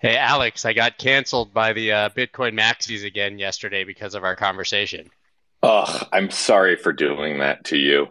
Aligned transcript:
Hey, 0.00 0.16
Alex, 0.16 0.64
I 0.64 0.74
got 0.74 0.96
canceled 0.96 1.52
by 1.52 1.72
the 1.72 1.90
uh, 1.90 2.08
Bitcoin 2.10 2.56
maxis 2.56 3.04
again 3.04 3.38
yesterday 3.38 3.82
because 3.82 4.14
of 4.14 4.22
our 4.22 4.36
conversation. 4.36 5.10
Ugh, 5.64 6.06
I'm 6.12 6.30
sorry 6.30 6.76
for 6.76 6.92
doing 6.92 7.38
that 7.38 7.64
to 7.66 7.76
you. 7.76 8.08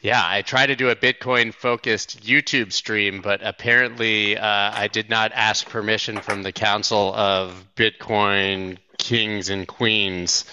Yeah, 0.00 0.22
I 0.24 0.42
tried 0.42 0.66
to 0.66 0.76
do 0.76 0.90
a 0.90 0.94
Bitcoin 0.94 1.52
focused 1.52 2.22
YouTube 2.22 2.72
stream, 2.72 3.20
but 3.20 3.40
apparently 3.42 4.38
uh, 4.38 4.46
I 4.46 4.86
did 4.86 5.10
not 5.10 5.32
ask 5.34 5.68
permission 5.68 6.20
from 6.20 6.44
the 6.44 6.52
Council 6.52 7.12
of 7.12 7.64
Bitcoin 7.74 8.78
Kings 8.98 9.48
and 9.48 9.66
Queens, 9.66 10.44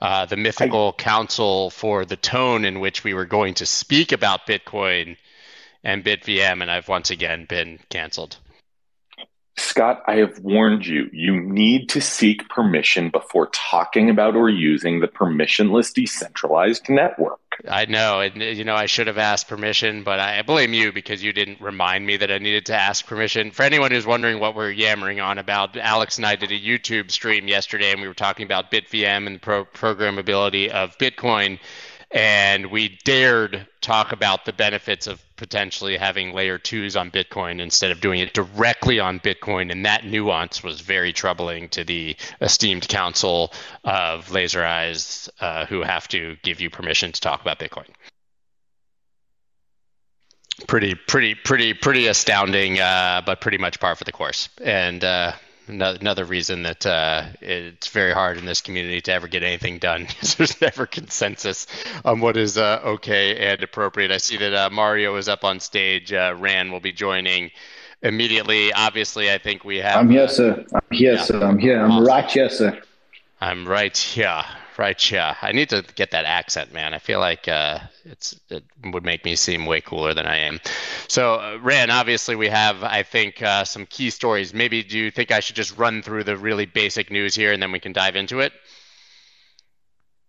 uh, 0.00 0.26
the 0.26 0.36
mythical 0.36 0.94
I... 0.96 1.02
council 1.02 1.70
for 1.70 2.04
the 2.04 2.16
tone 2.16 2.64
in 2.64 2.78
which 2.78 3.02
we 3.02 3.14
were 3.14 3.24
going 3.24 3.54
to 3.54 3.66
speak 3.66 4.12
about 4.12 4.46
Bitcoin 4.46 5.16
and 5.82 6.04
BitVM, 6.04 6.62
and 6.62 6.70
I've 6.70 6.88
once 6.88 7.10
again 7.10 7.46
been 7.46 7.80
canceled. 7.88 8.36
Scott, 9.62 10.02
I 10.06 10.16
have 10.16 10.38
warned 10.40 10.86
you. 10.86 11.08
You 11.12 11.40
need 11.40 11.88
to 11.90 12.00
seek 12.00 12.48
permission 12.48 13.10
before 13.10 13.48
talking 13.48 14.10
about 14.10 14.36
or 14.36 14.48
using 14.48 15.00
the 15.00 15.08
permissionless 15.08 15.94
decentralized 15.94 16.88
network. 16.88 17.38
I 17.68 17.84
know, 17.84 18.20
and 18.20 18.42
uh, 18.42 18.46
you 18.46 18.64
know, 18.64 18.74
I 18.74 18.86
should 18.86 19.06
have 19.06 19.18
asked 19.18 19.48
permission, 19.48 20.02
but 20.02 20.18
I 20.18 20.42
blame 20.42 20.72
you 20.72 20.92
because 20.92 21.22
you 21.22 21.32
didn't 21.32 21.60
remind 21.60 22.04
me 22.04 22.16
that 22.16 22.30
I 22.30 22.38
needed 22.38 22.66
to 22.66 22.74
ask 22.74 23.06
permission. 23.06 23.50
For 23.50 23.62
anyone 23.62 23.90
who's 23.90 24.06
wondering 24.06 24.40
what 24.40 24.54
we're 24.54 24.70
yammering 24.70 25.20
on 25.20 25.38
about, 25.38 25.76
Alex 25.76 26.16
and 26.16 26.26
I 26.26 26.36
did 26.36 26.50
a 26.50 26.58
YouTube 26.58 27.10
stream 27.10 27.48
yesterday, 27.48 27.92
and 27.92 28.00
we 28.00 28.08
were 28.08 28.14
talking 28.14 28.44
about 28.44 28.70
BitVM 28.70 29.26
and 29.26 29.36
the 29.36 29.40
pro- 29.40 29.64
programmability 29.66 30.70
of 30.70 30.96
Bitcoin 30.98 31.58
and 32.12 32.66
we 32.66 32.98
dared 33.04 33.66
talk 33.80 34.12
about 34.12 34.44
the 34.44 34.52
benefits 34.52 35.06
of 35.06 35.22
potentially 35.36 35.96
having 35.96 36.34
layer 36.34 36.58
twos 36.58 36.94
on 36.94 37.10
Bitcoin 37.10 37.60
instead 37.60 37.90
of 37.90 38.00
doing 38.00 38.20
it 38.20 38.34
directly 38.34 39.00
on 39.00 39.18
Bitcoin. 39.18 39.72
And 39.72 39.86
that 39.86 40.04
nuance 40.04 40.62
was 40.62 40.80
very 40.80 41.12
troubling 41.12 41.68
to 41.70 41.84
the 41.84 42.16
esteemed 42.40 42.86
council 42.88 43.52
of 43.84 44.30
laser 44.30 44.64
eyes 44.64 45.30
uh, 45.40 45.66
who 45.66 45.82
have 45.82 46.06
to 46.08 46.36
give 46.42 46.60
you 46.60 46.70
permission 46.70 47.12
to 47.12 47.20
talk 47.20 47.40
about 47.40 47.58
Bitcoin. 47.58 47.88
Pretty, 50.66 50.94
pretty, 50.94 51.34
pretty, 51.34 51.74
pretty 51.74 52.06
astounding, 52.06 52.78
uh, 52.78 53.22
but 53.24 53.40
pretty 53.40 53.58
much 53.58 53.80
par 53.80 53.96
for 53.96 54.04
the 54.04 54.12
course. 54.12 54.48
And 54.62 55.02
uh, 55.02 55.32
another 55.66 56.24
reason 56.24 56.62
that 56.64 56.84
uh, 56.86 57.24
it's 57.40 57.88
very 57.88 58.12
hard 58.12 58.38
in 58.38 58.44
this 58.44 58.60
community 58.60 59.00
to 59.02 59.12
ever 59.12 59.28
get 59.28 59.42
anything 59.42 59.78
done 59.78 60.04
because 60.08 60.34
there's 60.34 60.60
never 60.60 60.86
consensus 60.86 61.66
on 62.04 62.20
what 62.20 62.36
is 62.36 62.58
uh, 62.58 62.80
okay 62.84 63.36
and 63.52 63.62
appropriate. 63.62 64.10
I 64.10 64.18
see 64.18 64.36
that 64.38 64.54
uh, 64.54 64.70
Mario 64.70 65.16
is 65.16 65.28
up 65.28 65.44
on 65.44 65.60
stage. 65.60 66.12
Uh, 66.12 66.34
Ran 66.38 66.70
will 66.72 66.80
be 66.80 66.92
joining 66.92 67.50
immediately. 68.02 68.72
Obviously, 68.72 69.30
I 69.30 69.38
think 69.38 69.64
we 69.64 69.78
have. 69.78 69.96
I'm 69.96 70.10
here, 70.10 70.28
sir. 70.28 70.64
I'm 70.74 70.80
here, 70.90 71.14
yeah. 71.14 71.22
sir. 71.22 71.42
I'm 71.42 71.58
here. 71.58 71.80
I'm 71.80 71.92
awesome. 71.92 72.06
right 72.06 72.30
here, 72.30 72.48
sir. 72.48 72.82
I'm 73.40 73.66
right 73.66 73.96
here. 73.96 74.44
Right, 74.78 75.10
yeah. 75.10 75.36
I 75.42 75.52
need 75.52 75.68
to 75.68 75.82
get 75.96 76.12
that 76.12 76.24
accent, 76.24 76.72
man. 76.72 76.94
I 76.94 76.98
feel 76.98 77.20
like 77.20 77.46
uh, 77.46 77.80
it's 78.04 78.38
it 78.48 78.64
would 78.84 79.04
make 79.04 79.24
me 79.24 79.36
seem 79.36 79.66
way 79.66 79.80
cooler 79.82 80.14
than 80.14 80.26
I 80.26 80.36
am. 80.38 80.60
So, 81.08 81.34
uh, 81.34 81.58
Ran, 81.60 81.90
obviously, 81.90 82.36
we 82.36 82.48
have, 82.48 82.82
I 82.82 83.02
think, 83.02 83.42
uh, 83.42 83.64
some 83.64 83.84
key 83.86 84.08
stories. 84.08 84.54
Maybe 84.54 84.82
do 84.82 84.98
you 84.98 85.10
think 85.10 85.30
I 85.30 85.40
should 85.40 85.56
just 85.56 85.76
run 85.76 86.00
through 86.02 86.24
the 86.24 86.36
really 86.38 86.64
basic 86.64 87.10
news 87.10 87.34
here 87.34 87.52
and 87.52 87.62
then 87.62 87.70
we 87.70 87.80
can 87.80 87.92
dive 87.92 88.16
into 88.16 88.40
it? 88.40 88.52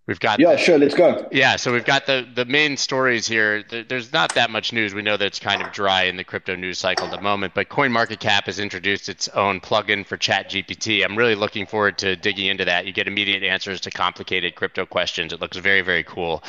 We've 0.06 0.20
got 0.20 0.42
yeah, 0.42 0.52
the, 0.52 0.58
sure. 0.58 0.78
Let's 0.78 0.96
go. 0.96 1.30
Yeah, 1.32 1.56
so 1.56 1.72
we've 1.72 1.86
got 1.86 2.06
the 2.06 2.28
the 2.36 2.44
main 2.44 2.76
stories 2.76 3.26
here. 3.26 3.64
There's 3.64 4.12
not 4.12 4.36
that 4.36 4.50
much 4.50 4.74
news. 4.74 4.94
We 4.94 5.02
know 5.02 5.16
that 5.16 5.26
it's 5.26 5.40
kind 5.40 5.62
of 5.62 5.72
dry 5.72 6.04
in 6.04 6.18
the 6.18 6.26
crypto 6.26 6.58
news 6.58 6.78
cycle 6.78 7.06
at 7.06 7.12
the 7.12 7.22
moment, 7.22 7.54
but 7.54 7.70
CoinMarketCap 7.70 8.48
has 8.48 8.60
introduced 8.60 9.08
its 9.08 9.30
own 9.30 9.62
plugin 9.62 10.06
for 10.06 10.18
ChatGPT. 10.18 11.06
I'm 11.06 11.18
really 11.18 11.36
looking 11.36 11.66
forward 11.66 11.98
to 12.00 12.18
digging 12.18 12.48
into 12.48 12.66
that. 12.66 12.86
You 12.86 12.92
get 12.92 13.08
immediate 13.08 13.44
answers 13.44 13.80
to 13.82 13.92
complicated 13.92 14.56
crypto 14.56 14.86
questions. 14.86 15.32
It 15.32 15.40
looks 15.40 15.56
very 15.56 15.82
very 15.82 16.04
cool. 16.04 16.44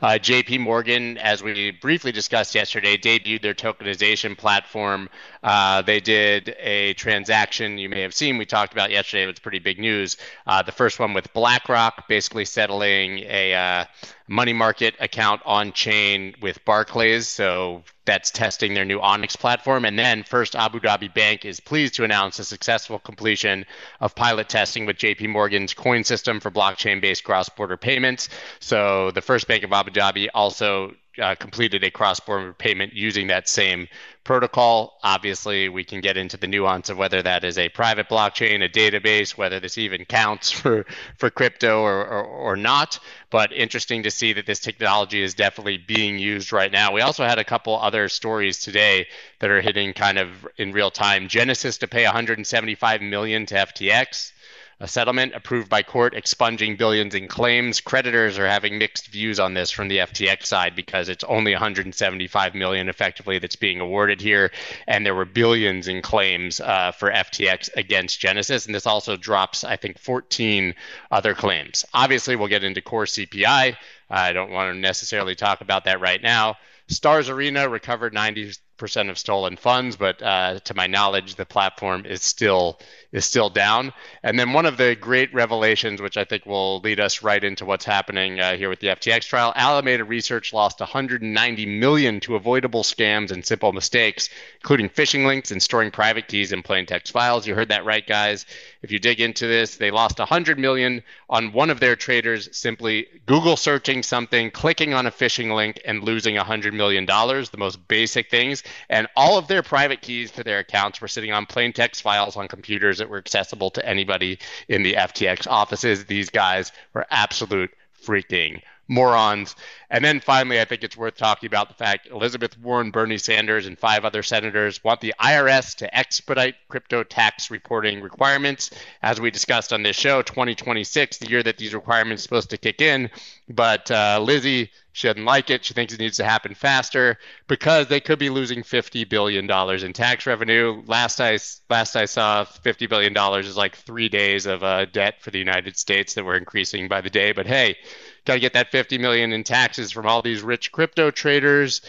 Uh, 0.00 0.16
J.P. 0.16 0.58
Morgan, 0.58 1.18
as 1.18 1.42
we 1.42 1.72
briefly 1.72 2.12
discussed 2.12 2.54
yesterday, 2.54 2.96
debuted 2.96 3.42
their 3.42 3.54
tokenization 3.54 4.38
platform. 4.38 5.10
Uh, 5.42 5.82
they 5.82 6.00
did 6.00 6.54
a 6.60 6.92
transaction 6.94 7.78
you 7.78 7.88
may 7.88 8.02
have 8.02 8.14
seen. 8.14 8.38
We 8.38 8.46
talked 8.46 8.72
about 8.72 8.90
yesterday. 8.90 9.24
It 9.24 9.26
was 9.26 9.38
pretty 9.38 9.58
big 9.58 9.78
news. 9.78 10.16
Uh, 10.46 10.62
the 10.62 10.72
first 10.72 10.98
one 10.98 11.14
with 11.14 11.32
BlackRock, 11.32 12.08
basically 12.08 12.44
settling 12.44 13.20
a 13.20 13.54
uh, 13.54 13.84
money 14.28 14.52
market 14.52 14.94
account 15.00 15.40
on 15.44 15.72
chain 15.72 16.34
with 16.40 16.64
Barclays. 16.64 17.26
So 17.26 17.82
that's 18.04 18.30
testing 18.30 18.74
their 18.74 18.84
new 18.84 19.00
Onyx 19.00 19.36
platform. 19.36 19.84
And 19.84 19.98
then 19.98 20.24
First 20.24 20.54
Abu 20.54 20.80
Dhabi 20.80 21.12
Bank 21.12 21.44
is 21.44 21.58
pleased 21.58 21.94
to 21.94 22.04
announce 22.04 22.38
a 22.38 22.44
successful 22.44 22.98
completion 22.98 23.64
of 24.00 24.14
pilot 24.14 24.48
testing 24.48 24.86
with 24.86 24.96
JP 24.96 25.28
Morgan's 25.28 25.74
coin 25.74 26.04
system 26.04 26.40
for 26.40 26.50
blockchain 26.50 27.00
based 27.00 27.24
cross 27.24 27.48
border 27.48 27.76
payments. 27.76 28.28
So 28.58 29.10
the 29.10 29.22
First 29.22 29.48
Bank 29.48 29.64
of 29.64 29.72
Abu 29.72 29.90
Dhabi 29.90 30.28
also 30.34 30.94
uh, 31.18 31.34
completed 31.34 31.82
a 31.84 31.90
cross-border 31.90 32.52
payment 32.52 32.92
using 32.92 33.26
that 33.26 33.48
same 33.48 33.88
protocol. 34.24 34.98
Obviously, 35.02 35.68
we 35.68 35.82
can 35.82 36.00
get 36.00 36.16
into 36.16 36.36
the 36.36 36.46
nuance 36.46 36.88
of 36.88 36.96
whether 36.96 37.22
that 37.22 37.42
is 37.44 37.58
a 37.58 37.68
private 37.70 38.08
blockchain, 38.08 38.64
a 38.64 38.68
database, 38.68 39.36
whether 39.36 39.58
this 39.60 39.76
even 39.78 40.04
counts 40.04 40.50
for 40.60 40.86
for 41.18 41.30
crypto 41.30 41.80
or, 41.80 42.06
or, 42.06 42.24
or 42.24 42.56
not. 42.56 42.98
But 43.30 43.52
interesting 43.52 44.02
to 44.04 44.10
see 44.10 44.32
that 44.34 44.46
this 44.46 44.60
technology 44.60 45.22
is 45.22 45.34
definitely 45.34 45.78
being 45.78 46.18
used 46.18 46.52
right 46.52 46.70
now. 46.70 46.92
We 46.92 47.00
also 47.00 47.24
had 47.24 47.38
a 47.38 47.44
couple 47.44 47.78
other 47.78 48.08
stories 48.08 48.58
today 48.58 49.06
that 49.40 49.50
are 49.50 49.60
hitting 49.60 49.92
kind 49.92 50.18
of 50.18 50.28
in 50.56 50.72
real 50.72 50.90
time. 50.90 51.28
Genesis 51.28 51.78
to 51.78 51.88
pay 51.88 52.04
175 52.04 53.02
million 53.02 53.46
to 53.46 53.54
FTX 53.54 54.32
a 54.80 54.88
settlement 54.88 55.34
approved 55.34 55.68
by 55.68 55.82
court 55.82 56.14
expunging 56.14 56.74
billions 56.74 57.14
in 57.14 57.28
claims. 57.28 57.82
Creditors 57.82 58.38
are 58.38 58.46
having 58.46 58.78
mixed 58.78 59.08
views 59.08 59.38
on 59.38 59.52
this 59.52 59.70
from 59.70 59.88
the 59.88 59.98
FTX 59.98 60.46
side 60.46 60.74
because 60.74 61.10
it's 61.10 61.22
only 61.24 61.52
175 61.52 62.54
million 62.54 62.88
effectively 62.88 63.38
that's 63.38 63.56
being 63.56 63.78
awarded 63.78 64.22
here, 64.22 64.50
and 64.88 65.04
there 65.04 65.14
were 65.14 65.26
billions 65.26 65.86
in 65.86 66.00
claims 66.00 66.60
uh, 66.60 66.92
for 66.92 67.10
FTX 67.10 67.68
against 67.76 68.20
Genesis, 68.20 68.64
and 68.64 68.74
this 68.74 68.86
also 68.86 69.16
drops, 69.16 69.64
I 69.64 69.76
think, 69.76 69.98
14 69.98 70.74
other 71.10 71.34
claims. 71.34 71.84
Obviously, 71.92 72.34
we'll 72.34 72.48
get 72.48 72.64
into 72.64 72.80
core 72.80 73.04
CPI. 73.04 73.76
I 74.08 74.32
don't 74.32 74.50
want 74.50 74.74
to 74.74 74.80
necessarily 74.80 75.34
talk 75.34 75.60
about 75.60 75.84
that 75.84 76.00
right 76.00 76.22
now. 76.22 76.56
Stars 76.88 77.28
Arena 77.28 77.68
recovered 77.68 78.14
90 78.14 78.52
percent 78.80 79.10
of 79.10 79.18
stolen 79.18 79.56
funds, 79.56 79.96
but 79.96 80.20
uh, 80.22 80.58
to 80.60 80.74
my 80.74 80.88
knowledge, 80.88 81.36
the 81.36 81.44
platform 81.44 82.06
is 82.06 82.22
still 82.22 82.80
is 83.12 83.24
still 83.24 83.50
down. 83.50 83.92
And 84.22 84.38
then 84.38 84.52
one 84.52 84.66
of 84.66 84.76
the 84.76 84.94
great 84.94 85.32
revelations, 85.34 86.00
which 86.00 86.16
I 86.16 86.24
think 86.24 86.46
will 86.46 86.80
lead 86.80 87.00
us 87.00 87.22
right 87.22 87.42
into 87.42 87.64
what's 87.64 87.84
happening 87.84 88.40
uh, 88.40 88.56
here 88.56 88.68
with 88.68 88.80
the 88.80 88.88
FTX 88.88 89.26
trial, 89.26 89.52
Alameda 89.56 90.04
Research 90.04 90.52
lost 90.52 90.80
190 90.80 91.66
million 91.66 92.20
to 92.20 92.36
avoidable 92.36 92.82
scams 92.82 93.30
and 93.32 93.44
simple 93.44 93.72
mistakes, 93.72 94.28
including 94.56 94.88
phishing 94.88 95.26
links 95.26 95.50
and 95.50 95.62
storing 95.62 95.90
private 95.90 96.28
keys 96.28 96.52
in 96.52 96.62
plain 96.62 96.86
text 96.86 97.12
files. 97.12 97.46
You 97.46 97.54
heard 97.54 97.70
that 97.70 97.84
right, 97.84 98.06
guys. 98.06 98.46
If 98.82 98.92
you 98.92 98.98
dig 98.98 99.20
into 99.20 99.46
this, 99.46 99.76
they 99.76 99.90
lost 99.90 100.18
100 100.18 100.58
million 100.58 101.02
on 101.30 101.52
one 101.52 101.70
of 101.70 101.80
their 101.80 101.96
traders 101.96 102.48
simply 102.52 103.06
Google 103.24 103.56
searching 103.56 104.02
something, 104.02 104.50
clicking 104.50 104.92
on 104.92 105.06
a 105.06 105.10
phishing 105.10 105.54
link, 105.54 105.80
and 105.84 106.02
losing 106.02 106.34
100 106.34 106.74
million 106.74 107.06
dollars. 107.06 107.50
The 107.50 107.56
most 107.56 107.86
basic 107.88 108.28
things 108.30 108.62
and 108.90 109.06
all 109.16 109.38
of 109.38 109.46
their 109.46 109.62
private 109.62 110.02
keys 110.02 110.32
to 110.32 110.44
their 110.44 110.58
accounts 110.58 111.00
were 111.00 111.08
sitting 111.08 111.32
on 111.32 111.46
plain 111.46 111.72
text 111.72 112.02
files 112.02 112.36
on 112.36 112.48
computers 112.48 112.98
that 112.98 113.08
were 113.08 113.18
accessible 113.18 113.70
to 113.70 113.88
anybody 113.88 114.38
in 114.68 114.82
the 114.82 114.94
FTX 114.94 115.46
offices. 115.46 116.04
These 116.04 116.30
guys 116.30 116.72
were 116.92 117.06
absolute 117.10 117.70
freaking 118.04 118.60
morons. 118.90 119.54
And 119.88 120.04
then 120.04 120.20
finally, 120.20 120.60
I 120.60 120.64
think 120.64 120.82
it's 120.82 120.96
worth 120.96 121.16
talking 121.16 121.46
about 121.46 121.68
the 121.68 121.74
fact 121.74 122.08
Elizabeth 122.08 122.58
Warren, 122.58 122.90
Bernie 122.90 123.18
Sanders, 123.18 123.66
and 123.66 123.78
five 123.78 124.04
other 124.04 124.22
senators 124.22 124.82
want 124.82 125.00
the 125.00 125.14
IRS 125.20 125.76
to 125.76 125.96
expedite 125.96 126.56
crypto 126.68 127.04
tax 127.04 127.50
reporting 127.50 128.02
requirements. 128.02 128.70
As 129.02 129.20
we 129.20 129.30
discussed 129.30 129.72
on 129.72 129.82
this 129.84 129.96
show, 129.96 130.22
2026, 130.22 131.18
the 131.18 131.30
year 131.30 131.42
that 131.42 131.56
these 131.56 131.72
requirements 131.72 132.22
are 132.22 132.24
supposed 132.24 132.50
to 132.50 132.58
kick 132.58 132.82
in. 132.82 133.08
But 133.48 133.90
uh, 133.90 134.20
Lizzie, 134.22 134.70
she 134.92 135.08
doesn't 135.08 135.24
like 135.24 135.50
it. 135.50 135.64
She 135.64 135.74
thinks 135.74 135.92
it 135.92 136.00
needs 136.00 136.16
to 136.16 136.24
happen 136.24 136.54
faster 136.54 137.18
because 137.46 137.86
they 137.86 138.00
could 138.00 138.18
be 138.18 138.30
losing 138.30 138.62
$50 138.62 139.08
billion 139.08 139.48
in 139.48 139.92
tax 139.92 140.26
revenue. 140.26 140.82
Last 140.86 141.20
I, 141.20 141.38
last 141.68 141.94
I 141.94 142.06
saw, 142.06 142.44
$50 142.44 142.88
billion 142.88 143.16
is 143.38 143.56
like 143.56 143.76
three 143.76 144.08
days 144.08 144.46
of 144.46 144.64
uh, 144.64 144.86
debt 144.86 145.20
for 145.20 145.30
the 145.30 145.38
United 145.38 145.76
States 145.76 146.14
that 146.14 146.24
we're 146.24 146.36
increasing 146.36 146.88
by 146.88 147.00
the 147.00 147.10
day. 147.10 147.32
But 147.32 147.46
hey, 147.46 147.76
got 148.24 148.34
to 148.34 148.40
get 148.40 148.54
that 148.54 148.72
50 148.72 148.98
million 148.98 149.32
in 149.32 149.44
taxes 149.44 149.92
from 149.92 150.06
all 150.06 150.22
these 150.22 150.42
rich 150.42 150.72
crypto 150.72 151.10
traders. 151.10 151.82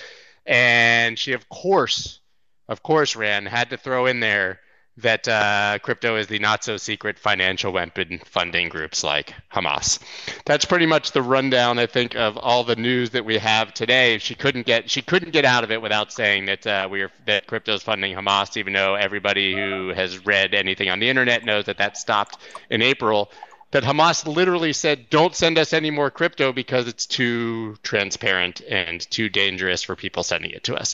And 0.45 1.17
she, 1.17 1.33
of 1.33 1.49
course, 1.49 2.19
of 2.67 2.83
course, 2.83 3.15
Ran 3.15 3.45
had 3.45 3.71
to 3.71 3.77
throw 3.77 4.05
in 4.05 4.19
there 4.19 4.59
that 4.97 5.27
uh, 5.27 5.79
crypto 5.81 6.17
is 6.17 6.27
the 6.27 6.39
not 6.39 6.63
so 6.63 6.77
secret 6.77 7.17
financial 7.17 7.71
weapon 7.71 8.19
funding 8.25 8.69
groups 8.69 9.03
like 9.03 9.33
Hamas. 9.51 9.99
That's 10.45 10.65
pretty 10.65 10.85
much 10.85 11.11
the 11.11 11.21
rundown, 11.21 11.79
I 11.79 11.85
think, 11.85 12.15
of 12.15 12.37
all 12.37 12.63
the 12.63 12.75
news 12.75 13.11
that 13.11 13.23
we 13.23 13.37
have 13.37 13.73
today. 13.73 14.17
She 14.17 14.35
couldn't 14.35 14.65
get 14.65 14.89
she 14.89 15.01
couldn't 15.01 15.31
get 15.31 15.45
out 15.45 15.63
of 15.63 15.71
it 15.71 15.81
without 15.81 16.11
saying 16.11 16.45
that 16.47 16.67
uh, 16.67 16.87
we 16.91 17.01
are 17.01 17.11
that 17.25 17.47
crypto 17.47 17.73
is 17.73 17.83
funding 17.83 18.15
Hamas, 18.15 18.57
even 18.57 18.73
though 18.73 18.95
everybody 18.95 19.53
who 19.53 19.89
has 19.89 20.25
read 20.25 20.53
anything 20.53 20.89
on 20.89 20.99
the 20.99 21.09
internet 21.09 21.45
knows 21.45 21.65
that 21.65 21.77
that 21.77 21.97
stopped 21.97 22.37
in 22.69 22.81
April. 22.81 23.31
That 23.71 23.83
Hamas 23.83 24.27
literally 24.27 24.73
said, 24.73 25.09
"Don't 25.09 25.33
send 25.33 25.57
us 25.57 25.71
any 25.71 25.91
more 25.91 26.11
crypto 26.11 26.51
because 26.51 26.89
it's 26.89 27.05
too 27.05 27.77
transparent 27.83 28.59
and 28.69 28.99
too 29.09 29.29
dangerous 29.29 29.81
for 29.81 29.95
people 29.95 30.23
sending 30.23 30.51
it 30.51 30.65
to 30.65 30.75
us." 30.75 30.93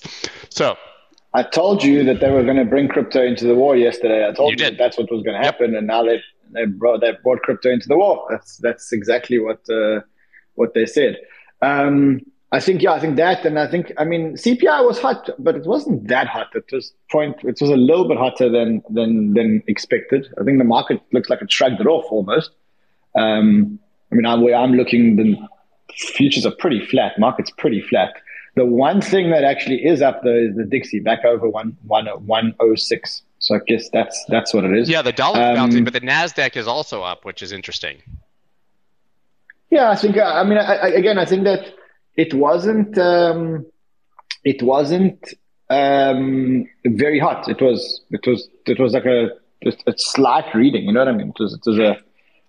So 0.49 0.77
I 1.33 1.43
told 1.43 1.83
you 1.83 2.03
that 2.05 2.19
they 2.19 2.31
were 2.31 2.43
going 2.43 2.57
to 2.57 2.65
bring 2.65 2.87
crypto 2.87 3.21
into 3.21 3.45
the 3.45 3.55
war 3.55 3.75
yesterday. 3.75 4.27
I 4.27 4.31
told 4.31 4.59
you, 4.59 4.65
you 4.65 4.71
that 4.71 4.77
that's 4.77 4.97
what 4.97 5.11
was 5.11 5.23
going 5.23 5.39
to 5.39 5.45
happen, 5.45 5.71
yep. 5.71 5.79
and 5.79 5.87
now 5.87 6.03
they 6.03 6.21
they 6.53 6.65
brought 6.65 7.01
they 7.01 7.11
brought 7.23 7.41
crypto 7.41 7.69
into 7.69 7.87
the 7.87 7.97
war. 7.97 8.25
That's 8.29 8.57
that's 8.57 8.91
exactly 8.91 9.39
what 9.39 9.59
uh, 9.69 10.01
what 10.55 10.73
they 10.73 10.85
said. 10.85 11.17
Um, 11.61 12.21
I 12.51 12.61
think 12.61 12.81
yeah, 12.81 12.93
I 12.93 12.99
think 12.99 13.17
that, 13.17 13.45
and 13.45 13.59
I 13.59 13.67
think 13.69 13.91
I 13.97 14.05
mean 14.05 14.35
CPI 14.35 14.85
was 14.85 14.99
hot, 14.99 15.29
but 15.37 15.55
it 15.55 15.65
wasn't 15.65 16.07
that 16.07 16.27
hot. 16.27 16.47
It 16.55 16.63
was 16.71 16.93
point. 17.11 17.35
It 17.43 17.59
was 17.59 17.69
a 17.69 17.75
little 17.75 18.07
bit 18.07 18.17
hotter 18.17 18.49
than 18.49 18.81
than 18.89 19.33
than 19.33 19.61
expected. 19.67 20.27
I 20.39 20.43
think 20.43 20.57
the 20.57 20.63
market 20.63 21.01
looks 21.11 21.29
like 21.29 21.41
it 21.41 21.51
shrugged 21.51 21.81
it 21.81 21.87
off 21.87 22.05
almost. 22.09 22.51
Um, 23.15 23.79
I 24.11 24.15
mean, 24.15 24.25
I'm, 24.25 24.45
I'm 24.53 24.73
looking. 24.73 25.17
The 25.17 25.35
futures 25.93 26.45
are 26.45 26.55
pretty 26.55 26.85
flat. 26.85 27.19
Market's 27.19 27.51
pretty 27.51 27.81
flat. 27.81 28.13
The 28.57 28.65
one 28.65 29.01
thing 29.01 29.29
that 29.29 29.43
actually 29.43 29.85
is 29.85 30.01
up 30.01 30.23
though 30.23 30.35
is 30.35 30.55
the 30.55 30.65
Dixie 30.65 30.99
back 30.99 31.23
over 31.23 31.47
one 31.47 31.77
one 31.85 32.07
one 32.25 32.55
oh 32.59 32.73
six. 32.73 33.21
So 33.37 33.55
I 33.55 33.59
guess 33.67 33.87
that's 33.93 34.25
that's 34.29 34.51
what 34.51 34.63
it 34.65 34.75
is. 34.75 34.89
Yeah, 34.89 35.03
the 35.03 35.11
dollar's 35.11 35.49
um, 35.49 35.55
bouncing, 35.55 35.83
but 35.83 35.93
the 35.93 36.01
Nasdaq 36.01 36.57
is 36.57 36.67
also 36.67 37.03
up, 37.03 37.23
which 37.23 37.43
is 37.43 37.51
interesting. 37.51 38.01
Yeah, 39.69 39.91
I 39.91 39.95
think. 39.95 40.17
I 40.17 40.43
mean, 40.43 40.57
I, 40.57 40.75
I, 40.75 40.87
again, 40.87 41.19
I 41.19 41.25
think 41.25 41.43
that 41.43 41.73
it 42.15 42.33
wasn't. 42.33 42.97
Um, 42.97 43.67
it 44.43 44.63
wasn't 44.63 45.21
um, 45.69 46.67
very 46.83 47.19
hot. 47.19 47.47
It 47.47 47.61
was. 47.61 48.01
It 48.09 48.25
was. 48.25 48.49
It 48.65 48.79
was 48.79 48.93
like 48.93 49.05
a, 49.05 49.29
a 49.85 49.93
slight 49.97 50.55
reading. 50.55 50.85
You 50.85 50.93
know 50.93 51.01
what 51.01 51.09
I 51.09 51.11
mean? 51.11 51.29
It 51.29 51.39
was. 51.39 51.53
It 51.53 51.69
was 51.69 51.77
a. 51.77 51.97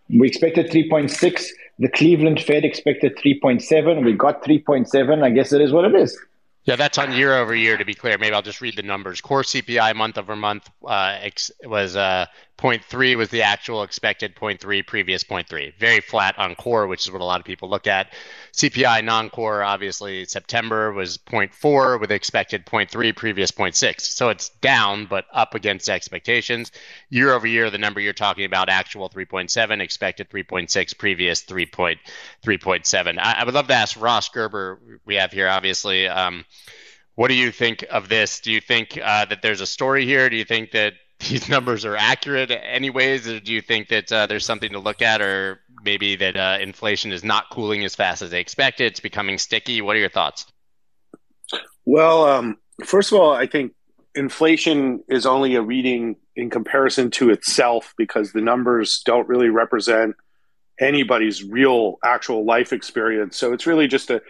We 0.09 0.27
expected 0.27 0.71
three 0.71 0.89
point 0.89 1.11
six 1.11 1.53
the 1.79 1.89
Cleveland 1.89 2.41
Fed 2.41 2.65
expected 2.65 3.17
3.7. 3.17 4.05
We 4.05 4.15
got 4.15 4.43
3.7. 4.43 5.23
I 5.23 5.31
guess 5.31 5.53
it 5.53 5.61
is 5.61 5.73
what 5.73 5.85
it 5.85 5.95
is. 5.95 6.19
Yeah, 6.65 6.77
that's 6.77 6.99
on 6.99 7.13
year 7.13 7.35
over 7.35 7.55
year. 7.55 7.79
To 7.79 7.85
be 7.85 7.95
clear, 7.95 8.19
maybe 8.19 8.35
I'll 8.35 8.43
just 8.43 8.61
read 8.61 8.77
the 8.77 8.83
numbers. 8.83 9.21
Core 9.21 9.43
CPI 9.43 9.95
month 9.95 10.19
over 10.19 10.37
month 10.37 10.69
uh, 10.87 11.17
ex- 11.21 11.51
was 11.65 11.97
uh, 11.97 12.27
0.3 12.59 13.17
was 13.17 13.29
the 13.29 13.43
actual 13.43 13.85
expected 13.85 14.35
0.3, 14.35 14.85
previous 14.85 15.23
0.3. 15.23 15.73
Very 15.77 16.01
flat 16.01 16.37
on 16.39 16.57
core, 16.57 16.89
which 16.89 17.07
is 17.07 17.13
what 17.13 17.21
a 17.21 17.25
lot 17.25 17.39
of 17.39 17.47
people 17.47 17.71
look 17.71 17.87
at. 17.87 18.13
CPI 18.53 19.05
non-core, 19.05 19.63
obviously 19.63 20.25
September 20.25 20.93
was 20.93 21.19
0.4 21.19 22.01
with 22.01 22.11
expected 22.11 22.67
0.3, 22.67 23.15
previous 23.15 23.53
0.6. 23.53 24.01
So 24.01 24.29
it's 24.29 24.49
down, 24.61 25.07
but 25.07 25.27
up 25.33 25.55
against 25.55 25.89
expectations. 25.89 26.73
Year 27.11 27.33
over 27.33 27.47
year, 27.47 27.71
the 27.71 27.79
number 27.79 28.01
you're 28.01 28.13
talking 28.13 28.45
about, 28.45 28.69
actual 28.69 29.09
3.7, 29.09 29.81
expected 29.81 30.29
3.6, 30.29 30.99
previous 30.99 31.45
3.3.7. 31.45 33.19
I, 33.19 33.33
I 33.35 33.45
would 33.45 33.55
love 33.55 33.69
to 33.69 33.75
ask 33.75 34.01
Ross 34.01 34.29
Gerber. 34.31 34.81
We 35.05 35.15
have 35.15 35.31
here, 35.31 35.49
obviously. 35.49 36.09
Um, 36.09 36.45
what 37.15 37.29
do 37.29 37.35
you 37.35 37.53
think 37.53 37.85
of 37.91 38.09
this? 38.09 38.41
Do 38.41 38.51
you 38.51 38.61
think 38.61 38.99
uh, 39.03 39.27
that 39.27 39.43
there's 39.43 39.61
a 39.61 39.67
story 39.67 40.05
here? 40.05 40.29
Do 40.29 40.37
you 40.37 40.45
think 40.45 40.73
that 40.73 40.95
these 41.21 41.49
numbers 41.51 41.85
are 41.85 41.97
accurate 41.97 42.51
anyways, 42.51 43.29
or 43.29 43.41
do 43.41 43.53
you 43.53 43.61
think 43.61 43.89
that 43.89 44.13
uh, 44.13 44.27
there's 44.27 44.45
something 44.45 44.73
to 44.73 44.79
look 44.79 45.03
at, 45.03 45.21
or 45.21 45.61
maybe 45.83 46.17
that 46.17 46.37
uh, 46.37 46.59
inflation 46.61 47.13
is 47.13 47.25
not 47.25 47.51
cooling 47.51 47.85
as 47.85 47.95
fast 47.95 48.23
as 48.23 48.31
they 48.31 48.41
expected? 48.41 48.87
It's 48.87 49.01
becoming 49.01 49.39
sticky. 49.39 49.81
What 49.81 49.97
are 49.97 50.01
your 50.01 50.11
thoughts? 50.11 50.47
Well, 51.85 52.25
um, 52.25 52.59
first 52.85 53.13
of 53.13 53.19
all, 53.19 53.33
I 53.33 53.47
think 53.47 53.73
inflation 54.15 55.03
is 55.09 55.27
only 55.27 55.55
a 55.55 55.63
reading 55.63 56.17
in 56.37 56.51
comparison 56.51 57.11
to 57.13 57.31
itself 57.31 57.95
because 57.97 58.33
the 58.33 58.41
numbers 58.41 59.03
don't 59.05 59.29
really 59.29 59.49
represent 59.49 60.17
anybody's 60.81 61.43
real 61.43 61.99
actual 62.05 62.45
life 62.45 62.73
experience. 62.73 63.37
So 63.37 63.53
it's 63.53 63.67
really 63.67 63.89
just 63.89 64.11
a, 64.11 64.23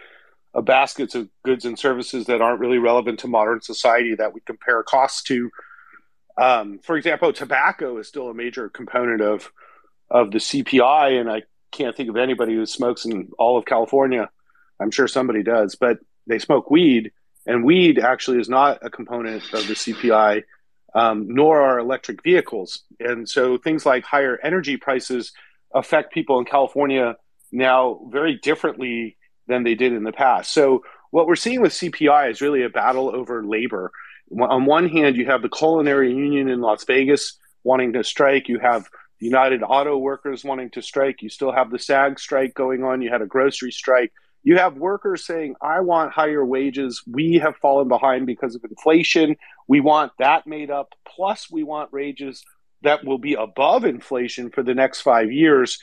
a 0.53 0.61
basket 0.61 1.13
of 1.15 1.29
goods 1.43 1.65
and 1.65 1.77
services 1.77 2.25
that 2.25 2.41
aren't 2.41 2.59
really 2.59 2.79
relevant 2.79 3.19
to 3.19 3.27
modern 3.27 3.61
society 3.61 4.15
that 4.15 4.33
we 4.33 4.41
compare 4.41 4.81
costs 4.83 5.21
to 5.23 5.49
um, 6.39 6.79
for 6.79 6.95
example, 6.95 7.33
tobacco 7.33 7.97
is 7.97 8.07
still 8.07 8.29
a 8.29 8.33
major 8.33 8.69
component 8.69 9.21
of 9.21 9.51
of 10.09 10.31
the 10.31 10.39
CPI, 10.39 11.19
and 11.19 11.29
I 11.29 11.43
can't 11.71 11.95
think 11.95 12.09
of 12.09 12.17
anybody 12.17 12.55
who 12.55 12.65
smokes 12.65 13.05
in 13.05 13.29
all 13.37 13.57
of 13.57 13.65
California. 13.65 14.29
I'm 14.79 14.89
sure 14.89 15.07
somebody 15.07 15.43
does, 15.43 15.75
but 15.75 15.99
they 16.25 16.39
smoke 16.39 16.71
weed, 16.71 17.11
and 17.45 17.63
weed 17.63 17.99
actually 17.99 18.39
is 18.39 18.49
not 18.49 18.79
a 18.81 18.89
component 18.89 19.43
of 19.53 19.67
the 19.67 19.75
CPI, 19.75 20.43
um, 20.95 21.27
nor 21.27 21.61
are 21.61 21.77
electric 21.77 22.23
vehicles. 22.23 22.83
And 22.99 23.27
so 23.29 23.57
things 23.57 23.85
like 23.85 24.03
higher 24.03 24.39
energy 24.41 24.77
prices 24.77 25.33
affect 25.75 26.13
people 26.13 26.39
in 26.39 26.45
California 26.45 27.17
now 27.51 27.99
very 28.09 28.35
differently 28.35 29.17
than 29.47 29.63
they 29.63 29.75
did 29.75 29.93
in 29.93 30.03
the 30.03 30.11
past. 30.11 30.53
So 30.53 30.83
what 31.11 31.27
we're 31.27 31.35
seeing 31.35 31.61
with 31.61 31.73
CPI 31.73 32.31
is 32.31 32.41
really 32.41 32.63
a 32.63 32.69
battle 32.69 33.13
over 33.13 33.43
labor 33.43 33.91
on 34.31 34.65
one 34.65 34.89
hand, 34.89 35.15
you 35.15 35.25
have 35.25 35.41
the 35.41 35.49
culinary 35.49 36.13
union 36.13 36.49
in 36.49 36.61
Las 36.61 36.83
Vegas 36.85 37.37
wanting 37.63 37.93
to 37.93 38.03
strike. 38.03 38.47
You 38.47 38.59
have 38.59 38.87
United 39.19 39.63
Auto 39.63 39.97
Workers 39.97 40.43
wanting 40.43 40.69
to 40.71 40.81
strike. 40.81 41.21
You 41.21 41.29
still 41.29 41.51
have 41.51 41.71
the 41.71 41.79
SAG 41.79 42.19
strike 42.19 42.53
going 42.53 42.83
on. 42.83 43.01
You 43.01 43.11
had 43.11 43.21
a 43.21 43.27
grocery 43.27 43.71
strike. 43.71 44.11
You 44.43 44.57
have 44.57 44.77
workers 44.77 45.25
saying, 45.25 45.55
I 45.61 45.81
want 45.81 46.13
higher 46.13 46.45
wages. 46.45 47.03
We 47.05 47.35
have 47.43 47.57
fallen 47.57 47.89
behind 47.89 48.25
because 48.25 48.55
of 48.55 48.63
inflation. 48.63 49.35
We 49.67 49.81
want 49.81 50.13
that 50.19 50.47
made 50.47 50.71
up. 50.71 50.93
Plus, 51.05 51.51
we 51.51 51.63
want 51.63 51.91
wages 51.91 52.43
that 52.81 53.03
will 53.03 53.17
be 53.17 53.33
above 53.33 53.83
inflation 53.83 54.49
for 54.49 54.63
the 54.63 54.73
next 54.73 55.01
five 55.01 55.31
years. 55.31 55.79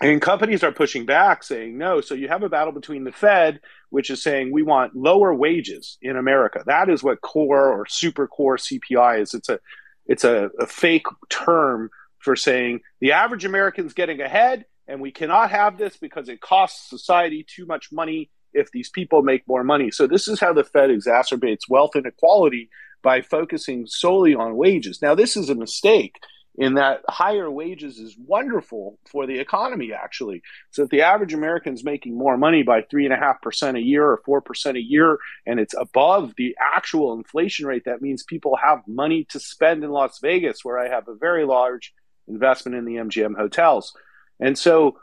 And 0.00 0.20
companies 0.20 0.64
are 0.64 0.72
pushing 0.72 1.06
back, 1.06 1.44
saying 1.44 1.78
no. 1.78 2.00
So 2.00 2.14
you 2.14 2.26
have 2.28 2.42
a 2.42 2.48
battle 2.48 2.72
between 2.72 3.04
the 3.04 3.12
Fed, 3.12 3.60
which 3.90 4.10
is 4.10 4.22
saying 4.22 4.50
we 4.50 4.62
want 4.62 4.96
lower 4.96 5.32
wages 5.32 5.96
in 6.02 6.16
America. 6.16 6.62
That 6.66 6.88
is 6.88 7.04
what 7.04 7.20
core 7.20 7.72
or 7.72 7.86
super 7.86 8.26
core 8.26 8.56
CPI 8.56 9.20
is. 9.20 9.34
It's 9.34 9.48
a 9.48 9.60
it's 10.06 10.24
a, 10.24 10.50
a 10.58 10.66
fake 10.66 11.06
term 11.28 11.90
for 12.18 12.34
saying 12.34 12.80
the 13.00 13.12
average 13.12 13.44
American's 13.44 13.94
getting 13.94 14.20
ahead, 14.20 14.64
and 14.88 15.00
we 15.00 15.12
cannot 15.12 15.50
have 15.50 15.78
this 15.78 15.96
because 15.96 16.28
it 16.28 16.40
costs 16.40 16.90
society 16.90 17.44
too 17.48 17.66
much 17.66 17.92
money 17.92 18.30
if 18.52 18.70
these 18.72 18.90
people 18.90 19.22
make 19.22 19.46
more 19.46 19.64
money. 19.64 19.90
So 19.90 20.06
this 20.06 20.26
is 20.26 20.40
how 20.40 20.52
the 20.52 20.64
Fed 20.64 20.90
exacerbates 20.90 21.68
wealth 21.68 21.94
inequality 21.94 22.70
by 23.02 23.20
focusing 23.20 23.86
solely 23.86 24.34
on 24.34 24.56
wages. 24.56 25.00
Now 25.00 25.14
this 25.14 25.36
is 25.36 25.48
a 25.48 25.54
mistake 25.54 26.16
in 26.56 26.74
that 26.74 27.00
higher 27.08 27.50
wages 27.50 27.98
is 27.98 28.16
wonderful 28.18 28.98
for 29.06 29.26
the 29.26 29.38
economy, 29.38 29.92
actually. 29.92 30.42
So 30.70 30.82
if 30.82 30.90
the 30.90 31.02
average 31.02 31.32
American 31.32 31.72
is 31.72 31.84
making 31.84 32.16
more 32.16 32.36
money 32.36 32.62
by 32.62 32.82
3.5% 32.82 33.76
a 33.76 33.80
year 33.80 34.04
or 34.04 34.42
4% 34.42 34.76
a 34.76 34.82
year, 34.82 35.18
and 35.46 35.58
it's 35.58 35.74
above 35.78 36.34
the 36.36 36.54
actual 36.60 37.14
inflation 37.14 37.66
rate, 37.66 37.84
that 37.86 38.02
means 38.02 38.22
people 38.22 38.56
have 38.62 38.80
money 38.86 39.24
to 39.30 39.40
spend 39.40 39.82
in 39.82 39.90
Las 39.90 40.18
Vegas, 40.20 40.62
where 40.62 40.78
I 40.78 40.88
have 40.88 41.08
a 41.08 41.14
very 41.14 41.46
large 41.46 41.94
investment 42.28 42.76
in 42.76 42.84
the 42.84 43.00
MGM 43.00 43.34
hotels. 43.34 43.94
And 44.38 44.58
so 44.58 44.98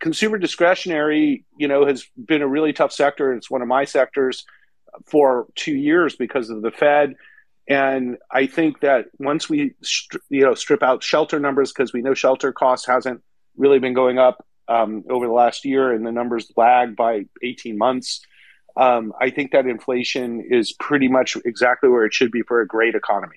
consumer 0.00 0.38
discretionary, 0.38 1.44
you 1.58 1.68
know, 1.68 1.86
has 1.86 2.06
been 2.16 2.42
a 2.42 2.48
really 2.48 2.72
tough 2.72 2.92
sector. 2.92 3.34
It's 3.34 3.50
one 3.50 3.62
of 3.62 3.68
my 3.68 3.84
sectors 3.84 4.44
for 5.06 5.46
two 5.54 5.74
years 5.74 6.16
because 6.16 6.48
of 6.48 6.62
the 6.62 6.70
Fed 6.70 7.14
and 7.68 8.16
I 8.30 8.46
think 8.46 8.80
that 8.80 9.06
once 9.18 9.48
we 9.48 9.74
you 10.30 10.44
know 10.44 10.54
strip 10.54 10.82
out 10.82 11.02
shelter 11.02 11.38
numbers 11.38 11.72
because 11.72 11.92
we 11.92 12.00
know 12.00 12.14
shelter 12.14 12.52
costs 12.52 12.86
hasn't 12.86 13.22
really 13.56 13.78
been 13.78 13.94
going 13.94 14.18
up 14.18 14.44
um, 14.68 15.04
over 15.10 15.26
the 15.26 15.32
last 15.32 15.64
year, 15.64 15.92
and 15.92 16.06
the 16.06 16.12
numbers 16.12 16.50
lag 16.56 16.96
by 16.96 17.26
18 17.42 17.76
months. 17.76 18.20
Um, 18.76 19.12
I 19.20 19.30
think 19.30 19.52
that 19.52 19.66
inflation 19.66 20.46
is 20.48 20.72
pretty 20.72 21.08
much 21.08 21.36
exactly 21.44 21.88
where 21.90 22.04
it 22.04 22.14
should 22.14 22.30
be 22.30 22.42
for 22.42 22.60
a 22.60 22.66
great 22.66 22.94
economy. 22.94 23.36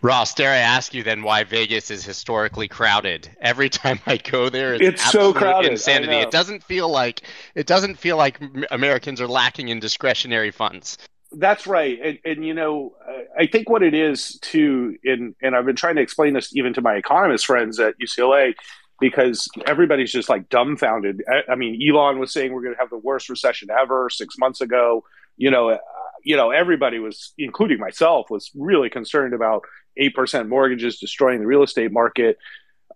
Ross, 0.00 0.32
dare 0.32 0.52
I 0.52 0.58
ask 0.58 0.94
you 0.94 1.02
then 1.02 1.22
why 1.22 1.44
Vegas 1.44 1.90
is 1.90 2.04
historically 2.04 2.68
crowded? 2.68 3.28
Every 3.40 3.68
time 3.68 4.00
I 4.06 4.16
go 4.16 4.48
there, 4.48 4.74
it's, 4.74 4.82
it's 4.82 5.10
so 5.10 5.34
crowded. 5.34 5.72
Insanity. 5.72 6.14
It 6.14 6.30
doesn't 6.30 6.62
feel 6.62 6.88
like 6.88 7.22
it 7.54 7.66
doesn't 7.66 7.96
feel 7.96 8.16
like 8.16 8.40
Americans 8.70 9.20
are 9.20 9.28
lacking 9.28 9.68
in 9.68 9.80
discretionary 9.80 10.50
funds. 10.50 10.98
That's 11.32 11.66
right, 11.66 11.98
and, 12.02 12.18
and, 12.24 12.46
you 12.46 12.54
know, 12.54 12.94
I 13.38 13.46
think 13.46 13.68
what 13.68 13.82
it 13.82 13.94
is 13.94 14.38
too, 14.40 14.96
and 15.04 15.34
and 15.42 15.56
I've 15.56 15.66
been 15.66 15.76
trying 15.76 15.96
to 15.96 16.02
explain 16.02 16.34
this 16.34 16.54
even 16.54 16.72
to 16.74 16.80
my 16.80 16.94
economist 16.94 17.46
friends 17.46 17.80
at 17.80 17.94
UCLA, 17.98 18.54
because 19.00 19.48
everybody's 19.66 20.12
just 20.12 20.28
like 20.28 20.48
dumbfounded. 20.48 21.22
I, 21.28 21.52
I 21.52 21.54
mean, 21.56 21.80
Elon 21.86 22.18
was 22.18 22.32
saying 22.32 22.52
we're 22.52 22.62
going 22.62 22.74
to 22.74 22.80
have 22.80 22.90
the 22.90 22.98
worst 22.98 23.28
recession 23.28 23.68
ever 23.70 24.08
six 24.10 24.38
months 24.38 24.60
ago. 24.60 25.04
You 25.36 25.50
know, 25.50 25.70
uh, 25.70 25.78
you 26.24 26.36
know, 26.36 26.50
everybody 26.50 26.98
was, 26.98 27.32
including 27.38 27.78
myself, 27.78 28.30
was 28.30 28.50
really 28.54 28.90
concerned 28.90 29.34
about 29.34 29.64
8% 30.00 30.48
mortgages 30.48 30.98
destroying 30.98 31.40
the 31.40 31.46
real 31.46 31.62
estate 31.62 31.92
market. 31.92 32.38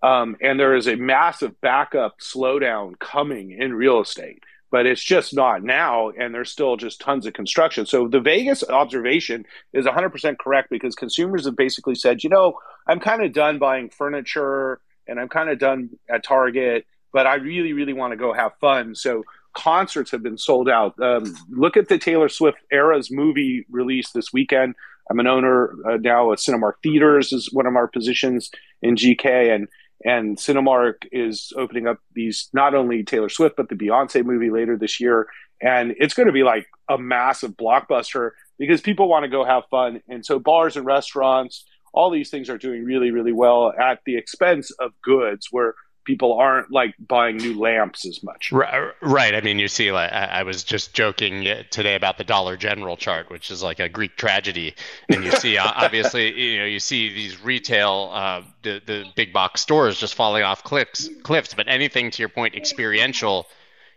Um, 0.03 0.37
and 0.41 0.59
there 0.59 0.75
is 0.75 0.89
a 0.89 0.97
massive 0.97 1.61
backup 1.61 2.17
slowdown 2.21 2.99
coming 2.99 3.53
in 3.53 3.75
real 3.75 4.01
estate, 4.01 4.43
but 4.71 4.87
it's 4.87 5.03
just 5.03 5.35
not 5.35 5.63
now. 5.63 6.11
And 6.11 6.35
there's 6.35 6.51
still 6.51 6.77
just 6.77 7.01
tons 7.01 7.27
of 7.27 7.33
construction. 7.33 7.87
So 7.87 8.09
the 8.09 8.21
Vegas 8.21 8.63
observation 8.69 9.45
is 9.73 9.87
100% 9.87 10.39
correct 10.39 10.71
because 10.71 10.95
consumers 10.95 11.45
have 11.47 11.57
basically 11.57 11.95
said, 11.95 12.23
you 12.23 12.31
know, 12.31 12.59
I'm 12.87 13.01
kind 13.01 13.23
of 13.23 13.33
done 13.33 13.59
buying 13.59 13.91
furniture 13.91 14.81
and 15.07 15.19
I'm 15.19 15.29
kind 15.29 15.51
of 15.51 15.59
done 15.59 15.91
at 16.09 16.25
Target, 16.25 16.87
but 17.13 17.27
I 17.27 17.35
really, 17.35 17.73
really 17.73 17.93
want 17.93 18.13
to 18.13 18.17
go 18.17 18.33
have 18.33 18.53
fun. 18.61 18.95
So 18.95 19.25
concerts 19.55 20.11
have 20.13 20.23
been 20.23 20.39
sold 20.39 20.69
out. 20.69 20.95
Um, 21.03 21.35
look 21.51 21.77
at 21.77 21.89
the 21.89 21.99
Taylor 21.99 22.29
Swift 22.29 22.59
Eras 22.71 23.11
movie 23.11 23.67
release 23.71 24.11
this 24.13 24.33
weekend. 24.33 24.75
I'm 25.11 25.19
an 25.19 25.27
owner 25.27 25.75
uh, 25.89 25.97
now 25.97 26.31
at 26.33 26.39
Cinemark 26.39 26.75
Theaters 26.85 27.33
is 27.33 27.53
one 27.53 27.67
of 27.67 27.75
our 27.75 27.89
positions 27.89 28.49
in 28.81 28.95
GK, 28.95 29.53
and 29.53 29.67
and 30.05 30.37
Cinemark 30.37 31.07
is 31.13 31.53
opening 31.57 31.87
up 31.87 31.99
these 32.15 32.49
not 32.53 32.75
only 32.75 33.03
Taylor 33.03 33.29
Swift 33.29 33.57
but 33.57 33.69
the 33.69 33.75
Beyonce 33.75 34.25
movie 34.25 34.51
later 34.51 34.77
this 34.77 35.01
year, 35.01 35.27
and 35.63 35.95
it's 35.99 36.15
going 36.15 36.27
to 36.27 36.33
be 36.33 36.43
like 36.43 36.67
a 36.89 36.99
massive 36.99 37.53
blockbuster 37.57 38.31
because 38.59 38.81
people 38.81 39.09
want 39.09 39.25
to 39.25 39.29
go 39.29 39.45
have 39.45 39.65
fun, 39.71 40.01
and 40.09 40.25
so 40.25 40.39
bars 40.39 40.77
and 40.77 40.87
restaurants, 40.87 41.65
all 41.93 42.11
these 42.11 42.31
things 42.31 42.49
are 42.49 42.59
doing 42.59 42.85
really 42.85 43.11
really 43.11 43.33
well 43.33 43.73
at 43.79 44.01
the 44.07 44.17
expense 44.17 44.71
of 44.73 44.93
goods 45.03 45.49
where 45.51 45.75
people 46.05 46.35
aren't 46.39 46.71
like 46.71 46.95
buying 46.99 47.37
new 47.37 47.59
lamps 47.59 48.07
as 48.07 48.23
much. 48.23 48.53
Right. 48.53 48.93
right. 49.01 49.35
I 49.35 49.41
mean, 49.41 49.59
you 49.59 49.69
see, 49.69 49.93
like, 49.93 50.13
I 50.13 50.43
was 50.43 50.65
just 50.65 50.95
joking 50.95 51.47
today 51.71 51.95
about 51.95 52.19
the 52.19 52.25
Dollar 52.25 52.57
General 52.57 52.97
chart, 52.97 53.31
which 53.31 53.51
is 53.51 53.63
like 53.63 53.81
a 53.81 53.89
Greek 53.89 54.17
tragedy, 54.17 54.75
and 55.09 55.25
you 55.25 55.33
see, 55.33 55.59
obviously, 55.59 56.33
you 56.39 56.59
know, 56.59 56.67
you 56.67 56.81
see 56.81 57.13
these 57.13 57.43
retail, 57.43 58.11
uh, 58.13 58.43
the 58.63 58.81
the 58.85 59.05
big 59.15 59.33
box 59.33 59.61
stores 59.61 59.99
just 59.99 60.15
falling 60.15 60.43
off 60.43 60.65
cliffs, 60.65 61.09
cliffs. 61.23 61.55
But 61.55 61.69
anything 61.69 62.11
to 62.11 62.23
your 62.23 62.29
point, 62.29 62.55
experiential, 62.55 63.47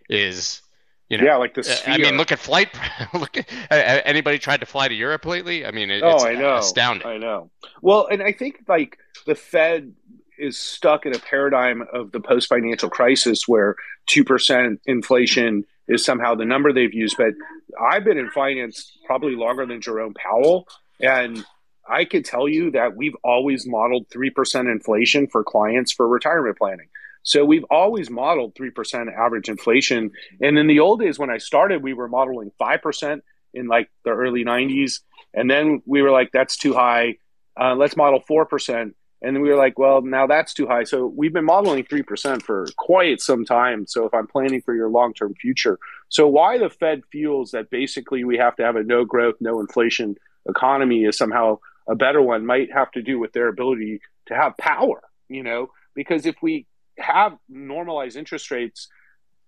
is 0.10 0.62
you 1.10 1.19
know, 1.19 1.25
yeah, 1.25 1.36
like 1.36 1.53
the. 1.53 1.63
Sphere. 1.63 1.93
I 1.93 1.98
mean, 1.98 2.17
look 2.17 2.31
at 2.31 2.39
flight. 2.39 2.69
look 3.13 3.38
at 3.38 3.45
anybody 3.69 4.39
tried 4.39 4.62
to 4.62 4.65
fly 4.65 4.88
to 4.88 4.95
Europe 4.95 5.25
lately. 5.25 5.65
I 5.65 5.72
mean, 5.72 5.91
it, 5.91 6.01
oh, 6.01 6.25
I 6.25 6.33
know, 6.33 6.57
astounding. 6.57 7.07
I 7.07 7.17
know. 7.17 7.51
Well, 7.81 8.07
and 8.10 8.24
I 8.24 8.31
think 8.31 8.63
like 8.67 8.98
the 9.27 9.36
Fed 9.36 9.93
is 10.37 10.57
stuck 10.57 11.05
in 11.05 11.15
a 11.15 11.19
paradigm 11.19 11.83
of 11.93 12.11
the 12.11 12.19
post 12.19 12.49
financial 12.49 12.89
crisis 12.89 13.47
where 13.47 13.75
2% 14.09 14.79
inflation 14.85 15.65
is 15.87 16.03
somehow 16.03 16.35
the 16.35 16.45
number 16.45 16.71
they've 16.71 16.93
used. 16.93 17.15
But 17.17 17.33
I've 17.79 18.03
been 18.03 18.17
in 18.17 18.29
finance 18.29 18.97
probably 19.05 19.35
longer 19.35 19.65
than 19.65 19.81
Jerome 19.81 20.13
Powell. 20.13 20.67
And 21.01 21.43
I 21.87 22.05
could 22.05 22.25
tell 22.25 22.47
you 22.47 22.71
that 22.71 22.95
we've 22.95 23.15
always 23.23 23.67
modeled 23.67 24.07
3% 24.09 24.71
inflation 24.71 25.27
for 25.27 25.43
clients 25.43 25.91
for 25.91 26.07
retirement 26.07 26.57
planning. 26.57 26.87
So 27.23 27.45
we've 27.45 27.65
always 27.69 28.09
modeled 28.09 28.55
3% 28.55 29.13
average 29.13 29.49
inflation. 29.49 30.11
And 30.41 30.57
in 30.57 30.67
the 30.67 30.79
old 30.79 30.99
days, 30.99 31.17
when 31.17 31.29
I 31.29 31.37
started, 31.37 31.81
we 31.81 31.93
were 31.93 32.07
modeling 32.07 32.51
5% 32.59 33.21
in 33.53 33.67
like 33.67 33.89
the 34.03 34.11
early 34.11 34.43
90s. 34.43 34.99
And 35.33 35.49
then 35.49 35.81
we 35.85 36.01
were 36.01 36.11
like, 36.11 36.31
that's 36.31 36.57
too 36.57 36.73
high. 36.73 37.15
Uh, 37.59 37.75
let's 37.75 37.95
model 37.95 38.21
4%. 38.29 38.93
And 39.24 39.42
we 39.42 39.50
were 39.50 39.56
like, 39.56 39.80
well, 39.80 40.01
now 40.01 40.27
that's 40.27 40.53
too 40.53 40.68
high. 40.68 40.84
So 40.84 41.08
we've 41.08 41.32
been 41.32 41.46
modeling 41.46 41.86
3% 41.86 42.44
for 42.44 42.68
quite 42.77 43.22
some 43.22 43.46
time. 43.46 43.88
So 43.88 44.06
if 44.06 44.13
I'm 44.13 44.27
planning 44.27 44.62
for 44.62 44.75
your 44.75 44.89
long 44.89 45.13
term 45.13 45.34
future, 45.36 45.80
so 46.10 46.27
why 46.27 46.58
the 46.58 46.70
Fed 46.70 47.03
feels 47.12 47.51
that 47.51 47.70
basically 47.70 48.25
we 48.25 48.38
have 48.38 48.56
to 48.58 48.63
have 48.63 48.75
a 48.75 48.84
no 48.84 49.06
growth, 49.06 49.36
no 49.39 49.62
inflation 49.62 50.18
economy 50.48 51.06
is 51.06 51.18
somehow 51.18 51.60
a 51.88 51.96
better 51.96 52.22
one 52.22 52.46
might 52.46 52.72
have 52.74 52.92
to 52.92 53.01
do 53.01 53.18
with 53.18 53.34
their 53.34 53.48
ability 53.48 54.01
to 54.27 54.36
have 54.36 54.58
power, 54.58 55.01
you 55.30 55.44
know, 55.44 55.70
because 55.96 56.25
if 56.25 56.36
we 56.42 56.65
have 56.98 57.38
normalized 57.50 58.18
interest 58.18 58.51
rates, 58.51 58.89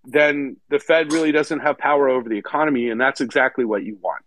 then 0.05 0.57
the 0.69 0.79
Fed 0.79 1.11
really 1.11 1.31
doesn't 1.31 1.59
have 1.59 1.77
power 1.77 2.09
over 2.09 2.29
the 2.29 2.37
economy. 2.37 2.89
And 2.89 2.99
that's 2.99 3.21
exactly 3.21 3.65
what 3.65 3.83
you 3.83 3.97
want. 4.01 4.24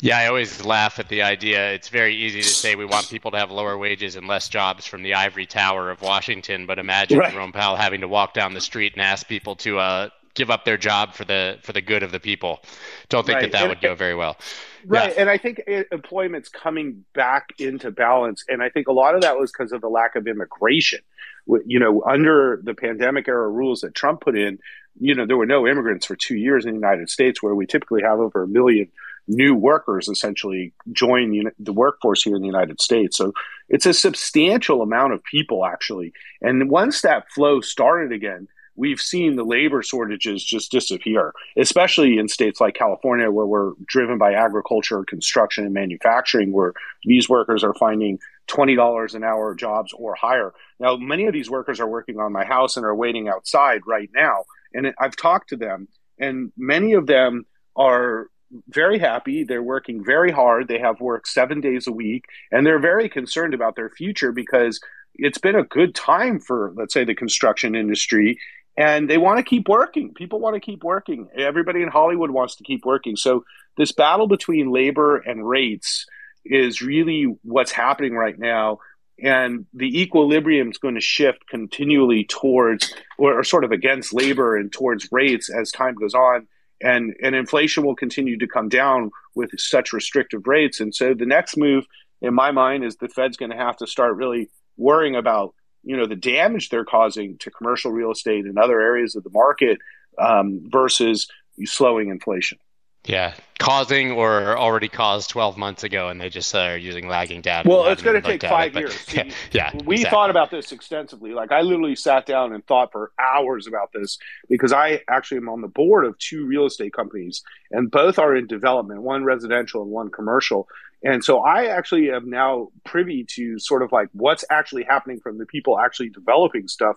Yeah, 0.00 0.18
I 0.18 0.26
always 0.26 0.62
laugh 0.64 0.98
at 0.98 1.08
the 1.08 1.22
idea. 1.22 1.72
It's 1.72 1.88
very 1.88 2.14
easy 2.14 2.42
to 2.42 2.48
say 2.48 2.74
we 2.74 2.84
want 2.84 3.08
people 3.08 3.30
to 3.30 3.38
have 3.38 3.50
lower 3.50 3.78
wages 3.78 4.14
and 4.16 4.28
less 4.28 4.48
jobs 4.48 4.84
from 4.84 5.02
the 5.02 5.14
ivory 5.14 5.46
tower 5.46 5.90
of 5.90 6.02
Washington, 6.02 6.66
but 6.66 6.78
imagine 6.78 7.18
right. 7.18 7.32
Jerome 7.32 7.52
Powell 7.52 7.76
having 7.76 8.02
to 8.02 8.08
walk 8.08 8.34
down 8.34 8.52
the 8.52 8.60
street 8.60 8.92
and 8.92 9.00
ask 9.00 9.26
people 9.26 9.56
to 9.56 9.78
uh, 9.78 10.08
give 10.34 10.50
up 10.50 10.66
their 10.66 10.76
job 10.76 11.14
for 11.14 11.24
the 11.24 11.58
for 11.62 11.72
the 11.72 11.80
good 11.80 12.02
of 12.02 12.12
the 12.12 12.20
people. 12.20 12.60
Don't 13.08 13.24
think 13.24 13.36
right. 13.36 13.42
that 13.42 13.52
that 13.52 13.62
and, 13.62 13.70
would 13.70 13.80
go 13.80 13.94
very 13.94 14.14
well. 14.14 14.36
Right, 14.84 15.14
yeah. 15.14 15.22
and 15.22 15.30
I 15.30 15.38
think 15.38 15.62
employment's 15.90 16.50
coming 16.50 17.04
back 17.14 17.48
into 17.58 17.90
balance, 17.90 18.44
and 18.48 18.62
I 18.62 18.68
think 18.68 18.88
a 18.88 18.92
lot 18.92 19.14
of 19.14 19.22
that 19.22 19.38
was 19.38 19.50
because 19.50 19.72
of 19.72 19.80
the 19.80 19.88
lack 19.88 20.14
of 20.14 20.28
immigration. 20.28 21.00
You 21.46 21.80
know, 21.80 22.02
under 22.02 22.60
the 22.62 22.74
pandemic 22.74 23.28
era 23.28 23.48
rules 23.48 23.80
that 23.80 23.94
Trump 23.94 24.20
put 24.20 24.36
in, 24.36 24.58
you 25.00 25.14
know, 25.14 25.26
there 25.26 25.36
were 25.36 25.46
no 25.46 25.66
immigrants 25.66 26.04
for 26.04 26.16
two 26.16 26.36
years 26.36 26.66
in 26.66 26.72
the 26.72 26.76
United 26.76 27.08
States, 27.08 27.42
where 27.42 27.54
we 27.54 27.66
typically 27.66 28.02
have 28.02 28.20
over 28.20 28.42
a 28.42 28.48
million 28.48 28.90
new 29.28 29.54
workers 29.54 30.08
essentially 30.08 30.72
join 30.92 31.50
the 31.58 31.72
workforce 31.72 32.22
here 32.22 32.36
in 32.36 32.42
the 32.42 32.46
United 32.46 32.80
States. 32.80 33.16
So 33.16 33.32
it's 33.68 33.86
a 33.86 33.94
substantial 33.94 34.82
amount 34.82 35.12
of 35.12 35.24
people 35.24 35.64
actually. 35.64 36.12
And 36.40 36.70
once 36.70 37.02
that 37.02 37.30
flow 37.32 37.60
started 37.60 38.12
again, 38.12 38.48
we've 38.76 39.00
seen 39.00 39.36
the 39.36 39.44
labor 39.44 39.82
shortages 39.82 40.44
just 40.44 40.70
disappear, 40.70 41.32
especially 41.56 42.18
in 42.18 42.28
states 42.28 42.60
like 42.60 42.74
California, 42.74 43.30
where 43.30 43.46
we're 43.46 43.72
driven 43.86 44.18
by 44.18 44.34
agriculture, 44.34 45.02
construction, 45.04 45.64
and 45.64 45.74
manufacturing, 45.74 46.52
where 46.52 46.74
these 47.04 47.28
workers 47.28 47.64
are 47.64 47.74
finding 47.74 48.18
$20 48.48 49.14
an 49.14 49.24
hour 49.24 49.54
jobs 49.54 49.92
or 49.96 50.14
higher. 50.14 50.52
Now, 50.78 50.96
many 50.96 51.26
of 51.26 51.32
these 51.32 51.50
workers 51.50 51.80
are 51.80 51.88
working 51.88 52.20
on 52.20 52.32
my 52.32 52.44
house 52.44 52.76
and 52.76 52.86
are 52.86 52.94
waiting 52.94 53.28
outside 53.28 53.80
right 53.86 54.10
now. 54.14 54.44
And 54.72 54.94
I've 55.00 55.16
talked 55.16 55.48
to 55.48 55.56
them, 55.56 55.88
and 56.18 56.52
many 56.56 56.92
of 56.92 57.06
them 57.06 57.46
are 57.74 58.28
very 58.68 58.98
happy. 58.98 59.44
They're 59.44 59.62
working 59.62 60.04
very 60.04 60.30
hard. 60.30 60.68
They 60.68 60.78
have 60.78 61.00
work 61.00 61.26
seven 61.26 61.60
days 61.60 61.86
a 61.86 61.92
week, 61.92 62.24
and 62.50 62.66
they're 62.66 62.78
very 62.78 63.08
concerned 63.08 63.54
about 63.54 63.76
their 63.76 63.90
future 63.90 64.32
because 64.32 64.80
it's 65.14 65.38
been 65.38 65.56
a 65.56 65.64
good 65.64 65.94
time 65.94 66.40
for, 66.40 66.72
let's 66.76 66.94
say, 66.94 67.04
the 67.04 67.14
construction 67.14 67.74
industry, 67.74 68.38
and 68.76 69.08
they 69.08 69.18
want 69.18 69.38
to 69.38 69.42
keep 69.42 69.68
working. 69.68 70.12
People 70.14 70.38
want 70.38 70.54
to 70.54 70.60
keep 70.60 70.84
working. 70.84 71.28
Everybody 71.36 71.82
in 71.82 71.88
Hollywood 71.88 72.30
wants 72.30 72.56
to 72.56 72.64
keep 72.64 72.84
working. 72.84 73.16
So, 73.16 73.44
this 73.76 73.92
battle 73.92 74.26
between 74.26 74.70
labor 74.70 75.16
and 75.16 75.46
rates 75.46 76.06
is 76.44 76.80
really 76.80 77.36
what's 77.42 77.72
happening 77.72 78.14
right 78.14 78.38
now. 78.38 78.78
And 79.22 79.66
the 79.72 80.02
equilibrium 80.02 80.70
is 80.70 80.78
going 80.78 80.94
to 80.94 81.00
shift 81.00 81.46
continually 81.48 82.24
towards, 82.24 82.94
or, 83.18 83.38
or 83.40 83.44
sort 83.44 83.64
of 83.64 83.72
against 83.72 84.12
labor 84.12 84.56
and 84.56 84.70
towards 84.70 85.08
rates 85.10 85.50
as 85.50 85.72
time 85.72 85.94
goes 85.94 86.14
on 86.14 86.46
and 86.80 87.14
and 87.22 87.34
inflation 87.34 87.84
will 87.84 87.96
continue 87.96 88.38
to 88.38 88.46
come 88.46 88.68
down 88.68 89.10
with 89.34 89.50
such 89.58 89.92
restrictive 89.92 90.46
rates. 90.46 90.80
And 90.80 90.94
so 90.94 91.14
the 91.14 91.26
next 91.26 91.56
move, 91.56 91.86
in 92.20 92.34
my 92.34 92.50
mind, 92.50 92.84
is 92.84 92.96
the 92.96 93.08
Fed's 93.08 93.36
going 93.36 93.50
to 93.50 93.56
have 93.56 93.76
to 93.78 93.86
start 93.86 94.16
really 94.16 94.50
worrying 94.76 95.16
about 95.16 95.54
you 95.82 95.96
know 95.96 96.06
the 96.06 96.16
damage 96.16 96.68
they're 96.68 96.84
causing 96.84 97.38
to 97.38 97.50
commercial 97.50 97.92
real 97.92 98.12
estate 98.12 98.44
and 98.44 98.58
other 98.58 98.80
areas 98.80 99.16
of 99.16 99.24
the 99.24 99.30
market 99.30 99.78
um, 100.18 100.62
versus 100.70 101.28
slowing 101.64 102.10
inflation. 102.10 102.58
Yeah, 103.06 103.34
causing 103.58 104.12
or 104.12 104.56
already 104.56 104.88
caused 104.88 105.30
12 105.30 105.56
months 105.56 105.84
ago, 105.84 106.08
and 106.08 106.20
they 106.20 106.28
just 106.28 106.54
uh, 106.54 106.58
are 106.58 106.76
using 106.76 107.08
lagging 107.08 107.40
data. 107.40 107.68
Well, 107.68 107.86
it's 107.86 108.02
going 108.02 108.20
to 108.20 108.26
take 108.26 108.42
five 108.42 108.76
it, 108.76 108.80
years. 108.80 108.94
See, 109.06 109.30
yeah, 109.52 109.72
we 109.84 109.96
exactly. 109.96 110.04
thought 110.04 110.30
about 110.30 110.50
this 110.50 110.72
extensively. 110.72 111.32
Like 111.32 111.52
I 111.52 111.62
literally 111.62 111.96
sat 111.96 112.26
down 112.26 112.52
and 112.52 112.66
thought 112.66 112.92
for 112.92 113.12
hours 113.18 113.66
about 113.66 113.92
this 113.92 114.18
because 114.48 114.72
I 114.72 115.02
actually 115.08 115.38
am 115.38 115.48
on 115.48 115.60
the 115.60 115.68
board 115.68 116.04
of 116.04 116.18
two 116.18 116.46
real 116.46 116.66
estate 116.66 116.92
companies, 116.92 117.42
and 117.70 117.90
both 117.90 118.18
are 118.18 118.34
in 118.36 118.46
development, 118.46 119.02
one 119.02 119.24
residential 119.24 119.82
and 119.82 119.90
one 119.90 120.10
commercial. 120.10 120.68
And 121.02 121.22
so 121.22 121.40
I 121.40 121.66
actually 121.66 122.10
am 122.10 122.30
now 122.30 122.68
privy 122.84 123.24
to 123.34 123.58
sort 123.58 123.82
of 123.82 123.92
like 123.92 124.08
what's 124.12 124.44
actually 124.50 124.84
happening 124.84 125.20
from 125.20 125.38
the 125.38 125.46
people 125.46 125.78
actually 125.78 126.08
developing 126.08 126.68
stuff. 126.68 126.96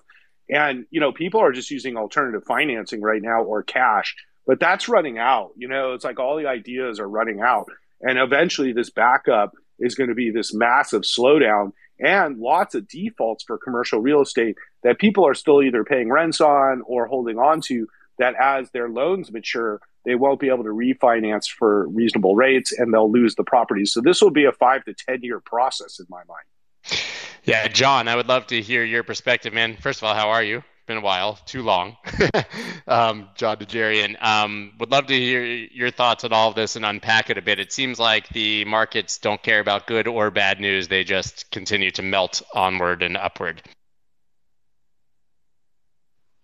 And 0.49 0.85
you 0.89 0.99
know, 0.99 1.11
people 1.11 1.41
are 1.41 1.51
just 1.51 1.69
using 1.69 1.95
alternative 1.95 2.43
financing 2.47 3.01
right 3.01 3.21
now 3.21 3.43
or 3.43 3.61
cash 3.61 4.15
but 4.49 4.59
that's 4.59 4.89
running 4.89 5.19
out. 5.19 5.51
You 5.57 5.67
know, 5.67 5.93
it's 5.93 6.03
like 6.03 6.19
all 6.19 6.35
the 6.35 6.47
ideas 6.47 6.99
are 6.99 7.07
running 7.07 7.39
out. 7.39 7.67
And 8.01 8.17
eventually, 8.17 8.73
this 8.73 8.89
backup 8.89 9.53
is 9.77 9.93
going 9.93 10.09
to 10.09 10.15
be 10.15 10.31
this 10.31 10.55
massive 10.55 11.03
slowdown 11.03 11.73
and 11.99 12.39
lots 12.39 12.73
of 12.73 12.87
defaults 12.87 13.43
for 13.43 13.59
commercial 13.59 13.99
real 13.99 14.21
estate 14.21 14.55
that 14.81 14.97
people 14.97 15.27
are 15.27 15.35
still 15.35 15.61
either 15.61 15.83
paying 15.83 16.09
rents 16.09 16.41
on 16.41 16.81
or 16.87 17.05
holding 17.05 17.37
on 17.37 17.61
to. 17.67 17.85
That 18.17 18.33
as 18.41 18.71
their 18.71 18.89
loans 18.89 19.31
mature, 19.31 19.81
they 20.03 20.15
won't 20.15 20.39
be 20.39 20.47
able 20.47 20.63
to 20.63 20.71
refinance 20.71 21.47
for 21.47 21.87
reasonable 21.87 22.35
rates 22.35 22.71
and 22.71 22.91
they'll 22.91 23.11
lose 23.11 23.35
the 23.35 23.43
properties. 23.43 23.93
So, 23.93 24.01
this 24.01 24.19
will 24.19 24.31
be 24.31 24.45
a 24.45 24.51
five 24.51 24.83
to 24.85 24.95
10 24.95 25.19
year 25.21 25.39
process 25.45 25.99
in 25.99 26.07
my 26.09 26.23
mind. 26.27 26.99
Yeah, 27.43 27.67
Jon, 27.67 28.07
I 28.07 28.15
would 28.15 28.27
love 28.27 28.47
to 28.47 28.59
hear 28.63 28.83
your 28.83 29.03
perspective, 29.03 29.53
man. 29.53 29.77
First 29.77 29.99
of 29.99 30.05
all, 30.05 30.15
how 30.15 30.29
are 30.29 30.43
you? 30.43 30.63
Been 30.89 30.97
a 30.97 31.01
while, 31.01 31.37
too 31.45 31.61
long. 31.61 31.97
um, 32.87 33.29
Jon 33.35 33.57
Najarian, 33.57 34.19
um, 34.23 34.71
would 34.79 34.89
love 34.89 35.05
to 35.05 35.13
hear 35.13 35.43
your 35.43 35.91
thoughts 35.91 36.23
on 36.23 36.33
all 36.33 36.49
of 36.49 36.55
this 36.55 36.75
and 36.75 36.83
unpack 36.83 37.29
it 37.29 37.37
a 37.37 37.43
bit. 37.43 37.59
It 37.59 37.71
seems 37.71 37.99
like 37.99 38.27
the 38.29 38.65
markets 38.65 39.19
don't 39.19 39.39
care 39.43 39.59
about 39.59 39.85
good 39.85 40.07
or 40.07 40.31
bad 40.31 40.59
news; 40.59 40.87
they 40.87 41.03
just 41.03 41.51
continue 41.51 41.91
to 41.91 42.01
melt 42.01 42.41
onward 42.55 43.03
and 43.03 43.17
upward. 43.17 43.61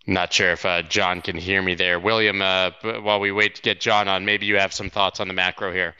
Not 0.06 0.32
sure 0.32 0.52
if 0.52 0.64
uh, 0.64 0.82
Jon 0.82 1.22
can 1.22 1.36
hear 1.36 1.60
me 1.60 1.74
there. 1.74 1.98
William, 1.98 2.40
uh, 2.40 2.70
while 3.00 3.18
we 3.18 3.32
wait 3.32 3.56
to 3.56 3.62
get 3.62 3.80
Jon 3.80 4.06
on, 4.06 4.24
maybe 4.24 4.46
you 4.46 4.58
have 4.58 4.72
some 4.72 4.90
thoughts 4.90 5.18
on 5.18 5.26
the 5.26 5.34
macro 5.34 5.72
here. 5.72 5.96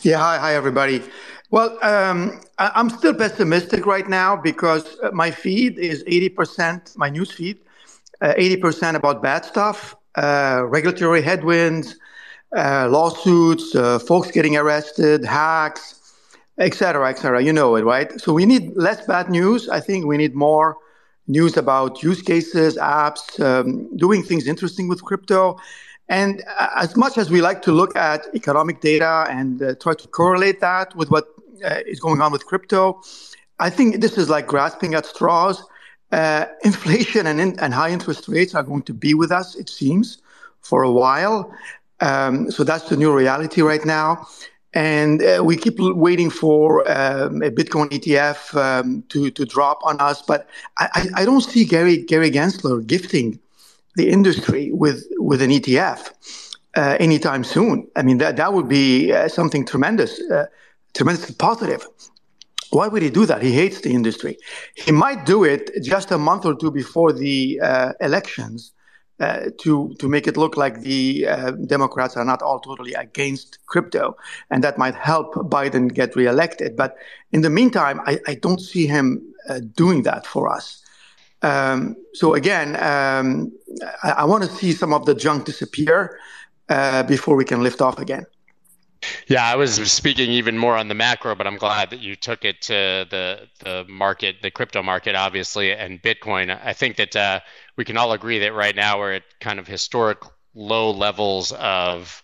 Yeah, 0.00 0.16
hi, 0.16 0.38
hi 0.38 0.54
everybody. 0.54 1.02
Well, 1.50 1.82
um, 1.82 2.40
I, 2.58 2.78
am 2.78 2.90
still 2.90 3.14
pessimistic 3.14 3.86
right 3.86 4.06
now 4.06 4.36
because 4.36 4.98
uh, 5.02 5.10
my 5.12 5.30
feed 5.30 5.78
is 5.78 6.04
80%, 6.04 6.94
my 6.98 7.08
news 7.08 7.30
feed, 7.30 7.60
uh, 8.20 8.34
80% 8.34 8.94
about 8.96 9.22
bad 9.22 9.46
stuff, 9.46 9.96
uh, 10.16 10.64
regulatory 10.66 11.22
headwinds, 11.22 11.96
uh, 12.54 12.88
lawsuits, 12.90 13.74
uh, 13.74 13.98
folks 13.98 14.30
getting 14.30 14.58
arrested, 14.58 15.24
hacks, 15.24 15.94
et 16.58 16.74
cetera, 16.74 17.08
et 17.08 17.18
cetera. 17.18 17.42
You 17.42 17.54
know 17.54 17.76
it, 17.76 17.84
right? 17.84 18.20
So 18.20 18.34
we 18.34 18.44
need 18.44 18.76
less 18.76 19.06
bad 19.06 19.30
news. 19.30 19.70
I 19.70 19.80
think 19.80 20.04
we 20.04 20.18
need 20.18 20.34
more 20.34 20.76
news 21.28 21.56
about 21.56 22.02
use 22.02 22.20
cases, 22.20 22.76
apps, 22.76 23.40
um, 23.40 23.96
doing 23.96 24.22
things 24.22 24.46
interesting 24.46 24.86
with 24.86 25.02
crypto. 25.02 25.58
And 26.10 26.42
uh, 26.58 26.68
as 26.76 26.94
much 26.96 27.16
as 27.16 27.30
we 27.30 27.40
like 27.40 27.62
to 27.62 27.72
look 27.72 27.96
at 27.96 28.26
economic 28.34 28.80
data 28.80 29.26
and 29.30 29.62
uh, 29.62 29.74
try 29.76 29.94
to 29.94 30.08
correlate 30.08 30.60
that 30.60 30.94
with 30.94 31.10
what 31.10 31.37
is 31.86 32.00
going 32.00 32.20
on 32.20 32.32
with 32.32 32.46
crypto. 32.46 33.02
I 33.58 33.70
think 33.70 34.00
this 34.00 34.16
is 34.18 34.28
like 34.28 34.46
grasping 34.46 34.94
at 34.94 35.06
straws. 35.06 35.62
Uh, 36.10 36.46
inflation 36.64 37.26
and, 37.26 37.40
in, 37.40 37.58
and 37.60 37.74
high 37.74 37.90
interest 37.90 38.28
rates 38.28 38.54
are 38.54 38.62
going 38.62 38.82
to 38.82 38.94
be 38.94 39.12
with 39.14 39.30
us, 39.30 39.54
it 39.56 39.68
seems, 39.68 40.18
for 40.60 40.82
a 40.82 40.90
while. 40.90 41.52
Um, 42.00 42.50
so 42.50 42.64
that's 42.64 42.88
the 42.88 42.96
new 42.96 43.14
reality 43.14 43.60
right 43.60 43.84
now. 43.84 44.26
And 44.74 45.22
uh, 45.22 45.42
we 45.44 45.56
keep 45.56 45.78
waiting 45.78 46.30
for 46.30 46.88
um, 46.90 47.42
a 47.42 47.50
Bitcoin 47.50 47.88
ETF 47.90 48.54
um, 48.54 49.02
to, 49.08 49.30
to 49.30 49.44
drop 49.44 49.80
on 49.82 50.00
us. 50.00 50.22
But 50.22 50.48
I, 50.78 51.08
I, 51.16 51.24
don't 51.24 51.40
see 51.40 51.64
Gary, 51.64 51.96
Gary 51.96 52.30
Gensler 52.30 52.86
gifting 52.86 53.40
the 53.96 54.10
industry 54.10 54.70
with, 54.72 55.06
with 55.16 55.40
an 55.40 55.50
ETF 55.50 56.12
uh, 56.76 56.96
anytime 57.00 57.44
soon. 57.44 57.88
I 57.96 58.02
mean, 58.02 58.18
that, 58.18 58.36
that 58.36 58.52
would 58.52 58.68
be 58.68 59.12
uh, 59.12 59.28
something 59.28 59.64
tremendous. 59.66 60.20
Tremendously 60.94 61.34
positive. 61.34 61.86
Why 62.70 62.88
would 62.88 63.02
he 63.02 63.10
do 63.10 63.24
that? 63.26 63.42
He 63.42 63.52
hates 63.52 63.80
the 63.80 63.90
industry. 63.90 64.36
He 64.74 64.92
might 64.92 65.24
do 65.24 65.44
it 65.44 65.70
just 65.82 66.10
a 66.10 66.18
month 66.18 66.44
or 66.44 66.54
two 66.54 66.70
before 66.70 67.12
the 67.12 67.60
uh, 67.62 67.92
elections 68.00 68.72
uh, 69.20 69.50
to 69.58 69.94
to 69.98 70.08
make 70.08 70.26
it 70.26 70.36
look 70.36 70.56
like 70.56 70.80
the 70.82 71.26
uh, 71.26 71.50
Democrats 71.66 72.16
are 72.16 72.24
not 72.24 72.42
all 72.42 72.60
totally 72.60 72.92
against 72.94 73.58
crypto, 73.66 74.16
and 74.50 74.62
that 74.62 74.78
might 74.78 74.94
help 74.94 75.34
Biden 75.34 75.92
get 75.92 76.14
reelected. 76.14 76.76
But 76.76 76.96
in 77.32 77.40
the 77.40 77.50
meantime, 77.50 78.00
I, 78.06 78.20
I 78.26 78.34
don't 78.34 78.60
see 78.60 78.86
him 78.86 79.22
uh, 79.48 79.60
doing 79.74 80.02
that 80.02 80.26
for 80.26 80.48
us. 80.48 80.84
Um, 81.42 81.96
so 82.14 82.34
again, 82.34 82.76
um, 82.76 83.52
I, 84.02 84.10
I 84.10 84.24
want 84.24 84.44
to 84.44 84.50
see 84.50 84.72
some 84.72 84.92
of 84.92 85.06
the 85.06 85.14
junk 85.14 85.46
disappear 85.46 86.18
uh, 86.68 87.02
before 87.04 87.36
we 87.36 87.44
can 87.44 87.62
lift 87.62 87.80
off 87.80 87.98
again. 87.98 88.26
Yeah, 89.28 89.44
I 89.44 89.56
was 89.56 89.74
speaking 89.92 90.30
even 90.30 90.58
more 90.58 90.76
on 90.76 90.88
the 90.88 90.94
macro, 90.94 91.34
but 91.34 91.46
I'm 91.46 91.56
glad 91.56 91.90
that 91.90 92.00
you 92.00 92.16
took 92.16 92.44
it 92.44 92.62
to 92.62 93.06
the 93.08 93.48
the 93.60 93.84
market, 93.88 94.36
the 94.42 94.50
crypto 94.50 94.82
market, 94.82 95.14
obviously, 95.14 95.72
and 95.72 96.02
Bitcoin. 96.02 96.58
I 96.64 96.72
think 96.72 96.96
that 96.96 97.14
uh, 97.14 97.40
we 97.76 97.84
can 97.84 97.96
all 97.96 98.12
agree 98.12 98.40
that 98.40 98.54
right 98.54 98.74
now 98.74 98.98
we're 98.98 99.14
at 99.14 99.22
kind 99.40 99.58
of 99.58 99.66
historic 99.66 100.18
low 100.54 100.90
levels 100.90 101.52
of 101.52 102.22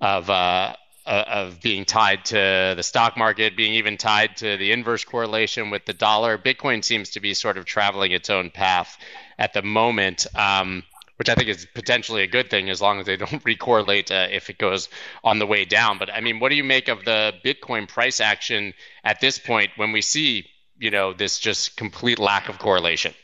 of 0.00 0.28
uh, 0.28 0.74
uh, 1.06 1.24
of 1.28 1.60
being 1.60 1.84
tied 1.84 2.24
to 2.26 2.74
the 2.76 2.82
stock 2.82 3.16
market, 3.16 3.56
being 3.56 3.74
even 3.74 3.96
tied 3.96 4.36
to 4.38 4.56
the 4.56 4.72
inverse 4.72 5.04
correlation 5.04 5.70
with 5.70 5.84
the 5.84 5.92
dollar. 5.92 6.36
Bitcoin 6.36 6.82
seems 6.82 7.10
to 7.10 7.20
be 7.20 7.32
sort 7.32 7.56
of 7.56 7.64
traveling 7.64 8.12
its 8.12 8.28
own 8.28 8.50
path 8.50 8.98
at 9.38 9.52
the 9.52 9.62
moment. 9.62 10.26
Um, 10.34 10.82
which 11.16 11.28
I 11.28 11.34
think 11.34 11.48
is 11.48 11.66
potentially 11.74 12.22
a 12.22 12.26
good 12.26 12.50
thing 12.50 12.70
as 12.70 12.80
long 12.80 13.00
as 13.00 13.06
they 13.06 13.16
don't 13.16 13.44
recorrelate 13.52 14.10
uh, 14.10 14.28
if 14.30 14.50
it 14.50 14.58
goes 14.58 14.88
on 15.24 15.38
the 15.38 15.46
way 15.46 15.64
down. 15.64 15.98
But 15.98 16.12
I 16.12 16.20
mean, 16.20 16.40
what 16.40 16.50
do 16.50 16.56
you 16.56 16.64
make 16.64 16.88
of 16.88 17.04
the 17.04 17.34
Bitcoin 17.44 17.88
price 17.88 18.20
action 18.20 18.74
at 19.04 19.20
this 19.20 19.38
point 19.38 19.70
when 19.76 19.92
we 19.92 20.02
see, 20.02 20.46
you 20.78 20.90
know, 20.90 21.12
this 21.12 21.38
just 21.38 21.76
complete 21.76 22.18
lack 22.18 22.48
of 22.48 22.58
correlation? 22.58 23.14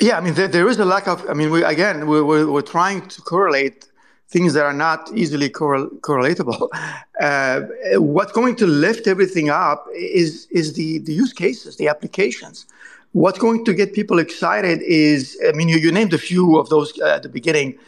Yeah, 0.00 0.16
I 0.16 0.20
mean, 0.20 0.34
there, 0.34 0.48
there 0.48 0.68
is 0.68 0.78
a 0.78 0.84
lack 0.84 1.06
of. 1.06 1.28
I 1.28 1.34
mean, 1.34 1.50
we 1.50 1.62
again, 1.62 2.06
we're, 2.06 2.24
we're, 2.24 2.50
we're 2.50 2.62
trying 2.62 3.08
to 3.08 3.20
correlate 3.22 3.88
things 4.28 4.54
that 4.54 4.64
are 4.64 4.72
not 4.72 5.10
easily 5.14 5.50
correl- 5.50 5.90
correlatable. 6.00 6.68
Uh, 7.20 7.60
what's 7.98 8.32
going 8.32 8.56
to 8.56 8.66
lift 8.66 9.06
everything 9.06 9.48
up 9.48 9.86
is 9.94 10.48
is 10.50 10.72
the 10.72 10.98
the 11.00 11.12
use 11.12 11.32
cases, 11.32 11.76
the 11.76 11.86
applications. 11.86 12.66
What's 13.12 13.38
going 13.38 13.64
to 13.66 13.74
get 13.74 13.92
people 13.92 14.18
excited 14.18 14.80
is, 14.82 15.38
I 15.46 15.52
mean, 15.52 15.68
you, 15.68 15.76
you 15.76 15.92
named 15.92 16.14
a 16.14 16.18
few 16.18 16.58
of 16.58 16.68
those 16.70 16.98
uh, 17.00 17.16
at 17.16 17.22
the 17.22 17.28
beginning, 17.28 17.78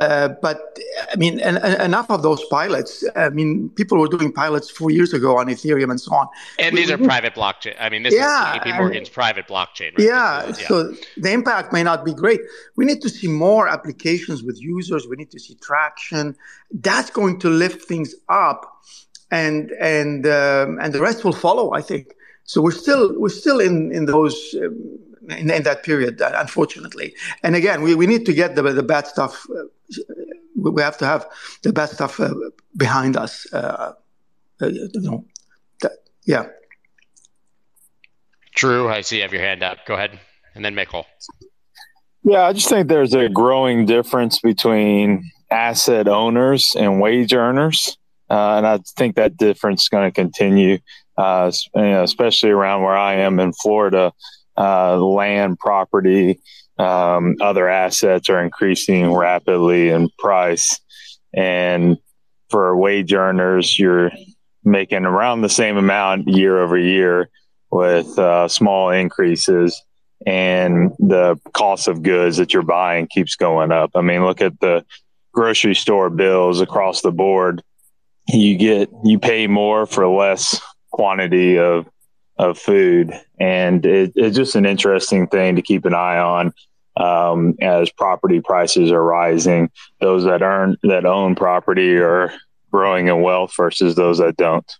uh, 0.00 0.28
but 0.40 0.78
I 1.12 1.16
mean, 1.16 1.40
en- 1.40 1.58
en- 1.58 1.80
enough 1.80 2.10
of 2.10 2.22
those 2.22 2.44
pilots. 2.44 3.04
I 3.16 3.28
mean, 3.30 3.70
people 3.70 3.98
were 3.98 4.06
doing 4.06 4.32
pilots 4.32 4.70
four 4.70 4.90
years 4.90 5.12
ago 5.12 5.38
on 5.38 5.48
Ethereum 5.48 5.90
and 5.90 6.00
so 6.00 6.14
on. 6.14 6.28
And 6.60 6.74
we, 6.74 6.82
these 6.82 6.90
are 6.92 6.96
we, 6.96 7.06
private 7.06 7.34
blockchain. 7.34 7.74
I 7.80 7.88
mean, 7.88 8.04
this 8.04 8.14
yeah, 8.14 8.54
is 8.54 8.60
JP 8.60 8.78
Morgan's 8.78 9.08
and, 9.08 9.14
private 9.14 9.48
blockchain. 9.48 9.98
Right? 9.98 10.06
Yeah, 10.06 10.44
is, 10.44 10.60
yeah, 10.60 10.68
so 10.68 10.94
the 11.16 11.32
impact 11.32 11.72
may 11.72 11.82
not 11.82 12.04
be 12.04 12.14
great. 12.14 12.40
We 12.76 12.84
need 12.84 13.02
to 13.02 13.08
see 13.08 13.26
more 13.26 13.68
applications 13.68 14.44
with 14.44 14.60
users. 14.60 15.08
We 15.08 15.16
need 15.16 15.32
to 15.32 15.40
see 15.40 15.56
traction. 15.56 16.36
That's 16.70 17.10
going 17.10 17.40
to 17.40 17.50
lift 17.50 17.82
things 17.82 18.14
up, 18.28 18.84
and 19.32 19.72
and 19.80 20.24
um, 20.24 20.78
and 20.80 20.92
the 20.92 21.00
rest 21.00 21.24
will 21.24 21.32
follow. 21.32 21.72
I 21.72 21.82
think. 21.82 22.14
So 22.50 22.60
we're 22.60 22.80
still 22.84 23.16
we're 23.16 23.36
still 23.42 23.60
in 23.60 23.92
in 23.92 24.06
those 24.06 24.56
um, 24.60 24.98
in, 25.28 25.48
in, 25.52 25.62
that 25.62 25.84
period, 25.84 26.20
uh, 26.20 26.32
unfortunately. 26.34 27.14
And 27.44 27.54
again, 27.54 27.80
we, 27.80 27.94
we 27.94 28.08
need 28.08 28.26
to 28.26 28.34
get 28.34 28.56
the 28.56 28.62
the 28.62 28.82
bad 28.82 29.06
stuff. 29.06 29.46
Uh, 29.48 29.66
we 30.56 30.82
have 30.82 30.98
to 30.98 31.06
have 31.06 31.26
the 31.62 31.72
bad 31.72 31.90
stuff 31.90 32.18
uh, 32.18 32.34
behind 32.76 33.16
us. 33.16 33.46
Uh, 33.52 33.92
uh, 34.60 34.66
you 34.66 34.90
know, 34.94 35.24
that, 35.82 35.92
yeah. 36.26 36.48
Drew, 38.56 38.88
I 38.88 39.02
see 39.02 39.18
you 39.18 39.22
have 39.22 39.32
your 39.32 39.42
hand 39.42 39.62
up. 39.62 39.86
Go 39.86 39.94
ahead, 39.94 40.18
and 40.56 40.64
then 40.64 40.74
Michael. 40.74 41.06
Yeah, 42.24 42.42
I 42.48 42.52
just 42.52 42.68
think 42.68 42.88
there's 42.88 43.14
a 43.14 43.28
growing 43.28 43.86
difference 43.86 44.40
between 44.40 45.30
asset 45.52 46.08
owners 46.08 46.74
and 46.76 47.00
wage 47.00 47.32
earners. 47.32 47.96
Uh, 48.28 48.56
and 48.56 48.66
I 48.66 48.78
think 48.96 49.14
that 49.14 49.36
difference 49.36 49.82
is 49.82 49.88
going 49.88 50.08
to 50.08 50.12
continue 50.12 50.78
uh, 51.20 51.52
you 51.74 51.82
know, 51.82 52.02
especially 52.02 52.50
around 52.50 52.82
where 52.82 52.96
I 52.96 53.16
am 53.16 53.40
in 53.40 53.52
Florida. 53.52 54.12
Uh, 54.56 54.98
land, 54.98 55.58
property, 55.58 56.40
um, 56.78 57.36
other 57.40 57.68
assets 57.68 58.30
are 58.30 58.42
increasing 58.42 59.12
rapidly 59.12 59.90
in 59.90 60.08
price. 60.18 60.80
And 61.34 61.98
for 62.48 62.76
wage 62.76 63.12
earners, 63.12 63.78
you're 63.78 64.10
making 64.64 65.04
around 65.04 65.42
the 65.42 65.48
same 65.48 65.76
amount 65.76 66.28
year 66.28 66.58
over 66.58 66.76
year 66.76 67.30
with 67.70 68.18
uh, 68.18 68.48
small 68.48 68.90
increases. 68.90 69.80
And 70.26 70.92
the 70.98 71.38
cost 71.52 71.86
of 71.86 72.02
goods 72.02 72.38
that 72.38 72.52
you're 72.52 72.62
buying 72.62 73.06
keeps 73.06 73.36
going 73.36 73.72
up. 73.72 73.90
I 73.94 74.00
mean, 74.00 74.24
look 74.24 74.40
at 74.40 74.58
the 74.60 74.84
grocery 75.32 75.74
store 75.74 76.10
bills 76.10 76.60
across 76.60 77.02
the 77.02 77.12
board. 77.12 77.62
You 78.28 78.56
get, 78.56 78.90
you 79.04 79.18
pay 79.18 79.46
more 79.46 79.86
for 79.86 80.06
less 80.08 80.60
quantity 80.90 81.58
of 81.58 81.86
of 82.38 82.58
food, 82.58 83.12
and 83.38 83.84
it, 83.84 84.12
it's 84.16 84.36
just 84.36 84.56
an 84.56 84.64
interesting 84.64 85.26
thing 85.26 85.56
to 85.56 85.62
keep 85.62 85.84
an 85.84 85.94
eye 85.94 86.18
on 86.18 86.54
um, 86.96 87.54
as 87.60 87.90
property 87.90 88.40
prices 88.40 88.90
are 88.90 89.04
rising. 89.04 89.70
Those 90.00 90.24
that 90.24 90.42
earn 90.42 90.76
that 90.82 91.04
own 91.04 91.34
property 91.34 91.96
are 91.96 92.32
growing 92.70 93.08
in 93.08 93.20
wealth 93.20 93.52
versus 93.56 93.94
those 93.94 94.18
that 94.18 94.36
don't. 94.36 94.70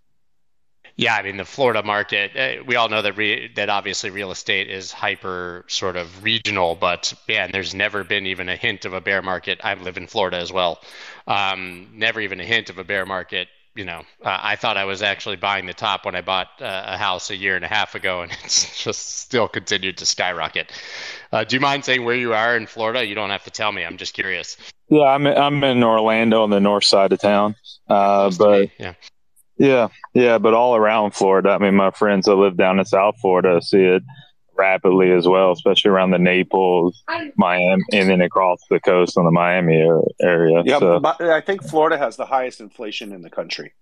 Yeah, 0.96 1.14
I 1.14 1.22
mean 1.22 1.38
the 1.38 1.46
Florida 1.46 1.82
market. 1.82 2.36
Uh, 2.36 2.62
we 2.64 2.76
all 2.76 2.88
know 2.90 3.00
that 3.00 3.16
re- 3.16 3.50
that 3.56 3.70
obviously 3.70 4.10
real 4.10 4.30
estate 4.30 4.68
is 4.68 4.92
hyper 4.92 5.64
sort 5.66 5.96
of 5.96 6.22
regional, 6.22 6.74
but 6.74 7.14
man, 7.26 7.50
there's 7.52 7.74
never 7.74 8.04
been 8.04 8.26
even 8.26 8.48
a 8.50 8.56
hint 8.56 8.84
of 8.84 8.92
a 8.92 9.00
bear 9.00 9.22
market. 9.22 9.60
I 9.64 9.72
live 9.74 9.96
in 9.96 10.06
Florida 10.06 10.36
as 10.36 10.52
well. 10.52 10.80
Um, 11.26 11.88
never 11.94 12.20
even 12.20 12.40
a 12.40 12.44
hint 12.44 12.68
of 12.68 12.78
a 12.78 12.84
bear 12.84 13.06
market 13.06 13.48
you 13.74 13.84
know, 13.84 14.02
uh, 14.24 14.38
I 14.42 14.56
thought 14.56 14.76
I 14.76 14.84
was 14.84 15.02
actually 15.02 15.36
buying 15.36 15.66
the 15.66 15.74
top 15.74 16.04
when 16.04 16.14
I 16.14 16.20
bought 16.20 16.48
uh, 16.60 16.82
a 16.86 16.96
house 16.96 17.30
a 17.30 17.36
year 17.36 17.56
and 17.56 17.64
a 17.64 17.68
half 17.68 17.94
ago, 17.94 18.22
and 18.22 18.32
it's 18.44 18.82
just 18.82 19.20
still 19.20 19.48
continued 19.48 19.96
to 19.98 20.06
skyrocket. 20.06 20.72
Uh, 21.32 21.44
do 21.44 21.56
you 21.56 21.60
mind 21.60 21.84
saying 21.84 22.04
where 22.04 22.16
you 22.16 22.34
are 22.34 22.56
in 22.56 22.66
Florida? 22.66 23.04
You 23.04 23.14
don't 23.14 23.30
have 23.30 23.44
to 23.44 23.50
tell 23.50 23.72
me. 23.72 23.84
I'm 23.84 23.96
just 23.96 24.14
curious. 24.14 24.56
Yeah, 24.88 25.04
I'm 25.04 25.26
I'm 25.26 25.62
in 25.62 25.84
Orlando 25.84 26.42
on 26.42 26.50
the 26.50 26.60
north 26.60 26.84
side 26.84 27.12
of 27.12 27.20
town, 27.20 27.54
uh, 27.88 28.30
but 28.36 28.70
yeah, 28.78 28.94
yeah, 29.56 29.88
yeah, 30.14 30.38
but 30.38 30.52
all 30.52 30.74
around 30.74 31.12
Florida. 31.12 31.50
I 31.50 31.58
mean, 31.58 31.76
my 31.76 31.90
friends 31.92 32.26
that 32.26 32.34
live 32.34 32.56
down 32.56 32.78
in 32.78 32.84
South 32.84 33.16
Florida 33.20 33.62
see 33.62 33.82
it 33.84 34.02
rapidly 34.60 35.10
as 35.10 35.26
well, 35.26 35.52
especially 35.52 35.90
around 35.90 36.10
the 36.10 36.18
Naples, 36.18 37.02
Miami, 37.36 37.82
and 37.92 38.10
then 38.10 38.20
across 38.20 38.60
the 38.68 38.78
coast 38.78 39.16
on 39.16 39.24
the 39.24 39.30
Miami 39.30 39.82
area. 40.20 40.62
Yeah, 40.64 40.78
so 40.78 41.00
I 41.04 41.40
think 41.40 41.64
Florida 41.64 41.96
has 41.96 42.16
the 42.16 42.26
highest 42.26 42.60
inflation 42.60 43.12
in 43.12 43.22
the 43.22 43.30
country. 43.30 43.72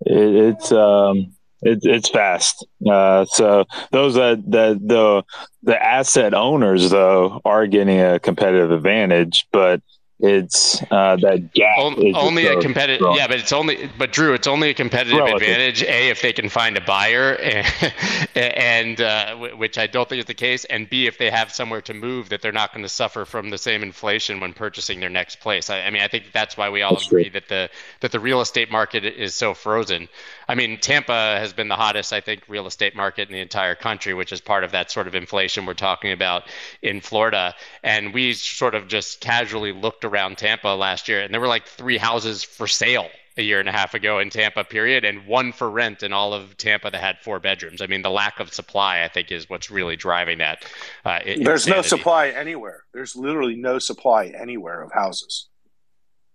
It, 0.00 0.34
it's 0.34 0.72
um, 0.72 1.34
it, 1.60 1.80
it's 1.82 2.08
fast. 2.08 2.66
Uh, 2.88 3.26
so 3.26 3.64
those 3.92 4.14
that 4.14 4.42
the 4.46 4.80
the 4.82 5.22
the 5.62 5.82
asset 5.82 6.32
owners 6.34 6.90
though 6.90 7.40
are 7.44 7.66
getting 7.66 8.00
a 8.00 8.18
competitive 8.18 8.72
advantage, 8.72 9.46
but 9.52 9.82
it's 10.24 10.82
uh, 10.90 11.16
that 11.16 11.52
gap. 11.52 11.78
only, 11.78 12.12
only 12.14 12.46
a 12.46 12.60
competitive, 12.60 13.06
yeah, 13.14 13.26
but 13.26 13.38
it's 13.38 13.52
only, 13.52 13.90
but 13.98 14.12
Drew, 14.12 14.34
it's 14.34 14.46
only 14.46 14.70
a 14.70 14.74
competitive 14.74 15.18
Relative. 15.18 15.42
advantage. 15.42 15.82
A, 15.82 16.10
if 16.10 16.22
they 16.22 16.32
can 16.32 16.48
find 16.48 16.76
a 16.76 16.80
buyer, 16.80 17.34
and, 17.34 17.94
and 18.34 19.00
uh, 19.00 19.36
which 19.56 19.78
I 19.78 19.86
don't 19.86 20.08
think 20.08 20.20
is 20.20 20.26
the 20.26 20.34
case, 20.34 20.64
and 20.66 20.88
B, 20.88 21.06
if 21.06 21.18
they 21.18 21.30
have 21.30 21.52
somewhere 21.52 21.82
to 21.82 21.94
move 21.94 22.30
that 22.30 22.42
they're 22.42 22.52
not 22.52 22.72
going 22.72 22.82
to 22.82 22.88
suffer 22.88 23.24
from 23.24 23.50
the 23.50 23.58
same 23.58 23.82
inflation 23.82 24.40
when 24.40 24.52
purchasing 24.52 25.00
their 25.00 25.10
next 25.10 25.40
place. 25.40 25.70
I, 25.70 25.82
I 25.82 25.90
mean, 25.90 26.02
I 26.02 26.08
think 26.08 26.32
that's 26.32 26.56
why 26.56 26.70
we 26.70 26.82
all 26.82 26.94
that's 26.94 27.06
agree 27.06 27.24
true. 27.24 27.32
that 27.32 27.48
the 27.48 27.70
that 28.00 28.12
the 28.12 28.20
real 28.20 28.40
estate 28.40 28.70
market 28.70 29.04
is 29.04 29.34
so 29.34 29.54
frozen. 29.54 30.08
I 30.48 30.54
mean, 30.54 30.78
Tampa 30.78 31.12
has 31.12 31.52
been 31.52 31.68
the 31.68 31.76
hottest, 31.76 32.12
I 32.12 32.20
think, 32.20 32.42
real 32.48 32.66
estate 32.66 32.94
market 32.94 33.28
in 33.28 33.34
the 33.34 33.40
entire 33.40 33.74
country, 33.74 34.14
which 34.14 34.32
is 34.32 34.40
part 34.40 34.64
of 34.64 34.72
that 34.72 34.90
sort 34.90 35.06
of 35.06 35.14
inflation 35.14 35.66
we're 35.66 35.74
talking 35.74 36.12
about 36.12 36.44
in 36.82 37.00
Florida. 37.00 37.54
And 37.82 38.12
we 38.12 38.32
sort 38.34 38.74
of 38.74 38.88
just 38.88 39.20
casually 39.20 39.72
looked 39.72 40.04
around 40.04 40.38
Tampa 40.38 40.68
last 40.68 41.08
year, 41.08 41.20
and 41.22 41.32
there 41.32 41.40
were 41.40 41.48
like 41.48 41.66
three 41.66 41.98
houses 41.98 42.42
for 42.42 42.66
sale 42.66 43.08
a 43.36 43.42
year 43.42 43.58
and 43.58 43.68
a 43.68 43.72
half 43.72 43.94
ago 43.94 44.20
in 44.20 44.30
Tampa, 44.30 44.62
period, 44.62 45.04
and 45.04 45.26
one 45.26 45.52
for 45.52 45.68
rent 45.68 46.02
in 46.02 46.12
all 46.12 46.32
of 46.32 46.56
Tampa 46.56 46.90
that 46.90 47.00
had 47.00 47.18
four 47.18 47.40
bedrooms. 47.40 47.82
I 47.82 47.86
mean, 47.86 48.02
the 48.02 48.10
lack 48.10 48.38
of 48.38 48.52
supply, 48.54 49.02
I 49.02 49.08
think, 49.08 49.32
is 49.32 49.50
what's 49.50 49.70
really 49.70 49.96
driving 49.96 50.38
that. 50.38 50.64
Uh, 51.04 51.18
There's 51.24 51.66
insanity. 51.66 51.70
no 51.70 51.82
supply 51.82 52.28
anywhere. 52.28 52.84
There's 52.92 53.16
literally 53.16 53.56
no 53.56 53.78
supply 53.80 54.26
anywhere 54.26 54.82
of 54.82 54.92
houses. 54.92 55.48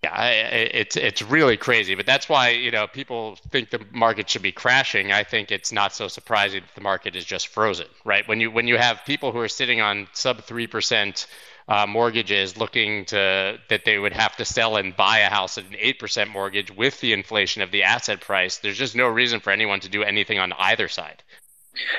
Yeah, 0.01 0.27
it's 0.27 0.95
it's 0.95 1.21
really 1.21 1.57
crazy, 1.57 1.93
but 1.93 2.05
that's 2.05 2.29
why 2.29 2.51
you 2.51 2.71
know 2.71 2.87
people 2.87 3.35
think 3.49 3.69
the 3.69 3.81
market 3.91 4.29
should 4.29 4.41
be 4.41 4.53
crashing. 4.53 5.11
I 5.11 5.25
think 5.25 5.51
it's 5.51 5.73
not 5.73 5.93
so 5.93 6.07
surprising 6.07 6.61
that 6.61 6.73
the 6.73 6.81
market 6.81 7.17
is 7.17 7.25
just 7.25 7.49
frozen, 7.49 7.87
right? 8.05 8.25
When 8.25 8.39
you 8.39 8.49
when 8.49 8.65
you 8.65 8.77
have 8.77 9.01
people 9.05 9.33
who 9.33 9.39
are 9.39 9.49
sitting 9.49 9.81
on 9.81 10.07
sub 10.13 10.45
three 10.45 10.67
percent 10.67 11.27
uh, 11.67 11.85
mortgages, 11.85 12.55
looking 12.55 13.03
to 13.05 13.59
that 13.69 13.83
they 13.83 13.99
would 13.99 14.13
have 14.13 14.37
to 14.37 14.45
sell 14.45 14.77
and 14.77 14.95
buy 14.95 15.17
a 15.17 15.29
house 15.29 15.57
at 15.57 15.65
an 15.65 15.75
eight 15.77 15.99
percent 15.99 16.29
mortgage 16.29 16.73
with 16.73 16.97
the 17.01 17.11
inflation 17.11 17.61
of 17.61 17.71
the 17.71 17.83
asset 17.83 18.21
price, 18.21 18.57
there's 18.59 18.77
just 18.77 18.95
no 18.95 19.07
reason 19.07 19.41
for 19.41 19.51
anyone 19.51 19.81
to 19.81 19.89
do 19.89 20.01
anything 20.03 20.39
on 20.39 20.53
either 20.53 20.87
side. 20.87 21.21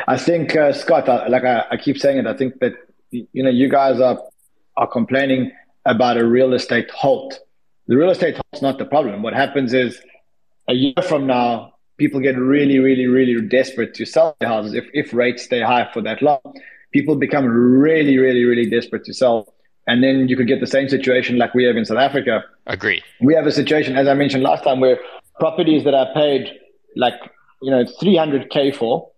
I 0.09 0.17
think 0.17 0.57
uh, 0.57 0.73
Scott, 0.73 1.07
like 1.31 1.45
I, 1.45 1.67
I 1.71 1.77
keep 1.77 1.99
saying 1.99 2.17
it, 2.17 2.27
I 2.27 2.35
think 2.35 2.61
that 2.61 2.73
you 3.11 3.43
know 3.43 3.51
you 3.51 3.69
guys 3.69 4.01
are 4.01 4.23
are 4.79 4.87
complaining 4.87 5.53
about 5.85 6.17
a 6.17 6.27
real 6.27 6.55
estate 6.55 6.91
halt 6.91 7.41
the 7.91 7.97
real 7.97 8.11
estate 8.11 8.37
is 8.53 8.63
not 8.63 8.79
the 8.79 8.85
problem. 8.85 9.21
What 9.21 9.35
happens 9.35 9.75
is 9.75 10.01
a 10.69 10.75
year 10.75 11.03
from 11.09 11.27
now, 11.27 11.75
people 11.99 12.21
get 12.21 12.39
really, 12.39 12.79
really, 12.79 13.09
really 13.09 13.45
desperate 13.49 13.95
to 13.95 14.07
sell 14.07 14.37
their 14.39 14.49
houses. 14.49 14.75
If, 14.75 14.85
if 14.93 15.13
rates 15.13 15.43
stay 15.43 15.61
high 15.61 15.91
for 15.93 16.01
that 16.03 16.23
long, 16.23 16.41
people 16.93 17.17
become 17.17 17.47
really, 17.47 18.17
really, 18.17 18.45
really 18.45 18.71
desperate 18.71 19.03
to 19.07 19.13
sell. 19.13 19.53
And 19.89 20.05
then 20.05 20.29
you 20.29 20.37
could 20.37 20.47
get 20.47 20.61
the 20.61 20.69
same 20.69 20.89
situation 20.89 21.37
like 21.37 21.53
we 21.53 21.65
have 21.65 21.77
in 21.77 21.85
South 21.85 21.99
Africa. 21.99 22.45
Agree. 22.69 23.03
We 23.21 23.35
have 23.35 23.49
a 23.49 23.53
situation, 23.53 23.97
as 23.97 24.07
I 24.07 24.15
mentioned 24.15 24.45
last 24.45 24.63
time, 24.63 24.79
where 24.79 25.01
properties 25.41 25.83
that 25.83 25.95
are 25.95 26.15
paid 26.15 26.49
like, 26.95 27.15
you 27.61 27.73
know, 27.73 27.83
300K 27.83 28.77
for 28.77 29.11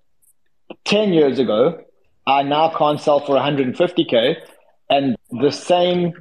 10 0.86 1.12
years 1.12 1.38
ago 1.38 1.78
I 2.26 2.42
now 2.42 2.72
can't 2.76 3.00
sell 3.00 3.20
for 3.20 3.34
150K 3.34 4.36
and 4.92 5.16
the 5.30 5.50
same, 5.50 6.12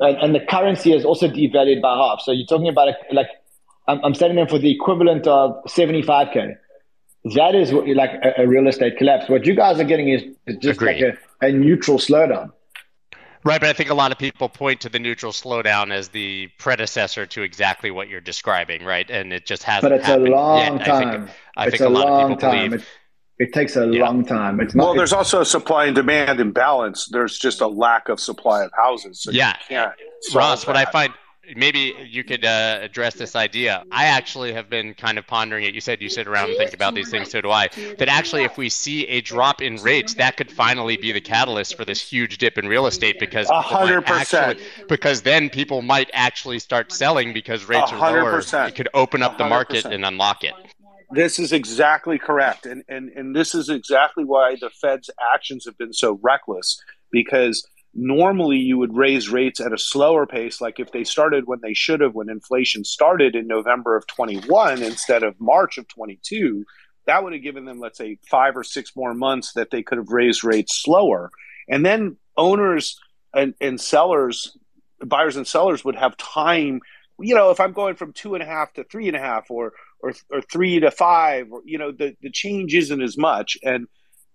and, 0.00 0.16
and, 0.18 0.34
the 0.34 0.40
currency 0.40 0.92
is 0.92 1.04
also 1.04 1.28
devalued 1.28 1.80
by 1.80 1.94
half. 1.96 2.20
So 2.20 2.32
you're 2.32 2.46
talking 2.46 2.68
about 2.68 2.88
a, 2.88 2.94
like, 3.12 3.28
I'm, 3.86 4.04
I'm 4.04 4.14
selling 4.14 4.36
them 4.36 4.48
for 4.48 4.58
the 4.58 4.70
equivalent 4.70 5.26
of 5.26 5.62
75k. 5.64 6.56
That 7.36 7.54
is 7.54 7.72
what, 7.72 7.88
like 7.88 8.10
a, 8.22 8.42
a 8.42 8.46
real 8.46 8.66
estate 8.66 8.96
collapse. 8.96 9.28
What 9.28 9.46
you 9.46 9.54
guys 9.54 9.78
are 9.78 9.84
getting 9.84 10.08
is, 10.08 10.22
is 10.46 10.56
just 10.56 10.80
Agreed. 10.80 11.02
like 11.02 11.18
a, 11.42 11.46
a 11.46 11.52
neutral 11.52 11.98
slowdown. 11.98 12.50
Right, 13.44 13.60
but 13.60 13.70
I 13.70 13.72
think 13.72 13.88
a 13.88 13.94
lot 13.94 14.10
of 14.10 14.18
people 14.18 14.48
point 14.48 14.80
to 14.80 14.88
the 14.88 14.98
neutral 14.98 15.30
slowdown 15.30 15.92
as 15.92 16.08
the 16.08 16.48
predecessor 16.58 17.24
to 17.26 17.42
exactly 17.42 17.92
what 17.92 18.08
you're 18.08 18.20
describing, 18.20 18.84
right? 18.84 19.08
And 19.08 19.32
it 19.32 19.46
just 19.46 19.62
hasn't. 19.62 19.90
But 19.90 19.98
it's 19.98 20.06
happened 20.06 20.28
a 20.28 20.30
long 20.32 20.78
yet. 20.78 20.86
time. 20.86 21.08
I 21.08 21.12
think, 21.12 21.30
I 21.56 21.66
it's 21.66 21.70
think 21.78 21.82
a, 21.82 21.88
a 21.88 21.94
lot 21.94 22.08
of 22.08 22.28
people 22.28 22.36
time. 22.36 22.70
believe. 22.70 22.88
It 23.38 23.52
takes 23.52 23.76
a 23.76 23.86
yeah. 23.86 24.04
long 24.04 24.24
time. 24.24 24.60
It's 24.60 24.74
not, 24.74 24.84
well, 24.84 24.94
there's 24.94 25.12
also 25.12 25.40
a 25.40 25.44
supply 25.44 25.86
and 25.86 25.94
demand 25.94 26.40
imbalance. 26.40 27.06
There's 27.06 27.38
just 27.38 27.60
a 27.60 27.68
lack 27.68 28.08
of 28.08 28.18
supply 28.18 28.64
of 28.64 28.72
houses. 28.76 29.22
So 29.22 29.30
yeah. 29.30 29.56
Ross, 30.34 30.64
that. 30.64 30.66
what 30.66 30.76
I 30.76 30.84
find 30.90 31.12
maybe 31.56 31.94
you 32.08 32.24
could 32.24 32.44
uh, 32.44 32.78
address 32.82 33.14
this 33.14 33.36
idea. 33.36 33.84
I 33.90 34.06
actually 34.06 34.52
have 34.52 34.68
been 34.68 34.94
kind 34.94 35.18
of 35.18 35.26
pondering 35.26 35.64
it. 35.64 35.74
You 35.74 35.80
said 35.80 36.02
you 36.02 36.08
sit 36.08 36.26
around 36.26 36.50
and 36.50 36.58
think 36.58 36.74
about 36.74 36.94
these 36.94 37.10
things, 37.10 37.30
so 37.30 37.40
do 37.40 37.50
I. 37.50 37.68
That 37.98 38.08
actually, 38.08 38.44
if 38.44 38.58
we 38.58 38.68
see 38.68 39.06
a 39.06 39.20
drop 39.20 39.62
in 39.62 39.76
rates, 39.76 40.14
that 40.14 40.36
could 40.36 40.50
finally 40.50 40.96
be 40.96 41.12
the 41.12 41.20
catalyst 41.20 41.76
for 41.76 41.84
this 41.84 42.00
huge 42.00 42.38
dip 42.38 42.58
in 42.58 42.68
real 42.68 42.86
estate 42.86 43.18
because 43.18 43.48
hundred 43.50 44.02
percent. 44.02 44.58
Because 44.88 45.22
then 45.22 45.48
people 45.50 45.82
might 45.82 46.10
actually 46.12 46.58
start 46.58 46.92
selling 46.92 47.32
because 47.32 47.68
rates 47.68 47.90
100%. 47.90 48.00
are 48.00 48.22
lower. 48.22 48.66
It 48.68 48.74
could 48.74 48.88
open 48.94 49.22
up 49.22 49.34
100%. 49.34 49.38
the 49.38 49.44
market 49.44 49.84
and 49.86 50.04
unlock 50.04 50.44
it. 50.44 50.54
This 51.10 51.38
is 51.38 51.52
exactly 51.52 52.18
correct. 52.18 52.66
And, 52.66 52.82
and, 52.88 53.08
and 53.10 53.34
this 53.34 53.54
is 53.54 53.68
exactly 53.68 54.24
why 54.24 54.56
the 54.60 54.70
Fed's 54.70 55.10
actions 55.34 55.64
have 55.64 55.78
been 55.78 55.92
so 55.92 56.18
reckless 56.22 56.80
because 57.10 57.66
normally 57.94 58.58
you 58.58 58.76
would 58.76 58.94
raise 58.94 59.30
rates 59.30 59.60
at 59.60 59.72
a 59.72 59.78
slower 59.78 60.26
pace, 60.26 60.60
like 60.60 60.78
if 60.78 60.92
they 60.92 61.04
started 61.04 61.46
when 61.46 61.60
they 61.62 61.74
should 61.74 62.00
have, 62.00 62.14
when 62.14 62.28
inflation 62.28 62.84
started 62.84 63.34
in 63.34 63.46
November 63.46 63.96
of 63.96 64.06
21 64.06 64.82
instead 64.82 65.22
of 65.22 65.40
March 65.40 65.78
of 65.78 65.88
22. 65.88 66.64
That 67.06 67.24
would 67.24 67.32
have 67.32 67.42
given 67.42 67.64
them, 67.64 67.80
let's 67.80 67.96
say, 67.96 68.18
five 68.30 68.54
or 68.54 68.64
six 68.64 68.94
more 68.94 69.14
months 69.14 69.54
that 69.54 69.70
they 69.70 69.82
could 69.82 69.96
have 69.96 70.10
raised 70.10 70.44
rates 70.44 70.76
slower. 70.76 71.30
And 71.66 71.84
then 71.84 72.18
owners 72.36 73.00
and, 73.34 73.54
and 73.62 73.80
sellers, 73.80 74.56
buyers 75.04 75.36
and 75.36 75.46
sellers 75.46 75.84
would 75.86 75.96
have 75.96 76.18
time. 76.18 76.80
You 77.18 77.34
know, 77.34 77.50
if 77.50 77.60
I'm 77.60 77.72
going 77.72 77.94
from 77.96 78.12
two 78.12 78.34
and 78.34 78.42
a 78.42 78.46
half 78.46 78.74
to 78.74 78.84
three 78.84 79.08
and 79.08 79.16
a 79.16 79.20
half 79.20 79.50
or 79.50 79.72
or, 80.00 80.12
or 80.30 80.40
three 80.42 80.80
to 80.80 80.90
five, 80.90 81.48
or, 81.50 81.62
you 81.64 81.78
know, 81.78 81.92
the, 81.92 82.16
the 82.22 82.30
change 82.30 82.74
isn't 82.74 83.02
as 83.02 83.16
much. 83.16 83.58
And, 83.62 83.86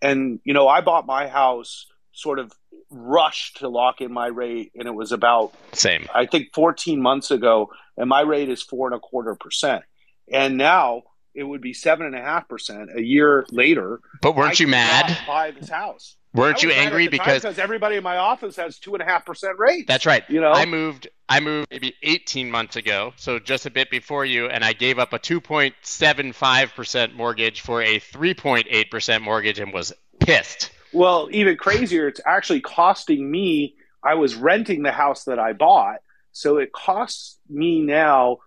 and, 0.02 0.40
you 0.44 0.54
know, 0.54 0.68
I 0.68 0.82
bought 0.82 1.06
my 1.06 1.28
house 1.28 1.86
sort 2.12 2.40
of 2.40 2.52
rushed 2.90 3.58
to 3.58 3.70
lock 3.70 4.02
in 4.02 4.12
my 4.14 4.28
rate 4.28 4.72
and 4.76 4.88
it 4.88 4.94
was 4.94 5.12
about 5.12 5.54
same. 5.72 6.08
I 6.14 6.28
think 6.28 6.54
14 6.54 7.02
months 7.02 7.32
ago 7.32 7.72
and 7.98 8.08
my 8.08 8.22
rate 8.22 8.50
is 8.50 8.62
four 8.62 8.88
and 8.88 8.96
a 8.96 9.00
quarter 9.00 9.36
percent. 9.36 9.84
And 10.32 10.58
now 10.58 11.04
it 11.34 11.44
would 11.44 11.62
be 11.62 11.74
seven 11.74 12.06
and 12.06 12.16
a 12.16 12.22
half 12.22 12.48
percent 12.48 12.92
a 12.96 13.02
year 13.02 13.46
later. 13.50 14.00
But 14.22 14.36
weren't 14.36 14.62
I 14.62 14.64
you 14.64 14.68
mad? 14.68 15.18
buy 15.26 15.52
this 15.52 15.70
house 15.70 16.18
Weren't 16.34 16.64
you 16.64 16.72
angry 16.72 17.08
because 17.08 17.44
because 17.44 17.60
everybody 17.60 17.96
in 17.96 18.04
my 18.04 18.18
office 18.18 18.56
has 18.56 18.80
two 18.80 18.94
and 18.96 19.04
a 19.04 19.06
half 19.06 19.26
percent 19.26 19.60
rate? 19.60 19.86
That's 19.88 20.06
right. 20.06 20.28
You 20.30 20.42
know, 20.42 20.52
I 20.52 20.66
moved. 20.66 21.08
I 21.30 21.40
moved 21.40 21.68
maybe 21.72 21.96
18 22.04 22.52
months 22.52 22.76
ago, 22.76 23.14
so 23.16 23.40
just 23.40 23.66
a 23.66 23.72
bit 23.72 23.90
before 23.90 24.26
you, 24.26 24.48
and 24.48 24.64
I 24.64 24.74
gave 24.74 25.00
up 25.00 25.14
a 25.14 25.20
2.75 25.20 26.74
percent 26.76 27.16
mortgage 27.16 27.62
for 27.62 27.82
a 27.82 28.00
3.8 28.00 28.90
percent 28.90 29.24
mortgage, 29.24 29.60
and 29.60 29.72
was 29.72 29.94
pissed. 30.20 30.72
Well, 30.92 31.30
even 31.32 31.56
crazier, 31.56 32.08
it's 32.08 32.22
actually 32.26 32.62
costing 32.62 33.30
me. 33.30 33.76
I 34.04 34.16
was 34.16 34.36
renting 34.36 34.84
the 34.84 34.92
house 34.92 35.26
that 35.26 35.40
I 35.40 35.54
bought, 35.54 35.98
so 36.32 36.58
it 36.58 36.72
costs 36.72 37.38
me 37.48 37.82
now 37.82 38.38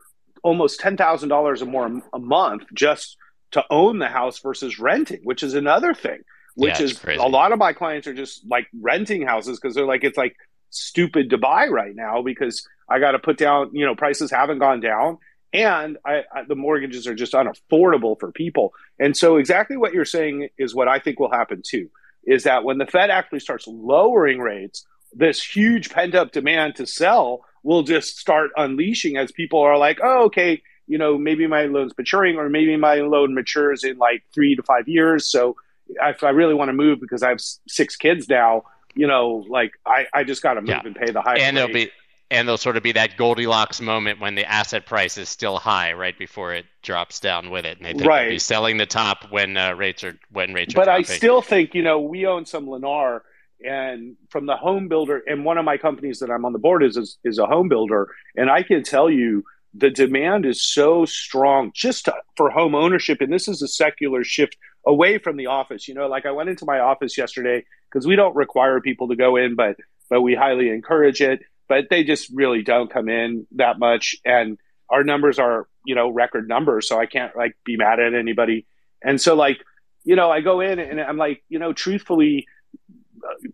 almost 0.42 0.80
ten 0.80 0.96
thousand 0.96 1.28
dollars 1.28 1.62
or 1.62 1.66
more 1.66 2.02
a 2.12 2.18
month 2.18 2.64
just 2.74 3.16
to 3.52 3.64
own 3.70 4.00
the 4.00 4.08
house 4.08 4.40
versus 4.40 4.80
renting, 4.80 5.20
which 5.22 5.44
is 5.44 5.54
another 5.54 5.94
thing 5.94 6.18
which 6.56 6.80
yeah, 6.80 6.86
is 6.86 6.98
crazy. 6.98 7.20
a 7.20 7.26
lot 7.26 7.52
of 7.52 7.58
my 7.58 7.72
clients 7.72 8.06
are 8.06 8.14
just 8.14 8.44
like 8.46 8.66
renting 8.80 9.22
houses 9.22 9.60
because 9.60 9.74
they're 9.74 9.86
like 9.86 10.02
it's 10.02 10.18
like 10.18 10.34
stupid 10.70 11.30
to 11.30 11.38
buy 11.38 11.66
right 11.68 11.94
now 11.94 12.22
because 12.22 12.66
I 12.88 12.98
got 12.98 13.12
to 13.12 13.18
put 13.18 13.38
down 13.38 13.70
you 13.72 13.86
know 13.86 13.94
prices 13.94 14.30
haven't 14.30 14.58
gone 14.58 14.80
down 14.80 15.18
and 15.52 15.96
I, 16.04 16.24
I, 16.34 16.44
the 16.48 16.56
mortgages 16.56 17.06
are 17.06 17.14
just 17.14 17.34
unaffordable 17.34 18.18
for 18.18 18.32
people 18.32 18.72
and 18.98 19.16
so 19.16 19.36
exactly 19.36 19.76
what 19.76 19.92
you're 19.92 20.04
saying 20.04 20.48
is 20.58 20.74
what 20.74 20.88
I 20.88 20.98
think 20.98 21.20
will 21.20 21.30
happen 21.30 21.62
too 21.64 21.88
is 22.24 22.44
that 22.44 22.64
when 22.64 22.78
the 22.78 22.86
Fed 22.86 23.10
actually 23.10 23.40
starts 23.40 23.66
lowering 23.68 24.40
rates 24.40 24.84
this 25.12 25.42
huge 25.42 25.90
pent 25.90 26.14
up 26.14 26.32
demand 26.32 26.74
to 26.76 26.86
sell 26.86 27.44
will 27.62 27.82
just 27.82 28.18
start 28.18 28.50
unleashing 28.56 29.16
as 29.16 29.30
people 29.30 29.60
are 29.60 29.78
like 29.78 29.98
oh 30.02 30.24
okay 30.24 30.62
you 30.86 30.96
know 30.96 31.18
maybe 31.18 31.46
my 31.46 31.66
loan's 31.66 31.92
maturing 31.98 32.36
or 32.36 32.48
maybe 32.48 32.76
my 32.76 32.96
loan 32.96 33.34
matures 33.34 33.84
in 33.84 33.98
like 33.98 34.24
three 34.34 34.56
to 34.56 34.62
five 34.62 34.88
years 34.88 35.30
so 35.30 35.54
if 35.88 36.24
I 36.24 36.30
really 36.30 36.54
want 36.54 36.68
to 36.68 36.72
move 36.72 37.00
because 37.00 37.22
I 37.22 37.30
have 37.30 37.40
six 37.40 37.96
kids 37.96 38.28
now, 38.28 38.64
you 38.94 39.06
know, 39.06 39.44
like 39.48 39.72
I, 39.86 40.06
I 40.12 40.24
just 40.24 40.42
got 40.42 40.54
to 40.54 40.60
move 40.60 40.70
yeah. 40.70 40.82
and 40.84 40.96
pay 40.96 41.10
the 41.10 41.22
high. 41.22 41.38
And 41.38 41.56
there'll 41.56 41.72
be 41.72 41.90
and 42.30 42.48
there'll 42.48 42.58
sort 42.58 42.76
of 42.76 42.82
be 42.82 42.92
that 42.92 43.16
Goldilocks 43.16 43.80
moment 43.80 44.20
when 44.20 44.34
the 44.34 44.44
asset 44.50 44.86
price 44.86 45.16
is 45.16 45.28
still 45.28 45.58
high 45.58 45.92
right 45.92 46.18
before 46.18 46.54
it 46.54 46.66
drops 46.82 47.20
down 47.20 47.50
with 47.50 47.64
it, 47.64 47.76
and 47.76 47.86
they 47.86 47.92
think 47.92 48.04
Right. 48.04 48.22
they'll 48.22 48.30
be 48.32 48.38
selling 48.38 48.78
the 48.78 48.86
top 48.86 49.30
when 49.30 49.56
uh, 49.56 49.74
rates 49.74 50.02
are 50.02 50.18
when 50.30 50.52
rates 50.52 50.74
are 50.74 50.78
but 50.78 50.88
I 50.88 51.02
still 51.02 51.42
think 51.42 51.74
you 51.74 51.82
know 51.82 52.00
we 52.00 52.26
own 52.26 52.44
some 52.44 52.66
Lennar, 52.66 53.20
and 53.64 54.16
from 54.30 54.46
the 54.46 54.56
home 54.56 54.88
builder, 54.88 55.22
and 55.26 55.44
one 55.44 55.58
of 55.58 55.64
my 55.64 55.76
companies 55.76 56.18
that 56.18 56.30
I'm 56.30 56.44
on 56.44 56.52
the 56.52 56.58
board 56.58 56.82
is 56.82 56.96
is, 56.96 57.18
is 57.24 57.38
a 57.38 57.46
home 57.46 57.68
builder, 57.68 58.08
and 58.34 58.50
I 58.50 58.62
can 58.62 58.82
tell 58.82 59.08
you 59.08 59.44
the 59.72 59.90
demand 59.90 60.46
is 60.46 60.62
so 60.62 61.04
strong 61.04 61.70
just 61.74 62.06
to, 62.06 62.14
for 62.36 62.50
home 62.50 62.74
ownership, 62.74 63.20
and 63.20 63.32
this 63.32 63.46
is 63.46 63.62
a 63.62 63.68
secular 63.68 64.24
shift 64.24 64.56
away 64.86 65.18
from 65.18 65.36
the 65.36 65.46
office. 65.46 65.88
You 65.88 65.94
know, 65.94 66.06
like 66.06 66.26
I 66.26 66.30
went 66.32 66.48
into 66.48 66.64
my 66.64 66.78
office 66.78 67.18
yesterday 67.18 67.64
because 67.90 68.06
we 68.06 68.16
don't 68.16 68.36
require 68.36 68.80
people 68.80 69.08
to 69.08 69.16
go 69.16 69.36
in, 69.36 69.54
but 69.56 69.76
but 70.08 70.22
we 70.22 70.34
highly 70.34 70.70
encourage 70.70 71.20
it. 71.20 71.40
But 71.68 71.86
they 71.90 72.04
just 72.04 72.30
really 72.32 72.62
don't 72.62 72.90
come 72.90 73.08
in 73.08 73.46
that 73.56 73.78
much, 73.78 74.16
and 74.24 74.58
our 74.88 75.02
numbers 75.02 75.38
are 75.38 75.68
you 75.84 75.94
know 75.94 76.08
record 76.08 76.48
numbers, 76.48 76.88
so 76.88 76.98
I 76.98 77.06
can't 77.06 77.36
like 77.36 77.56
be 77.64 77.76
mad 77.76 78.00
at 78.00 78.14
anybody. 78.14 78.66
And 79.02 79.20
so 79.20 79.34
like 79.34 79.58
you 80.06 80.14
know, 80.14 80.30
I 80.30 80.40
go 80.40 80.60
in 80.60 80.78
and 80.78 81.00
I'm 81.00 81.16
like, 81.16 81.42
you 81.48 81.58
know, 81.58 81.72
truthfully, 81.72 82.46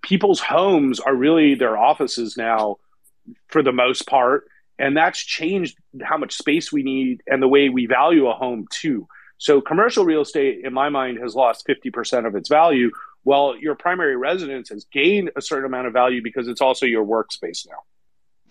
people's 0.02 0.38
homes 0.38 1.00
are 1.00 1.14
really 1.14 1.54
their 1.54 1.78
offices 1.78 2.36
now 2.36 2.76
for 3.48 3.62
the 3.62 3.72
most 3.72 4.06
part. 4.06 4.44
And 4.78 4.94
that's 4.94 5.18
changed 5.18 5.78
how 6.02 6.18
much 6.18 6.36
space 6.36 6.70
we 6.70 6.82
need 6.82 7.22
and 7.26 7.42
the 7.42 7.48
way 7.48 7.70
we 7.70 7.86
value 7.86 8.28
a 8.28 8.34
home 8.34 8.66
too. 8.70 9.08
So 9.42 9.60
commercial 9.60 10.04
real 10.04 10.20
estate, 10.20 10.60
in 10.64 10.72
my 10.72 10.88
mind, 10.88 11.18
has 11.18 11.34
lost 11.34 11.66
50% 11.66 12.28
of 12.28 12.36
its 12.36 12.48
value, 12.48 12.92
while 13.24 13.56
your 13.56 13.74
primary 13.74 14.16
residence 14.16 14.68
has 14.68 14.84
gained 14.84 15.32
a 15.34 15.42
certain 15.42 15.64
amount 15.64 15.88
of 15.88 15.92
value 15.92 16.22
because 16.22 16.46
it's 16.46 16.60
also 16.60 16.86
your 16.86 17.04
workspace 17.04 17.66
now. 17.66 17.78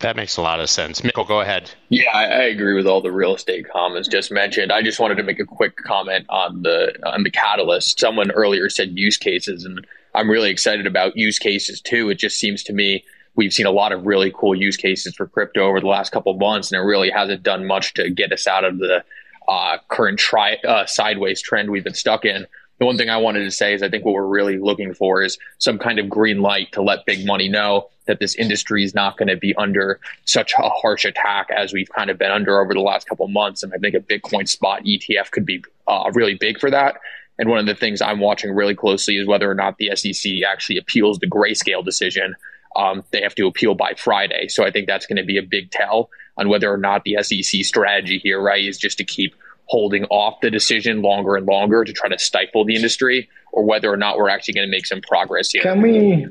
that 0.00 0.16
makes 0.16 0.36
a 0.36 0.42
lot 0.42 0.60
of 0.60 0.68
sense. 0.68 1.00
Mikkel, 1.00 1.26
go 1.26 1.40
ahead. 1.40 1.70
Yeah, 1.88 2.10
I, 2.12 2.24
I 2.24 2.42
agree 2.42 2.74
with 2.74 2.86
all 2.86 3.00
the 3.00 3.10
real 3.10 3.34
estate 3.34 3.66
comments 3.72 4.06
just 4.06 4.30
mentioned. 4.30 4.70
I 4.70 4.82
just 4.82 5.00
wanted 5.00 5.14
to 5.14 5.22
make 5.22 5.40
a 5.40 5.46
quick 5.46 5.76
comment 5.76 6.26
on 6.28 6.60
the 6.60 6.92
on 7.06 7.22
the 7.22 7.30
catalyst. 7.30 7.98
Someone 7.98 8.30
earlier 8.30 8.68
said 8.68 8.90
use 8.98 9.16
cases, 9.16 9.64
and 9.64 9.86
I'm 10.14 10.30
really 10.30 10.50
excited 10.50 10.86
about 10.86 11.16
use 11.16 11.38
cases 11.38 11.80
too. 11.80 12.10
It 12.10 12.16
just 12.16 12.38
seems 12.38 12.62
to 12.64 12.74
me 12.74 13.02
we've 13.34 13.54
seen 13.54 13.64
a 13.64 13.70
lot 13.70 13.92
of 13.92 14.04
really 14.04 14.30
cool 14.30 14.54
use 14.54 14.76
cases 14.76 15.14
for 15.14 15.26
crypto 15.26 15.66
over 15.66 15.80
the 15.80 15.86
last 15.86 16.12
couple 16.12 16.32
of 16.32 16.38
months, 16.38 16.70
and 16.70 16.78
it 16.78 16.84
really 16.84 17.08
hasn't 17.08 17.42
done 17.42 17.66
much 17.66 17.94
to 17.94 18.10
get 18.10 18.30
us 18.30 18.46
out 18.46 18.64
of 18.64 18.76
the 18.78 19.02
uh, 19.48 19.78
current 19.88 20.18
tri- 20.18 20.58
uh, 20.66 20.86
sideways 20.86 21.40
trend 21.42 21.70
we've 21.70 21.84
been 21.84 21.94
stuck 21.94 22.24
in. 22.24 22.46
The 22.78 22.86
one 22.86 22.96
thing 22.96 23.10
I 23.10 23.18
wanted 23.18 23.44
to 23.44 23.50
say 23.50 23.74
is 23.74 23.82
I 23.82 23.88
think 23.88 24.04
what 24.04 24.14
we're 24.14 24.26
really 24.26 24.58
looking 24.58 24.92
for 24.92 25.22
is 25.22 25.38
some 25.58 25.78
kind 25.78 25.98
of 25.98 26.08
green 26.08 26.40
light 26.40 26.72
to 26.72 26.82
let 26.82 27.06
big 27.06 27.24
money 27.24 27.48
know 27.48 27.88
that 28.06 28.18
this 28.18 28.34
industry 28.34 28.82
is 28.82 28.94
not 28.94 29.16
going 29.16 29.28
to 29.28 29.36
be 29.36 29.54
under 29.54 30.00
such 30.24 30.52
a 30.58 30.68
harsh 30.68 31.04
attack 31.04 31.48
as 31.56 31.72
we've 31.72 31.88
kind 31.90 32.10
of 32.10 32.18
been 32.18 32.30
under 32.30 32.60
over 32.60 32.74
the 32.74 32.80
last 32.80 33.08
couple 33.08 33.28
months. 33.28 33.62
And 33.62 33.72
I 33.72 33.78
think 33.78 33.94
a 33.94 34.00
Bitcoin 34.00 34.48
spot 34.48 34.82
ETF 34.84 35.30
could 35.30 35.46
be 35.46 35.62
uh, 35.86 36.10
really 36.14 36.34
big 36.34 36.58
for 36.58 36.70
that. 36.70 36.96
And 37.38 37.48
one 37.48 37.58
of 37.58 37.66
the 37.66 37.74
things 37.74 38.02
I'm 38.02 38.20
watching 38.20 38.52
really 38.52 38.74
closely 38.74 39.16
is 39.16 39.26
whether 39.26 39.50
or 39.50 39.54
not 39.54 39.78
the 39.78 39.94
SEC 39.94 40.32
actually 40.46 40.78
appeals 40.78 41.18
the 41.18 41.26
grayscale 41.26 41.84
decision. 41.84 42.34
Um, 42.76 43.04
they 43.10 43.22
have 43.22 43.34
to 43.36 43.46
appeal 43.46 43.74
by 43.74 43.94
Friday. 43.96 44.48
So 44.48 44.64
I 44.64 44.70
think 44.70 44.86
that's 44.86 45.06
going 45.06 45.16
to 45.16 45.24
be 45.24 45.38
a 45.38 45.42
big 45.42 45.70
tell 45.70 46.10
on 46.36 46.48
whether 46.48 46.72
or 46.72 46.78
not 46.78 47.04
the 47.04 47.16
SEC 47.22 47.64
strategy 47.64 48.18
here, 48.18 48.40
right, 48.40 48.64
is 48.64 48.78
just 48.78 48.98
to 48.98 49.04
keep 49.04 49.34
holding 49.66 50.04
off 50.06 50.40
the 50.40 50.50
decision 50.50 51.02
longer 51.02 51.36
and 51.36 51.46
longer 51.46 51.84
to 51.84 51.92
try 51.92 52.08
to 52.08 52.18
stifle 52.18 52.64
the 52.64 52.74
industry, 52.74 53.28
or 53.52 53.64
whether 53.64 53.92
or 53.92 53.96
not 53.96 54.16
we're 54.16 54.28
actually 54.28 54.54
going 54.54 54.66
to 54.66 54.70
make 54.70 54.86
some 54.86 55.00
progress 55.00 55.50
here. 55.50 55.62
Can 55.62 55.82
we 55.82 56.26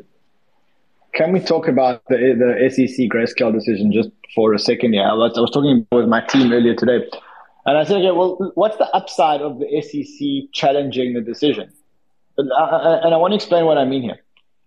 can 1.13 1.33
we 1.33 1.39
talk 1.39 1.67
about 1.67 2.03
the 2.07 2.17
the 2.17 2.69
SEC 2.69 3.07
grayscale 3.09 3.53
decision 3.53 3.91
just 3.91 4.09
for 4.35 4.53
a 4.53 4.59
second? 4.59 4.93
Yeah, 4.93 5.11
I 5.11 5.13
was, 5.13 5.33
I 5.37 5.41
was 5.41 5.51
talking 5.51 5.85
with 5.91 6.07
my 6.07 6.21
team 6.21 6.51
earlier 6.51 6.75
today, 6.75 6.99
and 7.65 7.77
I 7.77 7.83
said, 7.83 7.97
okay, 7.97 8.11
well, 8.11 8.51
what's 8.55 8.77
the 8.77 8.89
upside 8.95 9.41
of 9.41 9.59
the 9.59 9.81
SEC 9.81 10.51
challenging 10.53 11.13
the 11.13 11.21
decision? 11.21 11.71
And 12.37 12.51
I, 12.53 13.01
and 13.03 13.13
I 13.13 13.17
want 13.17 13.31
to 13.31 13.35
explain 13.35 13.65
what 13.65 13.77
I 13.77 13.85
mean 13.85 14.03
here. 14.03 14.19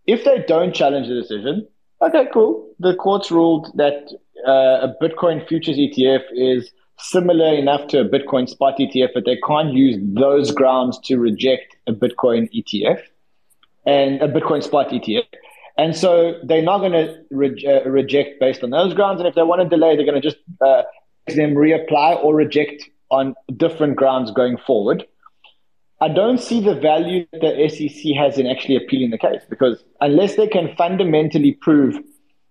If 0.06 0.24
they 0.24 0.44
don't 0.46 0.74
challenge 0.74 1.08
the 1.08 1.14
decision, 1.14 1.66
okay, 2.02 2.26
cool. 2.32 2.74
The 2.78 2.94
courts 2.94 3.30
ruled 3.30 3.72
that 3.76 4.10
uh, 4.46 4.88
a 4.88 4.94
Bitcoin 5.02 5.46
futures 5.46 5.76
ETF 5.76 6.22
is 6.32 6.70
similar 6.98 7.54
enough 7.54 7.88
to 7.88 8.00
a 8.00 8.08
Bitcoin 8.08 8.48
spot 8.48 8.78
ETF, 8.78 9.08
but 9.14 9.24
they 9.24 9.38
can't 9.46 9.72
use 9.72 9.98
those 10.14 10.50
grounds 10.50 10.98
to 11.04 11.18
reject 11.18 11.76
a 11.86 11.92
Bitcoin 11.92 12.48
ETF 12.54 13.00
and 13.86 14.22
a 14.22 14.28
Bitcoin 14.28 14.62
spot 14.62 14.88
ETF. 14.90 15.24
And 15.76 15.96
so 15.96 16.38
they're 16.44 16.62
not 16.62 16.78
going 16.78 16.92
to 16.92 17.18
re- 17.30 17.66
uh, 17.66 17.88
reject 17.88 18.38
based 18.38 18.62
on 18.62 18.70
those 18.70 18.94
grounds. 18.94 19.20
And 19.20 19.28
if 19.28 19.34
they 19.34 19.42
want 19.42 19.60
to 19.62 19.68
delay, 19.68 19.96
they're 19.96 20.06
going 20.06 20.20
to 20.20 20.26
just 20.26 20.38
uh, 20.60 20.82
them 21.26 21.54
reapply 21.54 22.22
or 22.22 22.34
reject 22.34 22.84
on 23.10 23.34
different 23.56 23.96
grounds 23.96 24.30
going 24.30 24.56
forward. 24.56 25.04
I 26.00 26.08
don't 26.08 26.38
see 26.38 26.60
the 26.60 26.74
value 26.74 27.26
that 27.32 27.40
the 27.56 27.68
SEC 27.68 28.14
has 28.16 28.36
in 28.38 28.46
actually 28.46 28.76
appealing 28.76 29.10
the 29.10 29.18
case 29.18 29.42
because 29.48 29.82
unless 30.00 30.36
they 30.36 30.46
can 30.48 30.74
fundamentally 30.76 31.52
prove 31.52 31.96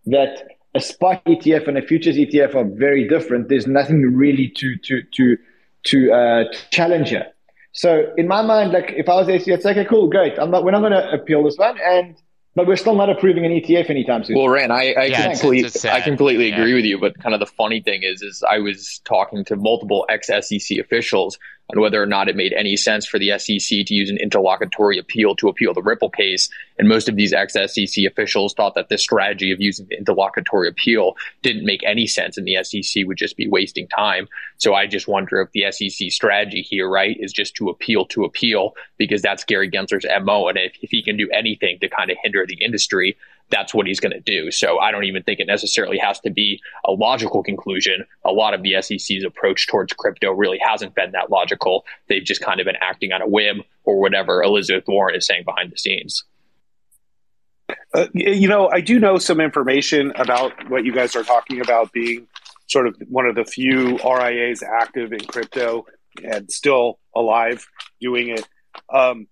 that 0.06 0.48
a 0.76 0.82
spot 0.82 1.24
ETF 1.26 1.68
and 1.68 1.78
a 1.78 1.82
futures 1.82 2.16
ETF 2.16 2.56
are 2.56 2.64
very 2.66 3.08
different, 3.08 3.50
there's 3.50 3.68
nothing 3.68 4.02
really 4.02 4.52
to 4.58 4.76
to 4.78 5.02
to 5.14 5.38
to, 5.86 6.12
uh, 6.14 6.44
to 6.52 6.70
challenge 6.72 7.10
here. 7.10 7.28
So 7.74 8.06
in 8.18 8.28
my 8.28 8.42
mind, 8.42 8.72
like 8.72 8.94
if 8.96 9.10
I 9.10 9.16
was 9.16 9.28
the 9.28 9.38
SEC, 9.38 9.48
it's 9.50 9.66
like, 9.66 9.76
okay, 9.76 9.90
cool, 9.90 10.08
great. 10.10 10.40
I'm 10.40 10.50
not, 10.50 10.64
we're 10.64 10.72
not 10.72 10.80
going 10.80 10.94
to 10.94 11.12
appeal 11.12 11.44
this 11.44 11.58
one, 11.58 11.78
and 11.84 12.16
but 12.56 12.68
we're 12.68 12.76
still 12.78 12.96
not 12.96 13.10
approving 13.10 13.46
an 13.46 13.52
ETF 13.52 13.90
anytime 13.90 14.24
soon. 14.24 14.38
Well, 14.38 14.48
Ran, 14.48 14.70
I, 14.72 14.94
I, 14.94 15.04
Yeah, 15.06 15.32
it's- 15.32 15.44
it's. 15.44 15.84
I 15.86 16.02
completely 16.02 16.50
Yeah. 16.50 16.60
agree 16.60 16.74
with 16.76 16.86
you. 16.86 17.00
But 17.00 17.18
kind 17.20 17.34
of 17.34 17.40
the 17.40 17.48
funny 17.48 17.82
thing 17.82 18.04
is, 18.04 18.22
is 18.22 18.44
I 18.48 18.60
was 18.60 19.02
talking 19.06 19.44
to 19.46 19.56
multiple 19.56 20.06
ex 20.08 20.28
SEC 20.28 20.78
officials 20.78 21.38
on 21.70 21.80
whether 21.80 22.02
or 22.02 22.06
not 22.06 22.28
it 22.28 22.36
made 22.36 22.54
any 22.54 22.76
sense 22.76 23.06
for 23.06 23.18
the 23.18 23.38
SEC 23.38 23.86
to 23.86 23.94
use 23.94 24.10
an 24.10 24.18
interlocutory 24.18 24.98
appeal 24.98 25.36
to 25.36 25.48
appeal 25.48 25.74
the 25.74 25.82
Ripple 25.82 26.10
case. 26.10 26.50
And 26.78 26.90
most 26.90 27.08
of 27.08 27.16
these 27.16 27.34
ex 27.34 27.54
SEC 27.54 28.06
officials 28.06 28.54
thought 28.54 28.76
that 28.76 28.90
this 28.90 29.02
strategy 29.02 29.52
of 29.52 29.62
using 29.62 29.88
the 29.90 29.98
interlocutory 29.98 30.68
appeal 30.68 31.16
didn't 31.42 31.66
make 31.66 31.84
any 31.86 32.08
sense, 32.08 32.38
and 32.38 32.48
the 32.48 32.64
SEC 32.64 33.06
would 33.06 33.18
just 33.18 33.38
be 33.38 33.48
wasting 33.48 33.88
time. 33.88 34.28
So 34.58 34.74
I 34.74 34.88
just 34.88 35.08
wonder 35.08 35.40
if 35.42 35.52
the 35.52 35.72
SEC 35.72 36.12
strategy 36.12 36.62
here, 36.62 36.90
right, 36.90 37.16
is 37.20 37.32
just 37.32 37.56
to 37.56 37.70
appeal 37.70 38.06
to 38.08 38.26
appeal 38.26 38.74
because 38.98 39.22
that's 39.22 39.44
Gary 39.44 39.70
Gensler's 39.70 40.06
MO. 40.24 40.48
And 40.48 40.58
if, 40.58 40.74
if 40.82 40.90
he 40.90 41.04
can 41.04 41.16
do 41.16 41.30
anything 41.32 41.80
to 41.80 41.88
kind 41.88 42.12
of 42.12 42.18
hinder 42.24 42.46
the 42.46 42.62
industry, 42.64 43.18
that's 43.54 43.74
what 43.74 43.86
he's 43.86 44.00
going 44.00 44.12
to 44.12 44.20
do. 44.20 44.50
So 44.52 44.80
I 44.80 44.92
don't 44.92 45.04
even 45.04 45.22
think 45.22 45.40
it 45.40 45.46
necessarily 45.46 46.00
has 46.00 46.20
to 46.22 46.32
be 46.32 46.60
a 46.86 46.92
logical 46.92 47.44
conclusion. 47.44 48.04
A 48.26 48.32
lot 48.32 48.56
of 48.56 48.64
the 48.64 48.82
SEC's 48.82 49.24
approach 49.24 49.68
towards 49.68 49.94
crypto 49.94 50.32
really 50.32 50.58
hasn't 50.58 50.96
been 50.96 51.12
that 51.12 51.30
logical. 51.30 51.86
They've 52.10 52.24
just 52.24 52.42
kind 52.42 52.60
of 52.60 52.66
been 52.66 52.78
acting 52.82 53.12
on 53.14 53.22
a 53.22 53.28
whim 53.28 53.64
or 53.84 54.00
whatever 54.00 54.42
Elizabeth 54.42 54.86
Warren 54.88 55.16
is 55.16 55.28
saying 55.28 55.44
behind 55.46 55.72
the 55.72 55.78
scenes. 55.78 56.24
Uh, 57.94 58.08
you 58.14 58.48
know, 58.48 58.70
I 58.70 58.82
do 58.82 59.00
know 59.00 59.20
some 59.20 59.40
information 59.40 60.12
about 60.16 60.70
what 60.70 60.84
you 60.84 60.92
guys 60.92 61.16
are 61.16 61.24
talking 61.24 61.62
about 61.62 61.92
being 61.92 62.28
sort 62.68 62.88
of 62.88 62.96
one 63.08 63.28
of 63.28 63.36
the 63.36 63.46
few 63.46 64.00
RIAs 64.00 64.64
active 64.64 65.14
in 65.14 65.20
crypto 65.20 65.86
and 66.24 66.52
still 66.52 67.00
alive 67.16 67.68
doing 68.02 68.30
it. 68.30 68.48
Um, 68.92 69.28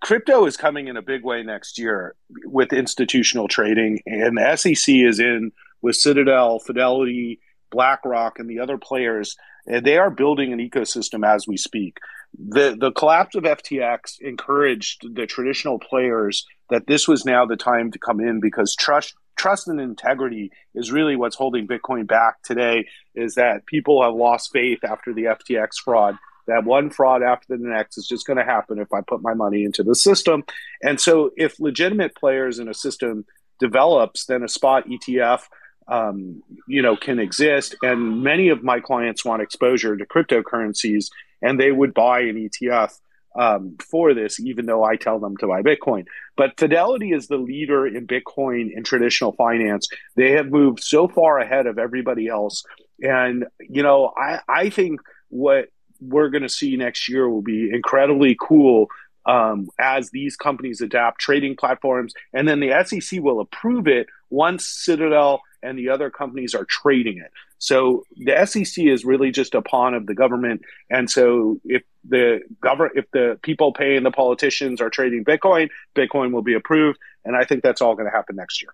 crypto 0.00 0.46
is 0.46 0.56
coming 0.56 0.88
in 0.88 0.96
a 0.96 1.02
big 1.02 1.24
way 1.24 1.42
next 1.42 1.78
year 1.78 2.14
with 2.44 2.72
institutional 2.72 3.48
trading, 3.48 4.00
and 4.06 4.36
the 4.36 4.56
SEC 4.56 4.94
is 4.94 5.20
in 5.20 5.52
with 5.82 5.96
Citadel, 5.96 6.58
Fidelity, 6.58 7.40
BlackRock, 7.70 8.38
and 8.38 8.48
the 8.48 8.60
other 8.60 8.78
players, 8.78 9.36
and 9.66 9.84
they 9.84 9.98
are 9.98 10.10
building 10.10 10.52
an 10.52 10.58
ecosystem 10.58 11.26
as 11.26 11.46
we 11.46 11.56
speak. 11.56 11.98
The 12.36 12.76
the 12.78 12.92
collapse 12.92 13.36
of 13.36 13.44
FTX 13.44 14.20
encouraged 14.20 15.14
the 15.14 15.26
traditional 15.26 15.78
players 15.78 16.44
that 16.70 16.86
this 16.86 17.08
was 17.08 17.24
now 17.24 17.46
the 17.46 17.56
time 17.56 17.90
to 17.92 17.98
come 17.98 18.20
in 18.20 18.40
because 18.40 18.76
trust 18.76 19.14
trust 19.36 19.68
and 19.68 19.80
integrity 19.80 20.50
is 20.74 20.92
really 20.92 21.16
what's 21.16 21.36
holding 21.36 21.66
Bitcoin 21.66 22.06
back 22.06 22.42
today. 22.42 22.86
Is 23.14 23.34
that 23.36 23.66
people 23.66 24.02
have 24.02 24.14
lost 24.14 24.50
faith 24.52 24.80
after 24.84 25.14
the 25.14 25.24
FTX 25.24 25.68
fraud. 25.82 26.16
That 26.48 26.64
one 26.64 26.90
fraud 26.90 27.22
after 27.22 27.56
the 27.56 27.62
next 27.62 27.96
is 27.98 28.06
just 28.06 28.26
going 28.26 28.38
to 28.38 28.44
happen 28.44 28.78
if 28.78 28.92
I 28.92 29.00
put 29.00 29.22
my 29.22 29.34
money 29.34 29.64
into 29.64 29.82
the 29.82 29.94
system. 29.94 30.44
And 30.82 31.00
so, 31.00 31.30
if 31.36 31.60
legitimate 31.60 32.14
players 32.16 32.58
in 32.58 32.68
a 32.68 32.74
system 32.74 33.24
develops, 33.60 34.26
then 34.26 34.42
a 34.42 34.48
spot 34.48 34.84
ETF, 34.88 35.42
um, 35.88 36.42
you 36.66 36.82
know, 36.82 36.96
can 36.96 37.18
exist. 37.18 37.76
And 37.82 38.22
many 38.22 38.48
of 38.48 38.62
my 38.62 38.80
clients 38.80 39.24
want 39.24 39.42
exposure 39.42 39.96
to 39.96 40.06
cryptocurrencies, 40.06 41.06
and 41.42 41.60
they 41.60 41.70
would 41.70 41.94
buy 41.94 42.20
an 42.20 42.36
ETF 42.36 42.92
um, 43.38 43.76
for 43.90 44.14
this, 44.14 44.40
even 44.40 44.66
though 44.66 44.84
I 44.84 44.96
tell 44.96 45.20
them 45.20 45.36
to 45.38 45.46
buy 45.46 45.62
Bitcoin. 45.62 46.06
But 46.36 46.58
Fidelity 46.58 47.12
is 47.12 47.28
the 47.28 47.36
leader 47.36 47.86
in 47.86 48.06
Bitcoin 48.06 48.72
in 48.74 48.84
traditional 48.84 49.32
finance. 49.32 49.88
They 50.16 50.32
have 50.32 50.48
moved 50.48 50.82
so 50.82 51.08
far 51.08 51.38
ahead 51.38 51.66
of 51.66 51.78
everybody 51.78 52.26
else. 52.28 52.64
And, 53.00 53.46
you 53.60 53.82
know, 53.82 54.12
I, 54.16 54.40
I 54.48 54.70
think 54.70 55.00
what 55.28 55.68
we're 56.00 56.28
going 56.28 56.42
to 56.42 56.48
see 56.48 56.76
next 56.76 57.08
year 57.08 57.28
will 57.28 57.42
be 57.42 57.70
incredibly 57.72 58.36
cool 58.40 58.88
um, 59.26 59.68
as 59.78 60.10
these 60.10 60.36
companies 60.36 60.80
adapt 60.80 61.20
trading 61.20 61.56
platforms. 61.56 62.14
And 62.32 62.48
then 62.48 62.60
the 62.60 62.72
SEC 62.84 63.20
will 63.20 63.40
approve 63.40 63.86
it 63.86 64.06
once 64.30 64.66
Citadel 64.66 65.42
and 65.62 65.78
the 65.78 65.90
other 65.90 66.10
companies 66.10 66.54
are 66.54 66.64
trading 66.64 67.18
it. 67.18 67.30
So 67.58 68.04
the 68.16 68.46
SEC 68.46 68.84
is 68.84 69.04
really 69.04 69.30
just 69.30 69.54
a 69.54 69.62
pawn 69.62 69.94
of 69.94 70.06
the 70.06 70.14
government. 70.14 70.62
And 70.88 71.10
so 71.10 71.60
if 71.64 71.82
the 72.08 72.40
government, 72.60 72.96
if 72.96 73.10
the 73.10 73.38
people 73.42 73.72
paying 73.72 74.04
the 74.04 74.12
politicians 74.12 74.80
are 74.80 74.90
trading 74.90 75.24
Bitcoin, 75.24 75.68
Bitcoin 75.96 76.32
will 76.32 76.42
be 76.42 76.54
approved. 76.54 76.98
And 77.24 77.36
I 77.36 77.44
think 77.44 77.62
that's 77.62 77.82
all 77.82 77.94
going 77.94 78.06
to 78.06 78.16
happen 78.16 78.36
next 78.36 78.62
year. 78.62 78.72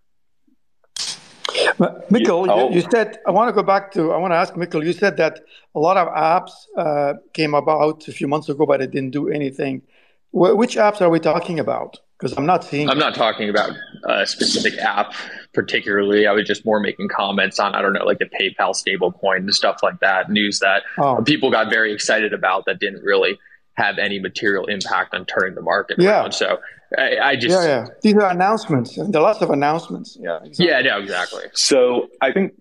Mikkel, 2.10 2.48
oh. 2.48 2.68
you, 2.68 2.76
you, 2.76 2.86
said, 2.90 3.18
I 3.26 3.30
want 3.30 3.48
to 3.48 3.52
go 3.52 3.62
back 3.62 3.92
to, 3.92 4.12
I 4.12 4.16
want 4.16 4.32
to 4.32 4.36
ask 4.36 4.54
Mikkel, 4.54 4.84
you 4.84 4.92
said 4.92 5.16
that 5.18 5.40
a 5.74 5.80
lot 5.80 5.96
of 5.96 6.08
apps 6.08 6.52
uh, 6.76 7.14
came 7.32 7.54
about 7.54 8.06
a 8.08 8.12
few 8.12 8.28
months 8.28 8.48
ago, 8.48 8.66
but 8.66 8.80
it 8.80 8.90
didn't 8.90 9.10
do 9.10 9.28
anything. 9.28 9.82
Wh- 10.30 10.56
which 10.56 10.76
apps 10.76 11.00
are 11.00 11.10
we 11.10 11.20
talking 11.20 11.60
about? 11.60 11.98
Because 12.18 12.36
I'm 12.36 12.46
not 12.46 12.64
seeing. 12.64 12.88
I'm 12.88 12.98
not 12.98 13.14
talking 13.14 13.48
about 13.48 13.72
a 14.04 14.26
specific 14.26 14.78
app 14.78 15.14
particularly. 15.52 16.26
I 16.26 16.32
was 16.32 16.46
just 16.46 16.64
more 16.64 16.80
making 16.80 17.08
comments 17.08 17.58
on, 17.58 17.74
I 17.74 17.82
don't 17.82 17.92
know, 17.92 18.04
like 18.04 18.18
the 18.18 18.26
PayPal 18.26 18.74
stablecoin 18.74 19.38
and 19.38 19.54
stuff 19.54 19.80
like 19.82 20.00
that, 20.00 20.30
news 20.30 20.60
that 20.60 20.82
oh. 20.98 21.22
people 21.22 21.50
got 21.50 21.70
very 21.70 21.92
excited 21.92 22.32
about 22.32 22.66
that 22.66 22.78
didn't 22.80 23.02
really 23.02 23.38
have 23.74 23.98
any 23.98 24.20
material 24.20 24.66
impact 24.66 25.14
on 25.14 25.26
turning 25.26 25.54
the 25.54 25.62
market 25.62 25.96
yeah. 25.98 26.20
around. 26.20 26.32
So 26.32 26.58
I, 26.98 27.18
I, 27.18 27.36
just 27.36 27.54
yeah, 27.54 27.66
yeah. 27.66 27.86
These 28.02 28.14
are 28.14 28.30
announcements. 28.30 28.96
There 28.96 29.20
are 29.20 29.22
lots 29.22 29.40
of 29.40 29.50
announcements. 29.50 30.16
Yeah, 30.20 30.38
exactly. 30.44 30.66
yeah, 30.66 30.80
no, 30.82 30.98
exactly. 30.98 31.44
So 31.54 32.08
I 32.20 32.32
think 32.32 32.52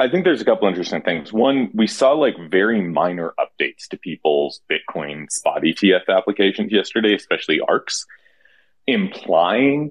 I 0.00 0.08
think 0.08 0.24
there's 0.24 0.40
a 0.40 0.44
couple 0.44 0.68
interesting 0.68 1.02
things. 1.02 1.32
One, 1.32 1.70
we 1.74 1.86
saw 1.86 2.12
like 2.12 2.36
very 2.50 2.80
minor 2.80 3.34
updates 3.38 3.88
to 3.90 3.96
people's 3.96 4.60
Bitcoin 4.70 5.30
spot 5.30 5.62
ETF 5.62 6.08
applications 6.08 6.70
yesterday, 6.72 7.14
especially 7.14 7.60
ARK's, 7.60 8.06
implying 8.86 9.90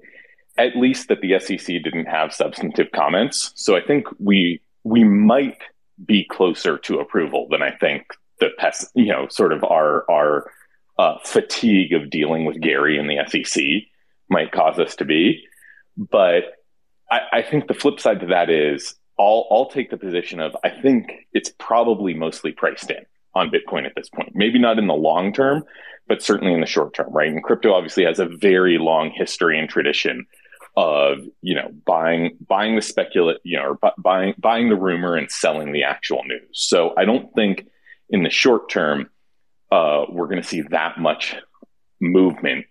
at 0.57 0.75
least 0.75 1.09
that 1.09 1.21
the 1.21 1.39
SEC 1.39 1.67
didn't 1.83 2.05
have 2.05 2.33
substantive 2.33 2.87
comments. 2.93 3.51
So 3.55 3.75
I 3.75 3.81
think 3.81 4.07
we 4.19 4.61
we 4.83 5.03
might 5.03 5.59
be 6.05 6.25
closer 6.25 6.77
to 6.77 6.99
approval 6.99 7.47
than 7.49 7.61
I 7.61 7.71
think 7.71 8.03
the 8.39 8.49
pest, 8.57 8.89
you 8.95 9.07
know, 9.07 9.27
sort 9.29 9.51
of 9.51 9.63
our 9.63 10.09
our 10.09 10.49
uh, 10.97 11.17
fatigue 11.23 11.93
of 11.93 12.09
dealing 12.09 12.45
with 12.45 12.61
Gary 12.61 12.97
and 12.97 13.09
the 13.09 13.19
SEC 13.27 13.63
might 14.29 14.51
cause 14.51 14.79
us 14.79 14.95
to 14.97 15.05
be. 15.05 15.43
But 15.95 16.55
I, 17.09 17.19
I 17.33 17.41
think 17.41 17.67
the 17.67 17.73
flip 17.73 17.99
side 17.99 18.21
to 18.21 18.27
that 18.27 18.49
is 18.49 18.95
I'll, 19.19 19.47
I'll 19.49 19.69
take 19.69 19.89
the 19.89 19.97
position 19.97 20.39
of 20.39 20.55
I 20.63 20.69
think 20.69 21.11
it's 21.33 21.51
probably 21.59 22.13
mostly 22.13 22.51
priced 22.51 22.91
in 22.91 23.05
on 23.33 23.51
Bitcoin 23.51 23.85
at 23.85 23.93
this 23.95 24.09
point. 24.09 24.31
Maybe 24.33 24.59
not 24.59 24.79
in 24.79 24.87
the 24.87 24.93
long 24.93 25.33
term, 25.33 25.63
but 26.07 26.21
certainly 26.21 26.53
in 26.53 26.61
the 26.61 26.67
short 26.67 26.93
term, 26.93 27.11
right? 27.11 27.31
And 27.31 27.43
crypto 27.43 27.73
obviously 27.73 28.05
has 28.05 28.19
a 28.19 28.25
very 28.25 28.77
long 28.77 29.11
history 29.11 29.59
and 29.59 29.69
tradition 29.69 30.25
of 30.75 31.19
you 31.41 31.55
know 31.55 31.71
buying 31.85 32.37
buying 32.47 32.75
the 32.75 32.83
speculate 32.83 33.37
you 33.43 33.57
know 33.57 33.75
or 33.81 33.93
buying 33.97 34.35
buying 34.37 34.69
the 34.69 34.75
rumor 34.75 35.15
and 35.15 35.31
selling 35.31 35.71
the 35.71 35.83
actual 35.83 36.23
news. 36.25 36.49
So 36.53 36.93
I 36.97 37.05
don't 37.05 37.33
think 37.33 37.67
in 38.09 38.23
the 38.23 38.29
short 38.29 38.69
term 38.69 39.09
uh, 39.71 40.05
we're 40.09 40.27
going 40.27 40.41
to 40.41 40.47
see 40.47 40.61
that 40.61 40.99
much 40.99 41.35
movement, 41.99 42.65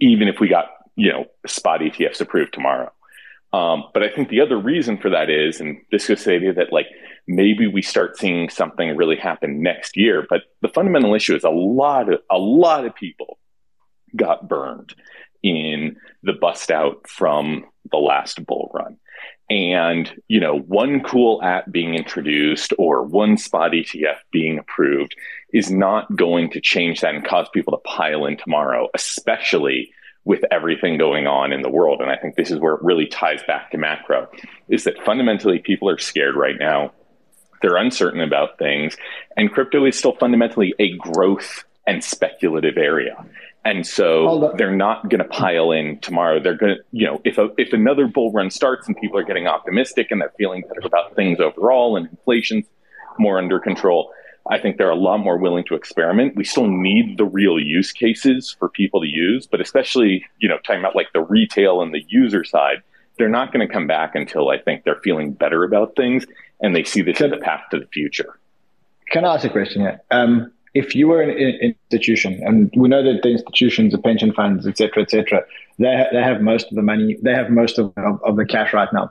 even 0.00 0.28
if 0.28 0.40
we 0.40 0.48
got 0.48 0.66
you 0.96 1.12
know 1.12 1.26
spot 1.46 1.80
ETFs 1.80 2.20
approved 2.20 2.52
tomorrow. 2.52 2.90
Um, 3.52 3.84
but 3.94 4.02
I 4.02 4.10
think 4.10 4.28
the 4.28 4.40
other 4.40 4.58
reason 4.58 4.98
for 4.98 5.10
that 5.10 5.30
is, 5.30 5.60
and 5.60 5.78
this 5.90 6.10
is 6.10 6.24
the 6.24 6.34
idea 6.34 6.52
that 6.54 6.72
like 6.72 6.86
maybe 7.26 7.66
we 7.66 7.80
start 7.80 8.18
seeing 8.18 8.48
something 8.48 8.96
really 8.96 9.16
happen 9.16 9.62
next 9.62 9.96
year. 9.96 10.26
But 10.28 10.42
the 10.62 10.68
fundamental 10.68 11.14
issue 11.14 11.34
is 11.34 11.44
a 11.44 11.50
lot 11.50 12.12
of 12.12 12.20
a 12.30 12.38
lot 12.38 12.84
of 12.84 12.94
people 12.94 13.38
got 14.14 14.48
burned 14.48 14.94
in 15.42 15.96
the 16.22 16.32
bust 16.32 16.70
out 16.70 17.08
from 17.08 17.64
the 17.90 17.98
last 17.98 18.44
bull 18.44 18.70
run. 18.74 18.96
And, 19.48 20.12
you 20.26 20.40
know, 20.40 20.58
one 20.58 21.02
cool 21.02 21.40
app 21.42 21.70
being 21.70 21.94
introduced 21.94 22.72
or 22.78 23.02
one 23.02 23.36
spot 23.36 23.72
ETF 23.72 24.16
being 24.32 24.58
approved 24.58 25.14
is 25.52 25.70
not 25.70 26.14
going 26.16 26.50
to 26.50 26.60
change 26.60 27.00
that 27.00 27.14
and 27.14 27.24
cause 27.24 27.48
people 27.52 27.72
to 27.72 27.82
pile 27.88 28.26
in 28.26 28.36
tomorrow, 28.36 28.88
especially 28.94 29.92
with 30.24 30.44
everything 30.50 30.98
going 30.98 31.28
on 31.28 31.52
in 31.52 31.62
the 31.62 31.70
world. 31.70 32.00
And 32.00 32.10
I 32.10 32.16
think 32.16 32.34
this 32.34 32.50
is 32.50 32.58
where 32.58 32.74
it 32.74 32.82
really 32.82 33.06
ties 33.06 33.40
back 33.46 33.70
to 33.70 33.78
macro 33.78 34.28
is 34.68 34.82
that 34.82 35.00
fundamentally 35.04 35.60
people 35.60 35.88
are 35.88 35.98
scared 35.98 36.34
right 36.34 36.56
now. 36.58 36.92
They're 37.62 37.76
uncertain 37.76 38.20
about 38.20 38.58
things. 38.58 38.96
And 39.36 39.52
crypto 39.52 39.86
is 39.86 39.96
still 39.96 40.16
fundamentally 40.16 40.74
a 40.80 40.96
growth 40.96 41.64
and 41.86 42.02
speculative 42.02 42.76
area. 42.76 43.24
And 43.66 43.84
so 43.84 44.54
they're 44.56 44.76
not 44.76 45.10
going 45.10 45.18
to 45.18 45.28
pile 45.28 45.72
in 45.72 45.98
tomorrow. 45.98 46.38
They're 46.38 46.54
going 46.54 46.76
to, 46.76 46.82
you 46.92 47.04
know, 47.04 47.20
if 47.24 47.36
a, 47.36 47.48
if 47.58 47.72
another 47.72 48.06
bull 48.06 48.30
run 48.30 48.48
starts 48.48 48.86
and 48.86 48.96
people 48.96 49.18
are 49.18 49.24
getting 49.24 49.48
optimistic 49.48 50.12
and 50.12 50.20
they're 50.20 50.32
feeling 50.38 50.62
better 50.68 50.86
about 50.86 51.16
things 51.16 51.40
overall 51.40 51.96
and 51.96 52.08
inflation's 52.08 52.64
more 53.18 53.38
under 53.38 53.58
control, 53.58 54.12
I 54.48 54.60
think 54.60 54.76
they're 54.76 54.88
a 54.88 54.94
lot 54.94 55.18
more 55.18 55.36
willing 55.36 55.64
to 55.64 55.74
experiment. 55.74 56.36
We 56.36 56.44
still 56.44 56.68
need 56.68 57.18
the 57.18 57.24
real 57.24 57.58
use 57.58 57.90
cases 57.90 58.54
for 58.56 58.68
people 58.68 59.00
to 59.00 59.08
use, 59.08 59.48
but 59.48 59.60
especially, 59.60 60.24
you 60.38 60.48
know, 60.48 60.58
talking 60.58 60.78
about 60.78 60.94
like 60.94 61.12
the 61.12 61.22
retail 61.22 61.82
and 61.82 61.92
the 61.92 62.04
user 62.06 62.44
side, 62.44 62.84
they're 63.18 63.28
not 63.28 63.52
going 63.52 63.66
to 63.66 63.72
come 63.72 63.88
back 63.88 64.14
until 64.14 64.48
I 64.48 64.58
think 64.58 64.84
they're 64.84 65.00
feeling 65.02 65.32
better 65.32 65.64
about 65.64 65.96
things 65.96 66.24
and 66.60 66.76
they 66.76 66.84
see 66.84 67.02
this 67.02 67.20
as 67.20 67.32
a 67.32 67.38
path 67.38 67.62
to 67.72 67.80
the 67.80 67.86
future. 67.86 68.38
Can 69.10 69.24
I 69.24 69.34
ask 69.34 69.44
a 69.44 69.50
question 69.50 69.82
here? 69.82 70.00
Um, 70.12 70.52
if 70.76 70.94
you 70.94 71.08
were 71.08 71.22
an, 71.22 71.30
institution, 71.70 72.40
and 72.44 72.70
we 72.76 72.88
know 72.88 73.02
that 73.02 73.22
the 73.22 73.30
institutions, 73.30 73.92
the 73.92 73.98
pension 73.98 74.32
funds, 74.32 74.66
et 74.66 74.76
cetera, 74.76 75.02
et 75.02 75.10
cetera, 75.10 75.42
they, 75.78 75.96
ha- 75.96 76.10
they 76.12 76.22
have 76.22 76.40
most 76.42 76.66
of 76.70 76.74
the 76.76 76.82
money, 76.82 77.16
they 77.22 77.32
have 77.32 77.50
most 77.50 77.78
of, 77.78 77.92
of, 77.96 78.22
of 78.22 78.36
the 78.36 78.44
cash 78.44 78.72
right 78.72 78.92
now. 78.92 79.10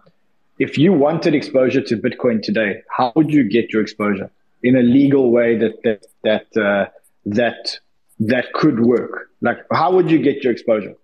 If 0.59 0.77
you 0.77 0.93
wanted 0.93 1.33
exposure 1.33 1.81
to 1.81 1.97
Bitcoin 1.97 2.41
today, 2.41 2.83
how 2.95 3.11
would 3.15 3.31
you 3.31 3.43
get 3.49 3.73
your 3.73 3.81
exposure 3.81 4.29
in 4.63 4.75
a 4.75 4.81
legal 4.81 5.31
way 5.31 5.57
that 5.57 5.75
that 5.83 6.05
that 6.23 6.47
uh, 6.67 6.85
that 7.25 7.79
that 8.19 8.53
could 8.53 8.79
work? 8.79 9.29
Like, 9.41 9.59
how 9.71 9.91
would 9.95 10.09
you 10.09 10.19
get 10.19 10.43
your 10.43 10.53
exposure? 10.53 10.95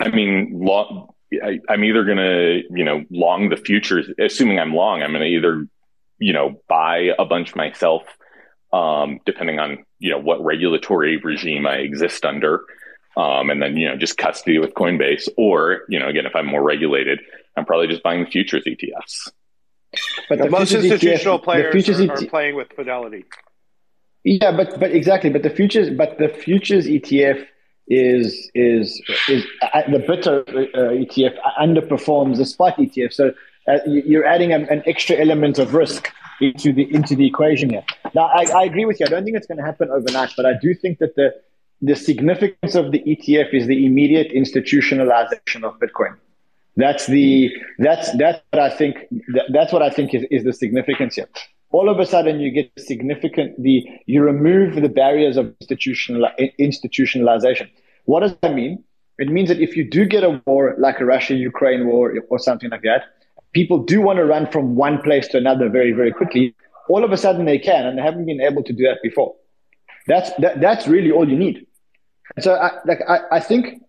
I 0.00 0.08
mean, 0.10 0.66
I, 1.42 1.58
am 1.68 1.84
either 1.84 2.04
going 2.04 2.18
to, 2.18 2.62
you 2.70 2.84
know, 2.84 3.04
long 3.10 3.48
the 3.48 3.56
futures, 3.56 4.08
assuming 4.18 4.58
I'm 4.58 4.72
long, 4.72 5.02
I'm 5.02 5.10
going 5.10 5.22
to 5.22 5.28
either, 5.28 5.66
you 6.18 6.32
know, 6.32 6.62
buy 6.68 7.10
a 7.18 7.24
bunch 7.24 7.54
myself 7.56 8.02
um, 8.72 9.20
depending 9.24 9.58
on 9.58 9.84
you 9.98 10.10
know 10.10 10.18
what 10.18 10.42
regulatory 10.44 11.16
regime 11.18 11.66
I 11.66 11.76
exist 11.76 12.24
under, 12.24 12.64
um, 13.16 13.50
and 13.50 13.62
then 13.62 13.76
you 13.76 13.88
know 13.88 13.96
just 13.96 14.18
custody 14.18 14.58
with 14.58 14.74
Coinbase, 14.74 15.28
or 15.36 15.82
you 15.88 15.98
know 15.98 16.08
again 16.08 16.26
if 16.26 16.34
I'm 16.34 16.46
more 16.46 16.62
regulated, 16.62 17.20
I'm 17.56 17.64
probably 17.64 17.86
just 17.88 18.02
buying 18.02 18.24
the 18.24 18.30
futures 18.30 18.64
ETFs. 18.64 19.30
But 20.28 20.38
the 20.38 20.50
most 20.50 20.72
institutional 20.72 21.38
ETF, 21.38 21.44
players 21.44 21.72
futures 21.72 22.00
are, 22.00 22.12
are 22.12 22.26
playing 22.26 22.56
with 22.56 22.68
Fidelity. 22.74 23.24
Yeah, 24.24 24.54
but 24.54 24.78
but 24.78 24.90
exactly, 24.92 25.30
but 25.30 25.42
the 25.42 25.50
futures, 25.50 25.90
but 25.90 26.18
the 26.18 26.28
futures 26.28 26.86
ETF 26.86 27.46
is 27.86 28.50
is 28.54 29.00
is 29.28 29.46
uh, 29.62 29.82
the 29.90 30.00
BITO 30.00 30.42
uh, 30.42 30.78
ETF 30.90 31.36
underperforms 31.58 32.36
the 32.36 32.44
spot 32.44 32.76
ETF. 32.76 33.12
So 33.12 33.32
uh, 33.66 33.78
you're 33.86 34.26
adding 34.26 34.52
an, 34.52 34.64
an 34.68 34.82
extra 34.86 35.16
element 35.16 35.58
of 35.58 35.74
risk 35.74 36.10
into 36.40 36.72
the 36.72 36.92
into 36.94 37.14
the 37.16 37.26
equation 37.26 37.70
here. 37.70 37.84
Now, 38.14 38.26
I, 38.26 38.46
I 38.54 38.64
agree 38.64 38.84
with 38.84 39.00
you. 39.00 39.06
I 39.06 39.08
don't 39.08 39.24
think 39.24 39.36
it's 39.36 39.46
going 39.46 39.58
to 39.58 39.64
happen 39.64 39.90
overnight, 39.90 40.32
but 40.36 40.46
I 40.46 40.54
do 40.60 40.74
think 40.74 40.98
that 40.98 41.14
the 41.16 41.34
the 41.80 41.94
significance 41.94 42.74
of 42.74 42.92
the 42.92 43.00
ETF 43.00 43.54
is 43.54 43.66
the 43.66 43.86
immediate 43.86 44.32
institutionalization 44.32 45.62
of 45.62 45.78
Bitcoin. 45.78 46.16
That's 46.76 47.06
the 47.06 47.50
that's 47.78 48.16
that's 48.16 48.40
what 48.52 48.62
I 48.62 48.70
think 48.70 48.96
that, 49.34 49.46
that's 49.52 49.72
what 49.72 49.82
I 49.82 49.90
think 49.90 50.14
is, 50.14 50.24
is 50.30 50.44
the 50.44 50.52
significance 50.52 51.16
here. 51.16 51.28
All 51.70 51.88
of 51.90 51.98
a 51.98 52.06
sudden, 52.06 52.40
you 52.40 52.50
get 52.50 52.70
significant 52.78 53.60
the 53.62 53.84
you 54.06 54.22
remove 54.22 54.76
the 54.76 54.88
barriers 54.88 55.36
of 55.36 55.54
institutional 55.60 56.28
institutionalization. 56.58 57.68
What 58.04 58.20
does 58.20 58.34
that 58.42 58.54
mean? 58.54 58.84
It 59.18 59.28
means 59.28 59.48
that 59.48 59.60
if 59.60 59.76
you 59.76 59.88
do 59.88 60.06
get 60.06 60.22
a 60.22 60.40
war 60.46 60.76
like 60.78 61.00
a 61.00 61.04
Russia-Ukraine 61.04 61.86
war 61.88 62.14
or 62.30 62.38
something 62.38 62.70
like 62.70 62.82
that, 62.82 63.02
people 63.52 63.78
do 63.78 64.00
want 64.00 64.18
to 64.18 64.24
run 64.24 64.50
from 64.50 64.76
one 64.76 65.00
place 65.02 65.28
to 65.28 65.38
another 65.38 65.68
very, 65.68 65.92
very 65.92 66.12
quickly. 66.12 66.54
All 66.88 67.04
of 67.04 67.12
a 67.12 67.16
sudden 67.16 67.44
they 67.44 67.58
can, 67.58 67.86
and 67.86 67.98
they 67.98 68.02
haven't 68.02 68.26
been 68.26 68.40
able 68.40 68.62
to 68.62 68.72
do 68.72 68.84
that 68.84 68.98
before. 69.02 69.34
That's 70.06 70.30
that, 70.38 70.60
that's 70.60 70.88
really 70.88 71.10
all 71.10 71.28
you 71.28 71.36
need. 71.36 71.66
So, 72.40 72.54
I, 72.54 72.72
like, 72.84 73.00
I, 73.08 73.20
I 73.32 73.40
think, 73.40 73.82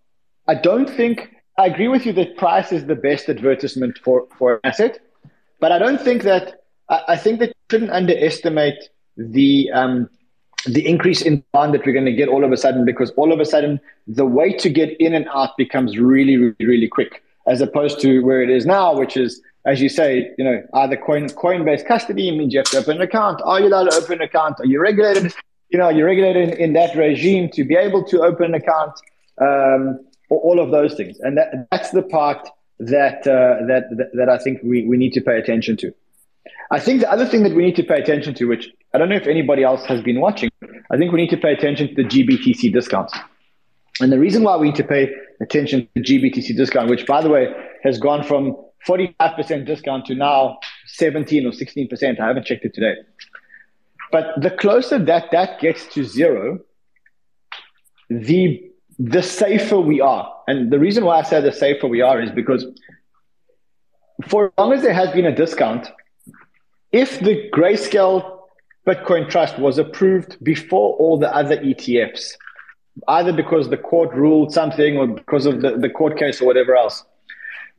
I 0.48 0.56
don't 0.56 0.90
think 0.90 1.30
I 1.58 1.68
agree 1.68 1.88
with 1.88 2.06
you 2.06 2.14
that 2.14 2.38
price 2.38 2.72
is 2.72 2.86
the 2.86 2.96
best 2.96 3.30
advertisement 3.30 4.00
for 4.04 4.28
for 4.38 4.56
an 4.56 4.60
asset, 4.64 5.00
but 5.60 5.72
I 5.72 5.80
don't 5.80 6.02
think 6.02 6.24
that 6.24 6.64
I, 6.90 7.04
I 7.10 7.18
think 7.18 7.40
that 7.40 7.50
you 7.50 7.54
shouldn't 7.70 7.92
underestimate 7.92 8.80
the 9.18 9.70
um, 9.74 10.10
the 10.66 10.88
increase 10.88 11.22
in 11.22 11.44
demand 11.52 11.74
that 11.74 11.86
we're 11.86 11.94
going 11.94 12.06
to 12.06 12.14
get 12.14 12.30
all 12.30 12.44
of 12.44 12.52
a 12.52 12.58
sudden 12.58 12.86
because 12.86 13.12
all 13.12 13.32
of 13.32 13.40
a 13.40 13.46
sudden 13.46 13.80
the 14.08 14.26
way 14.26 14.52
to 14.54 14.70
get 14.70 15.00
in 15.00 15.14
and 15.14 15.28
out 15.34 15.56
becomes 15.58 15.98
really, 15.98 16.38
really, 16.38 16.66
really 16.66 16.88
quick 16.88 17.24
as 17.48 17.62
opposed 17.62 18.00
to 18.02 18.20
where 18.22 18.42
it 18.42 18.50
is 18.50 18.66
now, 18.66 18.96
which 18.96 19.18
is 19.18 19.42
as 19.66 19.82
you 19.82 19.90
say, 19.90 20.32
you 20.38 20.46
know, 20.46 20.62
either 20.74 20.96
coin 20.96 21.28
Coinbase 21.28 21.86
custody 21.86 22.36
means 22.38 22.54
you 22.54 22.60
have 22.60 22.70
to 22.72 22.78
open 22.78 22.98
an 22.98 23.02
account. 23.02 23.42
Are 23.44 23.60
you 23.60 23.68
allowed 23.68 23.92
to 23.92 23.98
open 23.98 24.14
an 24.14 24.22
account? 24.22 24.60
Are 24.60 24.66
you 24.66 24.82
regulated? 24.82 25.34
You 25.70 25.78
know, 25.78 25.90
you're 25.90 26.06
regulated 26.06 26.50
in, 26.50 26.58
in 26.58 26.74
that 26.74 26.96
regime 26.96 27.50
to 27.54 27.64
be 27.64 27.76
able 27.76 28.04
to 28.06 28.22
open 28.22 28.46
an 28.46 28.54
account. 28.56 28.94
Um, 29.40 30.00
all 30.30 30.60
of 30.60 30.70
those 30.72 30.94
things, 30.96 31.20
and 31.22 31.38
that, 31.38 31.68
that's 31.72 31.90
the 31.92 32.04
part 32.04 32.48
that, 32.80 33.26
uh, 33.28 33.66
that, 33.68 33.86
that, 33.98 34.10
that 34.14 34.30
I 34.30 34.38
think 34.38 34.60
we, 34.64 34.86
we 34.86 34.96
need 34.96 35.12
to 35.14 35.22
pay 35.22 35.38
attention 35.40 35.76
to. 35.78 35.94
I 36.72 36.80
think 36.80 37.02
the 37.02 37.12
other 37.12 37.26
thing 37.26 37.44
that 37.44 37.56
we 37.56 37.66
need 37.66 37.76
to 37.78 37.84
pay 37.84 38.00
attention 38.00 38.36
to, 38.36 38.46
which 38.46 38.70
I 38.94 39.00
don't 39.00 39.10
know 39.10 39.16
if 39.16 39.26
anybody 39.26 39.64
else 39.64 39.86
has 39.86 40.02
been 40.02 40.22
watching, 40.22 40.52
I 40.92 40.98
think 40.98 41.12
we 41.12 41.20
need 41.20 41.32
to 41.32 41.38
pay 41.38 41.52
attention 41.52 41.88
to 41.90 41.96
the 41.96 42.04
GBTC 42.04 42.72
discounts. 42.72 43.18
And 44.00 44.12
the 44.12 44.20
reason 44.20 44.44
why 44.44 44.56
we 44.58 44.68
need 44.68 44.76
to 44.76 44.84
pay 44.84 45.12
attention 45.42 45.82
to 45.82 45.88
the 45.96 46.02
GBTC 46.02 46.56
discount, 46.56 46.90
which 46.90 47.06
by 47.06 47.22
the 47.22 47.30
way 47.30 47.48
has 47.84 47.98
gone 47.98 48.24
from 48.24 48.56
45% 48.88 49.66
discount 49.66 50.06
to 50.06 50.16
now 50.16 50.60
17 50.88 51.46
or 51.46 51.52
16%. 51.52 52.20
I 52.20 52.28
haven't 52.28 52.46
checked 52.46 52.66
it 52.66 52.74
today. 52.74 52.96
But 54.12 54.42
the 54.42 54.52
closer 54.52 54.98
that 54.98 55.32
that 55.32 55.60
gets 55.60 55.86
to 55.94 56.04
zero, 56.04 56.60
the 58.10 58.66
the 58.98 59.24
safer 59.24 59.80
we 59.80 60.02
are. 60.02 60.34
And 60.48 60.72
the 60.72 60.80
reason 60.80 61.06
why 61.06 61.20
I 61.20 61.24
say 61.24 61.40
the 61.40 61.54
safer 61.54 61.88
we 61.88 62.02
are 62.02 62.22
is 62.22 62.32
because 62.32 62.66
for 64.28 64.48
as 64.48 64.54
long 64.58 64.74
as 64.74 64.82
there 64.82 64.94
has 64.94 65.10
been 65.12 65.26
a 65.26 65.34
discount, 65.34 65.90
if 66.92 67.20
the 67.20 67.50
grayscale 67.54 68.40
Bitcoin 68.86 69.30
Trust 69.30 69.58
was 69.60 69.78
approved 69.78 70.44
before 70.44 70.96
all 70.96 71.18
the 71.18 71.34
other 71.34 71.58
ETFs, 71.58 72.34
either 73.08 73.32
because 73.32 73.70
the 73.70 73.78
court 73.78 74.14
ruled 74.14 74.52
something 74.52 74.98
or 74.98 75.08
because 75.08 75.46
of 75.46 75.62
the, 75.62 75.78
the 75.78 75.90
court 75.90 76.18
case 76.18 76.42
or 76.42 76.46
whatever 76.46 76.76
else, 76.76 77.06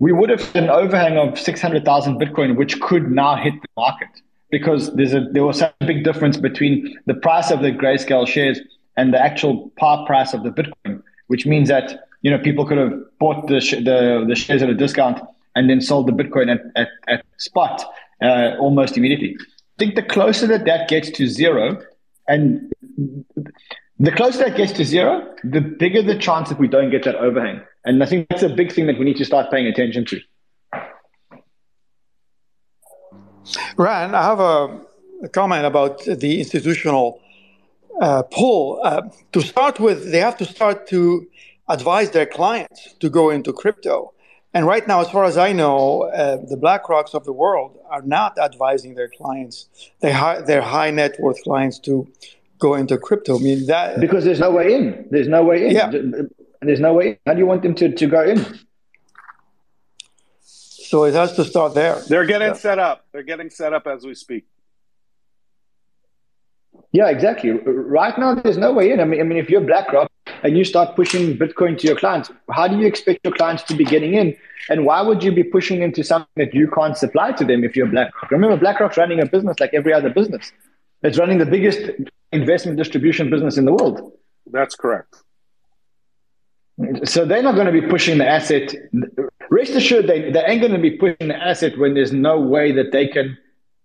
we 0.01 0.13
would 0.13 0.31
have 0.31 0.57
an 0.57 0.69
overhang 0.71 1.19
of 1.19 1.39
600,000 1.39 2.19
Bitcoin, 2.19 2.57
which 2.57 2.81
could 2.81 3.13
now 3.13 3.37
hit 3.37 3.55
the 3.55 3.69
market 3.77 4.09
because 4.51 4.93
there's 4.97 5.15
a, 5.15 5.21
there 5.31 5.45
was 5.45 5.59
such 5.59 5.75
a 5.81 5.87
big 5.87 6.03
difference 6.03 6.37
between 6.37 6.99
the 7.07 7.15
price 7.15 7.51
of 7.51 7.61
the 7.61 7.71
grayscale 7.71 8.27
shares 8.27 8.61
and 8.97 9.15
the 9.15 9.23
actual 9.23 9.71
par 9.77 10.05
price 10.07 10.35
of 10.35 10.43
the 10.43 10.51
Bitcoin, 10.51 11.03
which 11.29 11.47
means 11.47 11.69
that 11.69 12.09
you 12.23 12.31
know 12.31 12.39
people 12.39 12.67
could 12.67 12.79
have 12.79 12.93
bought 13.19 13.47
the, 13.47 13.61
sh- 13.61 13.85
the, 13.85 14.25
the 14.27 14.35
shares 14.35 14.63
at 14.63 14.71
a 14.71 14.75
discount 14.75 15.21
and 15.55 15.69
then 15.69 15.81
sold 15.81 16.09
the 16.09 16.13
Bitcoin 16.13 16.51
at, 16.51 16.61
at, 16.77 16.89
at 17.07 17.25
spot 17.37 17.85
uh, 18.23 18.57
almost 18.59 18.97
immediately. 18.97 19.37
I 19.39 19.79
think 19.79 19.95
the 19.95 20.03
closer 20.03 20.47
that 20.47 20.65
that 20.65 20.89
gets 20.89 21.11
to 21.11 21.29
zero, 21.29 21.81
and 22.27 22.73
the 23.99 24.13
closer 24.13 24.39
that 24.45 24.57
gets 24.57 24.73
to 24.73 24.85
zero, 24.85 25.35
the 25.45 25.61
bigger 25.61 26.03
the 26.03 26.19
chance 26.19 26.49
that 26.49 26.59
we 26.59 26.69
don't 26.69 26.91
get 26.91 27.05
that 27.05 27.17
overhang. 27.17 27.61
And 27.85 28.03
I 28.03 28.07
think 28.07 28.29
that's 28.29 28.43
a 28.43 28.49
big 28.49 28.73
thing 28.73 28.87
that 28.87 28.99
we 28.99 29.05
need 29.05 29.17
to 29.17 29.25
start 29.25 29.51
paying 29.51 29.67
attention 29.67 30.05
to. 30.07 30.21
Ran, 33.77 34.15
I 34.15 34.23
have 34.23 34.41
a, 34.41 34.81
a 35.23 35.29
comment 35.29 35.65
about 35.65 36.05
the 36.05 36.39
institutional 36.39 37.21
uh, 38.01 38.23
pull. 38.23 38.81
Uh, 38.83 39.03
to 39.33 39.41
start 39.41 39.81
with, 39.81 40.13
they 40.13 40.19
have 40.19 40.37
to 40.39 40.45
start 40.45 40.87
to 40.89 41.27
advise 41.69 42.11
their 42.11 42.27
clients 42.27 42.95
to 43.01 43.09
go 43.09 43.31
into 43.31 43.53
crypto. 43.53 44.13
And 44.53 44.67
right 44.67 44.87
now, 44.87 45.01
as 45.01 45.09
far 45.09 45.25
as 45.25 45.39
I 45.39 45.53
know, 45.53 46.03
uh, 46.03 46.37
the 46.37 46.57
BlackRocks 46.57 47.15
of 47.15 47.25
the 47.25 47.33
world 47.33 47.79
are 47.89 48.03
not 48.03 48.37
advising 48.39 48.95
their 48.95 49.09
clients, 49.09 49.69
they 50.01 50.13
hi- 50.13 50.41
their 50.41 50.61
high 50.61 50.91
net 50.91 51.17
worth 51.21 51.43
clients, 51.45 51.79
to 51.81 52.09
go 52.59 52.75
into 52.75 52.99
crypto. 52.99 53.39
I 53.39 53.43
mean 53.43 53.67
that 53.67 54.01
because 54.01 54.25
there's 54.25 54.41
no 54.41 54.51
way 54.51 54.75
in. 54.75 55.07
There's 55.11 55.29
no 55.29 55.45
way 55.45 55.67
in. 55.67 55.73
Yeah. 55.73 55.91
There's 56.63 56.81
no 56.81 56.95
way. 56.95 57.19
How 57.27 57.33
do 57.33 57.39
you 57.39 57.47
want 57.47 57.63
them 57.63 57.75
to, 57.77 57.93
to 57.93 58.07
go 58.07 58.23
in? 58.23 58.45
So 60.41 61.05
it 61.05 61.15
has 61.15 61.35
to 61.37 61.45
start 61.45 61.75
there. 61.75 62.01
They're 62.09 62.27
getting 62.27 62.49
yeah. 62.49 62.55
set 62.55 62.79
up. 62.79 63.07
They're 63.13 63.23
getting 63.23 63.51
set 63.51 63.73
up 63.73 63.87
as 63.87 64.05
we 64.05 64.15
speak. 64.15 64.47
Yeah, 66.93 67.09
exactly. 67.09 67.51
Right 67.51 68.19
now, 68.19 68.35
there's 68.35 68.59
no 68.59 68.73
way 68.73 68.91
in. 68.91 68.99
I 68.99 69.05
mean, 69.05 69.21
I 69.21 69.23
mean, 69.23 69.39
if 69.39 69.49
you're 69.49 69.61
BlackRock 69.61 70.11
and 70.43 70.59
you 70.59 70.65
start 70.65 70.97
pushing 70.97 71.39
Bitcoin 71.39 71.79
to 71.79 71.87
your 71.87 71.97
clients, 71.97 72.33
how 72.51 72.67
do 72.67 72.77
you 72.77 72.87
expect 72.87 73.21
your 73.23 73.33
clients 73.33 73.63
to 73.65 73.75
be 73.75 73.85
getting 73.85 74.15
in? 74.15 74.37
And 74.69 74.85
why 74.85 75.01
would 75.01 75.23
you 75.23 75.31
be 75.31 75.45
pushing 75.45 75.83
into 75.83 76.03
something 76.03 76.29
that 76.37 76.53
you 76.53 76.69
can't 76.69 76.97
supply 76.97 77.33
to 77.33 77.45
them 77.45 77.63
if 77.63 77.77
you're 77.77 77.87
BlackRock? 77.87 78.31
Remember, 78.33 78.57
BlackRock's 78.57 78.97
running 78.97 79.21
a 79.21 79.27
business 79.27 79.61
like 79.61 79.73
every 79.73 79.93
other 79.93 80.11
business. 80.11 80.51
It's 81.03 81.19
running 81.19 81.39
the 81.39 81.47
biggest 81.47 81.81
investment 82.33 82.77
distribution 82.77 83.31
business 83.31 83.57
in 83.57 83.65
the 83.65 83.73
world. 83.73 84.13
That's 84.51 84.75
correct. 84.75 85.23
So 87.05 87.25
they're 87.25 87.43
not 87.43 87.55
going 87.55 87.67
to 87.67 87.73
be 87.73 87.87
pushing 87.87 88.19
the 88.19 88.27
asset. 88.27 88.75
Rest 89.51 89.73
assured, 89.73 90.07
they, 90.07 90.31
they 90.31 90.41
ain't 90.41 90.61
going 90.61 90.73
to 90.73 90.79
be 90.79 90.93
pushing 90.93 91.29
the 91.29 91.37
asset 91.37 91.79
when 91.79 91.95
there's 91.95 92.13
no 92.13 92.41
way 92.41 92.73
that 92.73 92.93
they 92.93 93.07
can 93.07 93.37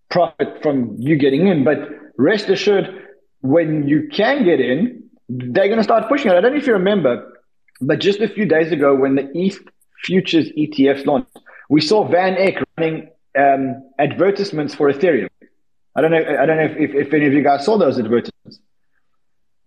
profit 0.09 0.61
from 0.61 0.95
you 0.97 1.17
getting 1.17 1.47
in. 1.47 1.63
But 1.63 1.79
rest 2.17 2.47
assured, 2.49 3.07
when 3.41 3.87
you 3.87 4.07
can 4.11 4.43
get 4.43 4.59
in, 4.59 5.03
they're 5.27 5.67
going 5.67 5.77
to 5.77 5.83
start 5.83 6.07
pushing 6.07 6.31
it. 6.31 6.35
I 6.35 6.41
don't 6.41 6.53
know 6.53 6.57
if 6.57 6.67
you 6.67 6.73
remember, 6.73 7.41
but 7.81 7.99
just 7.99 8.19
a 8.19 8.29
few 8.29 8.45
days 8.45 8.71
ago, 8.71 8.95
when 8.95 9.15
the 9.15 9.29
ETH 9.33 9.59
futures 10.03 10.49
ETF 10.57 11.05
launched, 11.05 11.37
we 11.69 11.81
saw 11.81 12.07
VanEck 12.07 12.63
running 12.77 13.09
um, 13.37 13.83
advertisements 13.99 14.73
for 14.73 14.91
Ethereum. 14.91 15.29
I 15.95 16.01
don't 16.01 16.11
know. 16.11 16.17
I 16.17 16.45
don't 16.45 16.57
know 16.57 16.65
if, 16.65 16.77
if, 16.77 17.07
if 17.07 17.13
any 17.13 17.25
of 17.25 17.33
you 17.33 17.41
guys 17.43 17.65
saw 17.65 17.77
those 17.77 17.97
advertisements. 17.97 18.59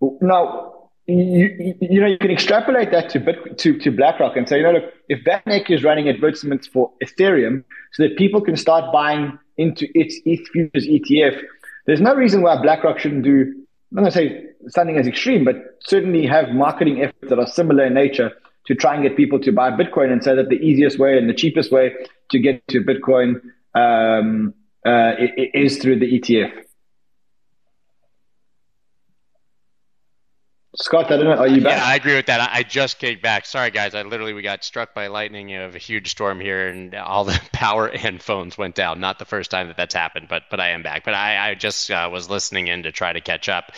Now, 0.01 0.78
you, 1.09 1.75
you 1.81 2.01
know, 2.01 2.07
you 2.07 2.19
can 2.19 2.31
extrapolate 2.31 2.91
that 2.91 3.09
to, 3.11 3.55
to, 3.55 3.79
to 3.79 3.91
BlackRock 3.91 4.37
and 4.37 4.47
say, 4.47 4.59
you 4.59 4.63
know, 4.63 4.73
look, 4.73 4.85
if 5.09 5.27
Eck 5.27 5.71
is 5.71 5.83
running 5.83 6.09
advertisements 6.09 6.67
for 6.67 6.93
Ethereum 7.03 7.65
so 7.93 8.03
that 8.03 8.19
people 8.19 8.43
can 8.43 8.57
start 8.57 8.93
buying 8.93 9.39
into 9.57 9.89
its 9.95 10.21
ETH 10.27 10.47
futures 10.49 10.87
ETF, 10.87 11.41
there's 11.87 12.03
no 12.03 12.15
reason 12.15 12.43
why 12.43 12.61
BlackRock 12.61 12.99
shouldn't 12.99 13.25
do, 13.25 13.55
I'm 13.91 14.03
not 14.03 14.13
going 14.13 14.13
to 14.13 14.19
say 14.19 14.47
something 14.69 14.99
as 14.99 15.07
extreme, 15.07 15.47
but 15.47 15.57
certainly 15.81 16.27
have 16.27 16.51
marketing 16.51 17.03
efforts 17.03 17.31
that 17.31 17.39
are 17.39 17.47
similar 17.47 17.87
in 17.87 17.95
nature 17.95 18.33
to 18.67 18.75
try 18.75 18.95
and 18.95 19.03
get 19.03 19.17
people 19.17 19.41
to 19.41 19.51
buy 19.51 19.71
Bitcoin 19.71 20.13
and 20.13 20.23
say 20.23 20.37
that 20.37 20.51
the 20.51 20.57
easiest 20.57 20.99
way 20.99 21.17
and 21.17 21.27
the 21.27 21.33
cheapest 21.33 21.73
way 21.73 21.95
to 22.31 22.39
get 22.39 22.63
to 22.69 22.85
Bitcoin 22.85 23.41
um, 23.75 24.53
uh, 24.85 25.13
is 25.55 25.79
through 25.79 25.99
the 25.99 26.21
ETF. 26.21 26.53
Scott. 30.81 31.11
Are 31.11 31.49
you 31.49 31.61
back? 31.61 31.79
Yeah, 31.79 31.85
I 31.85 31.97
agree 31.97 32.15
with 32.15 32.27
that. 32.27 32.51
I 32.53 32.63
just 32.63 32.99
came 33.01 33.21
back. 33.21 33.47
Sorry, 33.47 33.71
guys. 33.71 33.95
I 33.95 34.03
literally 34.03 34.33
we 34.33 34.43
got 34.43 34.63
struck 34.63 34.95
by 34.95 35.09
lightning 35.09 35.55
of 35.55 35.75
a 35.75 35.79
huge 35.79 36.11
storm 36.11 36.39
here, 36.41 36.69
and 36.69 36.95
all 36.95 37.25
the 37.25 37.41
power 37.53 37.89
and 37.89 38.23
phones 38.23 38.57
went 38.57 38.77
down. 38.77 39.01
Not 39.01 39.19
the 39.19 39.25
first 39.25 39.51
time 39.51 39.69
that 39.69 39.77
that's 39.77 39.95
happened, 39.95 40.29
but 40.29 40.45
but 40.51 40.61
I 40.61 40.69
am 40.69 40.85
back. 40.85 41.05
But 41.05 41.15
I, 41.15 41.51
I 41.51 41.55
just 41.55 41.91
uh, 41.91 42.09
was 42.13 42.31
listening 42.31 42.69
in 42.69 42.85
to 42.85 42.93
try 42.93 43.13
to 43.13 43.21
catch 43.21 43.49
up, 43.49 43.73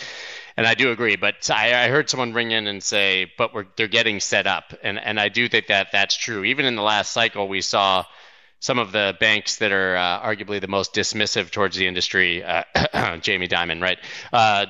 and 0.55 0.67
I 0.67 0.75
do 0.75 0.91
agree. 0.91 1.15
But 1.15 1.49
I, 1.49 1.85
I 1.85 1.87
heard 1.87 2.07
someone 2.07 2.33
ring 2.33 2.51
in 2.51 2.67
and 2.67 2.83
say, 2.83 3.31
"But 3.35 3.51
we're 3.53 3.65
they're 3.77 3.87
getting 3.87 4.19
set 4.19 4.45
up," 4.45 4.73
and 4.83 4.99
and 4.99 5.19
I 5.19 5.29
do 5.29 5.49
think 5.49 5.67
that 5.67 5.87
that's 5.91 6.15
true. 6.15 6.43
Even 6.43 6.65
in 6.65 6.75
the 6.75 6.83
last 6.83 7.13
cycle, 7.13 7.47
we 7.47 7.61
saw 7.61 8.05
some 8.59 8.77
of 8.77 8.91
the 8.91 9.17
banks 9.19 9.55
that 9.55 9.71
are 9.71 9.97
uh, 9.97 10.21
arguably 10.21 10.61
the 10.61 10.67
most 10.67 10.93
dismissive 10.93 11.49
towards 11.49 11.75
the 11.75 11.87
industry, 11.87 12.43
uh, 12.43 13.17
Jamie 13.21 13.47
Dimon, 13.47 13.81
right, 13.81 13.97
uh, 14.31 14.67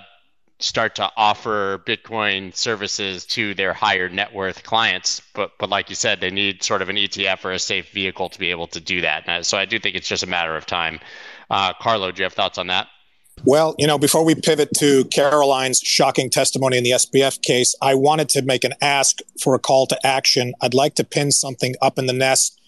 start 0.62 0.96
to 0.96 1.10
offer 1.18 1.82
Bitcoin 1.86 2.56
services 2.56 3.26
to 3.26 3.54
their 3.54 3.74
higher 3.74 4.10
net 4.10 4.34
worth 4.34 4.64
clients. 4.64 5.22
But 5.34 5.52
but 5.60 5.70
like 5.70 5.90
you 5.90 5.96
said, 5.96 6.22
they 6.22 6.32
need 6.32 6.64
sort 6.64 6.82
of 6.82 6.90
an 6.90 6.96
ETF 6.96 7.44
or 7.46 7.52
a 7.52 7.60
safe 7.60 7.92
vehicle 7.92 8.30
to 8.30 8.40
be 8.40 8.52
able 8.52 8.68
to 8.68 8.80
do 8.80 9.02
that. 9.02 9.46
So 9.46 9.58
I 9.58 9.66
do 9.66 9.80
think 9.80 9.96
it's 9.96 10.08
just 10.08 10.24
a 10.24 10.28
matter 10.28 10.56
of 10.56 10.66
time. 10.66 11.00
Uh, 11.50 11.74
Carlo, 11.82 12.12
do 12.12 12.20
you 12.20 12.24
have 12.24 12.34
thoughts 12.34 12.58
on 12.58 12.68
that? 12.68 12.88
Well, 13.44 13.76
you 13.80 13.88
know, 13.88 13.98
before 13.98 14.24
we 14.24 14.36
pivot 14.36 14.70
to 14.78 15.06
Caroline's 15.06 15.80
shocking 15.80 16.30
testimony 16.30 16.78
in 16.78 16.84
the 16.84 16.92
SBF 16.92 17.42
case, 17.42 17.74
I 17.82 17.96
wanted 17.96 18.30
to 18.30 18.44
make 18.44 18.64
an 18.64 18.74
ask 18.82 19.18
for 19.42 19.56
a 19.56 19.60
call 19.60 19.88
to 19.88 20.06
action. 20.06 20.54
I'd 20.62 20.76
like 20.76 20.96
to 20.96 21.04
pin 21.04 21.32
something 21.32 21.76
up 21.82 21.98
in 21.98 22.06
the 22.06 22.14
nest 22.14 22.61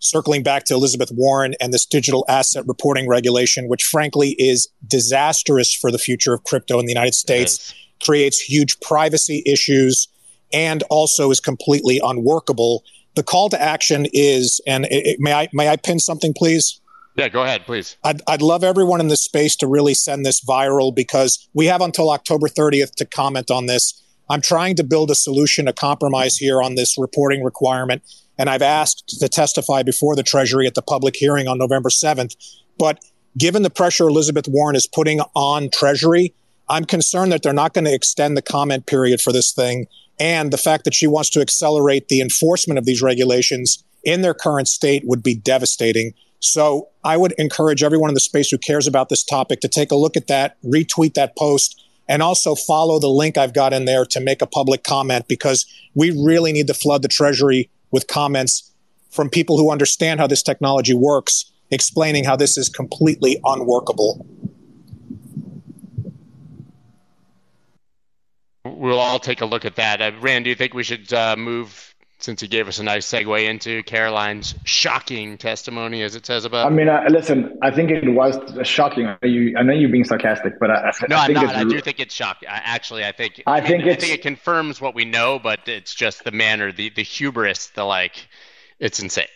circling 0.00 0.42
back 0.42 0.64
to 0.64 0.74
Elizabeth 0.74 1.10
Warren 1.12 1.54
and 1.60 1.72
this 1.72 1.86
digital 1.86 2.24
asset 2.28 2.64
reporting 2.66 3.08
regulation, 3.08 3.68
which 3.68 3.84
frankly 3.84 4.30
is 4.38 4.68
disastrous 4.86 5.74
for 5.74 5.90
the 5.90 5.98
future 5.98 6.34
of 6.34 6.44
crypto 6.44 6.78
in 6.78 6.86
the 6.86 6.92
United 6.92 7.14
States, 7.14 7.74
creates 8.02 8.40
huge 8.40 8.78
privacy 8.80 9.42
issues, 9.46 10.08
and 10.52 10.82
also 10.84 11.30
is 11.30 11.40
completely 11.40 12.00
unworkable. 12.02 12.84
The 13.14 13.22
call 13.22 13.48
to 13.50 13.60
action 13.60 14.06
is, 14.12 14.60
and 14.66 14.84
it, 14.86 15.06
it, 15.06 15.20
may 15.20 15.32
I 15.32 15.48
may 15.52 15.68
I 15.68 15.76
pin 15.76 15.98
something, 15.98 16.32
please? 16.32 16.80
Yeah, 17.16 17.28
go 17.28 17.42
ahead, 17.42 17.66
please. 17.66 17.96
I'd, 18.04 18.22
I'd 18.28 18.42
love 18.42 18.62
everyone 18.62 19.00
in 19.00 19.08
this 19.08 19.22
space 19.22 19.56
to 19.56 19.66
really 19.66 19.94
send 19.94 20.24
this 20.24 20.40
viral 20.44 20.94
because 20.94 21.48
we 21.52 21.66
have 21.66 21.80
until 21.80 22.10
October 22.10 22.46
30th 22.46 22.94
to 22.94 23.04
comment 23.04 23.50
on 23.50 23.66
this. 23.66 24.00
I'm 24.30 24.40
trying 24.40 24.76
to 24.76 24.84
build 24.84 25.10
a 25.10 25.16
solution, 25.16 25.66
a 25.66 25.72
compromise 25.72 26.36
here 26.36 26.62
on 26.62 26.76
this 26.76 26.96
reporting 26.96 27.42
requirement 27.42 28.02
and 28.38 28.48
I've 28.48 28.62
asked 28.62 29.08
to 29.20 29.28
testify 29.28 29.82
before 29.82 30.14
the 30.14 30.22
Treasury 30.22 30.66
at 30.66 30.74
the 30.74 30.82
public 30.82 31.16
hearing 31.16 31.48
on 31.48 31.58
November 31.58 31.88
7th. 31.88 32.36
But 32.78 33.00
given 33.36 33.62
the 33.62 33.70
pressure 33.70 34.08
Elizabeth 34.08 34.46
Warren 34.48 34.76
is 34.76 34.86
putting 34.86 35.20
on 35.34 35.70
Treasury, 35.70 36.34
I'm 36.68 36.84
concerned 36.84 37.32
that 37.32 37.42
they're 37.42 37.52
not 37.52 37.74
going 37.74 37.86
to 37.86 37.94
extend 37.94 38.36
the 38.36 38.42
comment 38.42 38.86
period 38.86 39.20
for 39.20 39.32
this 39.32 39.52
thing. 39.52 39.86
And 40.20 40.52
the 40.52 40.58
fact 40.58 40.84
that 40.84 40.94
she 40.94 41.06
wants 41.06 41.30
to 41.30 41.40
accelerate 41.40 42.08
the 42.08 42.20
enforcement 42.20 42.78
of 42.78 42.84
these 42.84 43.02
regulations 43.02 43.84
in 44.04 44.22
their 44.22 44.34
current 44.34 44.68
state 44.68 45.02
would 45.06 45.22
be 45.22 45.34
devastating. 45.34 46.12
So 46.40 46.88
I 47.04 47.16
would 47.16 47.32
encourage 47.32 47.82
everyone 47.82 48.10
in 48.10 48.14
the 48.14 48.20
space 48.20 48.50
who 48.50 48.58
cares 48.58 48.86
about 48.86 49.08
this 49.08 49.24
topic 49.24 49.60
to 49.60 49.68
take 49.68 49.90
a 49.90 49.96
look 49.96 50.16
at 50.16 50.28
that, 50.28 50.56
retweet 50.62 51.14
that 51.14 51.36
post, 51.36 51.82
and 52.08 52.22
also 52.22 52.54
follow 52.54 52.98
the 52.98 53.08
link 53.08 53.36
I've 53.36 53.54
got 53.54 53.72
in 53.72 53.84
there 53.84 54.04
to 54.06 54.20
make 54.20 54.40
a 54.40 54.46
public 54.46 54.82
comment 54.82 55.26
because 55.28 55.66
we 55.94 56.10
really 56.10 56.52
need 56.52 56.66
to 56.68 56.74
flood 56.74 57.02
the 57.02 57.08
Treasury 57.08 57.70
with 57.90 58.06
comments 58.06 58.72
from 59.10 59.30
people 59.30 59.58
who 59.58 59.70
understand 59.70 60.20
how 60.20 60.26
this 60.26 60.42
technology 60.42 60.94
works, 60.94 61.50
explaining 61.70 62.24
how 62.24 62.36
this 62.36 62.58
is 62.58 62.68
completely 62.68 63.40
unworkable. 63.44 64.26
We'll 68.64 68.98
all 68.98 69.18
take 69.18 69.40
a 69.40 69.46
look 69.46 69.64
at 69.64 69.76
that. 69.76 70.00
Uh, 70.00 70.12
Ran, 70.20 70.42
do 70.42 70.50
you 70.50 70.56
think 70.56 70.74
we 70.74 70.82
should 70.82 71.12
uh, 71.12 71.36
move 71.36 71.87
since 72.18 72.40
he 72.40 72.48
gave 72.48 72.66
us 72.66 72.78
a 72.78 72.82
nice 72.82 73.06
segue 73.06 73.48
into 73.48 73.82
Caroline's 73.84 74.54
shocking 74.64 75.38
testimony, 75.38 76.02
as 76.02 76.16
it 76.16 76.26
says 76.26 76.44
about. 76.44 76.66
I 76.66 76.70
mean, 76.70 76.88
uh, 76.88 77.04
listen, 77.08 77.56
I 77.62 77.70
think 77.70 77.90
it 77.90 78.08
was 78.08 78.36
shocking. 78.66 79.06
I 79.06 79.16
know, 79.22 79.28
you, 79.28 79.56
I 79.56 79.62
know 79.62 79.72
you're 79.72 79.88
being 79.88 80.04
sarcastic, 80.04 80.58
but 80.58 80.70
I, 80.70 80.92
no, 81.08 81.16
I 81.16 81.26
am 81.26 81.32
not. 81.32 81.54
I 81.54 81.64
do 81.64 81.80
think 81.80 82.00
it's 82.00 82.14
shocking. 82.14 82.48
actually, 82.50 83.04
I 83.04 83.12
think. 83.12 83.42
I 83.46 83.60
think 83.60 83.84
I 83.84 83.94
think 83.94 84.12
it 84.14 84.22
confirms 84.22 84.80
what 84.80 84.94
we 84.94 85.04
know, 85.04 85.38
but 85.38 85.68
it's 85.68 85.94
just 85.94 86.24
the 86.24 86.32
manner, 86.32 86.72
the 86.72 86.90
the 86.90 87.02
hubris, 87.02 87.68
the 87.68 87.84
like. 87.84 88.28
It's 88.80 89.00
insane. 89.00 89.26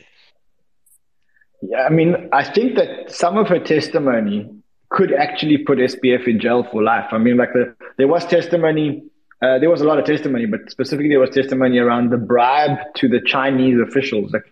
Yeah, 1.62 1.84
I 1.84 1.88
mean, 1.88 2.28
I 2.32 2.44
think 2.44 2.76
that 2.76 3.12
some 3.12 3.38
of 3.38 3.48
her 3.48 3.58
testimony 3.58 4.50
could 4.90 5.12
actually 5.12 5.58
put 5.58 5.78
SBF 5.78 6.28
in 6.28 6.38
jail 6.38 6.64
for 6.70 6.82
life. 6.82 7.06
I 7.12 7.18
mean, 7.18 7.36
like 7.36 7.52
the, 7.52 7.74
there 7.96 8.08
was 8.08 8.26
testimony 8.26 9.04
uh, 9.42 9.58
there 9.58 9.68
was 9.68 9.80
a 9.80 9.84
lot 9.84 9.98
of 9.98 10.04
testimony, 10.04 10.46
but 10.46 10.70
specifically 10.70 11.08
there 11.08 11.20
was 11.20 11.30
testimony 11.30 11.78
around 11.78 12.10
the 12.10 12.16
bribe 12.16 12.78
to 12.94 13.08
the 13.08 13.20
Chinese 13.20 13.78
officials. 13.80 14.32
Like 14.32 14.44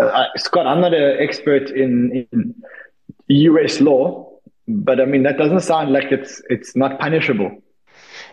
uh, 0.00 0.26
Scott, 0.36 0.66
I'm 0.66 0.80
not 0.80 0.94
an 0.94 1.16
expert 1.18 1.70
in, 1.70 2.26
in 2.30 2.54
U.S. 3.28 3.80
law, 3.80 4.30
but 4.68 5.00
I 5.00 5.06
mean 5.06 5.24
that 5.24 5.38
doesn't 5.38 5.60
sound 5.60 5.92
like 5.92 6.12
it's 6.12 6.40
it's 6.48 6.76
not 6.76 7.00
punishable. 7.00 7.50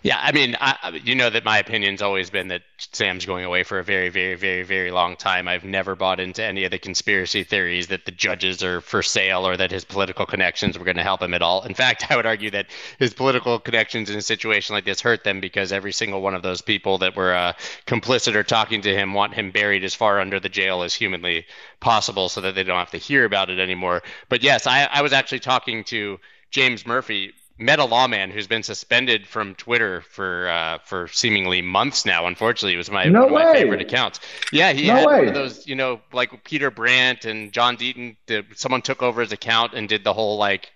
Yeah, 0.02 0.18
I 0.22 0.32
mean, 0.32 0.56
I, 0.62 1.02
you 1.04 1.14
know 1.14 1.30
that 1.30 1.44
my 1.44 1.58
opinion's 1.60 2.02
always 2.02 2.30
been 2.30 2.48
that 2.50 2.62
Sam's 2.78 3.26
going 3.26 3.44
away 3.44 3.64
for 3.64 3.80
a 3.80 3.84
very, 3.84 4.08
very, 4.08 4.36
very, 4.36 4.64
very 4.64 4.92
long 4.92 5.18
time. 5.18 5.48
I've 5.48 5.66
never 5.66 5.94
bought 5.96 6.22
into 6.22 6.42
any 6.42 6.64
of 6.64 6.72
the 6.72 6.80
conspiracy 6.80 7.44
theories 7.44 7.88
that 7.88 8.06
the 8.06 8.12
judges 8.12 8.64
are 8.64 8.80
for 8.80 9.04
sale 9.04 9.46
or 9.46 9.58
that 9.58 9.72
his 9.72 9.84
political 9.84 10.26
connections 10.26 10.80
were 10.80 10.86
going 10.86 10.96
to 10.98 11.04
help 11.04 11.22
him 11.22 11.34
at 11.34 11.42
all. 11.42 11.64
In 11.64 11.74
fact, 11.74 12.10
I 12.10 12.16
would 12.16 12.26
argue 12.26 12.50
that 12.52 12.68
his 12.98 13.14
political 13.14 13.60
connections 13.60 14.10
in 14.10 14.18
a 14.18 14.22
situation 14.22 14.74
like 14.74 14.86
this 14.86 15.02
hurt 15.02 15.26
them 15.26 15.42
because 15.42 15.74
every 15.74 15.92
single 15.92 16.22
one 16.22 16.34
of 16.36 16.44
those 16.44 16.62
people 16.62 16.98
that 17.00 17.18
were 17.18 17.34
uh, 17.34 17.54
complicit 17.86 18.36
or 18.36 18.44
talking 18.44 18.82
to 18.84 18.96
him 18.96 19.14
want 19.14 19.34
him 19.34 19.52
buried 19.52 19.84
as 19.84 19.96
far 19.96 20.22
under 20.22 20.40
the 20.40 20.50
jail 20.50 20.82
as 20.82 20.94
humanly 20.94 21.46
possible 21.82 22.30
so 22.30 22.40
that 22.40 22.56
they 22.56 22.64
don't 22.64 22.80
have 22.80 22.92
to 22.92 22.98
hear 22.98 23.26
about 23.26 23.50
it 23.50 23.60
anymore. 23.60 24.02
But 24.30 24.44
yes, 24.44 24.66
I, 24.66 24.86
I 24.86 25.02
was 25.02 25.12
actually 25.12 25.40
talking 25.40 25.84
to 25.86 26.20
James 26.52 26.86
Murphy 26.86 27.34
MetaLawMan 27.60 28.32
who's 28.32 28.48
been 28.48 28.64
suspended 28.64 29.28
from 29.28 29.54
Twitter 29.56 30.02
for 30.02 30.48
uh, 30.50 30.78
for 30.86 31.08
seemingly 31.10 31.62
months 31.62 32.06
now. 32.06 32.26
Unfortunately, 32.26 32.74
it 32.74 32.78
was 32.78 32.90
my 32.90 33.06
no 33.06 33.28
one 33.28 33.42
of 33.42 33.48
my 33.50 33.54
favorite 33.54 33.82
accounts. 33.82 34.20
Yeah, 34.52 34.72
he 34.72 34.88
no 34.88 34.96
had 34.96 35.06
way. 35.06 35.18
one 35.20 35.28
of 35.28 35.34
those, 35.34 35.68
you 35.68 35.76
know, 35.76 36.00
like 36.14 36.44
Peter 36.44 36.72
Brandt 36.72 37.26
and 37.26 37.52
John 37.52 37.76
Deaton. 37.76 38.16
The, 38.28 38.46
someone 38.56 38.82
took 38.82 39.04
over 39.04 39.22
his 39.22 39.32
account 39.32 39.74
and 39.74 39.90
did 39.90 40.04
the 40.04 40.14
whole 40.14 40.38
like 40.38 40.72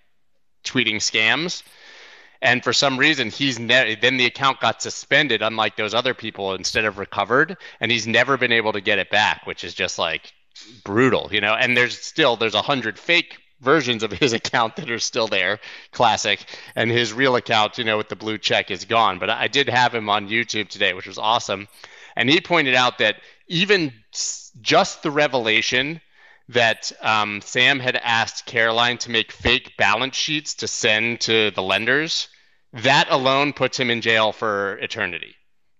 tweeting 0.64 0.96
scams. 0.96 1.62
And 2.42 2.62
for 2.62 2.74
some 2.74 2.98
reason, 2.98 3.30
he's 3.30 3.58
ne- 3.58 3.94
then 3.94 4.18
the 4.18 4.26
account 4.26 4.60
got 4.60 4.82
suspended, 4.82 5.40
unlike 5.40 5.76
those 5.76 5.94
other 5.94 6.12
people, 6.12 6.54
instead 6.54 6.84
of 6.84 6.98
recovered, 6.98 7.56
and 7.80 7.90
he's 7.90 8.06
never 8.06 8.36
been 8.36 8.52
able 8.52 8.72
to 8.74 8.82
get 8.82 8.98
it 8.98 9.08
back, 9.08 9.46
which 9.46 9.64
is 9.64 9.72
just 9.72 9.98
like 9.98 10.30
brutal, 10.84 11.30
you 11.32 11.40
know. 11.40 11.54
And 11.54 11.74
there's 11.74 11.98
still 11.98 12.36
there's 12.36 12.54
a 12.54 12.60
hundred 12.60 12.98
fake 12.98 13.38
versions 13.64 14.02
of 14.02 14.12
his 14.12 14.32
account 14.40 14.76
that 14.76 14.90
are 14.90 14.98
still 14.98 15.26
there, 15.26 15.58
classic, 15.90 16.44
and 16.76 16.90
his 16.90 17.12
real 17.12 17.36
account, 17.36 17.78
you 17.78 17.84
know, 17.84 17.96
with 17.96 18.08
the 18.08 18.16
blue 18.16 18.38
check 18.38 18.70
is 18.70 18.84
gone. 18.84 19.18
But 19.18 19.30
I 19.30 19.48
did 19.48 19.68
have 19.68 19.94
him 19.94 20.08
on 20.08 20.28
YouTube 20.28 20.68
today, 20.68 20.92
which 20.92 21.06
was 21.06 21.18
awesome, 21.18 21.68
and 22.16 22.30
he 22.30 22.40
pointed 22.40 22.74
out 22.74 22.98
that 22.98 23.16
even 23.48 23.92
just 24.60 25.02
the 25.02 25.10
revelation 25.10 26.00
that 26.48 26.92
um, 27.00 27.40
Sam 27.40 27.80
had 27.80 27.96
asked 27.96 28.46
Caroline 28.46 28.98
to 28.98 29.10
make 29.10 29.32
fake 29.32 29.76
balance 29.78 30.16
sheets 30.16 30.54
to 30.56 30.68
send 30.68 31.20
to 31.22 31.50
the 31.50 31.62
lenders, 31.62 32.28
that 32.72 33.10
alone 33.10 33.52
puts 33.52 33.78
him 33.78 33.90
in 33.90 34.00
jail 34.00 34.32
for 34.32 34.76
eternity. 34.78 35.34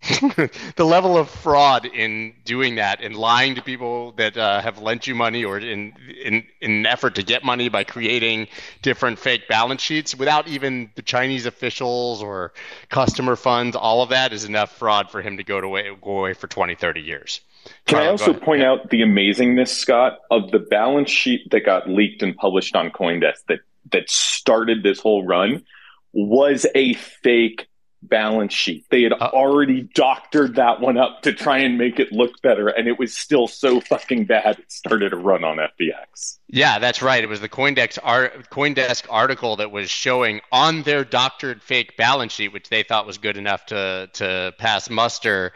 the 0.76 0.84
level 0.84 1.16
of 1.16 1.30
fraud 1.30 1.86
in 1.86 2.34
doing 2.44 2.74
that 2.74 3.00
and 3.00 3.16
lying 3.16 3.54
to 3.54 3.62
people 3.62 4.12
that 4.12 4.36
uh, 4.36 4.60
have 4.60 4.78
lent 4.78 5.06
you 5.06 5.14
money 5.14 5.44
or 5.44 5.58
in, 5.58 5.94
in 6.22 6.44
in 6.60 6.70
an 6.72 6.86
effort 6.86 7.14
to 7.14 7.22
get 7.22 7.42
money 7.42 7.70
by 7.70 7.84
creating 7.84 8.46
different 8.82 9.18
fake 9.18 9.48
balance 9.48 9.80
sheets 9.80 10.14
without 10.14 10.46
even 10.46 10.90
the 10.96 11.02
Chinese 11.02 11.46
officials 11.46 12.22
or 12.22 12.52
customer 12.90 13.34
funds 13.34 13.74
all 13.74 14.02
of 14.02 14.10
that 14.10 14.34
is 14.34 14.44
enough 14.44 14.76
fraud 14.76 15.10
for 15.10 15.22
him 15.22 15.38
to 15.38 15.42
go 15.42 15.58
away 15.58 15.88
go 16.02 16.18
away 16.18 16.34
for 16.34 16.48
20 16.48 16.74
30 16.74 17.00
years. 17.00 17.40
Can 17.86 17.98
I 17.98 18.08
also 18.08 18.34
point 18.34 18.62
out 18.62 18.90
the 18.90 19.00
amazingness, 19.00 19.68
Scott, 19.68 20.18
of 20.30 20.50
the 20.50 20.58
balance 20.58 21.10
sheet 21.10 21.50
that 21.50 21.64
got 21.64 21.88
leaked 21.88 22.22
and 22.22 22.36
published 22.36 22.76
on 22.76 22.90
CoinDesk 22.90 23.46
that 23.48 23.60
that 23.92 24.10
started 24.10 24.82
this 24.82 25.00
whole 25.00 25.24
run 25.24 25.64
was 26.12 26.66
a 26.74 26.92
fake 26.94 27.68
balance 28.08 28.52
sheet. 28.52 28.86
They 28.90 29.02
had 29.02 29.12
uh, 29.12 29.30
already 29.32 29.82
doctored 29.94 30.56
that 30.56 30.80
one 30.80 30.96
up 30.96 31.22
to 31.22 31.32
try 31.32 31.58
and 31.58 31.78
make 31.78 31.98
it 31.98 32.12
look 32.12 32.40
better, 32.42 32.68
and 32.68 32.88
it 32.88 32.98
was 32.98 33.16
still 33.16 33.48
so 33.48 33.80
fucking 33.80 34.24
bad 34.24 34.58
it 34.58 34.72
started 34.72 35.12
a 35.12 35.16
run 35.16 35.44
on 35.44 35.56
FTX. 35.56 36.38
Yeah, 36.48 36.78
that's 36.78 37.02
right. 37.02 37.22
It 37.22 37.28
was 37.28 37.40
the 37.40 37.48
CoinDesk, 37.48 37.98
art, 38.02 38.50
CoinDesk 38.50 39.06
article 39.10 39.56
that 39.56 39.70
was 39.70 39.90
showing 39.90 40.40
on 40.52 40.82
their 40.82 41.04
doctored 41.04 41.62
fake 41.62 41.96
balance 41.96 42.32
sheet, 42.32 42.52
which 42.52 42.68
they 42.68 42.82
thought 42.82 43.06
was 43.06 43.18
good 43.18 43.36
enough 43.36 43.66
to 43.66 44.08
to 44.14 44.52
pass 44.58 44.90
muster, 44.90 45.52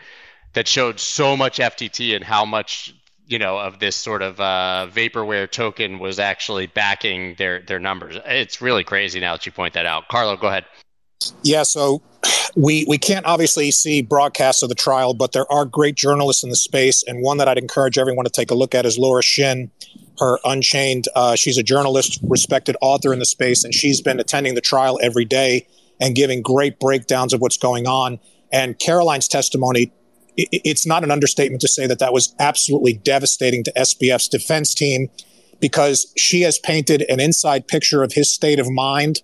that 0.54 0.66
showed 0.66 0.98
so 1.00 1.36
much 1.36 1.58
FTT 1.58 2.14
and 2.16 2.24
how 2.24 2.44
much 2.44 2.94
you 3.26 3.38
know 3.38 3.58
of 3.58 3.78
this 3.78 3.94
sort 3.94 4.22
of 4.22 4.40
uh, 4.40 4.88
vaporware 4.90 5.50
token 5.50 5.98
was 5.98 6.18
actually 6.18 6.66
backing 6.66 7.34
their 7.36 7.60
their 7.62 7.78
numbers. 7.78 8.16
It's 8.24 8.60
really 8.60 8.84
crazy 8.84 9.20
now 9.20 9.34
that 9.34 9.46
you 9.46 9.52
point 9.52 9.74
that 9.74 9.86
out. 9.86 10.08
Carlo, 10.08 10.36
go 10.36 10.48
ahead. 10.48 10.64
Yeah, 11.42 11.62
so 11.64 12.02
we 12.56 12.84
we 12.88 12.98
can't 12.98 13.26
obviously 13.26 13.70
see 13.70 14.02
broadcasts 14.02 14.62
of 14.62 14.68
the 14.68 14.74
trial, 14.74 15.14
but 15.14 15.32
there 15.32 15.50
are 15.52 15.64
great 15.64 15.94
journalists 15.94 16.44
in 16.44 16.50
the 16.50 16.56
space, 16.56 17.02
and 17.02 17.22
one 17.22 17.38
that 17.38 17.48
I'd 17.48 17.58
encourage 17.58 17.98
everyone 17.98 18.24
to 18.24 18.30
take 18.30 18.50
a 18.50 18.54
look 18.54 18.74
at 18.74 18.86
is 18.86 18.98
Laura 18.98 19.22
Shin. 19.22 19.70
Her 20.18 20.38
Unchained. 20.44 21.06
Uh, 21.14 21.36
she's 21.36 21.58
a 21.58 21.62
journalist, 21.62 22.18
respected 22.24 22.76
author 22.80 23.12
in 23.12 23.20
the 23.20 23.24
space, 23.24 23.62
and 23.62 23.72
she's 23.72 24.00
been 24.00 24.18
attending 24.18 24.54
the 24.54 24.60
trial 24.60 24.98
every 25.00 25.24
day 25.24 25.66
and 26.00 26.14
giving 26.14 26.42
great 26.42 26.80
breakdowns 26.80 27.32
of 27.32 27.40
what's 27.40 27.56
going 27.56 27.86
on. 27.86 28.18
And 28.52 28.78
Caroline's 28.78 29.28
testimony, 29.28 29.92
it, 30.36 30.48
it's 30.50 30.86
not 30.86 31.04
an 31.04 31.12
understatement 31.12 31.60
to 31.60 31.68
say 31.68 31.86
that 31.86 32.00
that 32.00 32.12
was 32.12 32.34
absolutely 32.40 32.94
devastating 32.94 33.62
to 33.64 33.72
SBF's 33.74 34.28
defense 34.28 34.74
team 34.74 35.08
because 35.60 36.12
she 36.16 36.42
has 36.42 36.58
painted 36.58 37.02
an 37.08 37.20
inside 37.20 37.68
picture 37.68 38.02
of 38.02 38.12
his 38.12 38.32
state 38.32 38.58
of 38.58 38.68
mind 38.68 39.20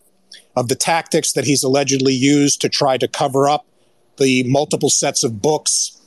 of 0.57 0.69
the 0.69 0.75
tactics 0.75 1.33
that 1.33 1.45
he's 1.45 1.63
allegedly 1.63 2.15
used 2.15 2.61
to 2.61 2.69
try 2.69 2.97
to 2.97 3.09
cover 3.09 3.49
up 3.49 3.67
the 4.19 4.45
multiple 4.45 4.91
sets 4.91 5.25
of 5.25 5.43
books, 5.43 6.01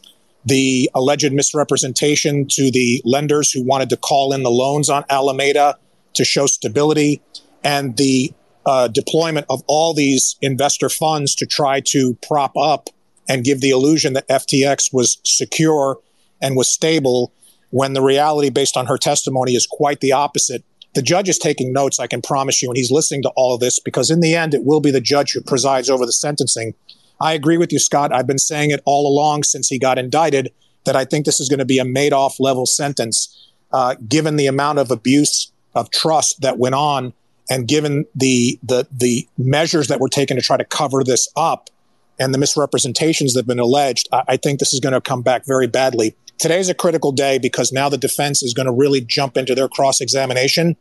the 0.46 0.90
alleged 0.96 1.34
misrepresentation 1.34 2.48
to 2.48 2.72
the 2.72 3.02
lenders 3.04 3.52
who 3.52 3.62
wanted 3.62 3.90
to 3.90 3.98
call 3.98 4.34
in 4.34 4.44
the 4.44 4.52
loans 4.52 4.90
on 4.90 5.04
Alameda 5.10 5.78
to 6.14 6.24
show 6.24 6.46
stability, 6.48 7.22
and 7.64 7.98
the 7.98 8.32
uh, 8.66 8.88
deployment 8.88 9.46
of 9.50 9.62
all 9.68 9.94
these 9.94 10.36
investor 10.42 10.90
funds 10.90 11.36
to 11.36 11.46
try 11.46 11.80
to 11.80 12.18
prop 12.26 12.56
up 12.58 12.90
and 13.30 13.44
give 13.44 13.62
the 13.62 13.70
illusion 13.70 14.14
that 14.14 14.28
FTX 14.28 14.94
was 14.94 15.20
secure 15.24 16.00
and 16.42 16.56
was 16.56 16.70
stable 16.70 17.34
when 17.70 17.94
the 17.94 18.02
reality 18.02 18.50
based 18.50 18.78
on 18.78 18.86
her 18.86 18.98
testimony 18.98 19.54
is 19.54 19.68
quite 19.68 20.00
the 20.00 20.12
opposite 20.12 20.64
the 20.98 21.04
judge 21.04 21.30
is 21.30 21.38
taking 21.38 21.72
notes, 21.72 22.00
I 22.00 22.08
can 22.08 22.24
promise 22.24 22.60
you, 22.60 22.70
and 22.70 22.76
he's 22.76 22.90
listening 22.90 23.22
to 23.22 23.30
all 23.36 23.54
of 23.54 23.60
this 23.60 23.80
because 23.80 24.10
in 24.10 24.20
the 24.20 24.34
end, 24.34 24.56
it 24.56 24.66
will 24.66 24.80
be 24.80 24.90
the 24.90 25.00
judge 25.00 25.32
who 25.32 25.42
presides 25.42 25.92
over 25.92 26.08
the 26.08 26.12
sentencing. 26.12 26.74
I 27.22 27.34
agree 27.34 27.60
with 27.60 27.72
you, 27.72 27.78
Scott. 27.78 28.12
I've 28.12 28.26
been 28.26 28.40
saying 28.40 28.72
it 28.72 28.82
all 28.84 29.08
along 29.08 29.44
since 29.44 29.68
he 29.68 29.78
got 29.78 30.00
indicted 30.00 30.52
that 30.86 30.96
I 30.96 31.06
think 31.06 31.28
this 31.28 31.40
is 31.40 31.50
going 31.50 31.60
to 31.60 31.66
be 31.66 31.78
a 31.78 31.84
Madoff 31.84 32.40
level 32.40 32.66
sentence, 32.66 33.52
uh, 33.72 33.94
given 34.08 34.38
the 34.38 34.48
amount 34.48 34.80
of 34.80 34.90
abuse 34.90 35.52
of 35.76 35.92
trust 35.92 36.42
that 36.42 36.58
went 36.58 36.74
on, 36.74 37.14
and 37.48 37.68
given 37.68 38.08
the 38.16 38.58
the 38.64 38.88
the 38.92 39.28
measures 39.38 39.90
that 39.90 40.00
were 40.00 40.10
taken 40.10 40.36
to 40.36 40.42
try 40.42 40.58
to 40.58 40.66
cover 40.66 41.04
this 41.04 41.30
up, 41.36 41.70
and 42.18 42.34
the 42.34 42.40
misrepresentations 42.40 43.36
that 43.36 43.42
have 43.42 43.48
been 43.48 43.60
alleged. 43.60 44.10
I, 44.12 44.24
I 44.30 44.38
think 44.38 44.58
this 44.58 44.74
is 44.74 44.80
going 44.80 44.94
to 44.94 45.02
come 45.02 45.22
back 45.22 45.46
very 45.46 45.68
badly. 45.68 46.16
Today's 46.40 46.70
a 46.70 46.74
critical 46.74 47.12
day 47.12 47.38
because 47.38 47.72
now 47.72 47.88
the 47.88 48.00
defense 48.00 48.42
is 48.42 48.56
going 48.56 48.66
to 48.66 48.74
really 48.74 49.02
jump 49.02 49.38
into 49.38 49.54
their 49.54 49.68
cross 49.68 50.02
examination 50.02 50.76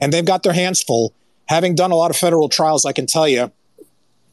and 0.00 0.12
they've 0.12 0.24
got 0.24 0.42
their 0.42 0.52
hands 0.52 0.82
full. 0.82 1.14
Having 1.46 1.74
done 1.74 1.90
a 1.90 1.96
lot 1.96 2.10
of 2.10 2.16
federal 2.16 2.48
trials, 2.48 2.84
I 2.84 2.92
can 2.92 3.06
tell 3.06 3.28
you 3.28 3.50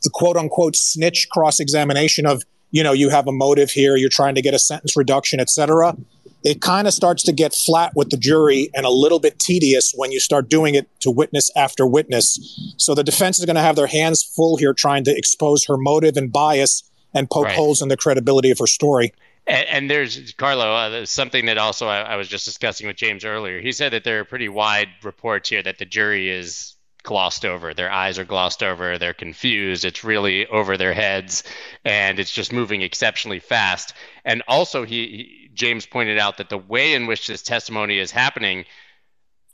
the 0.03 0.09
quote 0.11 0.37
unquote 0.37 0.75
snitch 0.75 1.27
cross 1.29 1.59
examination 1.59 2.25
of, 2.25 2.43
you 2.71 2.83
know, 2.83 2.93
you 2.93 3.09
have 3.09 3.27
a 3.27 3.31
motive 3.31 3.71
here, 3.71 3.95
you're 3.95 4.09
trying 4.09 4.35
to 4.35 4.41
get 4.41 4.53
a 4.53 4.59
sentence 4.59 4.95
reduction, 4.95 5.39
et 5.39 5.49
cetera. 5.49 5.95
It 6.43 6.61
kind 6.61 6.87
of 6.87 6.93
starts 6.93 7.23
to 7.23 7.33
get 7.33 7.53
flat 7.53 7.93
with 7.95 8.09
the 8.09 8.17
jury 8.17 8.69
and 8.75 8.85
a 8.85 8.89
little 8.89 9.19
bit 9.19 9.39
tedious 9.39 9.93
when 9.95 10.11
you 10.11 10.19
start 10.19 10.49
doing 10.49 10.75
it 10.75 10.87
to 11.01 11.11
witness 11.11 11.49
after 11.55 11.85
witness. 11.85 12.75
So 12.77 12.93
the 12.93 13.03
defense 13.03 13.39
is 13.39 13.45
going 13.45 13.55
to 13.55 13.61
have 13.61 13.75
their 13.75 13.87
hands 13.87 14.23
full 14.23 14.55
here 14.57 14.73
trying 14.73 15.03
to 15.05 15.17
expose 15.17 15.65
her 15.65 15.77
motive 15.77 16.15
and 16.15 16.31
bias 16.31 16.83
and 17.13 17.29
poke 17.29 17.45
right. 17.45 17.55
holes 17.55 17.81
in 17.81 17.89
the 17.89 17.97
credibility 17.97 18.51
of 18.51 18.59
her 18.59 18.67
story 18.67 19.13
And, 19.47 19.67
and 19.69 19.89
there's 19.89 20.33
Carlo, 20.33 20.73
uh, 20.73 21.05
something 21.05 21.45
that 21.45 21.57
also 21.57 21.87
I, 21.87 22.01
I 22.01 22.15
was 22.15 22.27
just 22.27 22.45
discussing 22.45 22.87
with 22.87 22.97
James 22.97 23.25
earlier. 23.25 23.61
He 23.61 23.71
said 23.71 23.93
that 23.93 24.03
there 24.03 24.19
are 24.19 24.25
pretty 24.25 24.49
wide 24.49 24.89
reports 25.03 25.49
here 25.49 25.63
that 25.63 25.77
the 25.77 25.85
jury 25.85 26.29
is 26.29 26.75
glossed 27.03 27.45
over. 27.45 27.73
Their 27.73 27.91
eyes 27.91 28.19
are 28.19 28.25
glossed 28.25 28.61
over. 28.61 28.97
They're 28.97 29.13
confused. 29.13 29.85
It's 29.85 30.03
really 30.03 30.45
over 30.47 30.75
their 30.75 30.93
heads, 30.93 31.43
and 31.85 32.19
it's 32.19 32.31
just 32.31 32.51
moving 32.51 32.81
exceptionally 32.81 33.39
fast. 33.39 33.93
And 34.25 34.43
also, 34.47 34.83
he, 34.83 35.07
he 35.07 35.49
James 35.53 35.85
pointed 35.85 36.19
out 36.19 36.37
that 36.37 36.49
the 36.49 36.57
way 36.57 36.93
in 36.93 37.07
which 37.07 37.27
this 37.27 37.41
testimony 37.41 37.97
is 37.97 38.11
happening 38.11 38.65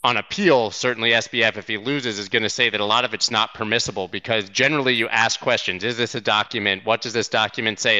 on 0.03 0.17
appeal, 0.17 0.69
certainly 0.69 1.11
SBF, 1.11 1.55
if 1.55 1.67
he 1.67 1.77
loses, 1.77 2.19
is 2.19 2.27
going 2.27 2.43
to 2.43 2.49
say 2.49 2.69
that 2.69 2.81
a 2.81 2.85
lot 2.85 3.05
of 3.05 3.13
it's 3.13 3.31
not 3.31 3.53
permissible 3.53 4.09
because 4.09 4.49
generally 4.49 4.93
you 4.93 5.07
ask 5.07 5.39
questions: 5.39 5.83
Is 5.83 5.95
this 5.95 6.13
a 6.13 6.19
document? 6.19 6.85
What 6.85 7.01
does 7.01 7.13
this 7.13 7.29
document 7.29 7.79
say? 7.79 7.99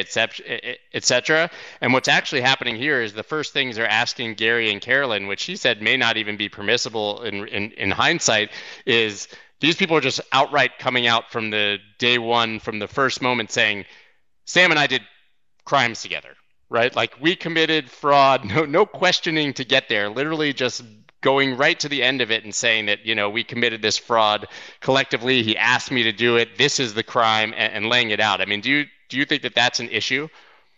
Etc. 0.92 1.50
And 1.80 1.92
what's 1.94 2.08
actually 2.08 2.42
happening 2.42 2.76
here 2.76 3.00
is 3.00 3.14
the 3.14 3.22
first 3.22 3.54
things 3.54 3.76
they're 3.76 3.88
asking 3.88 4.34
Gary 4.34 4.70
and 4.70 4.82
Caroline, 4.82 5.26
which 5.26 5.44
he 5.44 5.56
said 5.56 5.80
may 5.80 5.96
not 5.96 6.18
even 6.18 6.36
be 6.36 6.48
permissible 6.48 7.22
in 7.22 7.48
in, 7.48 7.72
in 7.72 7.90
hindsight, 7.90 8.50
is 8.84 9.28
these 9.60 9.76
people 9.76 9.96
are 9.96 10.02
just 10.02 10.20
outright 10.32 10.78
coming 10.78 11.06
out 11.06 11.32
from 11.32 11.48
the 11.48 11.78
day 11.98 12.18
one, 12.18 12.60
from 12.60 12.80
the 12.80 12.88
first 12.88 13.22
moment, 13.22 13.50
saying, 13.50 13.86
"Sam 14.44 14.70
and 14.70 14.78
I 14.78 14.86
did 14.86 15.00
crimes 15.64 16.02
together." 16.02 16.36
Right? 16.68 16.94
Like 16.94 17.14
we 17.20 17.34
committed 17.34 17.90
fraud, 17.90 18.44
no 18.54 18.66
no 18.66 18.84
questioning 18.84 19.54
to 19.54 19.64
get 19.64 19.88
there. 19.88 20.10
Literally 20.10 20.52
just 20.52 20.82
going 21.24 21.56
right 21.56 21.80
to 21.80 21.88
the 21.88 22.02
end 22.02 22.20
of 22.20 22.30
it 22.30 22.44
and 22.44 22.54
saying 22.54 22.84
that 22.86 23.04
you 23.04 23.14
know 23.14 23.28
we 23.30 23.42
committed 23.42 23.82
this 23.82 23.98
fraud 23.98 24.46
collectively. 24.80 25.42
He 25.42 25.56
asked 25.56 25.90
me 25.90 26.02
to 26.04 26.12
do 26.12 26.36
it. 26.36 26.58
This 26.58 26.78
is 26.78 26.94
the 26.94 27.02
crime 27.02 27.54
and, 27.56 27.72
and, 27.72 27.88
laying 27.88 28.10
it 28.10 28.20
out. 28.20 28.40
I 28.40 28.44
mean 28.44 28.60
do 28.60 28.70
you 28.70 28.84
do 29.08 29.16
you 29.16 29.24
think 29.24 29.42
that 29.42 29.54
that's 29.54 29.80
an 29.80 29.88
issue? 29.88 30.28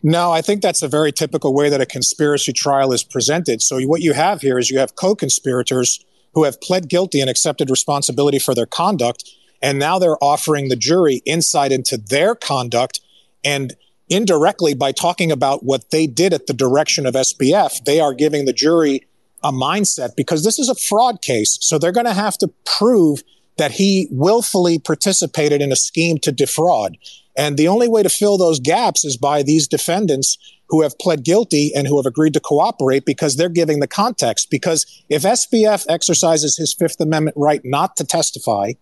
No 0.02 0.32
i 0.32 0.40
think 0.40 0.62
that's 0.62 0.82
a 0.82 0.88
very 0.88 1.12
typical 1.12 1.52
way 1.52 1.68
that 1.68 1.80
a 1.80 1.86
conspiracy 1.86 2.52
trial 2.52 2.92
is 2.92 3.02
presented. 3.02 3.60
So 3.60 3.80
what 3.82 4.00
you 4.00 4.14
have 4.14 4.40
here 4.40 4.58
is 4.58 4.70
you 4.70 4.78
have 4.78 4.94
co-conspirators 4.94 6.02
who 6.32 6.44
have 6.44 6.60
pled 6.60 6.88
guilty 6.88 7.20
and 7.20 7.28
accepted 7.28 7.68
responsibility 7.68 8.38
for 8.38 8.54
their 8.54 8.66
conduct 8.66 9.28
and 9.60 9.78
now 9.78 9.98
they're 9.98 10.22
offering 10.22 10.68
the 10.68 10.76
jury 10.76 11.22
insight 11.24 11.72
into 11.72 11.96
their 11.96 12.34
conduct. 12.34 13.00
And 13.42 13.74
indirectly 14.08 14.74
by 14.74 14.92
talking 14.92 15.32
about 15.32 15.64
what 15.64 15.90
they 15.90 16.06
did 16.06 16.32
at 16.32 16.46
the 16.46 16.54
direction 16.54 17.06
of 17.06 17.14
SBF 17.14 17.84
they 17.84 17.98
are 17.98 18.14
giving 18.14 18.44
the 18.44 18.52
jury 18.52 19.04
a 19.42 19.52
mindset 19.52 20.16
because 20.16 20.44
this 20.44 20.58
is 20.58 20.68
a 20.68 20.74
fraud 20.74 21.22
case. 21.22 21.58
So 21.60 21.78
they're 21.78 21.92
going 21.92 22.06
to 22.06 22.14
have 22.14 22.38
to 22.38 22.48
prove 22.64 23.22
that 23.58 23.72
he 23.72 24.08
willfully 24.10 24.78
participated 24.78 25.62
in 25.62 25.72
a 25.72 25.76
scheme 25.76 26.18
to 26.18 26.32
defraud. 26.32 26.96
And 27.36 27.56
the 27.56 27.68
only 27.68 27.88
way 27.88 28.02
to 28.02 28.08
fill 28.08 28.38
those 28.38 28.60
gaps 28.60 29.04
is 29.04 29.16
by 29.16 29.42
these 29.42 29.68
defendants 29.68 30.38
who 30.68 30.82
have 30.82 30.98
pled 30.98 31.24
guilty 31.24 31.72
and 31.74 31.86
who 31.86 31.96
have 31.96 32.06
agreed 32.06 32.34
to 32.34 32.40
cooperate 32.40 33.04
because 33.04 33.36
they're 33.36 33.48
giving 33.48 33.80
the 33.80 33.86
context. 33.86 34.50
Because 34.50 34.84
if 35.08 35.22
SBF 35.22 35.86
exercises 35.88 36.56
his 36.56 36.74
Fifth 36.74 37.00
Amendment 37.00 37.36
right 37.38 37.60
not 37.64 37.96
to 37.96 38.04
testify, 38.04 38.72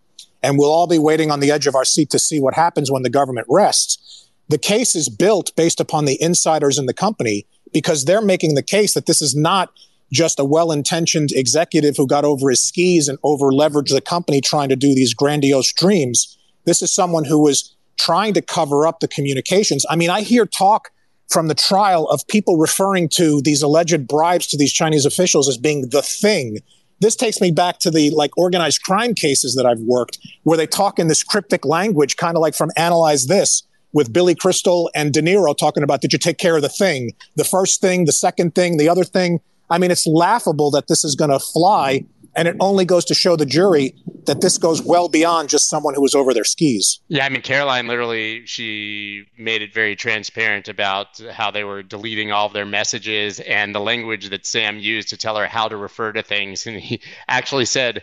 and 0.43 0.59
we'll 0.59 0.71
all 0.73 0.87
be 0.87 0.99
waiting 0.99 1.31
on 1.31 1.41
the 1.41 1.51
edge 1.51 1.67
of 1.67 1.75
our 1.75 1.85
seat 1.85 2.11
to 2.11 2.19
see 2.19 2.41
what 2.41 2.55
happens 2.55 2.91
when 2.91 3.03
the 3.03 3.11
government 3.11 3.47
rests, 3.51 4.29
the 4.49 4.59
case 4.59 4.95
is 4.95 5.09
built 5.09 5.55
based 5.57 5.81
upon 5.81 6.05
the 6.05 6.21
insiders 6.21 6.79
in 6.79 6.87
the 6.87 6.95
company 6.95 7.47
because 7.73 8.05
they're 8.05 8.23
making 8.23 8.55
the 8.55 8.63
case 8.63 8.95
that 8.95 9.07
this 9.07 9.23
is 9.23 9.35
not 9.35 9.71
just 10.15 10.39
a 10.39 10.45
well 10.45 10.73
intentioned 10.73 11.31
executive 11.33 11.97
who 11.97 12.07
got 12.07 12.25
over 12.25 12.49
his 12.49 12.62
skis 12.62 13.09
and 13.09 13.19
over 13.23 13.51
leveraged 13.51 13.93
the 13.93 14.01
company 14.01 14.41
trying 14.41 14.69
to 14.69 14.77
do 14.77 14.95
these 14.95 15.12
grandiose 15.12 15.73
dreams. 15.73 16.39
This 16.65 16.81
is 16.81 16.95
someone 16.95 17.25
who 17.25 17.43
was 17.43 17.77
trying 17.99 18.35
to 18.35 18.43
cover 18.43 18.87
up 18.87 19.01
the 19.01 19.09
communications. 19.09 19.85
I 19.91 19.97
mean, 19.97 20.11
I 20.11 20.23
hear 20.23 20.47
talk 20.47 20.91
from 21.29 21.49
the 21.49 21.55
trial 21.55 22.07
of 22.09 22.27
people 22.29 22.57
referring 22.57 23.09
to 23.09 23.41
these 23.43 23.62
alleged 23.62 24.07
bribes 24.07 24.47
to 24.49 24.57
these 24.57 24.73
Chinese 24.73 25.05
officials 25.05 25.49
as 25.49 25.59
being 25.59 25.89
the 25.91 26.03
thing. 26.03 26.59
This 27.01 27.17
takes 27.17 27.41
me 27.41 27.51
back 27.51 27.79
to 27.81 27.91
the 27.91 28.11
like 28.11 28.37
organized 28.39 28.83
crime 28.83 29.15
cases 29.15 29.55
that 29.57 29.67
I've 29.67 29.81
worked 29.81 30.19
where 30.45 30.57
they 30.57 30.67
talk 30.67 30.99
in 30.99 31.09
this 31.09 31.23
cryptic 31.23 31.65
language, 31.65 32.17
kind 32.17 32.37
of 32.37 32.41
like 32.41 32.55
from 32.55 32.71
Analyze 32.77 33.27
This 33.27 33.62
with 33.93 34.12
Billy 34.12 34.35
Crystal 34.35 34.91
and 34.95 35.12
De 35.12 35.23
Niro 35.23 35.57
talking 35.57 35.83
about, 35.83 36.01
did 36.01 36.12
you 36.12 36.19
take 36.19 36.39
care 36.39 36.57
of 36.57 36.62
the 36.62 36.69
thing? 36.69 37.12
The 37.37 37.45
first 37.45 37.81
thing, 37.81 38.05
the 38.05 38.12
second 38.12 38.55
thing, 38.55 38.77
the 38.77 38.89
other 38.89 39.05
thing. 39.05 39.41
I 39.75 39.79
mean, 39.79 39.91
it's 39.91 40.07
laughable 40.07 40.70
that 40.70 40.87
this 40.87 41.05
is 41.05 41.16
going 41.16 41.31
to 41.31 41.41
fly. 41.41 42.05
And 42.37 42.47
it 42.49 42.57
only 42.61 42.85
goes 42.85 43.05
to 43.07 43.14
show 43.14 43.35
the 43.37 43.47
jury 43.47 43.95
that 44.27 44.41
this 44.41 44.57
goes 44.57 44.83
well 44.83 45.09
beyond 45.09 45.49
just 45.49 45.68
someone 45.68 45.95
who 45.95 46.03
was 46.03 46.14
over 46.14 46.33
their 46.33 46.45
skis. 46.45 47.01
Yeah, 47.09 47.25
I 47.25 47.29
mean, 47.29 47.43
Caroline 47.43 47.87
literally, 47.87 48.47
she 48.47 49.25
made 49.39 49.62
it 49.62 49.72
very 49.72 49.95
transparent 49.95 50.68
about 50.68 51.18
how 51.33 51.51
they 51.51 51.64
were 51.64 51.83
deleting 51.83 52.33
all 52.33 52.47
of 52.47 52.53
their 52.53 52.66
messages 52.66 53.41
and 53.41 53.75
the 53.75 53.81
language 53.81 54.31
that 54.31 54.47
Sam 54.47 54.79
used 54.79 55.09
to 55.11 55.16
tell 55.16 55.37
her 55.37 55.47
how 55.47 55.68
to 55.68 55.77
refer 55.77 56.12
to 56.12 56.22
things. 56.22 56.66
And 56.66 56.79
he 56.81 57.01
actually 57.29 57.66
said, 57.66 58.03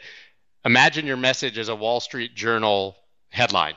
Imagine 0.64 1.06
your 1.06 1.18
message 1.18 1.58
as 1.58 1.70
a 1.70 1.76
Wall 1.76 2.00
Street 2.00 2.36
Journal 2.36 2.96
headline 3.30 3.76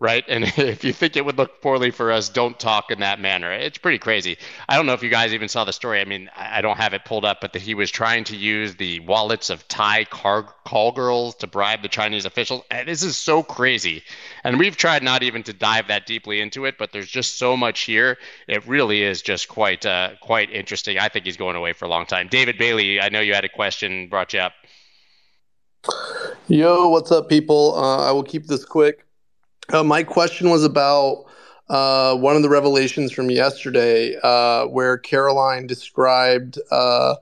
right? 0.00 0.24
And 0.28 0.44
if 0.58 0.84
you 0.84 0.92
think 0.92 1.16
it 1.16 1.24
would 1.24 1.38
look 1.38 1.60
poorly 1.62 1.90
for 1.90 2.12
us, 2.12 2.28
don't 2.28 2.58
talk 2.58 2.90
in 2.90 3.00
that 3.00 3.20
manner. 3.20 3.52
It's 3.52 3.78
pretty 3.78 3.98
crazy. 3.98 4.36
I 4.68 4.76
don't 4.76 4.86
know 4.86 4.92
if 4.92 5.02
you 5.02 5.10
guys 5.10 5.32
even 5.32 5.48
saw 5.48 5.64
the 5.64 5.72
story. 5.72 6.00
I 6.00 6.04
mean, 6.04 6.30
I 6.36 6.60
don't 6.60 6.76
have 6.76 6.94
it 6.94 7.04
pulled 7.04 7.24
up, 7.24 7.40
but 7.40 7.52
that 7.52 7.62
he 7.62 7.74
was 7.74 7.90
trying 7.90 8.24
to 8.24 8.36
use 8.36 8.74
the 8.74 9.00
wallets 9.00 9.50
of 9.50 9.66
Thai 9.68 10.04
car- 10.04 10.54
call 10.64 10.92
girls 10.92 11.34
to 11.36 11.46
bribe 11.46 11.82
the 11.82 11.88
Chinese 11.88 12.24
officials. 12.24 12.62
And 12.70 12.88
this 12.88 13.02
is 13.02 13.16
so 13.16 13.42
crazy. 13.42 14.02
And 14.42 14.58
we've 14.58 14.76
tried 14.76 15.02
not 15.02 15.22
even 15.22 15.42
to 15.44 15.52
dive 15.52 15.88
that 15.88 16.06
deeply 16.06 16.40
into 16.40 16.64
it, 16.64 16.76
but 16.78 16.92
there's 16.92 17.10
just 17.10 17.38
so 17.38 17.56
much 17.56 17.82
here. 17.82 18.18
It 18.48 18.66
really 18.66 19.02
is 19.02 19.22
just 19.22 19.48
quite 19.48 19.86
uh, 19.86 20.10
quite 20.20 20.50
interesting. 20.50 20.98
I 20.98 21.08
think 21.08 21.24
he's 21.24 21.36
going 21.36 21.56
away 21.56 21.72
for 21.72 21.84
a 21.84 21.88
long 21.88 22.06
time. 22.06 22.28
David 22.28 22.58
Bailey, 22.58 23.00
I 23.00 23.08
know 23.08 23.20
you 23.20 23.34
had 23.34 23.44
a 23.44 23.48
question, 23.48 24.08
brought 24.08 24.32
you 24.32 24.40
up. 24.40 24.52
Yo, 26.48 26.88
what's 26.88 27.12
up, 27.12 27.28
people? 27.28 27.74
Uh, 27.76 28.08
I 28.08 28.12
will 28.12 28.22
keep 28.22 28.46
this 28.46 28.64
quick. 28.64 29.03
Uh, 29.72 29.82
my 29.82 30.02
question 30.02 30.50
was 30.50 30.64
about 30.64 31.24
uh, 31.68 32.14
one 32.16 32.36
of 32.36 32.42
the 32.42 32.48
revelations 32.48 33.12
from 33.12 33.30
yesterday, 33.30 34.16
uh, 34.22 34.66
where 34.66 34.98
Caroline 34.98 35.66
described 35.66 36.58
uh, 36.70 37.14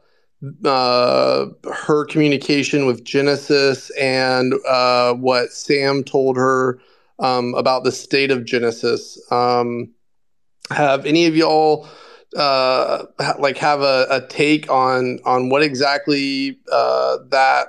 uh, 0.65 1.47
her 1.73 2.05
communication 2.07 2.87
with 2.87 3.05
Genesis 3.05 3.91
and 3.91 4.55
uh, 4.69 5.15
what 5.15 5.53
Sam 5.53 6.03
told 6.03 6.37
her 6.37 6.81
um, 7.21 7.55
about 7.55 7.85
the 7.85 7.93
state 7.93 8.33
of 8.33 8.45
Genesis. 8.45 9.21
Um, 9.31 9.93
have 10.71 11.07
any 11.07 11.27
of 11.27 11.37
y'all 11.37 11.87
like 12.35 13.59
have 13.59 13.83
a, 13.83 14.07
a, 14.11 14.27
take 14.27 14.71
on 14.71 15.21
on 15.25 15.51
what 15.51 15.63
exactly 15.63 16.59
that 16.67 17.67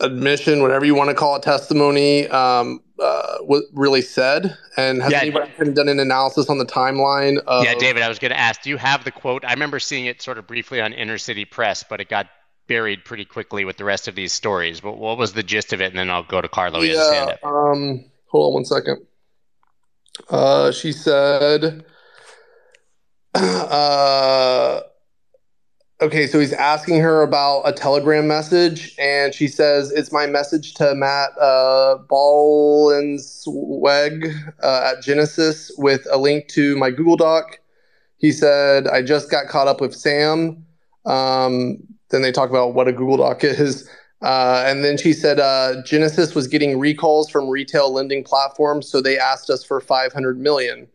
admission, 0.00 0.62
whatever 0.62 0.84
you 0.84 0.94
want 0.94 1.10
to 1.10 1.14
call 1.14 1.36
it, 1.36 1.42
testimony, 1.42 2.28
um, 2.28 2.80
uh, 3.00 3.38
what 3.38 3.64
really 3.72 4.02
said? 4.02 4.56
And 4.76 5.02
has 5.02 5.12
yeah, 5.12 5.20
anybody 5.20 5.72
done 5.72 5.88
an 5.88 6.00
analysis 6.00 6.48
on 6.48 6.58
the 6.58 6.66
timeline? 6.66 7.38
Of- 7.46 7.64
yeah, 7.64 7.74
David, 7.74 8.02
I 8.02 8.08
was 8.08 8.18
going 8.18 8.30
to 8.30 8.38
ask, 8.38 8.62
do 8.62 8.70
you 8.70 8.76
have 8.76 9.04
the 9.04 9.10
quote? 9.10 9.44
I 9.44 9.52
remember 9.52 9.78
seeing 9.78 10.06
it 10.06 10.22
sort 10.22 10.38
of 10.38 10.46
briefly 10.46 10.80
on 10.80 10.92
Inner 10.92 11.18
City 11.18 11.44
Press, 11.44 11.84
but 11.88 12.00
it 12.00 12.08
got 12.08 12.28
buried 12.66 13.04
pretty 13.04 13.24
quickly 13.24 13.64
with 13.64 13.76
the 13.76 13.84
rest 13.84 14.08
of 14.08 14.14
these 14.14 14.32
stories. 14.32 14.80
But 14.80 14.98
what 14.98 15.18
was 15.18 15.32
the 15.32 15.42
gist 15.42 15.72
of 15.72 15.80
it? 15.80 15.86
And 15.86 15.98
then 15.98 16.10
I'll 16.10 16.22
go 16.22 16.40
to 16.40 16.48
Carlo. 16.48 16.80
Yeah, 16.80 17.36
um, 17.42 18.04
hold 18.26 18.48
on 18.48 18.54
one 18.54 18.64
second. 18.64 19.06
Uh, 20.28 20.70
she 20.72 20.92
said, 20.92 21.84
uh, 23.34 24.80
okay, 26.00 26.26
so 26.26 26.40
he's 26.40 26.52
asking 26.52 27.00
her 27.00 27.22
about 27.22 27.62
a 27.62 27.72
Telegram 27.72 28.26
message, 28.26 28.94
and 28.98 29.34
she 29.34 29.48
says, 29.48 29.90
It's 29.90 30.12
my 30.12 30.26
message 30.26 30.74
to 30.74 30.94
Matt 30.94 31.30
uh, 31.40 31.98
Ballensweig 32.08 33.44
uh, 34.62 34.92
at 34.92 35.02
Genesis 35.02 35.72
with 35.76 36.06
a 36.10 36.18
link 36.18 36.48
to 36.48 36.76
my 36.76 36.90
Google 36.90 37.16
Doc. 37.16 37.58
He 38.18 38.32
said, 38.32 38.86
I 38.88 39.02
just 39.02 39.30
got 39.30 39.46
caught 39.48 39.68
up 39.68 39.80
with 39.80 39.94
Sam. 39.94 40.64
Um, 41.04 41.78
then 42.10 42.22
they 42.22 42.32
talk 42.32 42.50
about 42.50 42.74
what 42.74 42.88
a 42.88 42.92
Google 42.92 43.18
Doc 43.18 43.44
is. 43.44 43.88
Uh, 44.20 44.64
and 44.66 44.84
then 44.84 44.96
she 44.98 45.12
said 45.12 45.38
uh, 45.38 45.80
Genesis 45.84 46.34
was 46.34 46.48
getting 46.48 46.78
recalls 46.78 47.30
from 47.30 47.48
retail 47.48 47.92
lending 47.92 48.24
platforms, 48.24 48.88
so 48.88 49.00
they 49.00 49.16
asked 49.16 49.48
us 49.48 49.62
for 49.62 49.80
500 49.80 50.40
million. 50.40 50.88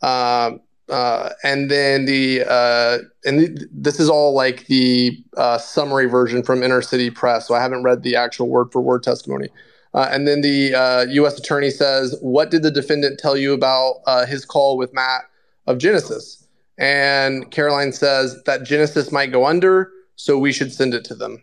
Um, 0.00 0.60
uh, 0.90 1.30
and 1.44 1.70
then 1.70 2.04
the 2.04 2.42
uh, 2.46 2.98
and 3.24 3.40
th- 3.40 3.68
this 3.72 4.00
is 4.00 4.08
all 4.08 4.34
like 4.34 4.66
the 4.66 5.22
uh, 5.36 5.58
summary 5.58 6.06
version 6.06 6.42
from 6.42 6.62
Inner 6.62 6.82
City 6.82 7.10
Press. 7.10 7.46
So 7.46 7.54
I 7.54 7.60
haven't 7.60 7.82
read 7.82 8.02
the 8.02 8.16
actual 8.16 8.48
word 8.48 8.72
for 8.72 8.80
word 8.80 9.02
testimony. 9.02 9.48
Uh, 9.92 10.08
and 10.10 10.26
then 10.26 10.40
the 10.40 11.06
U.S. 11.12 11.34
Uh, 11.34 11.36
attorney 11.38 11.70
says, 11.70 12.16
"What 12.20 12.50
did 12.50 12.62
the 12.62 12.70
defendant 12.70 13.18
tell 13.18 13.36
you 13.36 13.52
about 13.52 14.00
uh, 14.06 14.26
his 14.26 14.44
call 14.44 14.76
with 14.76 14.92
Matt 14.92 15.22
of 15.66 15.78
Genesis?" 15.78 16.46
And 16.78 17.50
Caroline 17.50 17.92
says 17.92 18.42
that 18.44 18.64
Genesis 18.64 19.12
might 19.12 19.32
go 19.32 19.46
under, 19.46 19.90
so 20.16 20.38
we 20.38 20.52
should 20.52 20.72
send 20.72 20.94
it 20.94 21.04
to 21.06 21.14
them. 21.14 21.42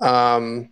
Um, 0.00 0.68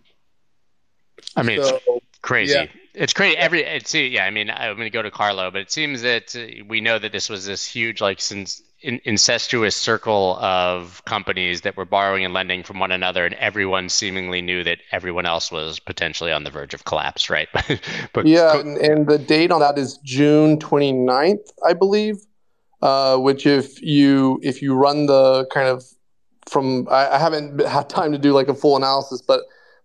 I 1.35 1.43
mean, 1.43 1.63
so, 1.63 1.79
it's 1.87 2.19
crazy. 2.21 2.53
Yeah. 2.53 2.65
It's 2.97 3.13
crazy. 3.13 3.37
Every 3.37 3.63
it's 3.63 3.93
yeah. 3.93 4.25
I 4.25 4.31
mean, 4.31 4.49
I'm 4.49 4.75
going 4.75 4.87
to 4.87 4.89
go 4.89 5.03
to 5.03 5.11
Carlo, 5.11 5.51
but 5.51 5.61
it 5.61 5.71
seems 5.71 6.01
that 6.01 6.35
uh, 6.35 6.63
we 6.67 6.81
know 6.81 6.97
that 6.97 7.11
this 7.11 7.29
was 7.29 7.45
this 7.45 7.63
huge 7.63 8.01
like 8.01 8.19
since 8.19 8.63
in, 8.81 8.99
incestuous 9.03 9.75
circle 9.75 10.37
of 10.39 11.03
companies 11.05 11.61
that 11.61 11.77
were 11.77 11.85
borrowing 11.85 12.25
and 12.25 12.33
lending 12.33 12.63
from 12.63 12.79
one 12.79 12.91
another, 12.91 13.23
and 13.23 13.35
everyone 13.35 13.89
seemingly 13.89 14.41
knew 14.41 14.63
that 14.63 14.79
everyone 14.91 15.27
else 15.27 15.51
was 15.51 15.79
potentially 15.79 16.31
on 16.31 16.43
the 16.43 16.49
verge 16.49 16.73
of 16.73 16.85
collapse, 16.85 17.29
right? 17.29 17.47
but 18.13 18.25
yeah, 18.25 18.59
and, 18.59 18.77
and, 18.77 19.07
the 19.07 19.19
date 19.19 19.51
on 19.51 19.59
that 19.59 19.77
is 19.77 19.99
June 20.03 20.57
29th, 20.57 21.51
I 21.65 21.73
believe. 21.73 22.17
Uh, 22.81 23.17
which, 23.17 23.45
if 23.45 23.79
you 23.81 24.39
if 24.41 24.61
you 24.61 24.73
run 24.73 25.05
the 25.05 25.45
kind 25.53 25.67
of 25.67 25.83
from, 26.47 26.87
I, 26.89 27.09
I 27.09 27.17
haven't 27.19 27.61
had 27.61 27.89
time 27.89 28.11
to 28.11 28.17
do 28.17 28.33
like 28.33 28.47
a 28.47 28.55
full 28.55 28.75
analysis, 28.75 29.21
but 29.21 29.41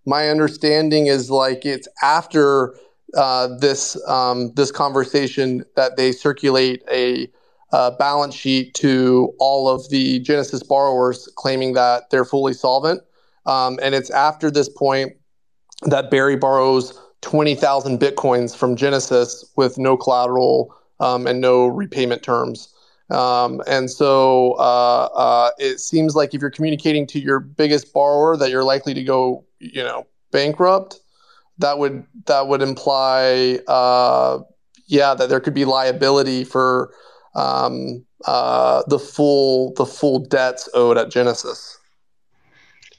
my 0.07 0.31
understanding 0.31 1.09
is 1.09 1.31
like 1.31 1.67
it's 1.67 1.89
after 2.03 2.75
uh, 3.17 3.49
this 3.59 3.97
um, 4.09 4.53
this 4.55 4.71
conversation 4.71 5.65
that 5.77 5.97
they 5.97 6.13
circulate 6.13 6.83
a 6.91 7.29
uh, 7.73 7.91
balance 7.93 8.35
sheet 8.35 8.75
to 8.75 9.33
all 9.39 9.69
of 9.69 9.89
the 9.91 10.21
Genesis 10.21 10.63
borrowers 10.63 11.29
claiming 11.37 11.73
that 11.73 12.11
they're 12.11 12.25
fully 12.25 12.53
solvent. 12.53 13.03
Um, 13.47 13.79
and 13.83 13.95
it's 13.95 14.11
after 14.11 14.51
this 14.51 14.69
point 14.69 15.13
that 15.83 16.11
Barry 16.11 16.37
borrows 16.37 16.99
20,000 17.23 17.99
Bitcoins 17.99 18.55
from 18.55 18.77
Genesis 18.77 19.45
with 19.57 19.79
no 19.79 19.97
collateral 19.97 20.75
um, 21.01 21.27
and 21.27 21.41
no 21.41 21.67
repayment 21.67 22.23
terms. 22.23 22.73
Um, 23.11 23.63
and 23.67 23.91
so 23.91 24.53
uh, 24.53 25.09
uh, 25.15 25.51
it 25.59 25.81
seems 25.81 26.15
like 26.15 26.35
if 26.35 26.41
you're 26.41 26.51
communicating 26.51 27.07
to 27.09 27.21
your 27.21 27.41
biggest 27.41 27.93
borrower 27.93 28.37
that 28.37 28.51
you're 28.51 28.65
likely 28.65 28.95
to 28.95 29.03
go, 29.03 29.45
you 29.59 29.83
know, 29.83 30.07
bankrupt, 30.31 31.01
that 31.63 31.79
would 31.79 32.05
that 32.27 32.49
would 32.49 32.61
imply, 32.61 33.59
uh, 33.67 34.41
yeah, 34.87 35.15
that 35.15 35.29
there 35.29 35.41
could 35.41 35.55
be 35.55 35.65
liability 35.65 36.45
for 36.45 36.93
um, 37.35 38.05
uh, 38.27 38.83
the 38.89 38.99
full 38.99 39.73
the 39.75 39.87
full 39.87 40.19
debts 40.19 40.69
owed 40.75 40.99
at 40.99 41.11
Genesis. 41.11 41.79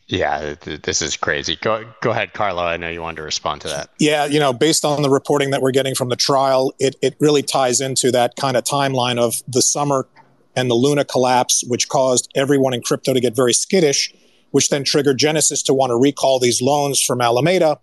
Yeah, 0.07 0.55
this 0.63 1.01
is 1.01 1.15
crazy. 1.15 1.55
Go 1.61 1.85
go 2.01 2.11
ahead, 2.11 2.33
Carlo. 2.33 2.63
I 2.63 2.77
know 2.77 2.89
you 2.89 3.01
wanted 3.01 3.17
to 3.17 3.23
respond 3.23 3.61
to 3.61 3.67
that. 3.69 3.89
Yeah, 3.99 4.25
you 4.25 4.39
know, 4.39 4.51
based 4.51 4.83
on 4.83 5.01
the 5.01 5.09
reporting 5.09 5.51
that 5.51 5.61
we're 5.61 5.71
getting 5.71 5.95
from 5.95 6.09
the 6.09 6.15
trial, 6.15 6.73
it 6.79 6.95
it 7.01 7.15
really 7.19 7.43
ties 7.43 7.79
into 7.79 8.11
that 8.11 8.35
kind 8.35 8.57
of 8.57 8.63
timeline 8.63 9.17
of 9.17 9.41
the 9.47 9.61
summer 9.61 10.07
and 10.55 10.69
the 10.69 10.75
Luna 10.75 11.05
collapse, 11.05 11.63
which 11.67 11.89
caused 11.89 12.31
everyone 12.35 12.73
in 12.73 12.81
crypto 12.81 13.13
to 13.13 13.19
get 13.19 13.35
very 13.35 13.53
skittish, 13.53 14.13
which 14.51 14.69
then 14.69 14.83
triggered 14.83 15.17
Genesis 15.17 15.63
to 15.63 15.73
want 15.73 15.89
to 15.89 15.95
recall 15.95 16.39
these 16.39 16.61
loans 16.61 17.01
from 17.01 17.21
Alameda, 17.21 17.79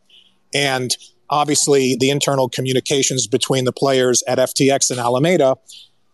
and 0.54 0.96
obviously 1.28 1.96
the 1.98 2.10
internal 2.10 2.48
communications 2.48 3.26
between 3.26 3.64
the 3.64 3.72
players 3.72 4.22
at 4.26 4.38
FTX 4.38 4.90
and 4.90 4.98
Alameda 4.98 5.56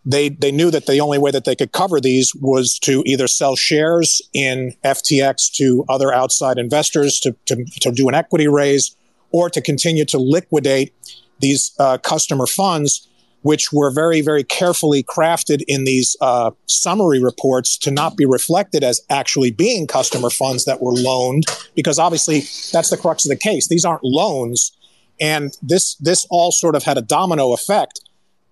they 0.07 0.29
they 0.29 0.53
knew 0.53 0.71
that 0.71 0.87
the 0.87 1.01
only 1.01 1.19
way 1.19 1.33
that 1.33 1.45
they 1.45 1.57
could 1.57 1.73
cover 1.73 2.01
these 2.01 2.33
was 2.37 2.79
to 2.79 3.03
either 3.05 3.27
sell 3.27 3.57
shares 3.57 4.23
in 4.33 4.73
FTX 4.85 5.53
to 5.55 5.85
other 5.89 6.15
outside 6.15 6.59
investors 6.59 7.19
to, 7.21 7.35
to, 7.47 7.65
to 7.81 7.91
do 7.91 8.09
an 8.09 8.15
equity 8.15 8.47
raise 8.47 8.97
or 9.33 9.51
to 9.51 9.61
continue 9.61 10.05
to 10.05 10.19
liquidate 10.19 10.95
these 11.41 11.73
uh, 11.81 11.99
customer 11.99 12.47
funds, 12.47 13.09
which 13.47 13.73
were 13.73 13.93
very, 13.93 14.21
very 14.21 14.43
carefully 14.43 15.05
crafted 15.05 15.63
in 15.69 15.85
these 15.85 16.17
uh, 16.21 16.51
summary 16.67 17.23
reports 17.23 17.79
to 17.79 17.93
not 17.93 18.17
be 18.17 18.27
reflected 18.27 18.83
as 18.83 19.01
actually 19.09 19.53
being 19.53 19.87
customer 19.87 20.31
funds 20.31 20.65
that 20.65 20.83
were 20.83 20.93
loaned, 20.93 21.45
because 21.77 21.99
obviously 21.99 22.41
that's 22.73 22.91
the 22.91 22.97
crux 22.97 23.25
of 23.25 23.31
the 23.31 23.37
case. 23.37 23.69
These 23.69 23.85
aren't 23.85 24.03
loans. 24.03 24.73
And 25.21 25.57
this, 25.63 25.95
this 25.97 26.27
all 26.29 26.51
sort 26.51 26.75
of 26.75 26.83
had 26.83 26.99
a 26.99 27.03
domino 27.03 27.53
effect 27.53 28.01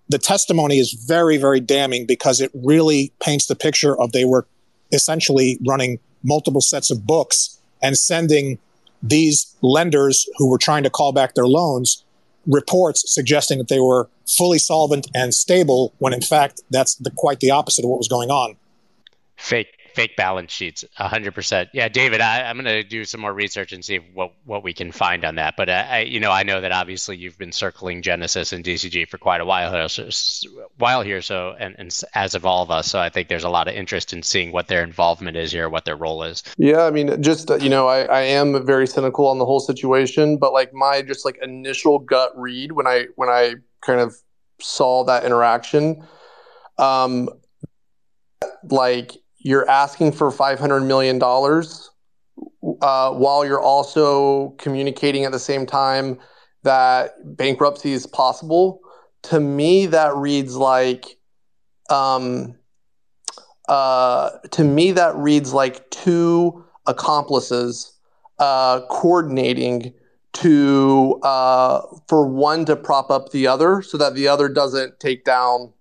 the 0.08 0.18
testimony 0.18 0.78
is 0.78 0.92
very, 0.92 1.38
very 1.38 1.60
damning 1.60 2.06
because 2.06 2.40
it 2.40 2.50
really 2.54 3.10
paints 3.20 3.46
the 3.46 3.56
picture 3.56 3.98
of 3.98 4.12
they 4.12 4.24
were 4.24 4.46
essentially 4.92 5.58
running 5.66 5.98
multiple 6.22 6.60
sets 6.60 6.90
of 6.90 7.06
books 7.06 7.58
and 7.82 7.96
sending 7.96 8.58
these 9.02 9.54
lenders 9.62 10.26
who 10.36 10.50
were 10.50 10.58
trying 10.58 10.82
to 10.82 10.90
call 10.90 11.12
back 11.12 11.34
their 11.34 11.46
loans 11.46 12.04
reports 12.46 13.02
suggesting 13.06 13.58
that 13.58 13.68
they 13.68 13.80
were 13.80 14.08
fully 14.26 14.58
solvent 14.58 15.06
and 15.14 15.34
stable 15.34 15.94
when 15.98 16.12
in 16.12 16.20
fact 16.20 16.62
that's 16.70 16.94
the, 16.96 17.10
quite 17.10 17.40
the 17.40 17.50
opposite 17.50 17.84
of 17.84 17.90
what 17.90 17.98
was 17.98 18.08
going 18.08 18.30
on. 18.30 18.56
Fake 19.36 19.76
fake 19.94 20.16
balance 20.16 20.52
sheets 20.52 20.84
100% 20.98 21.68
yeah 21.72 21.88
david 21.88 22.20
I, 22.20 22.40
am 22.50 22.56
going 22.56 22.64
to 22.64 22.82
do 22.82 23.04
some 23.04 23.20
more 23.20 23.32
research 23.32 23.72
and 23.72 23.84
see 23.84 23.98
what, 23.98 24.32
what 24.44 24.62
we 24.62 24.72
can 24.72 24.92
find 24.92 25.24
on 25.24 25.36
that. 25.36 25.54
But 25.56 25.68
uh, 25.68 25.86
I, 25.88 26.00
you 26.00 26.20
know 26.20 26.30
i 26.30 26.42
know 26.42 26.60
that 26.60 26.72
obviously 26.72 27.16
you've 27.16 27.38
been 27.38 27.52
circling 27.52 28.02
genesis 28.02 28.52
and 28.52 28.64
dcg 28.64 29.08
for 29.08 29.18
quite 29.18 29.40
a 29.40 29.44
while 29.44 29.72
here 29.72 29.88
so, 29.88 30.08
while 30.78 31.02
here 31.02 31.22
so 31.22 31.54
and, 31.58 31.74
and 31.78 31.96
as 32.14 32.34
of 32.34 32.44
all 32.44 32.62
of 32.62 32.70
us. 32.70 32.90
So 32.90 32.98
i 32.98 33.08
think 33.08 33.28
there's 33.28 33.44
a 33.44 33.48
lot 33.48 33.68
of 33.68 33.74
interest 33.74 34.12
in 34.12 34.22
seeing 34.22 34.52
what 34.52 34.68
their 34.68 34.82
involvement 34.82 35.36
is 35.36 35.52
here 35.52 35.68
what 35.68 35.84
their 35.84 35.96
role 35.96 36.22
is. 36.22 36.42
Yeah 36.58 36.84
i 36.84 36.90
mean 36.90 37.22
just 37.22 37.50
uh, 37.50 37.56
you 37.56 37.68
know 37.68 37.86
I, 37.86 38.02
I 38.04 38.20
am 38.22 38.64
very 38.66 38.86
cynical 38.86 39.28
on 39.28 39.38
the 39.38 39.46
whole 39.46 39.60
situation 39.60 40.38
but 40.38 40.52
like 40.52 40.72
my 40.72 41.02
just 41.02 41.24
like 41.24 41.38
initial 41.42 41.98
gut 41.98 42.32
read 42.36 42.72
when 42.72 42.86
i 42.86 43.06
when 43.16 43.28
i 43.28 43.54
kind 43.80 44.00
of 44.00 44.14
saw 44.60 45.04
that 45.04 45.24
interaction 45.24 46.04
um 46.78 47.28
like 48.70 49.16
you're 49.44 49.68
asking 49.68 50.10
for 50.10 50.32
$500 50.32 50.84
million 50.84 51.22
uh, 51.22 53.10
while 53.12 53.44
you're 53.44 53.60
also 53.60 54.50
communicating 54.58 55.24
at 55.24 55.32
the 55.32 55.38
same 55.38 55.66
time 55.66 56.18
that 56.62 57.36
bankruptcy 57.36 57.92
is 57.92 58.06
possible. 58.06 58.80
To 59.24 59.38
me, 59.38 59.86
that 59.86 60.16
reads 60.16 60.56
like, 60.56 61.18
um, 61.90 62.56
uh, 63.68 64.30
to 64.50 64.64
me, 64.64 64.92
that 64.92 65.14
reads 65.14 65.52
like 65.52 65.90
two 65.90 66.64
accomplices 66.86 67.98
uh, 68.38 68.80
coordinating 68.88 69.92
to 70.32 71.20
uh, 71.22 71.82
for 72.08 72.26
one 72.26 72.64
to 72.64 72.76
prop 72.76 73.10
up 73.10 73.30
the 73.30 73.46
other 73.46 73.82
so 73.82 73.98
that 73.98 74.14
the 74.14 74.26
other 74.26 74.48
doesn't 74.48 74.98
take 75.00 75.24
down 75.24 75.72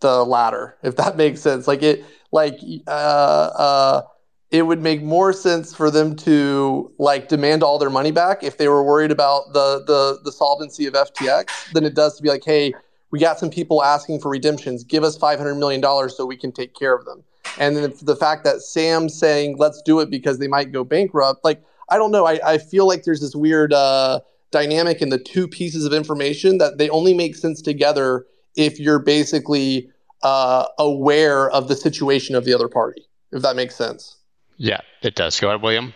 the 0.00 0.24
latter. 0.24 0.76
If 0.82 0.96
that 0.96 1.16
makes 1.18 1.42
sense, 1.42 1.68
like 1.68 1.82
it 1.82 2.04
like 2.32 2.58
uh, 2.86 2.90
uh, 2.90 4.02
it 4.50 4.62
would 4.62 4.80
make 4.80 5.02
more 5.02 5.32
sense 5.32 5.74
for 5.74 5.90
them 5.90 6.14
to 6.16 6.92
like 6.98 7.28
demand 7.28 7.62
all 7.62 7.78
their 7.78 7.90
money 7.90 8.10
back 8.10 8.42
if 8.42 8.58
they 8.58 8.68
were 8.68 8.82
worried 8.82 9.10
about 9.10 9.52
the 9.52 9.82
the 9.86 10.18
the 10.24 10.32
solvency 10.32 10.86
of 10.86 10.94
FTX 10.94 11.72
than 11.72 11.84
it 11.84 11.94
does 11.94 12.16
to 12.16 12.22
be 12.22 12.28
like, 12.28 12.44
hey, 12.44 12.72
we 13.10 13.18
got 13.18 13.38
some 13.38 13.50
people 13.50 13.82
asking 13.82 14.20
for 14.20 14.30
redemptions. 14.30 14.84
Give 14.84 15.04
us 15.04 15.16
five 15.16 15.38
hundred 15.38 15.56
million 15.56 15.80
dollars 15.80 16.16
so 16.16 16.24
we 16.26 16.36
can 16.36 16.52
take 16.52 16.74
care 16.74 16.94
of 16.94 17.04
them. 17.04 17.24
And 17.58 17.76
then 17.76 17.92
the 18.02 18.16
fact 18.16 18.44
that 18.44 18.60
Sam's 18.60 19.18
saying 19.18 19.56
let's 19.58 19.80
do 19.82 20.00
it 20.00 20.10
because 20.10 20.38
they 20.38 20.48
might 20.48 20.72
go 20.72 20.84
bankrupt, 20.84 21.44
like 21.44 21.62
I 21.88 21.96
don't 21.96 22.10
know. 22.10 22.26
I, 22.26 22.40
I 22.44 22.58
feel 22.58 22.86
like 22.86 23.04
there's 23.04 23.20
this 23.20 23.34
weird 23.34 23.72
uh, 23.72 24.20
dynamic 24.50 25.02
in 25.02 25.08
the 25.08 25.18
two 25.18 25.46
pieces 25.48 25.84
of 25.84 25.92
information 25.92 26.58
that 26.58 26.78
they 26.78 26.88
only 26.90 27.14
make 27.14 27.36
sense 27.36 27.62
together 27.62 28.26
if 28.56 28.80
you're 28.80 28.98
basically 28.98 29.90
uh, 30.22 30.66
aware 30.78 31.50
of 31.50 31.68
the 31.68 31.76
situation 31.76 32.34
of 32.34 32.44
the 32.44 32.54
other 32.54 32.68
party, 32.68 33.06
if 33.32 33.42
that 33.42 33.56
makes 33.56 33.74
sense. 33.74 34.16
Yeah, 34.56 34.80
it 35.02 35.14
does. 35.14 35.38
Go 35.38 35.48
ahead, 35.48 35.62
William. 35.62 35.92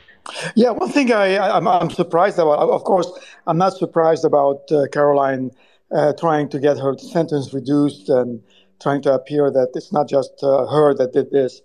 Yeah, 0.54 0.70
one 0.70 0.90
thing 0.90 1.12
I, 1.12 1.38
I'm, 1.38 1.66
I'm 1.66 1.90
surprised 1.90 2.38
about, 2.38 2.58
of 2.58 2.84
course, 2.84 3.10
I'm 3.46 3.58
not 3.58 3.72
surprised 3.74 4.24
about 4.24 4.70
uh, 4.70 4.86
Caroline 4.92 5.50
uh, 5.90 6.12
trying 6.12 6.48
to 6.50 6.60
get 6.60 6.78
her 6.78 6.96
sentence 6.98 7.52
reduced 7.52 8.08
and 8.08 8.42
trying 8.80 9.02
to 9.02 9.12
appear 9.12 9.50
that 9.50 9.70
it's 9.74 9.92
not 9.92 10.08
just 10.08 10.32
uh, 10.42 10.66
her 10.66 10.94
that 10.94 11.12
did 11.12 11.30
this, 11.30 11.62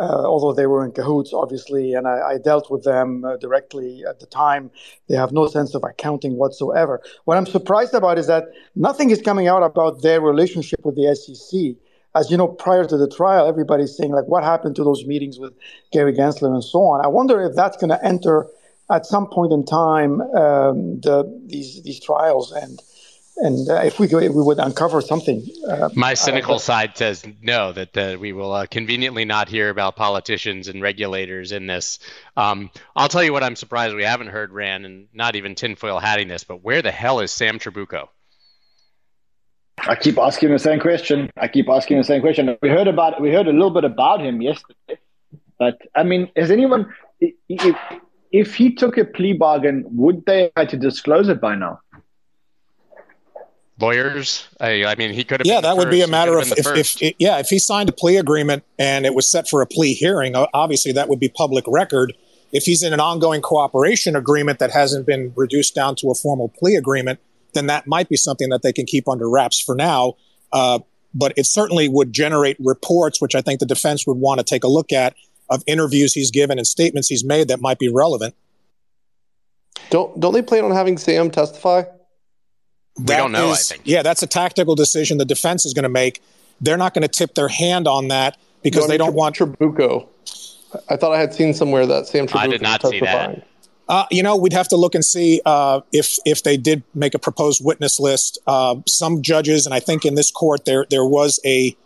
uh, 0.00 0.26
although 0.26 0.52
they 0.52 0.66
were 0.66 0.84
in 0.84 0.92
cahoots, 0.92 1.32
obviously, 1.32 1.94
and 1.94 2.06
I, 2.06 2.32
I 2.32 2.38
dealt 2.38 2.70
with 2.70 2.84
them 2.84 3.24
uh, 3.24 3.36
directly 3.36 4.02
at 4.08 4.20
the 4.20 4.26
time. 4.26 4.70
They 5.08 5.16
have 5.16 5.32
no 5.32 5.46
sense 5.46 5.74
of 5.74 5.84
accounting 5.84 6.36
whatsoever. 6.36 7.00
What 7.24 7.36
I'm 7.36 7.46
surprised 7.46 7.94
about 7.94 8.18
is 8.18 8.26
that 8.26 8.44
nothing 8.74 9.10
is 9.10 9.22
coming 9.22 9.46
out 9.46 9.62
about 9.62 10.02
their 10.02 10.20
relationship 10.20 10.80
with 10.84 10.96
the 10.96 11.14
SEC 11.14 11.76
as 12.14 12.30
you 12.30 12.36
know, 12.36 12.48
prior 12.48 12.84
to 12.84 12.96
the 12.96 13.08
trial, 13.08 13.48
everybody's 13.48 13.96
saying 13.96 14.12
like, 14.12 14.26
what 14.26 14.44
happened 14.44 14.76
to 14.76 14.84
those 14.84 15.04
meetings 15.04 15.38
with 15.38 15.52
Gary 15.92 16.12
Gensler 16.12 16.52
and 16.52 16.62
so 16.62 16.80
on. 16.80 17.04
I 17.04 17.08
wonder 17.08 17.42
if 17.42 17.54
that's 17.56 17.76
going 17.76 17.90
to 17.90 18.04
enter 18.04 18.46
at 18.90 19.06
some 19.06 19.26
point 19.28 19.52
in 19.52 19.64
time 19.64 20.20
um, 20.20 21.00
the, 21.00 21.42
these 21.46 21.82
these 21.82 22.00
trials 22.00 22.52
and 22.52 22.80
and 23.36 23.68
uh, 23.68 23.80
if 23.84 23.98
we 23.98 24.06
we 24.06 24.28
would 24.28 24.58
uncover 24.58 25.00
something. 25.00 25.44
Uh, 25.68 25.88
My 25.94 26.14
cynical 26.14 26.56
uh, 26.56 26.58
side 26.58 26.96
says 26.96 27.26
no, 27.42 27.72
that 27.72 27.96
uh, 27.96 28.16
we 28.18 28.32
will 28.32 28.52
uh, 28.52 28.66
conveniently 28.66 29.24
not 29.24 29.48
hear 29.48 29.70
about 29.70 29.96
politicians 29.96 30.68
and 30.68 30.80
regulators 30.80 31.50
in 31.50 31.66
this. 31.66 31.98
Um, 32.36 32.70
I'll 32.94 33.08
tell 33.08 33.24
you 33.24 33.32
what 33.32 33.42
I'm 33.42 33.56
surprised 33.56 33.96
we 33.96 34.04
haven't 34.04 34.28
heard, 34.28 34.52
Ran, 34.52 34.84
and 34.84 35.08
not 35.12 35.34
even 35.34 35.56
tinfoil 35.56 35.98
hatting 35.98 36.28
this, 36.28 36.44
but 36.44 36.62
where 36.62 36.82
the 36.82 36.92
hell 36.92 37.20
is 37.20 37.32
Sam 37.32 37.58
Trabucco? 37.58 38.08
I 39.78 39.96
keep 39.96 40.18
asking 40.18 40.50
the 40.50 40.58
same 40.58 40.80
question. 40.80 41.30
I 41.36 41.48
keep 41.48 41.68
asking 41.68 41.98
the 41.98 42.04
same 42.04 42.20
question. 42.20 42.56
We 42.62 42.68
heard 42.68 42.88
about 42.88 43.20
we 43.20 43.32
heard 43.32 43.48
a 43.48 43.52
little 43.52 43.70
bit 43.70 43.84
about 43.84 44.20
him 44.20 44.40
yesterday, 44.40 44.98
but 45.58 45.78
I 45.94 46.04
mean, 46.04 46.30
has 46.36 46.50
anyone 46.50 46.92
if 47.20 47.76
if 48.32 48.54
he 48.54 48.74
took 48.74 48.96
a 48.98 49.04
plea 49.04 49.34
bargain, 49.34 49.84
would 49.90 50.24
they 50.26 50.50
have 50.56 50.68
to 50.68 50.76
disclose 50.76 51.28
it 51.28 51.40
by 51.40 51.54
now? 51.54 51.80
lawyers? 53.80 54.46
I, 54.60 54.84
I 54.84 54.94
mean, 54.94 55.12
he 55.12 55.24
could 55.24 55.40
have. 55.40 55.46
Yeah, 55.46 55.60
that 55.60 55.76
would 55.76 55.90
be 55.90 56.02
a 56.02 56.06
matter 56.06 56.38
of 56.38 56.50
if, 56.52 56.66
if, 56.66 57.02
if, 57.02 57.14
yeah, 57.18 57.38
if 57.38 57.48
he 57.48 57.58
signed 57.58 57.88
a 57.88 57.92
plea 57.92 58.16
agreement 58.16 58.64
and 58.78 59.06
it 59.06 59.14
was 59.14 59.30
set 59.30 59.48
for 59.48 59.62
a 59.62 59.66
plea 59.66 59.94
hearing. 59.94 60.34
Obviously, 60.36 60.92
that 60.92 61.08
would 61.08 61.20
be 61.20 61.28
public 61.28 61.64
record. 61.66 62.14
If 62.52 62.64
he's 62.64 62.82
in 62.82 62.92
an 62.92 63.00
ongoing 63.00 63.40
cooperation 63.40 64.14
agreement 64.14 64.60
that 64.60 64.70
hasn't 64.70 65.06
been 65.06 65.32
reduced 65.34 65.74
down 65.74 65.96
to 65.96 66.10
a 66.10 66.14
formal 66.14 66.48
plea 66.48 66.76
agreement, 66.76 67.18
then 67.54 67.66
that 67.66 67.86
might 67.86 68.08
be 68.08 68.16
something 68.16 68.48
that 68.50 68.62
they 68.62 68.72
can 68.72 68.86
keep 68.86 69.08
under 69.08 69.28
wraps 69.28 69.60
for 69.60 69.74
now. 69.74 70.14
Uh, 70.52 70.80
but 71.14 71.32
it 71.36 71.46
certainly 71.46 71.88
would 71.88 72.12
generate 72.12 72.56
reports, 72.58 73.20
which 73.20 73.34
I 73.34 73.40
think 73.40 73.60
the 73.60 73.66
defense 73.66 74.06
would 74.06 74.18
want 74.18 74.38
to 74.40 74.44
take 74.44 74.64
a 74.64 74.68
look 74.68 74.92
at, 74.92 75.14
of 75.48 75.62
interviews 75.66 76.12
he's 76.12 76.30
given 76.30 76.58
and 76.58 76.66
statements 76.66 77.08
he's 77.08 77.24
made 77.24 77.48
that 77.48 77.60
might 77.60 77.78
be 77.78 77.88
relevant. 77.88 78.34
Don't 79.90 80.18
don't 80.18 80.32
they 80.32 80.42
plan 80.42 80.64
on 80.64 80.70
having 80.72 80.98
Sam 80.98 81.30
testify? 81.30 81.84
We 82.96 83.04
don't 83.06 83.32
know. 83.32 83.50
Is, 83.50 83.70
I 83.70 83.74
think. 83.74 83.86
Yeah, 83.86 84.02
that's 84.02 84.22
a 84.22 84.26
tactical 84.26 84.74
decision 84.74 85.18
the 85.18 85.24
defense 85.24 85.66
is 85.66 85.74
going 85.74 85.82
to 85.82 85.88
make. 85.88 86.22
They're 86.60 86.76
not 86.76 86.94
going 86.94 87.02
to 87.02 87.08
tip 87.08 87.34
their 87.34 87.48
hand 87.48 87.88
on 87.88 88.08
that 88.08 88.36
because 88.62 88.82
no, 88.82 88.88
they 88.88 88.98
don't 88.98 89.14
want 89.14 89.36
Trabucco. 89.36 90.08
I 90.88 90.96
thought 90.96 91.12
I 91.12 91.20
had 91.20 91.34
seen 91.34 91.54
somewhere 91.54 91.86
that 91.86 92.06
Sam 92.06 92.26
Trabucco. 92.26 92.38
I 92.38 92.46
did 92.46 92.62
not 92.62 92.82
see 92.86 93.00
that. 93.00 93.46
Uh, 93.88 94.06
you 94.10 94.22
know, 94.22 94.36
we'd 94.36 94.52
have 94.52 94.68
to 94.68 94.76
look 94.76 94.94
and 94.94 95.04
see 95.04 95.40
uh, 95.44 95.80
if 95.92 96.18
if 96.24 96.42
they 96.42 96.56
did 96.56 96.82
make 96.94 97.14
a 97.14 97.18
proposed 97.18 97.62
witness 97.64 98.00
list. 98.00 98.38
Uh, 98.46 98.76
some 98.86 99.20
judges, 99.22 99.66
and 99.66 99.74
I 99.74 99.80
think 99.80 100.04
in 100.04 100.14
this 100.14 100.30
court 100.30 100.64
there 100.64 100.86
there 100.90 101.04
was 101.04 101.38
a 101.44 101.76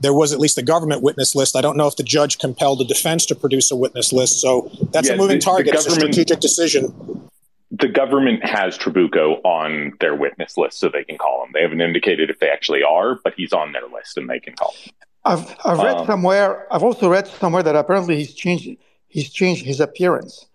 there 0.00 0.14
was 0.14 0.32
at 0.32 0.38
least 0.38 0.58
a 0.58 0.62
government 0.62 1.02
witness 1.02 1.34
list. 1.34 1.56
I 1.56 1.60
don't 1.60 1.76
know 1.76 1.86
if 1.86 1.96
the 1.96 2.02
judge 2.02 2.38
compelled 2.38 2.80
the 2.80 2.84
defense 2.84 3.26
to 3.26 3.34
produce 3.34 3.70
a 3.70 3.76
witness 3.76 4.12
list. 4.12 4.40
So 4.40 4.70
that's 4.92 5.08
yeah, 5.08 5.14
a 5.14 5.16
moving 5.16 5.38
the, 5.38 5.42
target. 5.42 5.72
The 5.72 5.78
it's 5.78 5.86
a 5.86 5.90
strategic 5.90 6.40
decision. 6.40 7.28
The 7.72 7.88
government 7.88 8.44
has 8.44 8.76
Trabucco 8.76 9.44
on 9.44 9.92
their 10.00 10.14
witness 10.14 10.56
list, 10.56 10.78
so 10.78 10.88
they 10.88 11.04
can 11.04 11.18
call 11.18 11.44
him. 11.44 11.50
They 11.52 11.62
haven't 11.62 11.80
indicated 11.80 12.30
if 12.30 12.38
they 12.38 12.48
actually 12.48 12.82
are, 12.82 13.16
but 13.22 13.34
he's 13.36 13.52
on 13.52 13.72
their 13.72 13.86
list, 13.88 14.16
and 14.16 14.28
they 14.28 14.40
can 14.40 14.54
call 14.54 14.74
him. 14.82 14.92
I've 15.24 15.56
I've 15.64 15.78
read 15.78 15.96
um, 15.96 16.06
somewhere. 16.06 16.72
I've 16.72 16.82
also 16.82 17.08
read 17.08 17.26
somewhere 17.26 17.62
that 17.62 17.76
apparently 17.76 18.16
he's 18.16 18.34
changed 18.34 18.70
he's 19.08 19.30
changed 19.30 19.64
his 19.64 19.80
appearance. 19.80 20.46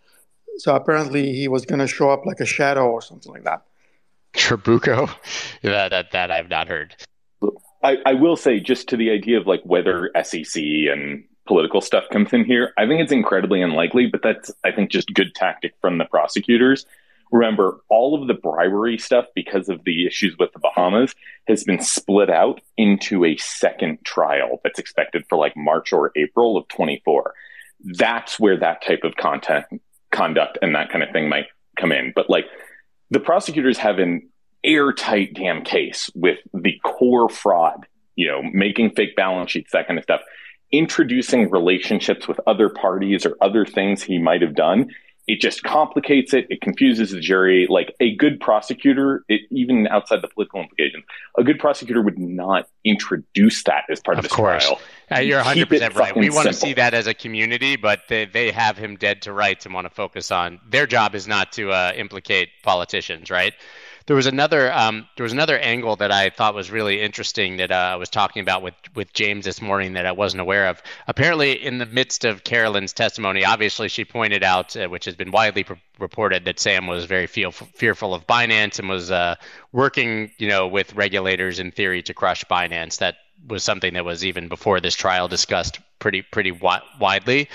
So 0.57 0.75
apparently 0.75 1.33
he 1.33 1.47
was 1.47 1.65
going 1.65 1.79
to 1.79 1.87
show 1.87 2.09
up 2.09 2.25
like 2.25 2.39
a 2.39 2.45
shadow 2.45 2.87
or 2.87 3.01
something 3.01 3.31
like 3.31 3.43
that. 3.43 3.63
Trabucco, 4.33 5.09
that 5.63 5.89
that 5.89 6.11
that 6.11 6.31
I've 6.31 6.49
not 6.49 6.67
heard. 6.67 6.95
I, 7.83 7.97
I 8.05 8.13
will 8.13 8.35
say, 8.35 8.59
just 8.59 8.89
to 8.89 8.97
the 8.97 9.11
idea 9.11 9.39
of 9.39 9.47
like 9.47 9.61
whether 9.63 10.09
SEC 10.23 10.61
and 10.63 11.23
political 11.47 11.81
stuff 11.81 12.05
comes 12.11 12.33
in 12.33 12.43
here, 12.43 12.73
I 12.77 12.87
think 12.87 13.01
it's 13.01 13.11
incredibly 13.11 13.61
unlikely. 13.61 14.07
But 14.07 14.21
that's 14.23 14.51
I 14.63 14.71
think 14.71 14.91
just 14.91 15.13
good 15.13 15.35
tactic 15.35 15.73
from 15.81 15.97
the 15.97 16.05
prosecutors. 16.05 16.85
Remember, 17.31 17.81
all 17.89 18.19
of 18.19 18.27
the 18.27 18.33
bribery 18.33 18.97
stuff, 18.97 19.25
because 19.35 19.67
of 19.67 19.83
the 19.83 20.05
issues 20.05 20.37
with 20.37 20.51
the 20.53 20.59
Bahamas, 20.59 21.15
has 21.47 21.63
been 21.63 21.81
split 21.81 22.29
out 22.29 22.61
into 22.77 23.25
a 23.25 23.35
second 23.37 23.97
trial 24.05 24.59
that's 24.63 24.79
expected 24.79 25.25
for 25.27 25.37
like 25.37 25.55
March 25.57 25.91
or 25.91 26.11
April 26.15 26.55
of 26.55 26.67
24. 26.67 27.33
That's 27.83 28.39
where 28.39 28.57
that 28.57 28.83
type 28.83 29.01
of 29.03 29.15
content 29.15 29.65
conduct 30.15 30.57
and 30.61 30.73
that 30.75 30.89
kind 30.89 31.03
of 31.03 31.11
thing 31.11 31.29
might 31.29 31.47
come 31.77 31.91
in. 31.91 32.13
But 32.15 32.29
like 32.29 32.45
the 33.11 33.19
prosecutors 33.19 33.77
have 33.77 33.99
an 33.99 34.29
airtight 34.63 35.33
damn 35.33 35.63
case 35.63 36.09
with 36.15 36.39
the 36.53 36.79
core 36.83 37.29
fraud, 37.29 37.85
you 38.15 38.27
know, 38.27 38.41
making 38.41 38.91
fake 38.91 39.15
balance 39.15 39.51
sheets, 39.51 39.71
that 39.73 39.87
kind 39.87 39.99
of 39.99 40.03
stuff, 40.03 40.21
introducing 40.71 41.49
relationships 41.51 42.27
with 42.27 42.39
other 42.47 42.69
parties 42.69 43.25
or 43.25 43.35
other 43.41 43.65
things 43.65 44.01
he 44.01 44.17
might 44.17 44.41
have 44.41 44.55
done. 44.55 44.89
It 45.27 45.41
just 45.41 45.63
complicates 45.63 46.33
it. 46.33 46.45
It 46.49 46.61
confuses 46.61 47.11
the 47.11 47.19
jury. 47.19 47.67
Like 47.69 47.95
a 47.99 48.15
good 48.15 48.39
prosecutor, 48.39 49.23
it, 49.27 49.41
even 49.49 49.87
outside 49.87 50.21
the 50.21 50.27
political 50.27 50.61
implications, 50.61 51.03
a 51.37 51.43
good 51.43 51.59
prosecutor 51.59 52.01
would 52.01 52.19
not 52.19 52.67
introduce 52.83 53.63
that 53.63 53.85
as 53.89 53.99
part 54.01 54.19
of, 54.19 54.25
of 54.25 54.29
the 54.29 54.35
trial. 54.35 54.79
Uh, 55.11 55.19
you're 55.19 55.37
100 55.37 55.69
percent 55.69 55.95
right. 55.95 56.15
We 56.15 56.29
want 56.29 56.47
to 56.47 56.53
see 56.53 56.73
that 56.73 56.93
as 56.93 57.07
a 57.07 57.13
community, 57.13 57.75
but 57.75 58.01
they, 58.07 58.25
they 58.25 58.51
have 58.51 58.77
him 58.77 58.95
dead 58.97 59.21
to 59.23 59.33
rights 59.33 59.65
and 59.65 59.73
want 59.73 59.85
to 59.85 59.93
focus 59.93 60.31
on 60.31 60.59
their 60.69 60.85
job 60.85 61.15
is 61.15 61.27
not 61.27 61.51
to 61.53 61.71
uh, 61.71 61.93
implicate 61.95 62.49
politicians, 62.63 63.31
right? 63.31 63.53
There 64.07 64.15
was 64.15 64.27
another 64.27 64.71
um, 64.71 65.07
there 65.17 65.23
was 65.23 65.33
another 65.33 65.57
angle 65.57 65.95
that 65.95 66.11
I 66.11 66.29
thought 66.29 66.53
was 66.53 66.69
really 66.69 67.01
interesting 67.01 67.57
that 67.57 67.71
uh, 67.71 67.91
I 67.93 67.95
was 67.95 68.09
talking 68.09 68.41
about 68.43 68.61
with 68.61 68.75
with 68.93 69.11
James 69.13 69.45
this 69.45 69.61
morning 69.61 69.93
that 69.93 70.05
I 70.05 70.11
wasn't 70.11 70.41
aware 70.41 70.67
of. 70.67 70.81
Apparently, 71.07 71.53
in 71.53 71.79
the 71.79 71.87
midst 71.87 72.23
of 72.23 72.43
Caroline's 72.43 72.93
testimony, 72.93 73.43
obviously 73.43 73.87
she 73.87 74.05
pointed 74.05 74.43
out, 74.43 74.77
uh, 74.77 74.87
which 74.87 75.05
has 75.05 75.15
been 75.15 75.31
widely 75.31 75.63
pr- 75.63 75.73
reported, 75.97 76.45
that 76.45 76.59
Sam 76.59 76.85
was 76.85 77.05
very 77.05 77.25
feel, 77.25 77.51
fearful 77.51 78.13
of 78.13 78.27
Binance 78.27 78.77
and 78.77 78.87
was 78.87 79.09
uh, 79.09 79.35
working, 79.71 80.31
you 80.37 80.49
know, 80.49 80.67
with 80.67 80.93
regulators 80.93 81.59
in 81.59 81.71
theory 81.71 82.03
to 82.03 82.13
crush 82.13 82.45
Binance. 82.45 82.99
That 82.99 83.15
was 83.47 83.63
something 83.63 83.95
that 83.95 84.05
was 84.05 84.23
even 84.23 84.47
before 84.47 84.79
this 84.79 84.95
trial 84.95 85.27
discussed 85.27 85.79
pretty 85.97 86.21
pretty 86.21 86.51
wi- 86.51 86.83
widely. 86.99 87.49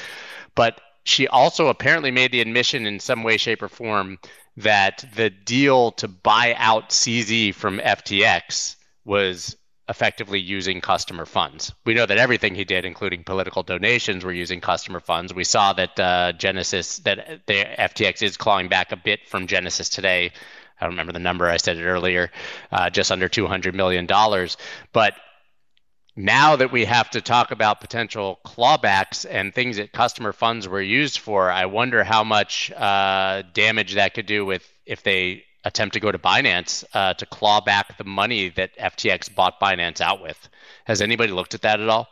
But 0.57 0.81
she 1.05 1.29
also 1.29 1.69
apparently 1.69 2.11
made 2.11 2.33
the 2.33 2.41
admission 2.41 2.87
in 2.87 3.01
some 3.01 3.23
way, 3.23 3.37
shape, 3.37 3.63
or 3.63 3.69
form 3.69 4.19
that 4.57 5.05
the 5.15 5.31
deal 5.31 5.93
to 5.93 6.09
buy 6.09 6.55
out 6.57 6.91
CZ 6.91 7.55
from 7.55 7.79
FTX 7.79 8.77
was 9.05 9.57
effectively 9.89 10.39
using 10.39 10.81
customer 10.81 11.27
funds. 11.27 11.73
We 11.85 11.95
know 11.95 12.07
that 12.07 12.17
everything 12.17 12.55
he 12.55 12.65
did, 12.65 12.85
including 12.85 13.25
political 13.25 13.65
donations, 13.65 14.25
were 14.25 14.33
using 14.33 14.61
customer 14.61 15.01
funds. 15.01 15.35
We 15.35 15.45
saw 15.45 15.73
that 15.73 15.99
uh, 15.99 16.33
Genesis, 16.33 17.01
that 17.01 17.41
the 17.47 17.65
FTX 17.77 18.23
is 18.23 18.37
clawing 18.37 18.69
back 18.69 18.93
a 18.93 18.97
bit 18.97 19.27
from 19.27 19.49
Genesis 19.49 19.89
today. 19.89 20.31
I 20.81 20.85
don't 20.85 20.93
remember 20.93 21.13
the 21.13 21.19
number. 21.19 21.49
I 21.49 21.57
said 21.57 21.77
it 21.77 21.85
earlier, 21.85 22.31
uh, 22.71 22.89
just 22.89 23.11
under 23.11 23.29
two 23.29 23.47
hundred 23.47 23.75
million 23.75 24.07
dollars. 24.07 24.57
But 24.93 25.15
now 26.17 26.57
that 26.57 26.73
we 26.73 26.85
have 26.85 27.11
to 27.11 27.21
talk 27.21 27.51
about 27.51 27.81
potential 27.81 28.41
clawbacks 28.45 29.25
and 29.29 29.55
things 29.55 29.77
that 29.77 29.93
customer 29.93 30.33
funds 30.33 30.69
were 30.69 30.83
used 30.83 31.19
for, 31.19 31.51
I 31.51 31.67
wonder 31.67 32.05
how 32.05 32.25
much 32.25 32.71
uh, 32.73 33.43
damage 33.55 33.95
that 33.95 34.15
could 34.15 34.27
do 34.27 34.45
with 34.45 34.69
if 34.87 35.03
they 35.03 35.45
attempt 35.65 35.95
to 35.95 36.01
go 36.01 36.11
to 36.11 36.19
Binance 36.19 36.85
uh, 36.95 37.15
to 37.15 37.27
claw 37.27 37.61
back 37.61 37.97
the 37.99 38.05
money 38.05 38.49
that 38.51 38.77
FTX 38.77 39.35
bought 39.35 39.61
Binance 39.61 40.01
out 40.01 40.23
with. 40.23 40.49
Has 40.85 41.01
anybody 41.01 41.33
looked 41.33 41.55
at 41.55 41.63
that 41.63 41.81
at 41.81 41.89
all? 41.89 42.09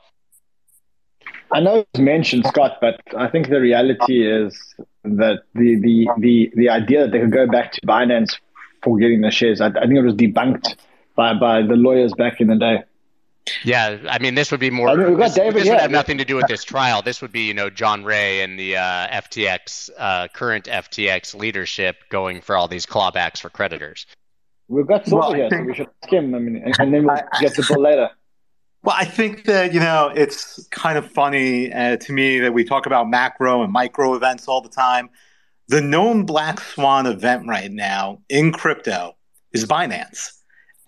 I 1.52 1.60
know 1.60 1.78
it's 1.78 2.00
mentioned, 2.00 2.46
Scott, 2.46 2.78
but 2.80 3.00
I 3.16 3.28
think 3.28 3.48
the 3.48 3.60
reality 3.60 4.26
is 4.26 4.74
that 5.04 5.42
the 5.54 5.80
the 5.80 6.08
the, 6.18 6.52
the 6.54 6.68
idea 6.68 7.02
that 7.02 7.12
they 7.12 7.20
could 7.20 7.32
go 7.32 7.46
back 7.46 7.72
to 7.72 7.80
Binance 7.86 8.38
for 8.82 8.98
getting 8.98 9.22
the 9.22 9.30
shares, 9.30 9.60
I, 9.60 9.68
I 9.68 9.86
think 9.86 9.94
it 9.94 10.02
was 10.02 10.14
debunked 10.14 10.76
by, 11.16 11.34
by 11.34 11.62
the 11.62 11.74
lawyers 11.74 12.12
back 12.14 12.40
in 12.40 12.48
the 12.48 12.56
day. 12.56 12.84
Yeah, 13.64 13.98
I 14.08 14.18
mean, 14.18 14.34
this 14.34 14.50
would 14.50 14.60
be 14.60 14.70
more. 14.70 14.88
I 14.88 14.94
mean, 14.94 15.18
this, 15.18 15.34
David, 15.34 15.54
this 15.54 15.66
yeah, 15.66 15.72
would 15.72 15.80
have 15.80 15.90
nothing 15.90 16.18
to 16.18 16.24
do 16.24 16.36
with 16.36 16.46
this 16.46 16.64
trial. 16.64 17.02
This 17.02 17.22
would 17.22 17.32
be, 17.32 17.42
you 17.42 17.54
know, 17.54 17.70
John 17.70 18.04
Ray 18.04 18.40
and 18.40 18.58
the 18.58 18.76
uh, 18.76 19.08
FTX 19.08 19.90
uh, 19.98 20.28
current 20.28 20.66
FTX 20.66 21.34
leadership 21.34 21.96
going 22.10 22.40
for 22.40 22.56
all 22.56 22.68
these 22.68 22.86
clawbacks 22.86 23.38
for 23.38 23.50
creditors. 23.50 24.06
We've 24.68 24.86
got 24.86 25.06
Silver 25.06 25.20
well, 25.20 25.32
here, 25.32 25.48
think, 25.48 25.62
so 25.62 25.66
we 25.66 25.74
should 25.74 25.88
ask 26.02 26.12
him. 26.12 26.34
I 26.34 26.38
mean, 26.38 26.62
and 26.78 26.94
then 26.94 27.04
we'll 27.04 27.16
I, 27.16 27.40
get 27.40 27.54
the 27.54 27.66
bill 27.68 27.82
later. 27.82 28.10
Well, 28.82 28.96
I 28.96 29.04
think 29.04 29.44
that 29.44 29.72
you 29.72 29.80
know 29.80 30.12
it's 30.14 30.66
kind 30.68 30.98
of 30.98 31.10
funny 31.10 31.72
uh, 31.72 31.96
to 31.96 32.12
me 32.12 32.38
that 32.40 32.52
we 32.52 32.64
talk 32.64 32.86
about 32.86 33.08
macro 33.08 33.62
and 33.62 33.72
micro 33.72 34.14
events 34.14 34.46
all 34.46 34.60
the 34.60 34.68
time. 34.68 35.10
The 35.68 35.80
known 35.80 36.24
black 36.24 36.60
swan 36.60 37.06
event 37.06 37.46
right 37.48 37.70
now 37.70 38.22
in 38.28 38.52
crypto 38.52 39.16
is 39.52 39.66
Binance. 39.66 40.37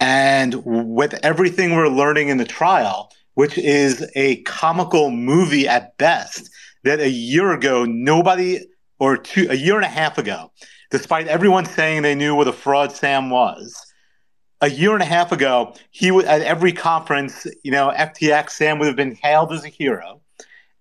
And 0.01 0.63
with 0.65 1.15
everything 1.23 1.77
we're 1.77 1.89
learning 1.89 2.29
in 2.29 2.39
the 2.39 2.45
trial, 2.47 3.13
which 3.35 3.59
is 3.59 4.11
a 4.17 4.43
comical 4.43 5.11
movie 5.11 5.69
at 5.69 5.97
best, 5.99 6.51
that 6.85 7.01
a 7.01 7.11
year 7.11 7.53
ago, 7.53 7.85
nobody, 7.85 8.61
or 8.99 9.19
two, 9.19 9.47
a 9.51 9.55
year 9.55 9.77
and 9.77 9.85
a 9.85 9.89
half 9.89 10.17
ago, 10.17 10.51
despite 10.91 11.29
everyone 11.29 11.67
saying 11.67 12.03
they 12.03 12.15
knew 12.15 12.35
what 12.35 12.49
a 12.49 12.53
fraud 12.53 12.93
Sam 12.93 13.29
was, 13.29 13.75
a 14.63 14.71
year 14.71 14.95
and 14.95 15.03
a 15.03 15.07
half 15.07 15.33
ago, 15.33 15.75
he 15.91 16.11
would 16.11 16.25
at 16.25 16.43
every 16.43 16.73
conference, 16.73 17.47
you 17.63 17.71
know, 17.71 17.93
FTX, 17.97 18.51
Sam 18.51 18.79
would 18.79 18.87
have 18.87 18.97
been 18.97 19.17
hailed 19.23 19.53
as 19.53 19.65
a 19.65 19.69
hero. 19.69 20.21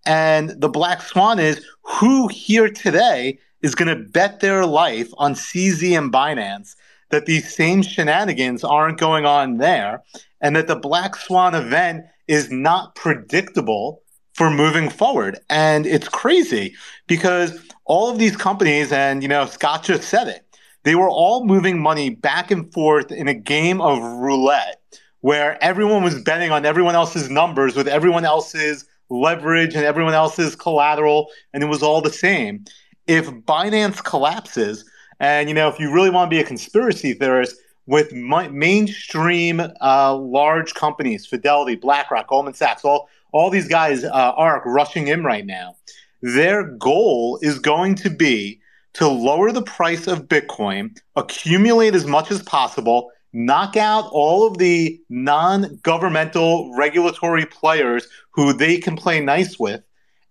And 0.05 0.49
the 0.61 0.69
black 0.69 1.01
swan 1.01 1.39
is 1.39 1.65
who 1.83 2.27
here 2.27 2.69
today 2.69 3.39
is 3.61 3.75
going 3.75 3.89
to 3.89 4.03
bet 4.03 4.39
their 4.39 4.65
life 4.65 5.09
on 5.17 5.33
CZ 5.33 5.97
and 5.97 6.11
Binance 6.11 6.75
that 7.09 7.25
these 7.25 7.53
same 7.53 7.81
shenanigans 7.81 8.63
aren't 8.63 8.99
going 8.99 9.25
on 9.25 9.57
there 9.57 10.03
and 10.41 10.55
that 10.55 10.67
the 10.67 10.75
Black 10.75 11.15
Swan 11.15 11.55
event 11.55 12.05
is 12.27 12.51
not 12.51 12.95
predictable 12.95 14.01
for 14.33 14.49
moving 14.49 14.89
forward. 14.89 15.39
And 15.49 15.85
it's 15.85 16.07
crazy 16.07 16.75
because 17.07 17.59
all 17.85 18.09
of 18.09 18.19
these 18.19 18.37
companies, 18.37 18.91
and 18.91 19.21
you 19.21 19.27
know, 19.27 19.45
Scott 19.45 19.83
just 19.83 20.07
said 20.07 20.27
it, 20.27 20.45
they 20.83 20.95
were 20.95 21.09
all 21.09 21.45
moving 21.45 21.81
money 21.81 22.09
back 22.09 22.51
and 22.51 22.71
forth 22.71 23.11
in 23.11 23.27
a 23.27 23.33
game 23.33 23.81
of 23.81 24.01
roulette 24.01 24.81
where 25.21 25.61
everyone 25.61 26.03
was 26.03 26.21
betting 26.21 26.51
on 26.51 26.65
everyone 26.65 26.95
else's 26.95 27.29
numbers 27.29 27.75
with 27.75 27.87
everyone 27.87 28.23
else's 28.23 28.85
leverage 29.09 29.75
and 29.75 29.83
everyone 29.83 30.13
else's 30.13 30.55
collateral, 30.55 31.27
and 31.53 31.63
it 31.63 31.65
was 31.65 31.83
all 31.83 32.01
the 32.01 32.11
same. 32.11 32.63
If 33.07 33.27
Binance 33.29 34.03
collapses, 34.03 34.85
and 35.19 35.49
you 35.49 35.55
know, 35.55 35.67
if 35.67 35.79
you 35.79 35.91
really 35.91 36.09
want 36.09 36.29
to 36.29 36.35
be 36.35 36.41
a 36.41 36.45
conspiracy 36.45 37.13
theorist, 37.13 37.55
with 37.89 38.13
mainstream 38.13 39.59
uh, 39.81 40.15
large 40.15 40.75
companies, 40.75 41.25
Fidelity, 41.25 41.75
BlackRock, 41.75 42.27
Goldman 42.27 42.53
Sachs, 42.53 42.85
all 42.85 43.09
all 43.31 43.49
these 43.49 43.67
guys, 43.67 44.03
uh, 44.03 44.33
ARK, 44.37 44.63
rushing 44.65 45.07
in 45.07 45.23
right 45.23 45.45
now. 45.45 45.75
Their 46.21 46.63
goal 46.63 47.39
is 47.41 47.59
going 47.59 47.95
to 47.95 48.09
be 48.09 48.59
to 48.93 49.07
lower 49.07 49.51
the 49.51 49.61
price 49.61 50.07
of 50.07 50.27
Bitcoin, 50.27 50.97
accumulate 51.15 51.95
as 51.95 52.05
much 52.05 52.31
as 52.31 52.41
possible, 52.43 53.11
knock 53.33 53.75
out 53.75 54.09
all 54.11 54.47
of 54.47 54.57
the 54.57 54.99
non-governmental 55.09 56.75
regulatory 56.75 57.45
players 57.45 58.07
who 58.31 58.53
they 58.53 58.77
can 58.77 58.95
play 58.95 59.19
nice 59.19 59.59
with, 59.59 59.81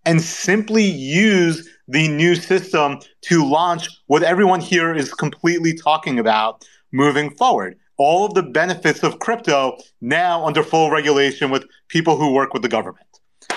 and 0.05 0.21
simply 0.21 0.85
use 0.85 1.69
the 1.89 2.07
new 2.09 2.35
system 2.35 3.01
to 3.23 3.45
launch 3.45 3.89
what 4.07 4.23
everyone 4.23 4.61
here 4.61 4.95
is 4.95 5.13
completely 5.13 5.75
talking 5.75 6.19
about 6.19 6.65
moving 6.93 7.31
forward. 7.31 7.79
All 7.97 8.25
of 8.25 8.35
the 8.35 8.43
benefits 8.43 9.03
of 9.03 9.19
crypto 9.19 9.79
now 10.01 10.47
under 10.47 10.63
full 10.63 10.91
regulation 10.91 11.51
with 11.51 11.67
people 11.89 12.17
who 12.17 12.33
work 12.33 12.53
with 12.53 12.63
the 12.63 12.69
government. 12.69 13.07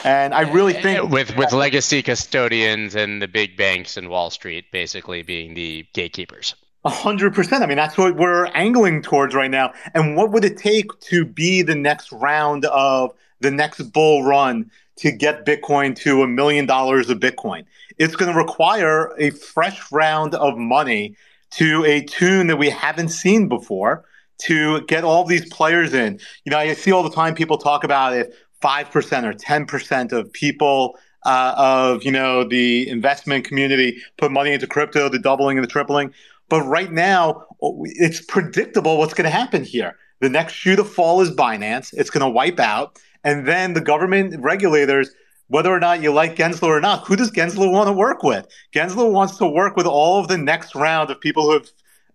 And 0.03 0.33
I 0.33 0.51
really 0.51 0.73
think 0.73 1.11
with 1.11 1.35
with 1.37 1.53
legacy 1.53 2.01
custodians 2.01 2.95
and 2.95 3.21
the 3.21 3.27
big 3.27 3.55
banks 3.55 3.97
and 3.97 4.09
Wall 4.09 4.31
Street 4.31 4.65
basically 4.71 5.21
being 5.21 5.53
the 5.53 5.85
gatekeepers. 5.93 6.55
A 6.83 6.89
hundred 6.89 7.35
percent. 7.35 7.61
I 7.61 7.67
mean, 7.67 7.77
that's 7.77 7.97
what 7.97 8.15
we're 8.15 8.47
angling 8.47 9.03
towards 9.03 9.35
right 9.35 9.51
now. 9.51 9.73
And 9.93 10.15
what 10.15 10.31
would 10.31 10.43
it 10.43 10.57
take 10.57 10.99
to 11.01 11.23
be 11.23 11.61
the 11.61 11.75
next 11.75 12.11
round 12.11 12.65
of 12.65 13.13
the 13.41 13.51
next 13.51 13.81
bull 13.91 14.23
run 14.23 14.71
to 14.97 15.11
get 15.11 15.45
Bitcoin 15.45 15.95
to 15.95 16.21
a 16.21 16.27
million 16.27 16.65
dollars 16.65 17.09
of 17.09 17.19
Bitcoin. 17.19 17.65
It's 17.97 18.15
going 18.15 18.31
to 18.31 18.37
require 18.37 19.13
a 19.17 19.31
fresh 19.31 19.91
round 19.91 20.35
of 20.35 20.57
money 20.57 21.15
to 21.51 21.83
a 21.85 22.01
tune 22.01 22.47
that 22.47 22.57
we 22.57 22.69
haven't 22.69 23.09
seen 23.09 23.47
before 23.47 24.05
to 24.39 24.81
get 24.81 25.03
all 25.03 25.25
these 25.25 25.47
players 25.49 25.93
in. 25.93 26.19
You 26.45 26.51
know, 26.51 26.57
I 26.57 26.73
see 26.73 26.91
all 26.91 27.03
the 27.03 27.11
time 27.11 27.35
people 27.35 27.57
talk 27.57 27.83
about 27.83 28.15
if 28.15 28.27
5% 28.61 29.23
or 29.23 29.33
10% 29.33 30.11
of 30.11 30.31
people 30.33 30.97
uh, 31.25 31.53
of, 31.57 32.03
you 32.03 32.11
know, 32.11 32.43
the 32.43 32.89
investment 32.89 33.45
community 33.45 34.01
put 34.17 34.31
money 34.31 34.53
into 34.53 34.67
crypto, 34.67 35.09
the 35.09 35.19
doubling 35.19 35.57
and 35.57 35.63
the 35.63 35.71
tripling. 35.71 36.13
But 36.49 36.63
right 36.63 36.91
now, 36.91 37.45
it's 37.61 38.21
predictable 38.21 38.97
what's 38.97 39.13
going 39.13 39.25
to 39.25 39.35
happen 39.35 39.63
here. 39.63 39.95
The 40.19 40.29
next 40.29 40.53
shoe 40.53 40.75
to 40.75 40.83
fall 40.83 41.21
is 41.21 41.31
Binance. 41.31 41.93
It's 41.93 42.09
going 42.09 42.25
to 42.25 42.29
wipe 42.29 42.59
out. 42.59 42.99
And 43.23 43.47
then 43.47 43.73
the 43.73 43.81
government 43.81 44.35
regulators, 44.39 45.11
whether 45.51 45.69
or 45.69 45.81
not 45.81 46.01
you 46.01 46.13
like 46.13 46.37
Gensler 46.37 46.69
or 46.69 46.79
not, 46.79 47.05
who 47.05 47.17
does 47.17 47.29
Gensler 47.29 47.69
want 47.69 47.87
to 47.87 47.91
work 47.91 48.23
with? 48.23 48.47
Gensler 48.73 49.11
wants 49.11 49.35
to 49.35 49.45
work 49.45 49.75
with 49.75 49.85
all 49.85 50.21
of 50.21 50.29
the 50.29 50.37
next 50.37 50.75
round 50.75 51.09
of 51.09 51.19
people 51.19 51.43
who 51.43 51.51
have 51.51 51.69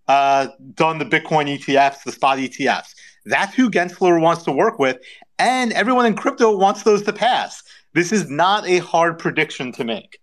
uh, 0.07 0.47
done 0.73 0.97
the 0.97 1.05
Bitcoin 1.05 1.55
ETFs, 1.55 2.03
the 2.03 2.11
spot 2.11 2.39
ETFs. 2.39 2.95
That's 3.25 3.53
who 3.53 3.69
Gensler 3.69 4.19
wants 4.19 4.41
to 4.45 4.51
work 4.51 4.79
with. 4.79 4.97
And 5.37 5.71
everyone 5.73 6.07
in 6.07 6.15
crypto 6.15 6.57
wants 6.57 6.81
those 6.81 7.03
to 7.03 7.13
pass. 7.13 7.61
This 7.93 8.11
is 8.11 8.27
not 8.27 8.67
a 8.67 8.79
hard 8.79 9.19
prediction 9.19 9.71
to 9.73 9.83
make. 9.83 10.17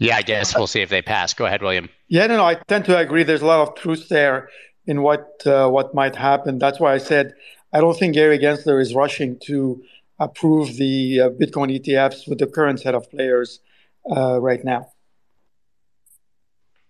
Yeah, 0.00 0.16
I 0.16 0.22
guess 0.22 0.56
we'll 0.56 0.66
see 0.66 0.80
if 0.80 0.88
they 0.88 1.02
pass. 1.02 1.34
Go 1.34 1.46
ahead, 1.46 1.62
William. 1.62 1.88
Yeah, 2.08 2.26
no, 2.26 2.38
no, 2.38 2.44
I 2.44 2.54
tend 2.54 2.84
to 2.86 2.98
agree. 2.98 3.22
There's 3.22 3.42
a 3.42 3.46
lot 3.46 3.68
of 3.68 3.76
truth 3.76 4.08
there 4.08 4.48
in 4.88 5.02
what 5.02 5.46
uh, 5.46 5.68
what 5.68 5.94
might 5.94 6.16
happen. 6.16 6.58
That's 6.58 6.80
why 6.80 6.94
I 6.94 6.98
said 6.98 7.34
I 7.72 7.80
don't 7.80 7.96
think 7.96 8.14
Gary 8.14 8.40
Gensler 8.40 8.80
is 8.80 8.92
rushing 8.92 9.38
to 9.44 9.80
approve 10.24 10.76
the 10.76 11.20
uh, 11.20 11.30
Bitcoin 11.30 11.78
ETFs 11.78 12.28
with 12.28 12.38
the 12.38 12.46
current 12.46 12.80
set 12.80 12.94
of 12.94 13.10
players 13.10 13.60
uh, 14.14 14.40
right 14.40 14.64
now. 14.64 14.86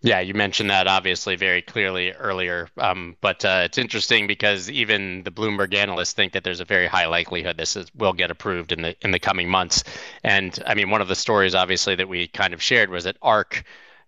Yeah, 0.05 0.19
you 0.19 0.35
mentioned 0.35 0.69
that 0.71 0.89
obviously 0.89 1.37
very 1.37 1.63
clearly 1.63 2.11
earlier, 2.11 2.69
um, 2.77 3.17
but 3.21 3.45
uh, 3.45 3.63
it's 3.67 3.79
interesting 3.79 4.27
because 4.27 4.69
even 4.69 5.23
the 5.23 5.31
Bloomberg 5.31 5.73
analysts 5.75 6.13
think 6.13 6.33
that 6.33 6.43
there's 6.43 6.59
a 6.59 6.65
very 6.65 6.89
high 6.89 7.07
likelihood 7.07 7.57
this 7.57 7.77
is, 7.77 7.87
will 7.95 8.13
get 8.13 8.29
approved 8.33 8.73
in 8.73 8.83
the 8.83 8.97
in 9.03 9.13
the 9.13 9.21
coming 9.21 9.49
months. 9.49 9.85
And 10.25 10.59
I 10.67 10.75
mean, 10.75 10.91
one 10.91 11.03
of 11.03 11.07
the 11.07 11.15
stories 11.15 11.55
obviously 11.55 11.95
that 11.95 12.09
we 12.09 12.27
kind 12.27 12.53
of 12.53 12.61
shared 12.61 12.91
was 12.91 13.05
that 13.05 13.17
ARK 13.23 13.63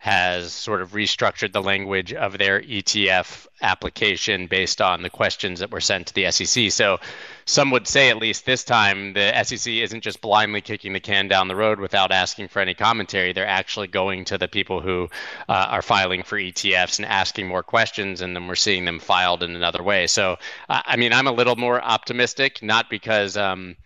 has 0.05 0.53
sort 0.53 0.83
of 0.83 0.93
restructured 0.93 1.51
the 1.53 1.63
language 1.63 2.13
of 2.13 2.37
their 2.37 2.61
ETF 2.61 3.47
application 3.63 4.47
based 4.47 4.83
on 4.83 5.01
the 5.01 5.09
questions 5.09 5.61
that 5.61 5.71
were 5.71 5.81
sent 5.81 6.07
to 6.07 6.13
the 6.13 6.31
SEC. 6.31 6.71
So 6.71 7.01
some 7.47 7.71
would 7.71 7.89
say, 7.89 8.11
at 8.11 8.19
least 8.19 8.45
this 8.45 8.65
time, 8.65 9.15
the 9.15 9.33
SEC 9.45 9.73
isn't 9.73 10.03
just 10.03 10.21
blindly 10.21 10.61
kicking 10.61 10.93
the 10.93 11.01
can 11.01 11.27
down 11.27 11.49
the 11.49 11.57
road 11.57 11.81
without 11.81 12.13
asking 12.13 12.49
for 12.49 12.61
any 12.61 12.75
commentary. 12.75 13.33
They're 13.33 13.47
actually 13.47 13.87
going 13.87 14.27
to 14.27 14.37
the 14.37 14.47
people 14.47 14.83
who 14.83 15.09
uh, 15.49 15.69
are 15.71 15.81
filing 15.81 16.23
for 16.23 16.37
ETFs 16.39 16.99
and 16.99 17.07
asking 17.07 17.49
more 17.49 17.63
questions, 17.63 18.21
and 18.21 18.37
then 18.37 18.47
we're 18.47 18.57
seeing 18.57 18.85
them 18.85 18.99
filed 18.99 19.43
in 19.43 19.57
another 19.57 19.83
way. 19.83 20.07
So, 20.07 20.37
uh, 20.69 20.83
I 20.85 20.97
mean, 20.97 21.15
I'm 21.15 21.29
a 21.29 21.33
little 21.33 21.57
more 21.57 21.83
optimistic, 21.83 22.63
not 22.63 22.91
because. 22.91 23.39
Um, 23.39 23.77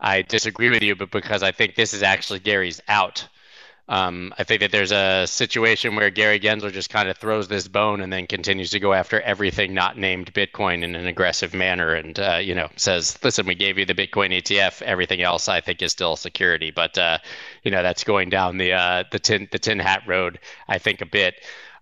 I 0.00 0.20
disagree 0.20 0.68
with 0.68 0.82
you, 0.82 0.94
but 0.96 1.10
because 1.10 1.42
I 1.42 1.50
think 1.52 1.76
this 1.76 1.94
is 1.94 2.02
actually 2.02 2.40
Gary's 2.40 2.82
out 2.88 3.26
um, 3.86 4.32
I 4.38 4.44
think 4.44 4.60
that 4.60 4.72
there's 4.72 4.92
a 4.92 5.26
situation 5.26 5.94
where 5.94 6.08
Gary 6.08 6.40
Gensler 6.40 6.72
just 6.72 6.88
kind 6.88 7.08
of 7.08 7.18
throws 7.18 7.48
this 7.48 7.68
bone 7.68 8.00
and 8.00 8.10
then 8.10 8.26
continues 8.26 8.70
to 8.70 8.80
go 8.80 8.94
after 8.94 9.20
everything 9.20 9.74
not 9.74 9.98
named 9.98 10.32
Bitcoin 10.32 10.82
in 10.82 10.94
an 10.94 11.06
aggressive 11.06 11.52
manner, 11.52 11.92
and 11.92 12.18
uh, 12.18 12.38
you 12.42 12.54
know 12.54 12.68
says, 12.76 13.18
"Listen, 13.22 13.46
we 13.46 13.54
gave 13.54 13.76
you 13.76 13.84
the 13.84 13.94
Bitcoin 13.94 14.32
ETF. 14.32 14.80
Everything 14.82 15.20
else, 15.20 15.48
I 15.48 15.60
think, 15.60 15.82
is 15.82 15.92
still 15.92 16.16
security." 16.16 16.70
But 16.70 16.96
uh, 16.96 17.18
you 17.62 17.70
know 17.70 17.82
that's 17.82 18.04
going 18.04 18.30
down 18.30 18.56
the 18.56 18.72
uh, 18.72 19.04
the 19.10 19.18
tin 19.18 19.48
the 19.52 19.58
tin 19.58 19.78
hat 19.78 20.02
road, 20.06 20.40
I 20.66 20.78
think, 20.78 21.02
a 21.02 21.06
bit. 21.06 21.34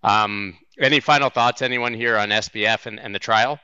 Um, 0.03 0.59
any 0.81 0.99
final 0.99 1.31
thoughts, 1.31 1.63
anyone 1.63 1.95
here 1.95 2.19
on 2.19 2.31
SBF 2.31 2.87
and, 2.87 2.99
and 2.99 3.15
the 3.15 3.21
trial? 3.21 3.61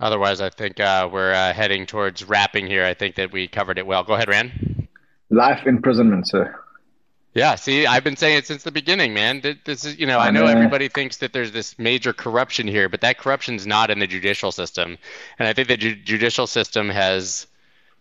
Otherwise, 0.00 0.40
I 0.40 0.48
think 0.48 0.80
uh, 0.80 1.10
we're 1.12 1.34
uh, 1.34 1.52
heading 1.52 1.84
towards 1.84 2.24
wrapping 2.24 2.66
here. 2.66 2.84
I 2.86 2.94
think 2.94 3.16
that 3.16 3.32
we 3.32 3.48
covered 3.48 3.78
it 3.78 3.86
well. 3.86 4.04
Go 4.04 4.14
ahead, 4.14 4.28
Ran. 4.28 4.88
Life 5.28 5.66
imprisonment, 5.66 6.26
sir. 6.28 6.58
Yeah, 7.34 7.54
see, 7.54 7.86
I've 7.86 8.04
been 8.04 8.16
saying 8.16 8.38
it 8.38 8.46
since 8.46 8.62
the 8.62 8.72
beginning, 8.72 9.14
man. 9.14 9.42
This 9.64 9.84
is, 9.84 9.98
you 9.98 10.06
know, 10.06 10.18
I 10.18 10.30
know 10.30 10.46
everybody 10.46 10.88
thinks 10.88 11.18
that 11.18 11.32
there's 11.32 11.52
this 11.52 11.78
major 11.78 12.12
corruption 12.12 12.66
here, 12.66 12.88
but 12.88 13.00
that 13.02 13.18
corruption's 13.18 13.66
not 13.66 13.90
in 13.90 13.98
the 13.98 14.06
judicial 14.06 14.50
system. 14.50 14.98
And 15.38 15.46
I 15.46 15.52
think 15.52 15.68
the 15.68 15.76
ju- 15.76 15.94
judicial 15.94 16.46
system 16.46 16.88
has 16.88 17.46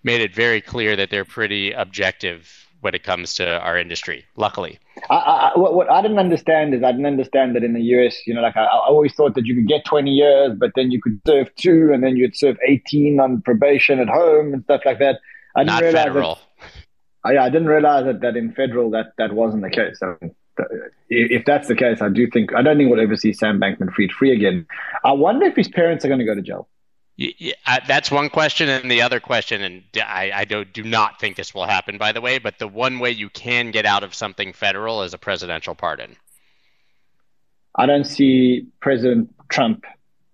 made 0.03 0.21
it 0.21 0.34
very 0.34 0.61
clear 0.61 0.95
that 0.95 1.09
they're 1.09 1.25
pretty 1.25 1.71
objective 1.71 2.67
when 2.82 2.95
it 2.95 3.03
comes 3.03 3.34
to 3.36 3.59
our 3.59 3.78
industry. 3.78 4.25
Luckily, 4.36 4.80
I, 5.09 5.15
I, 5.15 5.51
what, 5.55 5.73
what 5.73 5.89
I 5.89 6.01
didn't 6.01 6.19
understand 6.19 6.73
is 6.73 6.84
I 6.84 6.91
didn't 6.91 7.07
understand 7.07 7.55
that 7.55 7.63
in 7.63 7.73
the 7.73 7.82
US, 7.82 8.15
you 8.25 8.34
know, 8.34 8.41
like 8.41 8.55
I, 8.55 8.63
I 8.63 8.88
always 8.88 9.13
thought 9.13 9.36
that 9.36 9.45
you 9.45 9.55
could 9.55 9.67
get 9.67 9.84
20 9.86 10.09
years, 10.11 10.53
but 10.57 10.71
then 10.75 10.91
you 10.91 11.01
could 11.01 11.19
serve 11.25 11.53
two, 11.55 11.91
and 11.93 12.03
then 12.03 12.15
you'd 12.15 12.36
serve 12.36 12.57
18 12.67 13.19
on 13.19 13.41
probation 13.41 13.99
at 13.99 14.07
home 14.07 14.53
and 14.53 14.63
stuff 14.63 14.82
like 14.86 14.99
that. 14.99 15.19
I 15.55 15.61
didn't 15.61 15.73
not 15.73 15.82
realize 15.82 16.03
federal. 16.03 16.36
That, 16.36 16.41
I, 17.24 17.38
I 17.38 17.49
didn't 17.49 17.68
realize 17.68 18.05
that, 18.05 18.22
that 18.22 18.38
in 18.38 18.53
federal 18.53 18.91
that 18.91 19.13
that 19.18 19.34
wasn't 19.34 19.63
the 19.63 19.70
case. 19.70 19.99
I 20.01 20.15
mean, 20.22 20.36
if 21.09 21.45
that's 21.45 21.68
the 21.68 21.76
case, 21.76 22.01
I 22.01 22.09
do 22.09 22.28
think 22.32 22.53
I 22.55 22.61
don't 22.61 22.78
think 22.78 22.89
we'll 22.89 22.99
ever 22.99 23.15
see 23.15 23.34
Sam 23.34 23.59
Bankman-Fried 23.59 24.11
free 24.11 24.32
again. 24.32 24.65
I 25.03 25.11
wonder 25.11 25.45
if 25.45 25.55
his 25.55 25.68
parents 25.68 26.03
are 26.05 26.07
going 26.07 26.20
to 26.20 26.26
go 26.26 26.36
to 26.36 26.41
jail. 26.41 26.68
Yeah, 27.20 27.53
that's 27.88 28.11
one 28.11 28.30
question, 28.30 28.70
and 28.70 28.91
the 28.91 29.01
other 29.01 29.20
question, 29.20 29.63
and 29.63 29.84
I, 29.95 30.32
I 30.34 30.45
do, 30.45 30.63
do 30.63 30.84
not 30.84 31.20
think 31.20 31.36
this 31.36 31.51
will 31.51 31.65
happen, 31.65 31.97
by 31.97 32.11
the 32.11 32.22
way. 32.22 32.38
But 32.38 32.59
the 32.59 32.68
one 32.68 32.99
way 32.99 33.09
you 33.09 33.30
can 33.30 33.72
get 33.72 33.88
out 33.88 34.03
of 34.03 34.13
something 34.13 34.53
federal 34.53 35.01
is 35.01 35.15
a 35.15 35.18
presidential 35.18 35.74
pardon. 35.74 36.15
I 37.76 37.88
don't 37.88 38.03
see 38.03 38.68
President 38.82 39.34
Trump 39.49 39.86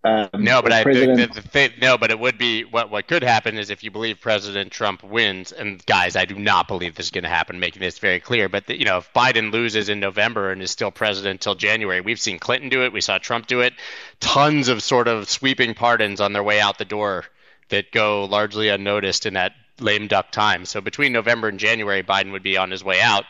um, 0.05 0.29
no, 0.33 0.61
but 0.61 0.73
I 0.73 0.83
the, 0.83 0.91
the, 0.91 1.43
the, 1.51 1.71
no, 1.81 1.97
but 1.97 2.11
it 2.11 2.19
would 2.19 2.37
be 2.37 2.65
what 2.65 2.91
what 2.91 3.07
could 3.07 3.23
happen 3.23 3.57
is 3.57 3.69
if 3.69 3.83
you 3.83 3.91
believe 3.91 4.19
President 4.19 4.71
Trump 4.71 5.01
wins, 5.01 5.53
and 5.53 5.85
guys, 5.85 6.17
I 6.17 6.25
do 6.25 6.35
not 6.35 6.67
believe 6.67 6.95
this 6.95 7.05
is 7.05 7.11
going 7.11 7.23
to 7.23 7.29
happen. 7.29 7.59
Making 7.59 7.81
this 7.81 7.99
very 7.99 8.19
clear, 8.19 8.49
but 8.49 8.69
you 8.69 8.83
know, 8.83 8.97
if 8.97 9.13
Biden 9.13 9.53
loses 9.53 9.87
in 9.87 10.01
November 10.01 10.51
and 10.51 10.61
is 10.61 10.71
still 10.71 10.91
president 10.91 11.35
until 11.35 11.55
January, 11.55 12.01
we've 12.01 12.19
seen 12.19 12.37
Clinton 12.37 12.69
do 12.69 12.83
it, 12.83 12.91
we 12.91 12.99
saw 12.99 13.17
Trump 13.17 13.47
do 13.47 13.61
it, 13.61 13.73
tons 14.19 14.67
of 14.67 14.83
sort 14.83 15.07
of 15.07 15.29
sweeping 15.29 15.73
pardons 15.73 16.19
on 16.19 16.33
their 16.33 16.43
way 16.43 16.59
out 16.59 16.77
the 16.77 16.85
door 16.85 17.25
that 17.69 17.91
go 17.91 18.25
largely 18.25 18.67
unnoticed 18.67 19.25
in 19.25 19.35
that 19.35 19.53
lame 19.79 20.07
duck 20.07 20.31
time. 20.31 20.65
So 20.65 20.81
between 20.81 21.13
November 21.13 21.47
and 21.47 21.59
January, 21.59 22.03
Biden 22.03 22.33
would 22.33 22.43
be 22.43 22.57
on 22.57 22.71
his 22.71 22.83
way 22.83 23.01
out. 23.01 23.23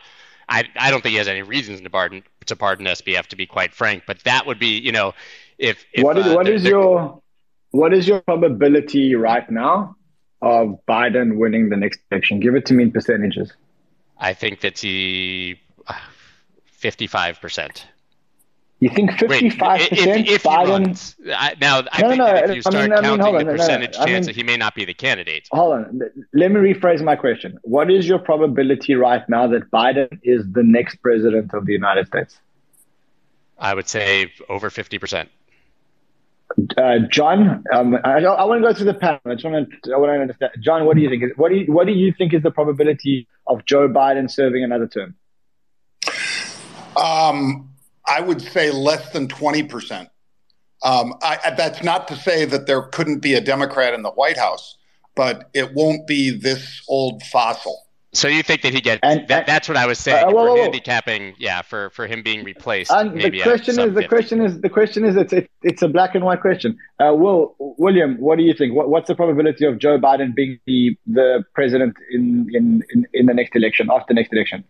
I, 0.49 0.65
I 0.75 0.91
don't 0.91 1.01
think 1.01 1.11
he 1.11 1.17
has 1.17 1.27
any 1.27 1.41
reasons 1.41 1.81
to 1.81 1.89
pardon 1.89 2.23
to 2.47 2.55
pardon 2.55 2.85
SBF, 2.85 3.27
to 3.27 3.35
be 3.35 3.45
quite 3.45 3.73
frank. 3.73 4.03
But 4.05 4.19
that 4.25 4.45
would 4.45 4.59
be, 4.59 4.79
you 4.79 4.91
know, 4.91 5.13
if, 5.57 5.85
if 5.93 6.03
what 6.03 6.17
is, 6.17 6.25
uh, 6.25 6.33
what 6.33 6.47
is 6.47 6.63
your 6.63 7.21
what 7.71 7.93
is 7.93 8.07
your 8.07 8.21
probability 8.21 9.15
right 9.15 9.49
now 9.49 9.95
of 10.41 10.79
Biden 10.87 11.37
winning 11.37 11.69
the 11.69 11.77
next 11.77 11.99
election? 12.11 12.39
Give 12.39 12.55
it 12.55 12.65
to 12.67 12.73
me 12.73 12.83
in 12.83 12.91
percentages. 12.91 13.53
I 14.17 14.33
think 14.33 14.61
that 14.61 14.79
he 14.79 15.59
fifty-five 16.65 17.39
percent. 17.41 17.87
You 18.79 18.89
think 18.89 19.11
fifty-five 19.13 19.89
percent 19.89 20.27
Biden? 20.27 21.15
I, 21.33 21.55
now, 21.61 21.83
I 21.91 22.01
no, 22.01 22.09
think 22.09 22.19
no, 22.19 22.35
if 22.35 22.55
you 22.55 22.61
start 22.61 22.75
I 22.75 22.87
mean, 22.87 23.01
counting 23.01 23.21
I 23.21 23.37
mean, 23.37 23.47
the 23.47 23.53
percentage 23.53 23.97
no, 23.97 24.05
chance 24.05 24.25
that 24.25 24.35
he 24.35 24.43
may 24.43 24.57
not 24.57 24.75
be 24.75 24.83
the 24.83 24.93
candidate. 24.93 25.47
Hold 25.51 25.73
on, 25.73 26.01
let 26.33 26.51
me 26.51 26.59
rephrase 26.73 27.01
my 27.01 27.15
question. 27.15 27.57
What 27.61 27.89
is 27.89 28.07
your 28.07 28.19
probability 28.19 28.95
right 28.95 29.27
now 29.29 29.47
that 29.47 29.71
Biden 29.71 30.19
is 30.23 30.43
the 30.51 30.63
next 30.63 30.97
president 30.97 31.53
of 31.53 31.65
the 31.65 31.71
United 31.71 32.07
States? 32.07 32.37
I 33.57 33.73
would 33.73 33.87
say 33.87 34.33
over 34.49 34.69
fifty 34.69 34.99
percent. 34.99 35.29
Uh, 36.77 36.99
Jon, 37.09 37.63
um, 37.73 37.97
I, 38.03 38.19
I, 38.19 38.43
want 38.43 38.61
to 38.61 38.67
go 38.67 38.73
through 38.73 38.85
the 38.85 38.93
panel. 38.93 39.19
I 39.25 39.33
just 39.33 39.45
want 39.45 39.69
to, 39.83 39.93
I 39.93 39.97
want 39.97 40.09
to 40.09 40.21
understand. 40.21 40.51
Jon, 40.59 40.85
what 40.85 40.95
do 40.95 41.01
you 41.01 41.09
think? 41.09 41.35
What 41.35 41.49
do 41.49 41.55
you, 41.55 41.73
what 41.73 41.87
do 41.87 41.93
you 41.93 42.13
think 42.15 42.33
is 42.33 42.43
the 42.43 42.51
probability 42.51 43.27
of 43.47 43.65
Joe 43.65 43.87
Biden 43.89 44.29
serving 44.29 44.63
another 44.63 44.87
term? 44.87 45.15
Um, 46.95 47.71
I 48.07 48.21
would 48.21 48.41
say 48.41 48.69
less 48.69 49.11
than 49.11 49.27
twenty 49.27 49.63
percent. 49.63 50.09
Um, 50.83 51.15
I, 51.23 51.53
that's 51.57 51.81
not 51.81 52.07
to 52.09 52.15
say 52.15 52.45
that 52.45 52.67
there 52.67 52.83
couldn't 52.83 53.19
be 53.19 53.33
a 53.33 53.41
Democrat 53.41 53.93
in 53.93 54.03
the 54.03 54.11
White 54.11 54.37
House, 54.37 54.77
but 55.15 55.49
it 55.53 55.73
won't 55.73 56.05
be 56.05 56.29
this 56.29 56.83
old 56.87 57.23
fossil. 57.23 57.87
So 58.13 58.27
you 58.27 58.43
think 58.43 58.61
that 58.61 58.73
he 58.73 58.81
gets 58.81 58.99
and, 59.01 59.27
that, 59.27 59.47
that's 59.47 59.67
what 59.67 59.75
I 59.75 59.87
was 59.87 59.97
saying 59.97 60.23
uh, 60.23 60.27
whoa, 60.27 60.45
whoa, 60.45 60.53
whoa. 60.53 60.61
handicapping, 60.61 61.33
yeah, 61.39 61.63
for 61.63 61.89
for 61.89 62.05
him 62.05 62.21
being 62.21 62.43
replaced. 62.43 62.91
And 62.91 63.19
the 63.19 63.41
question 63.41 63.79
is, 63.79 63.95
the 63.95 64.07
question 64.07 64.39
is, 64.39 64.61
the 64.61 64.69
question 64.69 65.03
is, 65.03 65.15
it's 65.15 65.33
it, 65.33 65.49
it's 65.63 65.81
a 65.81 65.87
black 65.87 66.13
and 66.13 66.23
white 66.23 66.39
question. 66.39 66.77
Uh, 66.99 67.13
Will 67.15 67.55
William, 67.59 68.17
what 68.19 68.37
do 68.37 68.43
you 68.43 68.53
think? 68.53 68.75
What, 68.75 68.89
what's 68.89 69.07
the 69.07 69.15
probability 69.15 69.65
of 69.65 69.79
Joe 69.79 69.97
Biden 69.97 70.35
being 70.35 70.59
the 70.67 70.95
the 71.07 71.43
president 71.55 71.95
in 72.11 72.47
in 72.53 72.83
in, 72.91 73.07
in 73.13 73.25
the 73.25 73.33
next 73.33 73.55
election 73.55 73.89
after 73.91 74.13
the 74.13 74.13
next 74.13 74.31
election? 74.31 74.63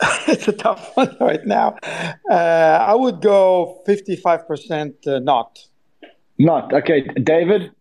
it's 0.28 0.46
a 0.46 0.52
tough 0.52 0.92
one 0.96 1.16
right 1.20 1.44
now. 1.44 1.76
Uh, 2.30 2.34
I 2.34 2.94
would 2.94 3.20
go 3.20 3.82
fifty-five 3.84 4.46
percent 4.46 5.04
uh, 5.08 5.18
not. 5.18 5.58
Not 6.38 6.72
okay, 6.72 7.00
David. 7.00 7.72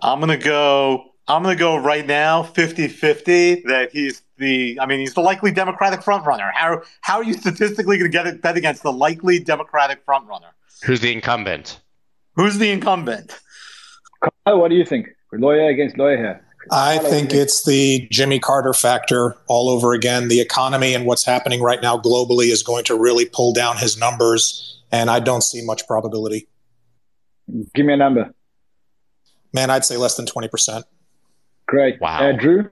I'm 0.00 0.20
gonna 0.20 0.36
go 0.36 1.15
I'm 1.28 1.42
going 1.42 1.56
to 1.56 1.58
go 1.58 1.76
right 1.76 2.06
now 2.06 2.42
50-50 2.42 3.64
that 3.64 3.90
he's 3.92 4.22
the 4.38 4.78
I 4.80 4.86
mean 4.86 5.00
he's 5.00 5.14
the 5.14 5.20
likely 5.20 5.50
Democratic 5.50 6.00
frontrunner. 6.00 6.52
How 6.54 6.82
how 7.00 7.16
are 7.16 7.24
you 7.24 7.34
statistically 7.34 7.98
going 7.98 8.10
to 8.10 8.16
get 8.16 8.26
it 8.26 8.42
bet 8.42 8.56
against 8.56 8.82
the 8.82 8.92
likely 8.92 9.38
Democratic 9.38 10.04
frontrunner? 10.06 10.50
Who's 10.84 11.00
the 11.00 11.12
incumbent? 11.12 11.80
Who's 12.34 12.58
the 12.58 12.70
incumbent? 12.70 13.40
what 14.44 14.68
do 14.68 14.74
you 14.74 14.84
think? 14.84 15.08
Lawyer 15.32 15.68
against 15.68 15.98
lawyer 15.98 16.16
here. 16.16 16.42
I 16.70 16.98
think 16.98 17.32
it's 17.32 17.64
the 17.64 18.08
Jimmy 18.10 18.38
Carter 18.38 18.72
factor 18.72 19.36
all 19.48 19.68
over 19.68 19.92
again. 19.92 20.28
The 20.28 20.40
economy 20.40 20.94
and 20.94 21.06
what's 21.06 21.24
happening 21.24 21.62
right 21.62 21.80
now 21.80 21.96
globally 21.96 22.50
is 22.50 22.62
going 22.62 22.84
to 22.84 22.98
really 22.98 23.24
pull 23.24 23.52
down 23.52 23.76
his 23.76 23.96
numbers, 23.96 24.82
and 24.90 25.08
I 25.08 25.20
don't 25.20 25.42
see 25.42 25.64
much 25.64 25.86
probability. 25.86 26.48
Give 27.74 27.86
me 27.86 27.92
a 27.92 27.96
number. 27.96 28.34
Man, 29.52 29.70
I'd 29.70 29.84
say 29.84 29.96
less 29.96 30.16
than 30.16 30.26
20%. 30.26 30.82
Great. 31.66 32.00
Wow. 32.00 32.30
Uh, 32.30 32.32
Drew? 32.32 32.68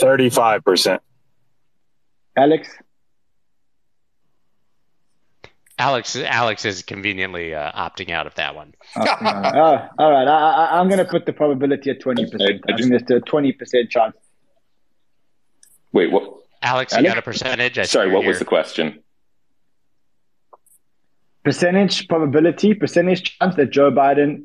35%. 0.00 0.98
Alex? 2.36 2.68
Alex 5.78 6.16
Alex 6.16 6.64
is 6.64 6.82
conveniently 6.82 7.54
uh, 7.54 7.70
opting 7.72 8.10
out 8.10 8.26
of 8.26 8.34
that 8.36 8.54
one. 8.54 8.72
oh, 8.96 9.04
all 9.98 10.10
right. 10.10 10.26
I, 10.26 10.80
am 10.80 10.88
going 10.88 10.98
to 10.98 11.04
put 11.04 11.26
the 11.26 11.34
probability 11.34 11.90
at 11.90 12.00
20%. 12.00 12.40
I, 12.40 12.72
I 12.72 12.76
think 12.76 12.90
there's 12.90 13.02
a 13.02 13.24
20% 13.24 13.90
chance. 13.90 14.16
Wait, 15.92 16.10
what? 16.10 16.32
Alex, 16.62 16.96
you 16.96 17.02
got 17.02 17.18
a 17.18 17.22
percentage? 17.22 17.78
I 17.78 17.84
Sorry, 17.84 18.10
what 18.10 18.20
here. 18.20 18.30
was 18.30 18.38
the 18.38 18.46
question? 18.46 19.02
Percentage 21.44 22.08
probability, 22.08 22.74
percentage 22.74 23.38
chance 23.38 23.54
that 23.56 23.70
Joe 23.70 23.90
Biden 23.90 24.44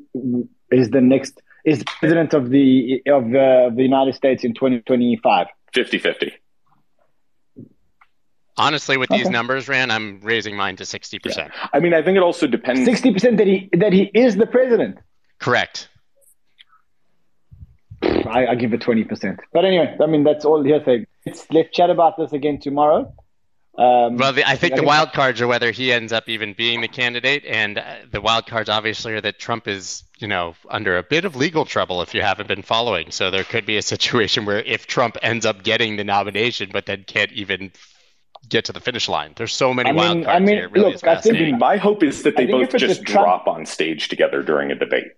is 0.70 0.90
the 0.90 1.00
next 1.00 1.40
is 1.64 1.82
president 1.98 2.34
of 2.34 2.50
the 2.50 3.02
of 3.06 3.24
uh, 3.24 3.70
the 3.74 3.82
United 3.82 4.14
States 4.14 4.44
in 4.44 4.54
2025? 4.54 5.46
50-50. 5.74 6.32
Honestly, 8.58 8.98
with 8.98 9.08
these 9.08 9.30
numbers, 9.30 9.66
Ran, 9.66 9.90
I'm 9.90 10.20
raising 10.20 10.54
mine 10.56 10.76
to 10.76 10.84
60%. 10.84 11.36
Yeah. 11.36 11.48
I 11.72 11.80
mean, 11.80 11.94
I 11.94 12.02
think 12.02 12.18
it 12.18 12.22
also 12.22 12.46
depends. 12.46 12.86
60% 12.86 13.38
that 13.38 13.46
he 13.46 13.70
that 13.72 13.92
he 13.94 14.10
is 14.12 14.36
the 14.36 14.46
president. 14.46 14.98
Correct. 15.38 15.88
I, 18.02 18.46
I 18.48 18.54
give 18.56 18.72
it 18.72 18.80
20%. 18.80 19.38
But 19.52 19.64
anyway, 19.64 19.96
I 20.00 20.06
mean, 20.06 20.24
that's 20.24 20.44
all 20.44 20.62
hearsay. 20.62 21.06
Let's, 21.24 21.46
let's 21.50 21.70
chat 21.72 21.88
about 21.88 22.16
this 22.18 22.32
again 22.32 22.58
tomorrow. 22.60 23.14
Um, 23.78 24.18
well, 24.18 24.34
the, 24.34 24.46
I 24.46 24.56
think 24.56 24.74
I 24.74 24.76
the 24.76 24.82
wild 24.82 25.12
cards 25.12 25.40
are 25.40 25.46
whether 25.46 25.70
he 25.70 25.92
ends 25.92 26.12
up 26.12 26.28
even 26.28 26.52
being 26.52 26.82
the 26.82 26.88
candidate, 26.88 27.44
and 27.46 27.78
uh, 27.78 27.96
the 28.10 28.20
wild 28.20 28.46
cards 28.46 28.68
obviously 28.68 29.14
are 29.14 29.20
that 29.22 29.38
Trump 29.38 29.66
is, 29.66 30.04
you 30.18 30.28
know, 30.28 30.54
under 30.68 30.98
a 30.98 31.02
bit 31.02 31.24
of 31.24 31.36
legal 31.36 31.64
trouble 31.64 32.02
if 32.02 32.12
you 32.12 32.20
haven't 32.20 32.48
been 32.48 32.62
following. 32.62 33.10
So 33.10 33.30
there 33.30 33.44
could 33.44 33.64
be 33.64 33.78
a 33.78 33.82
situation 33.82 34.44
where 34.44 34.58
if 34.58 34.86
Trump 34.86 35.16
ends 35.22 35.46
up 35.46 35.62
getting 35.62 35.96
the 35.96 36.04
nomination, 36.04 36.68
but 36.70 36.84
then 36.84 37.04
can't 37.04 37.32
even 37.32 37.72
get 38.46 38.66
to 38.66 38.72
the 38.72 38.80
finish 38.80 39.08
line. 39.08 39.32
There's 39.36 39.54
so 39.54 39.72
many 39.72 39.88
I 39.88 39.92
wild 39.92 40.24
cards 40.24 40.36
I 40.36 40.38
mean, 40.40 40.56
here. 40.56 40.68
really 40.68 40.92
look, 40.92 41.04
I 41.04 41.20
think 41.20 41.58
my 41.58 41.78
hope 41.78 42.02
is 42.02 42.24
that 42.24 42.36
they 42.36 42.46
both 42.46 42.76
just 42.76 43.04
drop 43.04 43.46
on 43.46 43.64
stage 43.64 44.08
together 44.08 44.42
during 44.42 44.70
a 44.70 44.74
debate. 44.74 45.12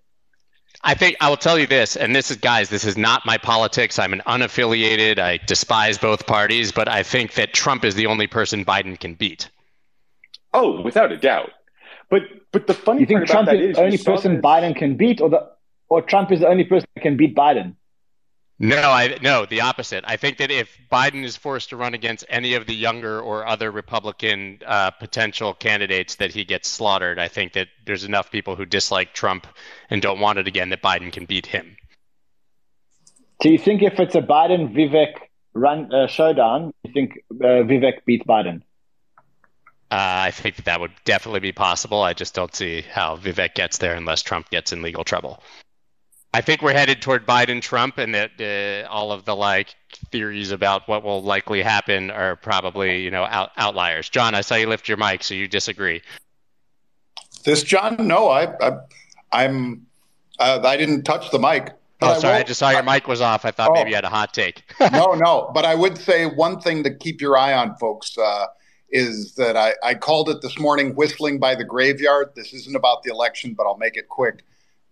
I 0.86 0.92
think 0.94 1.16
I 1.20 1.30
will 1.30 1.38
tell 1.38 1.58
you 1.58 1.66
this, 1.66 1.96
and 1.96 2.14
this 2.14 2.30
is, 2.30 2.36
guys, 2.36 2.68
this 2.68 2.84
is 2.84 2.98
not 2.98 3.24
my 3.24 3.38
politics. 3.38 3.98
I'm 3.98 4.12
an 4.12 4.20
unaffiliated. 4.26 5.18
I 5.18 5.38
despise 5.38 5.96
both 5.96 6.26
parties, 6.26 6.72
but 6.72 6.88
I 6.88 7.02
think 7.02 7.34
that 7.34 7.54
Trump 7.54 7.86
is 7.86 7.94
the 7.94 8.06
only 8.06 8.26
person 8.26 8.66
Biden 8.66 9.00
can 9.00 9.14
beat. 9.14 9.48
Oh, 10.52 10.82
without 10.82 11.10
a 11.10 11.16
doubt. 11.16 11.50
But 12.10 12.22
but 12.52 12.66
the 12.66 12.74
funny 12.74 13.06
thing 13.06 13.16
is, 13.16 13.22
you 13.22 13.26
think 13.26 13.30
Trump 13.30 13.48
is 13.48 13.76
the 13.76 13.82
only 13.82 13.98
person 13.98 14.34
this... 14.34 14.42
Biden 14.42 14.76
can 14.76 14.96
beat, 14.96 15.22
or 15.22 15.30
the 15.30 15.50
or 15.88 16.02
Trump 16.02 16.30
is 16.30 16.40
the 16.40 16.48
only 16.48 16.64
person 16.64 16.86
that 16.94 17.00
can 17.00 17.16
beat 17.16 17.34
Biden? 17.34 17.76
No, 18.58 18.76
I 18.76 19.18
no, 19.20 19.46
the 19.46 19.62
opposite. 19.62 20.04
I 20.06 20.16
think 20.16 20.38
that 20.38 20.50
if 20.50 20.78
Biden 20.90 21.24
is 21.24 21.36
forced 21.36 21.70
to 21.70 21.76
run 21.76 21.92
against 21.92 22.24
any 22.28 22.54
of 22.54 22.66
the 22.66 22.74
younger 22.74 23.20
or 23.20 23.46
other 23.46 23.70
Republican 23.70 24.60
uh, 24.64 24.92
potential 24.92 25.54
candidates, 25.54 26.14
that 26.16 26.32
he 26.32 26.44
gets 26.44 26.68
slaughtered. 26.68 27.18
I 27.18 27.26
think 27.26 27.54
that 27.54 27.66
there's 27.84 28.04
enough 28.04 28.30
people 28.30 28.54
who 28.54 28.64
dislike 28.64 29.12
Trump 29.12 29.48
and 29.90 30.00
don't 30.00 30.20
want 30.20 30.38
it 30.38 30.46
again 30.46 30.68
that 30.68 30.82
Biden 30.82 31.12
can 31.12 31.24
beat 31.24 31.46
him. 31.46 31.76
Do 33.40 33.50
you 33.50 33.58
think 33.58 33.82
if 33.82 33.98
it's 33.98 34.14
a 34.14 34.22
Biden 34.22 34.72
Vivek 34.72 35.14
run 35.52 35.92
uh, 35.92 36.06
showdown, 36.06 36.72
you 36.84 36.92
think 36.92 37.18
uh, 37.32 37.66
Vivek 37.66 38.04
beats 38.06 38.24
Biden? 38.24 38.62
Uh, 39.90 40.26
I 40.26 40.30
think 40.30 40.56
that, 40.56 40.64
that 40.66 40.80
would 40.80 40.92
definitely 41.04 41.40
be 41.40 41.52
possible. 41.52 42.02
I 42.02 42.14
just 42.14 42.34
don't 42.34 42.54
see 42.54 42.82
how 42.82 43.16
Vivek 43.16 43.54
gets 43.54 43.78
there 43.78 43.94
unless 43.94 44.22
Trump 44.22 44.48
gets 44.50 44.72
in 44.72 44.80
legal 44.80 45.04
trouble. 45.04 45.42
I 46.34 46.40
think 46.40 46.62
we're 46.62 46.72
headed 46.72 47.00
toward 47.00 47.26
Biden 47.26 47.62
Trump, 47.62 47.96
and 47.96 48.12
that 48.12 48.32
uh, 48.40 48.88
all 48.92 49.12
of 49.12 49.24
the 49.24 49.36
like 49.36 49.76
theories 50.10 50.50
about 50.50 50.88
what 50.88 51.04
will 51.04 51.22
likely 51.22 51.62
happen 51.62 52.10
are 52.10 52.34
probably 52.34 53.02
you 53.02 53.10
know 53.12 53.22
out, 53.22 53.52
outliers. 53.56 54.08
Jon, 54.08 54.34
I 54.34 54.40
saw 54.40 54.56
you 54.56 54.66
lift 54.66 54.88
your 54.88 54.96
mic, 54.96 55.22
so 55.22 55.34
you 55.34 55.46
disagree. 55.46 56.02
This 57.44 57.62
Jon? 57.62 58.08
No, 58.08 58.30
I, 58.30 58.52
I 59.30 59.44
am 59.44 59.86
uh, 60.40 60.60
I 60.64 60.76
didn't 60.76 61.04
touch 61.04 61.30
the 61.30 61.38
mic. 61.38 61.72
Oh, 62.02 62.18
sorry, 62.18 62.34
I, 62.34 62.38
I, 62.40 62.42
just 62.42 62.58
saw 62.58 62.70
your 62.70 62.82
mic 62.82 63.06
was 63.06 63.20
off. 63.20 63.44
I 63.44 63.52
thought 63.52 63.70
oh, 63.70 63.74
maybe 63.74 63.90
you 63.90 63.94
had 63.94 64.04
a 64.04 64.08
hot 64.08 64.34
take. 64.34 64.64
no, 64.92 65.14
no, 65.14 65.52
but 65.54 65.64
I 65.64 65.76
would 65.76 65.96
say 65.96 66.26
one 66.26 66.60
thing 66.60 66.82
to 66.82 66.92
keep 66.92 67.20
your 67.20 67.38
eye 67.38 67.52
on, 67.52 67.76
folks. 67.76 68.18
Uh, 68.18 68.46
is 68.90 69.34
that 69.34 69.56
I, 69.56 69.74
I 69.82 69.94
called 69.94 70.28
it 70.28 70.40
this 70.40 70.58
morning 70.58 70.94
whistling 70.94 71.38
by 71.38 71.54
the 71.54 71.64
graveyard. 71.64 72.30
This 72.36 72.52
isn't 72.52 72.76
about 72.76 73.02
the 73.02 73.10
election, 73.10 73.54
but 73.54 73.66
I'll 73.66 73.76
make 73.76 73.96
it 73.96 74.08
quick. 74.08 74.44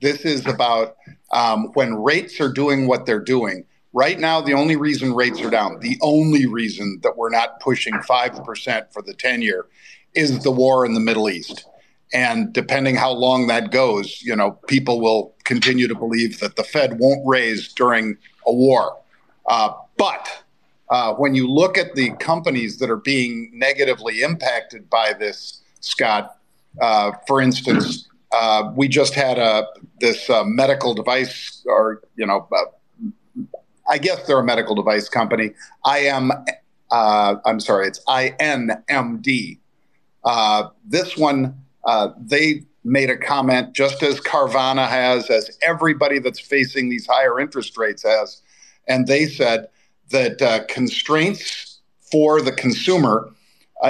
This 0.03 0.25
is 0.25 0.47
about 0.47 0.97
um, 1.33 1.71
when 1.75 1.95
rates 1.95 2.41
are 2.41 2.53
doing 2.53 2.89
what 2.89 3.07
they're 3.07 3.21
doing. 3.21 3.65
Right 3.93 4.19
now, 4.19 4.41
the 4.41 4.53
only 4.53 4.75
reason 4.75 5.15
rates 5.15 5.41
are 5.43 5.51
down, 5.51 5.79
the 5.79 5.97
only 6.03 6.47
reason 6.47 6.99
that 7.03 7.17
we're 7.17 7.31
not 7.31 7.61
pushing 7.61 7.95
5% 7.95 8.93
for 8.93 9.03
the 9.03 9.15
10 9.15 9.43
year 9.43 9.67
is 10.15 10.43
the 10.43 10.51
war 10.51 10.85
in 10.85 10.95
the 10.95 11.01
Middle 11.01 11.31
East. 11.31 11.67
And 12.13 12.53
depending 12.53 12.97
how 12.97 13.13
long 13.13 13.47
that 13.47 13.71
goes, 13.71 14.21
you 14.23 14.35
know, 14.35 14.53
people 14.67 15.01
will 15.01 15.35
continue 15.45 15.87
to 15.87 15.95
believe 15.95 16.41
that 16.41 16.57
the 16.57 16.65
Fed 16.65 16.99
won't 16.99 17.23
raise 17.25 17.73
during 17.73 18.17
a 18.47 18.53
war. 18.53 18.99
Uh, 19.47 19.73
but 19.97 20.45
uh, 20.91 21.15
when 21.15 21.35
you 21.35 21.49
look 21.49 21.79
at 21.79 21.95
the 21.95 22.11
companies 22.17 22.79
that 22.79 22.91
are 22.91 22.97
being 22.97 23.51
negatively 23.55 24.23
impacted 24.23 24.91
by 24.91 25.13
this, 25.13 25.63
Scott, 25.81 26.39
uh, 26.81 27.13
for 27.27 27.41
instance, 27.41 28.09
uh, 28.33 28.73
we 28.75 28.89
just 28.89 29.15
had 29.15 29.39
a 29.39 29.67
this 30.01 30.29
uh, 30.31 30.43
medical 30.45 30.95
device, 30.95 31.63
or 31.67 32.03
you 32.17 32.27
know, 32.27 32.49
uh, 32.51 33.45
I 33.89 33.99
guess 33.99 34.27
they're 34.27 34.39
a 34.39 34.45
medical 34.45 34.75
device 34.75 35.09
company. 35.09 35.53
I 35.85 35.99
am, 35.99 36.33
uh, 36.91 37.37
I'm 37.45 37.61
sorry, 37.61 37.89
it's 37.89 38.03
INMD. 38.07 39.59
Uh, 40.25 40.69
this 40.85 41.17
one, 41.17 41.57
they 42.19 42.63
made 42.85 43.11
a 43.11 43.17
comment, 43.17 43.75
just 43.75 44.03
as 44.03 44.21
Carvana 44.21 44.89
has, 44.89 45.31
as 45.31 45.57
everybody 45.63 46.19
that's 46.19 46.41
facing 46.41 46.89
these 46.89 47.07
higher 47.07 47.39
interest 47.39 47.77
rates 47.77 48.03
has, 48.03 48.41
and 48.89 49.07
they 49.07 49.27
said 49.27 49.69
that 50.11 50.67
constraints 50.69 51.81
for 52.11 52.41
the 52.41 52.53
consumer 52.53 53.31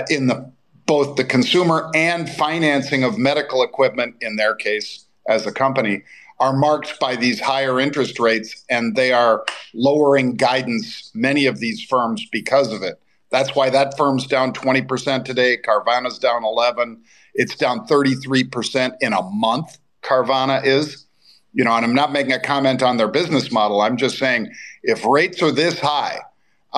in 0.09 0.27
the 0.27 0.53
both 0.87 1.17
the 1.17 1.25
consumer 1.25 1.91
and 1.95 2.29
financing 2.29 3.05
of 3.05 3.19
medical 3.19 3.63
equipment, 3.63 4.17
in 4.21 4.37
their 4.37 4.55
case, 4.55 5.05
as 5.29 5.47
a 5.47 5.53
company, 5.53 6.03
are 6.41 6.53
marked 6.53 6.99
by 6.99 7.15
these 7.15 7.41
higher 7.41 7.79
interest 7.79 8.19
rates, 8.19 8.65
and 8.69 8.97
they 8.97 9.13
are 9.13 9.45
lowering 9.75 10.35
guidance, 10.35 11.11
many 11.15 11.47
of 11.47 11.61
these 11.61 11.85
firms, 11.85 12.27
because 12.33 12.73
of 12.73 12.83
it. 12.83 13.01
That's 13.31 13.55
why 13.55 13.71
that 13.71 13.97
firm's 13.97 14.27
down 14.27 14.53
20% 14.53 15.25
today. 15.25 15.57
Carvana's 15.57 16.19
down 16.19 16.45
11. 16.45 17.03
It's 17.35 17.57
down 17.57 17.87
33% 17.87 18.97
in 19.01 19.13
a 19.13 19.23
month, 19.23 19.79
Carvana 20.03 20.65
is. 20.65 21.07
You 21.55 21.65
know, 21.65 21.73
and 21.75 21.85
I'm 21.85 21.95
not 21.95 22.13
making 22.13 22.33
a 22.33 22.41
comment 22.41 22.83
on 22.83 22.97
their 22.97 23.09
business 23.09 23.53
model. 23.53 23.81
I'm 23.81 23.97
just 23.97 24.19
saying 24.19 24.51
if 24.83 25.05
rates 25.05 25.43
are 25.43 25.53
this 25.53 25.79
high, 25.79 26.21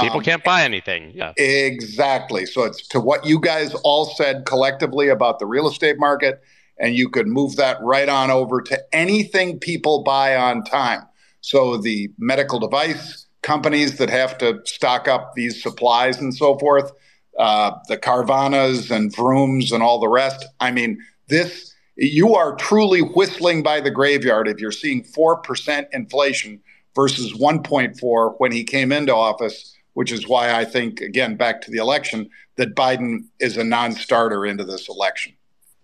people 0.01 0.19
um, 0.19 0.25
can't 0.25 0.45
buy 0.45 0.63
anything. 0.63 1.13
Yeah. 1.15 1.33
Exactly. 1.37 2.47
So 2.47 2.65
it's 2.65 2.87
to 2.89 3.01
what 3.01 3.25
you 3.25 3.41
guys 3.41 3.75
all 3.85 4.07
said 4.07 4.45
collectively 4.47 5.09
about 5.09 5.39
the 5.39 5.47
real 5.47 5.69
estate 5.69 5.99
market 5.99 6.43
and 6.79 6.97
you 6.97 7.09
could 7.09 7.27
move 7.27 7.57
that 7.57 7.77
right 7.83 8.09
on 8.09 8.31
over 8.31 8.61
to 8.61 8.83
anything 8.93 9.59
people 9.59 10.03
buy 10.03 10.35
on 10.35 10.65
time. 10.65 11.03
So 11.41 11.77
the 11.77 12.11
medical 12.19 12.59
device 12.59 13.27
companies 13.43 13.99
that 13.99 14.11
have 14.11 14.39
to 14.39 14.61
stock 14.65 15.07
up 15.07 15.35
these 15.35 15.63
supplies 15.63 16.21
and 16.21 16.35
so 16.35 16.59
forth, 16.59 16.91
uh, 17.39 17.73
the 17.89 17.99
Carvanas 17.99 18.91
and 18.91 19.15
Vrooms 19.15 19.71
and 19.71 19.83
all 19.83 20.01
the 20.01 20.09
rest. 20.09 20.45
I 20.61 20.71
mean, 20.71 20.99
this 21.29 21.73
you 21.97 22.35
are 22.35 22.57
truly 22.57 23.01
whistling 23.01 23.63
by 23.63 23.81
the 23.81 23.91
graveyard 23.91 24.49
if 24.49 24.59
you're 24.59 24.73
seeing 24.73 25.05
four 25.05 25.37
percent 25.37 25.87
inflation 25.93 26.61
versus 26.95 27.33
1.4 27.33 28.35
when 28.39 28.53
he 28.53 28.65
came 28.65 28.93
into 28.93 29.15
office, 29.15 29.74
which 29.95 30.13
is 30.13 30.29
why 30.29 30.55
I 30.55 30.65
think 30.65 31.01
again 31.01 31.37
back 31.37 31.63
to 31.63 31.71
the 31.71 31.79
election 31.79 32.29
that 32.57 32.75
Biden 32.75 33.25
is 33.41 33.57
a 33.57 33.65
non-starter 33.65 34.47
into 34.47 34.65
this 34.65 34.89
election. 34.89 35.35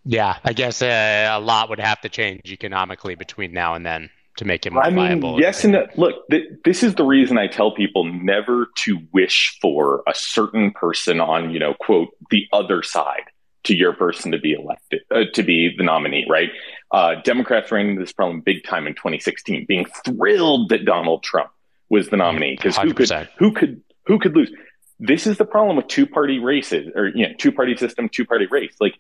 Yeah, 0.05 0.39
I 0.45 0.53
guess 0.53 0.83
uh, 0.83 1.29
a 1.31 1.41
lot 1.41 1.69
would 1.69 1.81
have 1.81 2.01
to 2.03 2.09
change 2.09 2.43
economically 2.47 3.15
between 3.15 3.53
now 3.53 3.75
and 3.75 3.85
then 3.85 4.11
to 4.37 4.45
make 4.45 4.65
him 4.65 4.75
more 4.75 4.85
I 4.85 4.91
viable. 4.91 5.33
Mean, 5.33 5.41
yes, 5.41 5.65
and 5.65 5.77
look, 5.97 6.27
th- 6.31 6.49
this 6.65 6.83
is 6.83 6.95
the 6.95 7.05
reason 7.05 7.37
I 7.37 7.47
tell 7.47 7.73
people 7.73 8.05
never 8.05 8.69
to 8.77 8.99
wish 9.13 9.59
for 9.61 10.03
a 10.07 10.15
certain 10.15 10.71
person 10.71 11.21
on, 11.21 11.51
you 11.51 11.59
know, 11.59 11.75
quote, 11.75 12.09
the 12.31 12.47
other 12.53 12.83
side 12.83 13.25
to 13.65 13.77
your 13.77 13.93
person 13.93 14.33
to 14.33 14.39
be 14.39 14.53
elected, 14.53 15.03
uh, 15.11 15.25
to 15.35 15.43
be 15.43 15.75
the 15.77 15.85
nominee, 15.85 16.27
right? 16.29 16.51
Uh, 16.91 17.17
Democrats 17.23 17.71
ran 17.71 17.87
into 17.89 18.01
this 18.01 18.13
problem 18.13 18.41
big 18.41 18.65
time 18.65 18.87
in 18.87 18.95
2016, 18.95 19.67
being 19.67 19.85
thrilled 20.05 20.71
that 20.71 20.85
Donald 20.85 21.23
Trump 21.23 21.51
was 21.91 22.09
the 22.09 22.17
nominee 22.17 22.57
because 22.57 22.79
who 22.79 22.95
could, 22.95 23.11
who 23.37 23.53
could, 23.53 23.83
who 24.11 24.19
could 24.19 24.35
lose? 24.35 24.53
This 24.99 25.25
is 25.29 25.39
the 25.39 25.45
problem 25.45 25.77
with 25.77 25.87
two 25.87 26.05
party 26.05 26.41
races 26.41 26.91
or, 26.97 27.07
you 27.07 27.29
know, 27.29 27.35
two 27.39 27.53
party 27.53 27.77
system, 27.77 28.09
two 28.09 28.25
party 28.25 28.47
race. 28.47 28.75
Like 28.81 28.97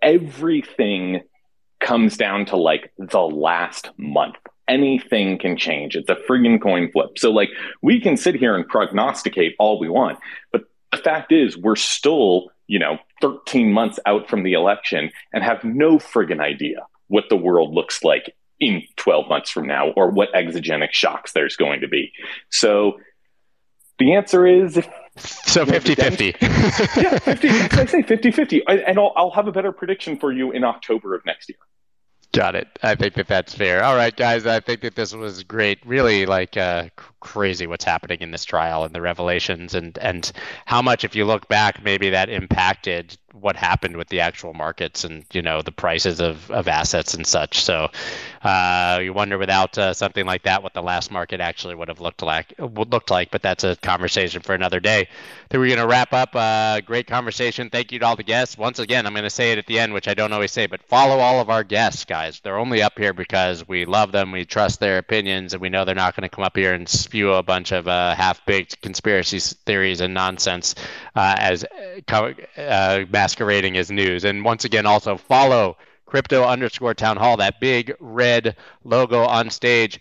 everything 0.00 1.22
comes 1.80 2.16
down 2.16 2.46
to 2.46 2.56
like 2.56 2.92
the 2.98 3.20
last 3.20 3.90
month. 3.96 4.36
Anything 4.68 5.38
can 5.38 5.56
change. 5.56 5.96
It's 5.96 6.08
a 6.08 6.14
friggin' 6.14 6.62
coin 6.62 6.92
flip. 6.92 7.18
So, 7.18 7.32
like, 7.32 7.48
we 7.82 8.00
can 8.00 8.16
sit 8.16 8.36
here 8.36 8.54
and 8.54 8.68
prognosticate 8.68 9.56
all 9.58 9.80
we 9.80 9.88
want, 9.88 10.18
but 10.52 10.64
the 10.92 10.98
fact 10.98 11.32
is, 11.32 11.56
we're 11.56 11.74
still, 11.74 12.50
you 12.66 12.78
know, 12.78 12.98
13 13.20 13.72
months 13.72 13.98
out 14.06 14.28
from 14.28 14.42
the 14.42 14.52
election 14.52 15.10
and 15.32 15.42
have 15.42 15.64
no 15.64 15.96
friggin' 15.96 16.40
idea 16.40 16.86
what 17.08 17.24
the 17.30 17.36
world 17.36 17.74
looks 17.74 18.04
like 18.04 18.34
in 18.60 18.82
12 18.96 19.28
months 19.28 19.50
from 19.50 19.66
now 19.66 19.90
or 19.92 20.10
what 20.10 20.32
exogenic 20.34 20.92
shocks 20.92 21.32
there's 21.32 21.56
going 21.56 21.80
to 21.80 21.88
be. 21.88 22.12
So, 22.50 22.98
the 23.98 24.14
answer 24.14 24.46
is 24.46 24.76
if 24.76 24.88
so 25.16 25.66
50 25.66 25.94
50. 25.94 26.24
yeah, 26.40 27.18
50. 27.18 27.48
I 27.48 27.86
say 27.86 28.02
50 28.02 28.30
50. 28.30 28.62
And 28.66 28.98
I'll, 28.98 29.12
I'll 29.16 29.30
have 29.30 29.48
a 29.48 29.52
better 29.52 29.72
prediction 29.72 30.18
for 30.18 30.32
you 30.32 30.52
in 30.52 30.64
October 30.64 31.14
of 31.14 31.24
next 31.26 31.48
year. 31.48 31.58
Got 32.32 32.56
it. 32.56 32.68
I 32.82 32.94
think 32.94 33.14
that 33.14 33.26
that's 33.26 33.54
fair. 33.54 33.82
All 33.82 33.96
right, 33.96 34.14
guys. 34.14 34.44
I 34.46 34.60
think 34.60 34.82
that 34.82 34.94
this 34.94 35.14
was 35.14 35.42
great. 35.44 35.78
Really, 35.86 36.26
like 36.26 36.58
uh, 36.58 36.90
crazy 37.20 37.66
what's 37.66 37.86
happening 37.86 38.20
in 38.20 38.30
this 38.32 38.44
trial 38.44 38.84
and 38.84 38.94
the 38.94 39.00
revelations, 39.00 39.74
and 39.74 39.96
and 39.96 40.30
how 40.66 40.82
much, 40.82 41.04
if 41.04 41.16
you 41.16 41.24
look 41.24 41.48
back, 41.48 41.82
maybe 41.82 42.10
that 42.10 42.28
impacted 42.28 43.16
what 43.32 43.56
happened 43.56 43.96
with 43.96 44.08
the 44.08 44.20
actual 44.20 44.54
markets 44.54 45.04
and 45.04 45.24
you 45.32 45.42
know 45.42 45.62
the 45.62 45.72
prices 45.72 46.20
of, 46.20 46.50
of 46.50 46.68
assets 46.68 47.14
and 47.14 47.26
such. 47.26 47.62
So 47.62 47.88
uh, 48.42 49.00
you 49.02 49.12
wonder 49.12 49.38
without 49.38 49.76
uh, 49.76 49.92
something 49.92 50.26
like 50.26 50.44
that 50.44 50.62
what 50.62 50.74
the 50.74 50.82
last 50.82 51.10
market 51.10 51.40
actually 51.40 51.74
would 51.74 51.88
have 51.88 52.00
looked 52.00 52.22
like 52.22 52.54
would 52.58 52.90
looked 52.90 53.10
like. 53.10 53.30
But 53.30 53.42
that's 53.42 53.64
a 53.64 53.76
conversation 53.76 54.42
for 54.42 54.54
another 54.54 54.80
day. 54.80 55.08
Then 55.50 55.60
we're 55.60 55.68
going 55.68 55.78
to 55.78 55.86
wrap 55.86 56.12
up. 56.12 56.34
Uh, 56.34 56.80
great 56.80 57.06
conversation. 57.06 57.70
Thank 57.70 57.92
you 57.92 57.98
to 57.98 58.06
all 58.06 58.16
the 58.16 58.22
guests. 58.22 58.58
Once 58.58 58.78
again, 58.78 59.06
I'm 59.06 59.14
going 59.14 59.22
to 59.24 59.30
say 59.30 59.52
it 59.52 59.58
at 59.58 59.66
the 59.66 59.78
end, 59.78 59.94
which 59.94 60.06
I 60.06 60.14
don't 60.14 60.32
always 60.32 60.52
say, 60.52 60.66
but 60.66 60.82
follow 60.82 61.18
all 61.18 61.40
of 61.40 61.48
our 61.48 61.64
guests, 61.64 62.04
guys. 62.04 62.40
They're 62.40 62.58
only 62.58 62.82
up 62.82 62.98
here 62.98 63.14
because 63.14 63.66
we 63.66 63.84
love 63.86 64.12
them, 64.12 64.30
we 64.30 64.44
trust 64.44 64.80
their 64.80 64.98
opinions, 64.98 65.54
and 65.54 65.62
we 65.62 65.70
know 65.70 65.84
they're 65.84 65.94
not 65.94 66.14
going 66.14 66.28
to 66.28 66.34
come 66.34 66.44
up 66.44 66.56
here 66.56 66.74
and 66.74 66.88
spew 66.88 67.32
a 67.32 67.42
bunch 67.42 67.72
of 67.72 67.88
uh, 67.88 68.14
half-baked 68.14 68.82
conspiracy 68.82 69.38
theories 69.38 70.00
and 70.00 70.12
nonsense 70.12 70.74
uh, 71.18 71.34
as 71.36 71.64
uh, 71.64 73.04
masquerading 73.10 73.76
as 73.76 73.90
news. 73.90 74.24
And 74.24 74.44
once 74.44 74.64
again, 74.64 74.86
also 74.86 75.16
follow 75.16 75.76
crypto 76.06 76.44
underscore 76.44 76.94
town 76.94 77.16
hall, 77.16 77.38
that 77.38 77.58
big 77.60 77.92
red 77.98 78.54
logo 78.84 79.24
on 79.24 79.50
stage. 79.50 80.00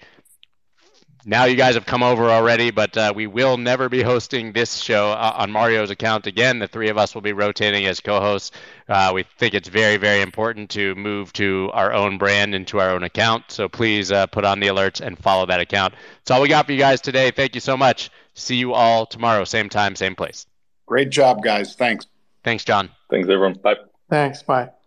Now 1.25 1.45
you 1.45 1.55
guys 1.55 1.73
have 1.73 1.87
come 1.87 2.03
over 2.03 2.29
already, 2.29 2.69
but 2.69 2.95
uh, 2.95 3.13
we 3.15 3.25
will 3.25 3.57
never 3.57 3.89
be 3.89 4.03
hosting 4.03 4.53
this 4.53 4.75
show 4.75 5.09
uh, 5.09 5.33
on 5.35 5.51
Mario's 5.51 5.89
account 5.89 6.27
again. 6.27 6.59
The 6.59 6.67
three 6.67 6.89
of 6.89 6.99
us 6.99 7.15
will 7.15 7.23
be 7.23 7.33
rotating 7.33 7.87
as 7.87 7.99
co-hosts. 7.99 8.55
Uh, 8.87 9.11
we 9.11 9.23
think 9.23 9.55
it's 9.55 9.67
very, 9.67 9.97
very 9.97 10.21
important 10.21 10.69
to 10.69 10.93
move 10.93 11.33
to 11.33 11.71
our 11.73 11.93
own 11.93 12.19
brand 12.19 12.53
and 12.53 12.67
to 12.67 12.79
our 12.79 12.91
own 12.91 13.01
account. 13.01 13.45
So 13.47 13.67
please 13.67 14.11
uh, 14.11 14.27
put 14.27 14.45
on 14.45 14.59
the 14.59 14.67
alerts 14.67 15.01
and 15.01 15.17
follow 15.17 15.47
that 15.47 15.61
account. 15.61 15.95
That's 16.19 16.29
all 16.29 16.43
we 16.43 16.47
got 16.47 16.67
for 16.67 16.73
you 16.73 16.77
guys 16.77 17.01
today. 17.01 17.31
Thank 17.31 17.55
you 17.55 17.61
so 17.61 17.75
much. 17.75 18.11
See 18.35 18.57
you 18.57 18.73
all 18.73 19.07
tomorrow, 19.07 19.45
same 19.45 19.67
time, 19.67 19.95
same 19.95 20.15
place. 20.15 20.45
Great 20.87 21.11
job, 21.11 21.43
guys. 21.43 21.75
Thanks. 21.75 22.07
Thanks, 22.43 22.63
Jon. 22.63 22.89
Thanks, 23.11 23.29
everyone. 23.29 23.53
Bye. 23.53 23.75
Thanks. 24.09 24.41
Bye. 24.41 24.69